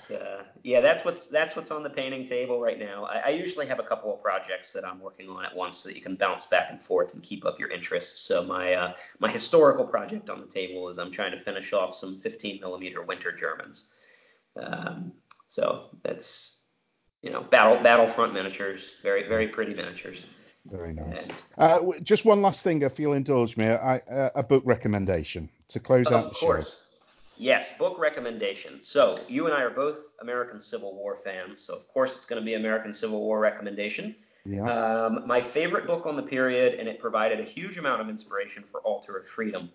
But, 0.08 0.20
uh, 0.22 0.42
yeah, 0.62 0.80
that's 0.80 1.04
what's 1.04 1.26
that's 1.26 1.56
what's 1.56 1.70
on 1.70 1.82
the 1.82 1.90
painting 1.90 2.28
table 2.28 2.60
right 2.60 2.78
now. 2.78 3.04
I, 3.06 3.18
I 3.26 3.28
usually 3.30 3.66
have 3.66 3.78
a 3.80 3.82
couple 3.84 4.14
of 4.14 4.22
projects 4.22 4.70
that 4.72 4.84
I'm 4.84 5.00
working 5.00 5.28
on 5.28 5.44
at 5.44 5.56
once, 5.56 5.78
so 5.78 5.88
that 5.88 5.96
you 5.96 6.02
can 6.02 6.14
bounce 6.14 6.46
back 6.46 6.68
and 6.70 6.80
forth 6.82 7.14
and 7.14 7.22
keep 7.22 7.44
up 7.46 7.58
your 7.58 7.70
interest. 7.70 8.26
So 8.26 8.44
my 8.44 8.74
uh, 8.74 8.92
my 9.18 9.30
historical 9.30 9.84
project 9.86 10.28
on 10.30 10.40
the 10.40 10.46
table 10.46 10.88
is 10.90 10.98
I'm 10.98 11.10
trying 11.10 11.32
to 11.32 11.40
finish 11.40 11.72
off 11.72 11.94
some 11.96 12.20
15 12.20 12.60
millimeter 12.60 13.02
winter 13.02 13.32
Germans. 13.32 13.84
Um, 14.60 15.12
so 15.48 15.90
that's 16.02 16.56
you 17.22 17.30
know 17.30 17.42
battle 17.42 17.82
battlefront 17.82 18.34
miniatures, 18.34 18.80
very 19.02 19.28
very 19.28 19.48
pretty 19.48 19.74
miniatures. 19.74 20.18
Very 20.70 20.92
nice. 20.92 21.28
Uh, 21.58 21.78
just 22.02 22.24
one 22.24 22.42
last 22.42 22.64
thing, 22.64 22.82
if 22.82 22.98
you'll 22.98 23.12
indulge 23.12 23.56
me, 23.56 23.66
I, 23.66 23.98
uh, 23.98 24.30
a 24.34 24.42
book 24.42 24.64
recommendation 24.66 25.48
to 25.68 25.78
close 25.78 26.08
out 26.08 26.30
the 26.32 26.34
show. 26.34 26.46
course. 26.46 26.72
Yes, 27.38 27.68
book 27.78 27.98
recommendation. 27.98 28.80
So 28.82 29.18
you 29.28 29.46
and 29.46 29.54
I 29.54 29.60
are 29.60 29.70
both 29.70 29.98
American 30.20 30.60
Civil 30.60 30.94
War 30.94 31.18
fans, 31.22 31.60
so 31.60 31.76
of 31.76 31.86
course 31.88 32.16
it's 32.16 32.24
going 32.24 32.40
to 32.40 32.44
be 32.44 32.54
American 32.54 32.94
Civil 32.94 33.20
War 33.20 33.38
recommendation. 33.38 34.16
Yeah. 34.44 34.62
Um, 34.62 35.26
my 35.26 35.42
favorite 35.42 35.86
book 35.86 36.06
on 36.06 36.16
the 36.16 36.22
period, 36.22 36.78
and 36.78 36.88
it 36.88 37.00
provided 37.00 37.40
a 37.40 37.44
huge 37.44 37.78
amount 37.78 38.00
of 38.00 38.08
inspiration 38.08 38.64
for 38.70 38.80
Altar 38.80 39.16
of 39.18 39.26
Freedom. 39.28 39.70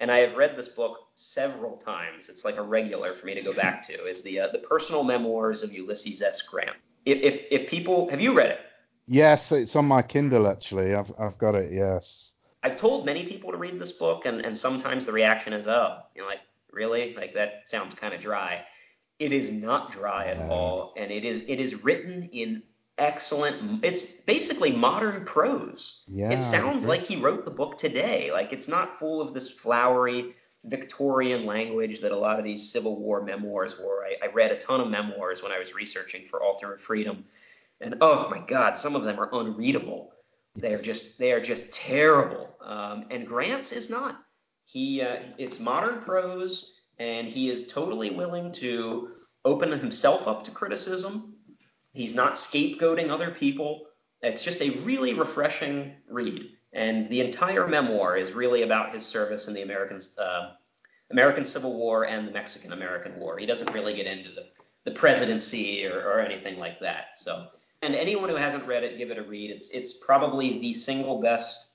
And 0.00 0.10
I 0.10 0.18
have 0.18 0.36
read 0.36 0.56
this 0.56 0.68
book 0.68 0.98
several 1.14 1.76
times. 1.78 2.28
It's 2.28 2.44
like 2.44 2.56
a 2.56 2.62
regular 2.62 3.14
for 3.14 3.26
me 3.26 3.34
to 3.34 3.42
go 3.42 3.54
back 3.54 3.86
to. 3.88 4.06
Is 4.06 4.22
the 4.22 4.40
uh, 4.40 4.48
the 4.52 4.58
personal 4.58 5.02
memoirs 5.02 5.62
of 5.62 5.72
Ulysses 5.72 6.20
S. 6.22 6.42
Grant. 6.42 6.76
If, 7.04 7.18
if 7.22 7.62
if 7.62 7.70
people 7.70 8.08
have 8.10 8.20
you 8.20 8.34
read 8.36 8.50
it? 8.50 8.58
yes, 9.08 9.52
it's 9.52 9.76
on 9.76 9.86
my 9.86 10.02
Kindle 10.02 10.46
actually. 10.48 10.94
I've 10.94 11.12
I've 11.18 11.38
got 11.38 11.54
it. 11.54 11.72
Yes. 11.72 12.34
I've 12.62 12.78
told 12.80 13.06
many 13.06 13.24
people 13.26 13.52
to 13.52 13.56
read 13.58 13.78
this 13.80 13.92
book, 13.92 14.26
and, 14.26 14.44
and 14.44 14.58
sometimes 14.58 15.06
the 15.06 15.12
reaction 15.12 15.52
is, 15.52 15.68
oh, 15.68 15.98
you 16.16 16.22
know, 16.22 16.26
like, 16.26 16.40
really? 16.72 17.14
Like, 17.14 17.32
that 17.34 17.62
sounds 17.68 17.94
kind 17.94 18.12
of 18.12 18.20
dry. 18.20 18.62
It 19.20 19.32
is 19.32 19.50
not 19.52 19.92
dry 19.92 20.26
at 20.26 20.36
Yeah. 20.38 20.48
all, 20.48 20.92
and 20.96 21.12
it 21.12 21.24
is 21.24 21.42
it 21.46 21.60
is 21.60 21.84
written 21.84 22.28
in 22.32 22.62
excellent. 22.98 23.84
It's 23.84 24.02
basically 24.26 24.72
modern 24.72 25.24
prose. 25.24 26.02
Yeah. 26.08 26.30
it 26.30 26.50
sounds 26.50 26.84
like 26.84 27.02
he 27.02 27.16
wrote 27.16 27.44
the 27.44 27.50
book 27.50 27.78
today. 27.78 28.30
Like, 28.32 28.52
it's 28.52 28.68
not 28.68 28.98
full 28.98 29.20
of 29.20 29.34
this 29.34 29.50
flowery 29.50 30.34
Victorian 30.64 31.46
language 31.46 32.00
that 32.00 32.12
a 32.12 32.16
lot 32.16 32.38
of 32.38 32.44
these 32.44 32.72
Civil 32.72 32.98
War 32.98 33.22
memoirs 33.22 33.74
were. 33.78 34.04
I, 34.04 34.26
I 34.26 34.32
read 34.32 34.50
a 34.50 34.60
ton 34.60 34.80
of 34.80 34.88
memoirs 34.88 35.42
when 35.42 35.52
I 35.52 35.58
was 35.58 35.74
researching 35.74 36.22
for 36.28 36.42
Altar 36.42 36.74
of 36.74 36.80
Freedom, 36.82 37.24
and 37.80 37.96
oh 38.00 38.28
my 38.30 38.44
God, 38.46 38.78
some 38.80 38.96
of 38.96 39.04
them 39.04 39.18
are 39.18 39.28
unreadable. 39.32 40.12
They 40.56 40.72
are 40.72 40.82
just 40.82 41.18
they 41.18 41.32
are 41.32 41.40
just 41.40 41.70
terrible. 41.72 42.48
Um, 42.64 43.06
and 43.10 43.26
Grant's 43.26 43.72
is 43.72 43.90
not. 43.90 44.18
He 44.64 45.02
uh, 45.02 45.16
it's 45.38 45.60
modern 45.60 46.00
prose, 46.00 46.72
and 46.98 47.28
he 47.28 47.50
is 47.50 47.68
totally 47.68 48.10
willing 48.10 48.52
to 48.54 49.10
open 49.44 49.70
himself 49.70 50.26
up 50.26 50.44
to 50.44 50.50
criticism. 50.50 51.35
He's 51.96 52.14
not 52.14 52.34
scapegoating 52.34 53.10
other 53.10 53.30
people. 53.30 53.86
It's 54.20 54.44
just 54.44 54.60
a 54.60 54.78
really 54.80 55.14
refreshing 55.14 55.94
read, 56.10 56.42
and 56.74 57.08
the 57.08 57.22
entire 57.22 57.66
memoir 57.66 58.18
is 58.18 58.32
really 58.32 58.62
about 58.62 58.94
his 58.94 59.04
service 59.04 59.48
in 59.48 59.54
the 59.54 59.62
American 59.62 60.02
uh, 60.18 60.52
American 61.10 61.46
Civil 61.46 61.76
War 61.78 62.04
and 62.04 62.28
the 62.28 62.32
Mexican 62.32 62.72
American 62.72 63.18
War. 63.18 63.38
He 63.38 63.46
doesn't 63.46 63.72
really 63.72 63.96
get 63.96 64.06
into 64.06 64.30
the 64.30 64.42
the 64.84 64.98
presidency 64.98 65.86
or, 65.86 65.98
or 65.98 66.20
anything 66.20 66.58
like 66.58 66.78
that. 66.80 67.06
So, 67.16 67.48
and 67.82 67.94
anyone 67.94 68.28
who 68.28 68.36
hasn't 68.36 68.66
read 68.66 68.84
it, 68.84 68.98
give 68.98 69.10
it 69.10 69.18
a 69.18 69.22
read. 69.22 69.50
It's 69.50 69.70
it's 69.70 69.94
probably 70.04 70.60
the 70.60 70.74
single 70.74 71.22
best 71.22 71.66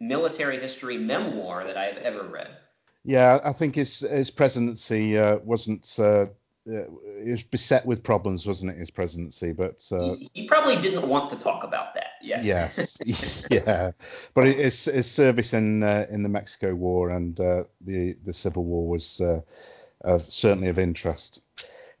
military 0.00 0.60
history 0.60 0.98
memoir 0.98 1.64
that 1.66 1.76
I've 1.76 1.98
ever 1.98 2.24
read. 2.24 2.48
Yeah, 3.04 3.38
I 3.44 3.52
think 3.52 3.76
his 3.76 4.00
his 4.00 4.30
presidency 4.30 5.16
uh, 5.16 5.38
wasn't. 5.44 5.88
Uh, 5.98 6.26
it 6.68 7.30
was 7.30 7.42
beset 7.42 7.86
with 7.86 8.02
problems, 8.02 8.46
wasn't 8.46 8.72
it? 8.72 8.78
His 8.78 8.90
presidency, 8.90 9.52
but 9.52 9.82
uh, 9.90 10.14
he, 10.14 10.30
he 10.34 10.48
probably 10.48 10.80
didn't 10.80 11.08
want 11.08 11.30
to 11.30 11.38
talk 11.38 11.64
about 11.64 11.94
that. 11.94 12.08
Yes. 12.20 12.98
yes, 13.04 13.42
yeah. 13.50 13.92
But 14.34 14.46
his 14.46 14.84
his 14.84 15.10
service 15.10 15.52
in 15.52 15.82
uh, 15.82 16.06
in 16.10 16.22
the 16.22 16.28
Mexico 16.28 16.74
War 16.74 17.10
and 17.10 17.38
uh, 17.40 17.64
the 17.80 18.16
the 18.24 18.32
Civil 18.32 18.64
War 18.64 18.88
was 18.88 19.20
uh, 19.20 19.40
of, 20.02 20.30
certainly 20.30 20.68
of 20.68 20.78
interest. 20.78 21.40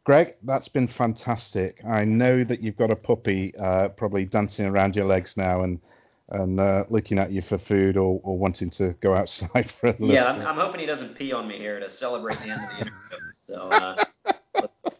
Greg, 0.04 0.36
that's 0.42 0.68
been 0.68 0.88
fantastic. 0.88 1.84
I 1.86 2.04
know 2.04 2.42
that 2.44 2.62
you've 2.62 2.76
got 2.76 2.90
a 2.90 2.96
puppy 2.96 3.54
uh, 3.56 3.88
probably 3.88 4.24
dancing 4.24 4.66
around 4.66 4.96
your 4.96 5.06
legs 5.06 5.36
now 5.36 5.62
and 5.62 5.80
and 6.30 6.60
uh, 6.60 6.84
looking 6.90 7.18
at 7.18 7.32
you 7.32 7.40
for 7.40 7.56
food 7.56 7.96
or, 7.96 8.20
or 8.22 8.38
wanting 8.38 8.68
to 8.68 8.94
go 9.00 9.14
outside 9.14 9.72
for 9.80 9.88
a 9.88 9.92
little. 9.92 10.10
Yeah, 10.10 10.24
I'm, 10.24 10.46
I'm 10.46 10.56
hoping 10.56 10.80
he 10.80 10.86
doesn't 10.86 11.14
pee 11.14 11.32
on 11.32 11.48
me 11.48 11.58
here 11.58 11.80
to 11.80 11.90
celebrate 11.90 12.38
the 12.38 12.50
end 12.50 12.62
of 12.64 12.68
the 12.70 12.76
interview. 12.76 13.18
So 13.46 13.54
uh, 13.54 14.04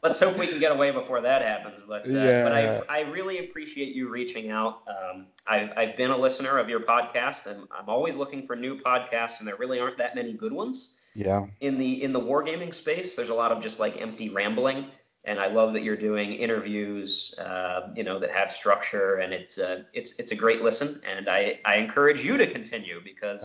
let's 0.02 0.20
hope 0.20 0.38
we 0.38 0.46
can 0.46 0.58
get 0.58 0.72
away 0.72 0.90
before 0.90 1.20
that 1.20 1.42
happens. 1.42 1.80
But 1.86 2.08
uh, 2.08 2.42
but 2.44 2.52
I 2.52 2.82
I 2.88 3.00
really 3.00 3.38
appreciate 3.38 3.94
you 3.94 4.08
reaching 4.08 4.50
out. 4.50 4.82
Um, 4.88 5.26
I've 5.46 5.70
I've 5.76 5.96
been 5.96 6.10
a 6.10 6.16
listener 6.16 6.58
of 6.58 6.68
your 6.68 6.80
podcast, 6.80 7.46
and 7.46 7.66
I'm 7.76 7.88
always 7.88 8.16
looking 8.16 8.46
for 8.46 8.56
new 8.56 8.80
podcasts, 8.80 9.38
and 9.38 9.48
there 9.48 9.56
really 9.56 9.80
aren't 9.80 9.98
that 9.98 10.14
many 10.14 10.32
good 10.32 10.52
ones 10.52 10.94
yeah. 11.14 11.46
in 11.60 11.78
the 11.78 12.02
in 12.02 12.12
the 12.12 12.20
wargaming 12.20 12.74
space. 12.74 13.14
There's 13.14 13.30
a 13.30 13.34
lot 13.34 13.52
of 13.52 13.62
just 13.62 13.78
like 13.78 14.00
empty 14.00 14.30
rambling. 14.30 14.86
And 15.24 15.38
I 15.38 15.48
love 15.48 15.74
that 15.74 15.82
you're 15.82 15.96
doing 15.96 16.32
interviews, 16.32 17.34
uh, 17.38 17.88
you 17.94 18.02
know, 18.02 18.18
that 18.18 18.30
have 18.30 18.50
structure, 18.52 19.16
and 19.16 19.34
it's 19.34 19.58
uh, 19.58 19.82
it's 19.92 20.14
it's 20.18 20.32
a 20.32 20.34
great 20.34 20.62
listen. 20.62 21.02
And 21.06 21.28
I, 21.28 21.58
I 21.66 21.74
encourage 21.74 22.24
you 22.24 22.38
to 22.38 22.50
continue 22.50 23.00
because 23.04 23.44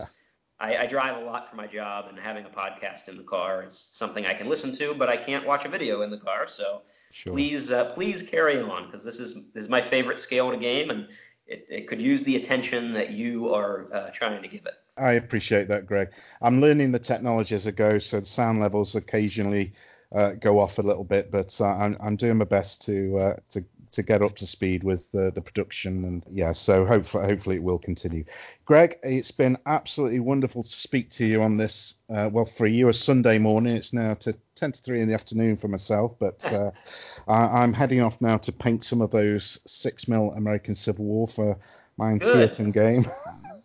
I, 0.60 0.76
I 0.76 0.86
drive 0.86 1.20
a 1.20 1.24
lot 1.24 1.50
for 1.50 1.56
my 1.56 1.66
job, 1.66 2.06
and 2.08 2.18
having 2.18 2.44
a 2.44 2.48
podcast 2.48 3.08
in 3.08 3.16
the 3.16 3.24
car 3.24 3.64
is 3.64 3.88
something 3.92 4.24
I 4.24 4.34
can 4.34 4.48
listen 4.48 4.74
to, 4.76 4.94
but 4.94 5.08
I 5.08 5.16
can't 5.16 5.46
watch 5.46 5.64
a 5.64 5.68
video 5.68 6.02
in 6.02 6.10
the 6.10 6.18
car. 6.18 6.46
So 6.48 6.82
Sure. 7.12 7.32
please, 7.32 7.70
uh, 7.70 7.92
please 7.94 8.24
carry 8.24 8.60
on 8.60 8.90
because 8.90 9.04
this 9.04 9.20
is 9.20 9.34
this 9.52 9.64
is 9.64 9.70
my 9.70 9.80
favorite 9.88 10.18
scale 10.18 10.50
in 10.50 10.56
a 10.58 10.60
game, 10.60 10.90
and 10.90 11.06
it, 11.46 11.64
it 11.68 11.88
could 11.88 12.00
use 12.00 12.24
the 12.24 12.34
attention 12.36 12.92
that 12.94 13.10
you 13.10 13.54
are 13.54 13.86
uh, 13.94 14.10
trying 14.12 14.42
to 14.42 14.48
give 14.48 14.66
it. 14.66 14.74
I 14.96 15.12
appreciate 15.12 15.68
that, 15.68 15.86
Greg. 15.86 16.08
I'm 16.42 16.60
learning 16.60 16.90
the 16.90 16.98
technology 16.98 17.54
as 17.54 17.68
I 17.68 17.70
go, 17.70 17.98
so 18.00 18.18
the 18.18 18.26
sound 18.26 18.60
levels 18.60 18.96
occasionally 18.96 19.74
uh, 20.12 20.32
go 20.32 20.58
off 20.58 20.78
a 20.78 20.82
little 20.82 21.04
bit, 21.04 21.30
but 21.30 21.56
uh, 21.60 21.66
I'm, 21.66 21.96
I'm 22.00 22.16
doing 22.16 22.36
my 22.38 22.44
best 22.44 22.82
to 22.86 23.18
uh, 23.18 23.36
to 23.50 23.64
to 23.94 24.02
get 24.02 24.22
up 24.22 24.36
to 24.36 24.46
speed 24.46 24.84
with 24.84 25.02
uh, 25.14 25.30
the 25.30 25.40
production, 25.40 26.04
and 26.04 26.22
yeah, 26.30 26.52
so 26.52 26.84
hopefully 26.84 27.26
hopefully 27.26 27.56
it 27.56 27.62
will 27.62 27.78
continue. 27.78 28.24
Greg, 28.64 28.98
it's 29.02 29.30
been 29.30 29.58
absolutely 29.66 30.20
wonderful 30.20 30.62
to 30.62 30.68
speak 30.68 31.10
to 31.10 31.24
you 31.24 31.42
on 31.42 31.56
this. 31.56 31.94
Uh, 32.14 32.28
well, 32.32 32.48
for 32.56 32.66
you, 32.66 32.88
a 32.88 32.94
Sunday 32.94 33.38
morning. 33.38 33.76
It's 33.76 33.92
now 33.92 34.14
to 34.14 34.34
ten 34.54 34.72
to 34.72 34.82
three 34.82 35.00
in 35.00 35.08
the 35.08 35.14
afternoon 35.14 35.56
for 35.56 35.68
myself, 35.68 36.12
but 36.18 36.44
uh, 36.44 36.70
I, 37.28 37.62
I'm 37.62 37.72
heading 37.72 38.00
off 38.00 38.20
now 38.20 38.38
to 38.38 38.52
paint 38.52 38.84
some 38.84 39.00
of 39.00 39.10
those 39.10 39.58
six 39.66 40.08
mil 40.08 40.32
American 40.32 40.74
Civil 40.74 41.04
War 41.04 41.28
for 41.28 41.56
my 41.96 42.10
Antietam 42.10 42.70
game. 42.70 43.10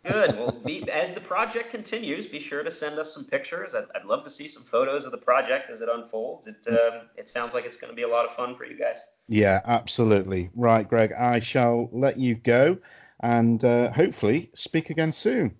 Good. 0.06 0.38
Well, 0.38 0.60
be, 0.66 0.90
as 0.90 1.14
the 1.14 1.22
project 1.22 1.72
continues, 1.72 2.28
be 2.28 2.40
sure 2.40 2.64
to 2.64 2.72
send 2.72 2.98
us 2.98 3.14
some 3.14 3.26
pictures. 3.26 3.76
I'd, 3.76 3.84
I'd 3.94 4.06
love 4.06 4.24
to 4.24 4.30
see 4.30 4.48
some 4.48 4.64
photos 4.64 5.06
of 5.06 5.12
the 5.12 5.18
project 5.18 5.70
as 5.70 5.82
it 5.82 5.90
unfolds. 5.94 6.48
It 6.48 6.56
um, 6.68 7.10
it 7.18 7.30
sounds 7.30 7.54
like 7.54 7.66
it's 7.66 7.76
going 7.76 7.92
to 7.92 7.96
be 7.96 8.04
a 8.04 8.08
lot 8.08 8.26
of 8.26 8.36
fun 8.36 8.56
for 8.56 8.66
you 8.66 8.78
guys. 8.78 8.98
Yeah, 9.32 9.62
absolutely. 9.64 10.50
Right, 10.56 10.90
Greg, 10.90 11.14
I 11.14 11.40
shall 11.40 11.88
let 11.94 12.18
you 12.18 12.34
go 12.34 12.80
and 13.20 13.64
uh, 13.64 13.92
hopefully 13.92 14.50
speak 14.56 14.90
again 14.90 15.14
soon. 15.14 15.54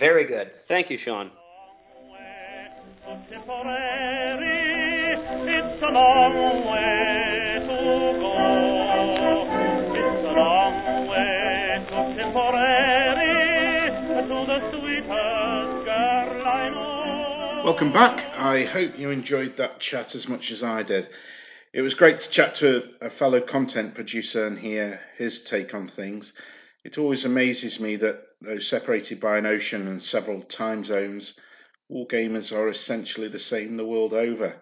Very 0.00 0.26
good. 0.26 0.50
Thank 0.66 0.90
you, 0.90 0.98
Sean. 0.98 1.30
It's 5.50 5.82
a 5.82 5.92
long 5.92 6.66
way 6.66 7.58
to 7.60 7.78
go. 8.18 8.34
It's 9.94 10.24
a 10.26 10.32
long 10.34 11.08
way 11.08 11.86
to 11.88 11.98
Tipperary, 12.18 13.90
to 14.26 14.38
the 14.44 14.58
sweetest 14.72 15.84
girl 15.86 16.42
I 16.44 16.68
know. 16.70 17.62
Welcome 17.64 17.92
back. 17.92 18.16
I 18.36 18.64
hope 18.64 18.98
you 18.98 19.10
enjoyed 19.10 19.56
that 19.58 19.78
chat 19.78 20.16
as 20.16 20.26
much 20.26 20.50
as 20.50 20.64
I 20.64 20.82
did. 20.82 21.08
It 21.78 21.82
was 21.82 21.94
great 21.94 22.18
to 22.18 22.28
chat 22.28 22.56
to 22.56 22.82
a 23.00 23.08
fellow 23.08 23.40
content 23.40 23.94
producer 23.94 24.44
and 24.44 24.58
hear 24.58 25.00
his 25.16 25.42
take 25.42 25.74
on 25.74 25.86
things. 25.86 26.32
It 26.82 26.98
always 26.98 27.24
amazes 27.24 27.78
me 27.78 27.94
that, 27.94 28.20
though 28.40 28.58
separated 28.58 29.20
by 29.20 29.38
an 29.38 29.46
ocean 29.46 29.86
and 29.86 30.02
several 30.02 30.42
time 30.42 30.84
zones, 30.84 31.34
wargamers 31.88 32.50
are 32.50 32.68
essentially 32.68 33.28
the 33.28 33.38
same 33.38 33.76
the 33.76 33.86
world 33.86 34.12
over. 34.12 34.60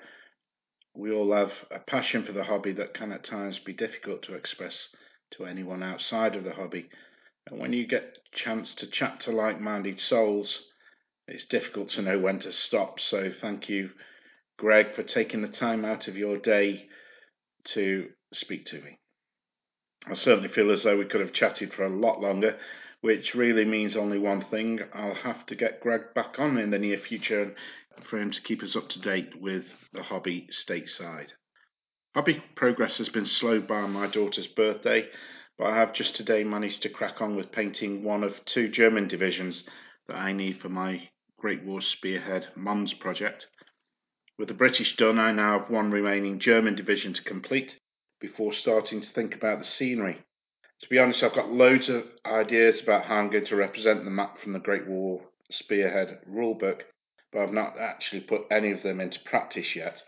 We 0.94 1.10
all 1.10 1.32
have 1.32 1.54
a 1.70 1.78
passion 1.78 2.22
for 2.22 2.32
the 2.32 2.44
hobby 2.44 2.72
that 2.72 2.92
can 2.92 3.12
at 3.12 3.24
times 3.24 3.60
be 3.60 3.72
difficult 3.72 4.24
to 4.24 4.34
express 4.34 4.94
to 5.38 5.46
anyone 5.46 5.82
outside 5.82 6.36
of 6.36 6.44
the 6.44 6.52
hobby. 6.52 6.90
And 7.46 7.58
when 7.58 7.72
you 7.72 7.86
get 7.86 8.18
a 8.30 8.36
chance 8.36 8.74
to 8.74 8.86
chat 8.86 9.20
to 9.20 9.30
like 9.30 9.58
minded 9.58 10.00
souls, 10.00 10.60
it's 11.26 11.46
difficult 11.46 11.88
to 11.92 12.02
know 12.02 12.18
when 12.18 12.40
to 12.40 12.52
stop. 12.52 13.00
So 13.00 13.32
thank 13.32 13.70
you, 13.70 13.92
Greg, 14.58 14.92
for 14.92 15.02
taking 15.02 15.40
the 15.40 15.48
time 15.48 15.82
out 15.82 16.08
of 16.08 16.18
your 16.18 16.36
day 16.36 16.90
to 17.66 18.10
speak 18.32 18.66
to 18.66 18.80
me. 18.80 18.98
I 20.06 20.14
certainly 20.14 20.48
feel 20.48 20.70
as 20.70 20.84
though 20.84 20.98
we 20.98 21.06
could 21.06 21.20
have 21.20 21.32
chatted 21.32 21.72
for 21.72 21.84
a 21.84 21.88
lot 21.88 22.20
longer, 22.20 22.58
which 23.00 23.34
really 23.34 23.64
means 23.64 23.96
only 23.96 24.18
one 24.18 24.40
thing. 24.40 24.80
I'll 24.92 25.14
have 25.14 25.44
to 25.46 25.56
get 25.56 25.80
Greg 25.80 26.14
back 26.14 26.38
on 26.38 26.58
in 26.58 26.70
the 26.70 26.78
near 26.78 26.98
future 26.98 27.54
for 28.02 28.18
him 28.18 28.30
to 28.30 28.42
keep 28.42 28.62
us 28.62 28.76
up 28.76 28.88
to 28.90 29.00
date 29.00 29.40
with 29.40 29.74
the 29.92 30.02
hobby 30.02 30.48
stateside. 30.50 31.30
Hobby 32.14 32.42
progress 32.54 32.98
has 32.98 33.08
been 33.08 33.26
slowed 33.26 33.66
by 33.66 33.86
my 33.86 34.06
daughter's 34.06 34.46
birthday, 34.46 35.08
but 35.58 35.66
I 35.66 35.76
have 35.76 35.92
just 35.92 36.14
today 36.14 36.44
managed 36.44 36.82
to 36.82 36.88
crack 36.88 37.20
on 37.20 37.36
with 37.36 37.52
painting 37.52 38.04
one 38.04 38.22
of 38.22 38.44
two 38.44 38.68
German 38.68 39.08
divisions 39.08 39.64
that 40.06 40.16
I 40.16 40.32
need 40.32 40.60
for 40.60 40.68
my 40.68 41.08
Great 41.38 41.62
War 41.64 41.80
Spearhead 41.80 42.48
Mons 42.54 42.94
project. 42.94 43.48
With 44.38 44.48
the 44.48 44.54
British 44.54 44.96
done, 44.96 45.18
I 45.18 45.32
now 45.32 45.58
have 45.58 45.70
one 45.70 45.90
remaining 45.90 46.38
German 46.38 46.74
division 46.74 47.14
to 47.14 47.22
complete 47.22 47.80
before 48.20 48.52
starting 48.52 49.00
to 49.00 49.10
think 49.10 49.34
about 49.34 49.58
the 49.58 49.64
scenery. 49.64 50.22
To 50.82 50.88
be 50.88 50.98
honest, 50.98 51.22
I've 51.22 51.34
got 51.34 51.50
loads 51.50 51.88
of 51.88 52.04
ideas 52.24 52.82
about 52.82 53.06
how 53.06 53.16
I'm 53.16 53.30
going 53.30 53.46
to 53.46 53.56
represent 53.56 54.04
the 54.04 54.10
map 54.10 54.38
from 54.38 54.52
the 54.52 54.58
Great 54.58 54.86
War 54.86 55.26
Spearhead 55.50 56.20
rulebook, 56.28 56.82
but 57.32 57.42
I've 57.42 57.52
not 57.52 57.78
actually 57.78 58.20
put 58.20 58.46
any 58.50 58.72
of 58.72 58.82
them 58.82 59.00
into 59.00 59.20
practice 59.20 59.74
yet. 59.74 60.02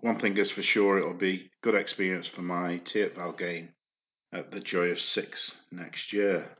One 0.00 0.18
thing 0.18 0.36
is 0.36 0.50
for 0.50 0.62
sure, 0.62 0.98
it'll 0.98 1.14
be 1.14 1.50
good 1.62 1.74
experience 1.74 2.28
for 2.28 2.42
my 2.42 2.80
Thiepval 2.84 3.38
game 3.38 3.74
at 4.32 4.50
the 4.50 4.60
Joy 4.60 4.90
of 4.90 5.00
Six 5.00 5.56
next 5.70 6.12
year. 6.12 6.54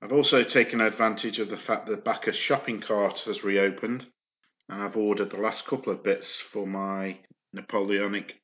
I've 0.00 0.12
also 0.12 0.44
taken 0.44 0.80
advantage 0.80 1.40
of 1.40 1.50
the 1.50 1.58
fact 1.58 1.88
that 1.88 2.04
Baccus 2.04 2.36
shopping 2.36 2.80
cart 2.80 3.20
has 3.20 3.42
reopened, 3.42 4.06
and 4.68 4.82
I've 4.82 4.96
ordered 4.96 5.30
the 5.30 5.38
last 5.38 5.66
couple 5.66 5.92
of 5.92 6.02
bits 6.02 6.42
for 6.52 6.66
my 6.66 7.18
Napoleonic 7.52 8.34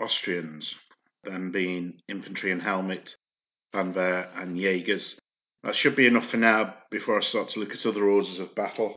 Austrians, 0.00 0.74
them 1.24 1.50
being 1.50 2.00
infantry 2.08 2.50
and 2.50 2.62
helmet, 2.62 3.16
Grenzer 3.74 4.28
and 4.36 4.58
Jaegers. 4.58 5.16
That 5.62 5.76
should 5.76 5.96
be 5.96 6.06
enough 6.06 6.30
for 6.30 6.36
now 6.36 6.74
before 6.90 7.18
I 7.18 7.20
start 7.20 7.48
to 7.48 7.60
look 7.60 7.72
at 7.72 7.86
other 7.86 8.04
orders 8.04 8.38
of 8.38 8.54
battle. 8.54 8.96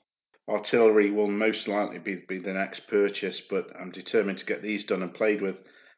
Artillery 0.50 1.12
will 1.12 1.30
most 1.30 1.68
likely 1.68 2.00
be, 2.00 2.24
be 2.28 2.40
the 2.40 2.54
next 2.54 2.88
purchase, 2.88 3.42
but 3.42 3.68
I'm 3.78 3.92
determined 3.92 4.38
to 4.40 4.46
get 4.46 4.62
these 4.62 4.86
done 4.86 5.04
and 5.04 5.14
played 5.14 5.42
with 5.42 5.58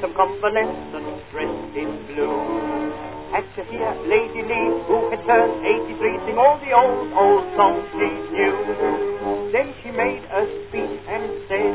some 0.00 0.16
convalescent 0.16 1.12
dressed 1.28 1.76
in 1.76 1.92
blue. 2.08 2.40
Had 3.36 3.44
to 3.58 3.62
hear 3.68 3.90
Lady 4.08 4.40
Lee, 4.48 4.70
who 4.88 5.10
had 5.10 5.20
turned 5.28 5.60
83, 5.60 6.24
sing 6.24 6.38
all 6.38 6.56
the 6.62 6.72
old, 6.72 7.12
old 7.12 7.44
songs 7.58 7.84
she 7.92 8.08
knew. 8.32 9.25
Then 9.56 9.72
she 9.80 9.88
made 9.88 10.20
a 10.20 10.42
speech 10.68 11.00
and 11.08 11.24
said, 11.48 11.72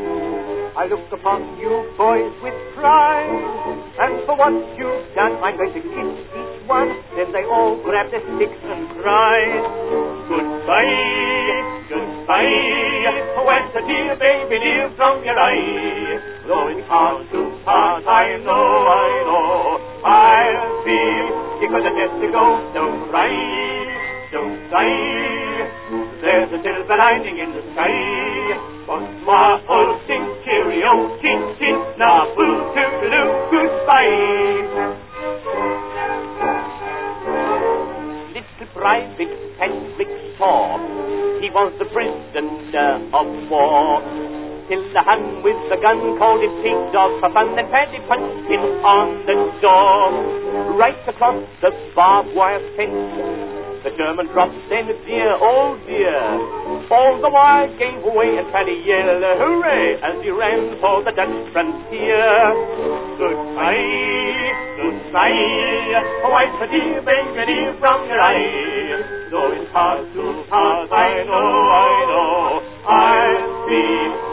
I 0.78 0.86
look 0.86 1.10
upon 1.18 1.58
you 1.58 1.90
boys 1.98 2.30
with 2.46 2.54
pride, 2.78 3.34
and 3.98 4.22
for 4.30 4.38
what 4.38 4.54
you've 4.78 5.10
done, 5.18 5.42
I'm 5.42 5.58
going 5.58 5.74
to 5.74 5.82
kiss 5.82 6.14
each 6.30 6.70
one. 6.70 6.94
Then 7.18 7.34
they 7.34 7.42
all 7.50 7.82
grabbed 7.82 8.14
their 8.14 8.22
sticks 8.22 8.62
and 8.70 8.86
cried, 9.02 9.66
Goodbye, 10.30 11.90
goodbye, 11.90 13.50
where's 13.50 13.74
the 13.74 13.82
dear 13.90 14.14
baby 14.14 14.62
dear 14.62 14.94
from 14.94 15.26
your 15.26 15.40
eye? 15.42 16.22
Though 16.46 16.70
it's 16.70 16.86
hard 16.86 17.26
to 17.34 17.42
part, 17.66 18.06
I 18.06 18.38
know, 18.46 18.70
I 18.94 19.10
know, 19.26 19.82
I'll 20.06 20.86
be 20.86 21.02
because 21.66 21.82
I 21.82 21.92
just 21.98 22.14
to 22.22 22.28
go, 22.30 22.46
don't 22.78 23.10
cry, 23.10 23.34
don't 24.30 24.70
die. 24.70 25.31
There's 26.32 26.48
a 26.48 26.64
silver 26.64 26.96
lining 26.96 27.44
in 27.44 27.52
the 27.52 27.60
sky. 27.76 27.92
Bonsoir, 28.88 29.60
oh, 29.68 30.00
sing 30.08 30.24
cheerio, 30.48 31.20
chin 31.20 31.42
chin, 31.60 31.76
na 32.00 32.24
boo 32.32 32.72
toodaloo, 32.72 33.52
goodbye. 33.52 34.16
Little 38.32 38.68
Private 38.72 39.36
Kendrick 39.60 40.14
saw 40.40 40.80
he 41.44 41.52
was 41.52 41.76
the 41.84 41.88
prisoner 41.92 42.96
of 43.12 43.28
war. 43.52 44.00
Till 44.72 44.88
the 44.96 45.04
hand 45.04 45.44
with 45.44 45.60
the 45.68 45.76
gun 45.84 46.00
called 46.16 46.40
him 46.40 46.56
pig 46.64 46.80
dog 46.96 47.12
for 47.20 47.28
fun, 47.36 47.60
then 47.60 47.68
Paddy 47.68 48.00
punched 48.08 48.48
him 48.48 48.64
on 48.88 49.28
the 49.28 49.36
door. 49.60 50.80
Right 50.80 51.04
across 51.12 51.44
the 51.60 51.76
barbed 51.94 52.32
wire 52.32 52.64
fence. 52.80 53.52
The 53.82 53.90
German 53.98 54.30
dropped 54.30 54.54
then 54.70 54.86
dear, 55.10 55.34
oh 55.42 55.74
dear. 55.90 56.14
All 56.94 57.18
the 57.18 57.34
wire 57.34 57.66
gave 57.82 58.06
way 58.14 58.38
and 58.38 58.46
Paddy 58.54 58.78
yelled 58.86 59.26
hooray 59.26 59.98
as 60.06 60.22
he 60.22 60.30
ran 60.30 60.78
for 60.78 61.02
the 61.02 61.10
Dutch 61.10 61.34
frontier. 61.50 62.30
Goodbye, 63.18 64.54
goodbye, 64.78 65.98
wife 66.30 66.62
a 66.62 66.68
dear 66.70 67.02
baby 67.02 67.42
dear 67.42 67.74
from 67.82 68.06
your 68.06 68.22
eye. 68.22 69.02
Though 69.34 69.50
it's 69.50 69.72
hard 69.74 70.06
to 70.14 70.26
pass, 70.46 70.86
I 70.94 71.26
know, 71.26 71.42
I 71.74 71.90
know, 72.06 72.62
I'll 72.86 73.66
be 73.66 73.82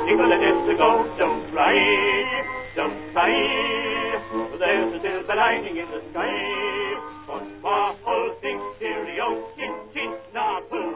single 0.05 0.29
and 0.29 0.45
just 0.45 0.61
to 0.69 0.75
go, 0.77 0.91
don't 1.17 1.49
cry, 1.57 1.73
don't 2.77 3.01
cry. 3.17 3.33
There's 4.61 4.93
a 4.93 4.99
silver 5.01 5.37
lining 5.41 5.81
in 5.81 5.89
the 5.89 6.05
sky. 6.13 7.18
Pot, 7.29 7.45
waffle, 7.63 8.37
think, 8.41 8.61
Cheerio, 8.81 9.53
chin, 9.55 9.75
chin, 9.93 10.17
nabble, 10.33 10.95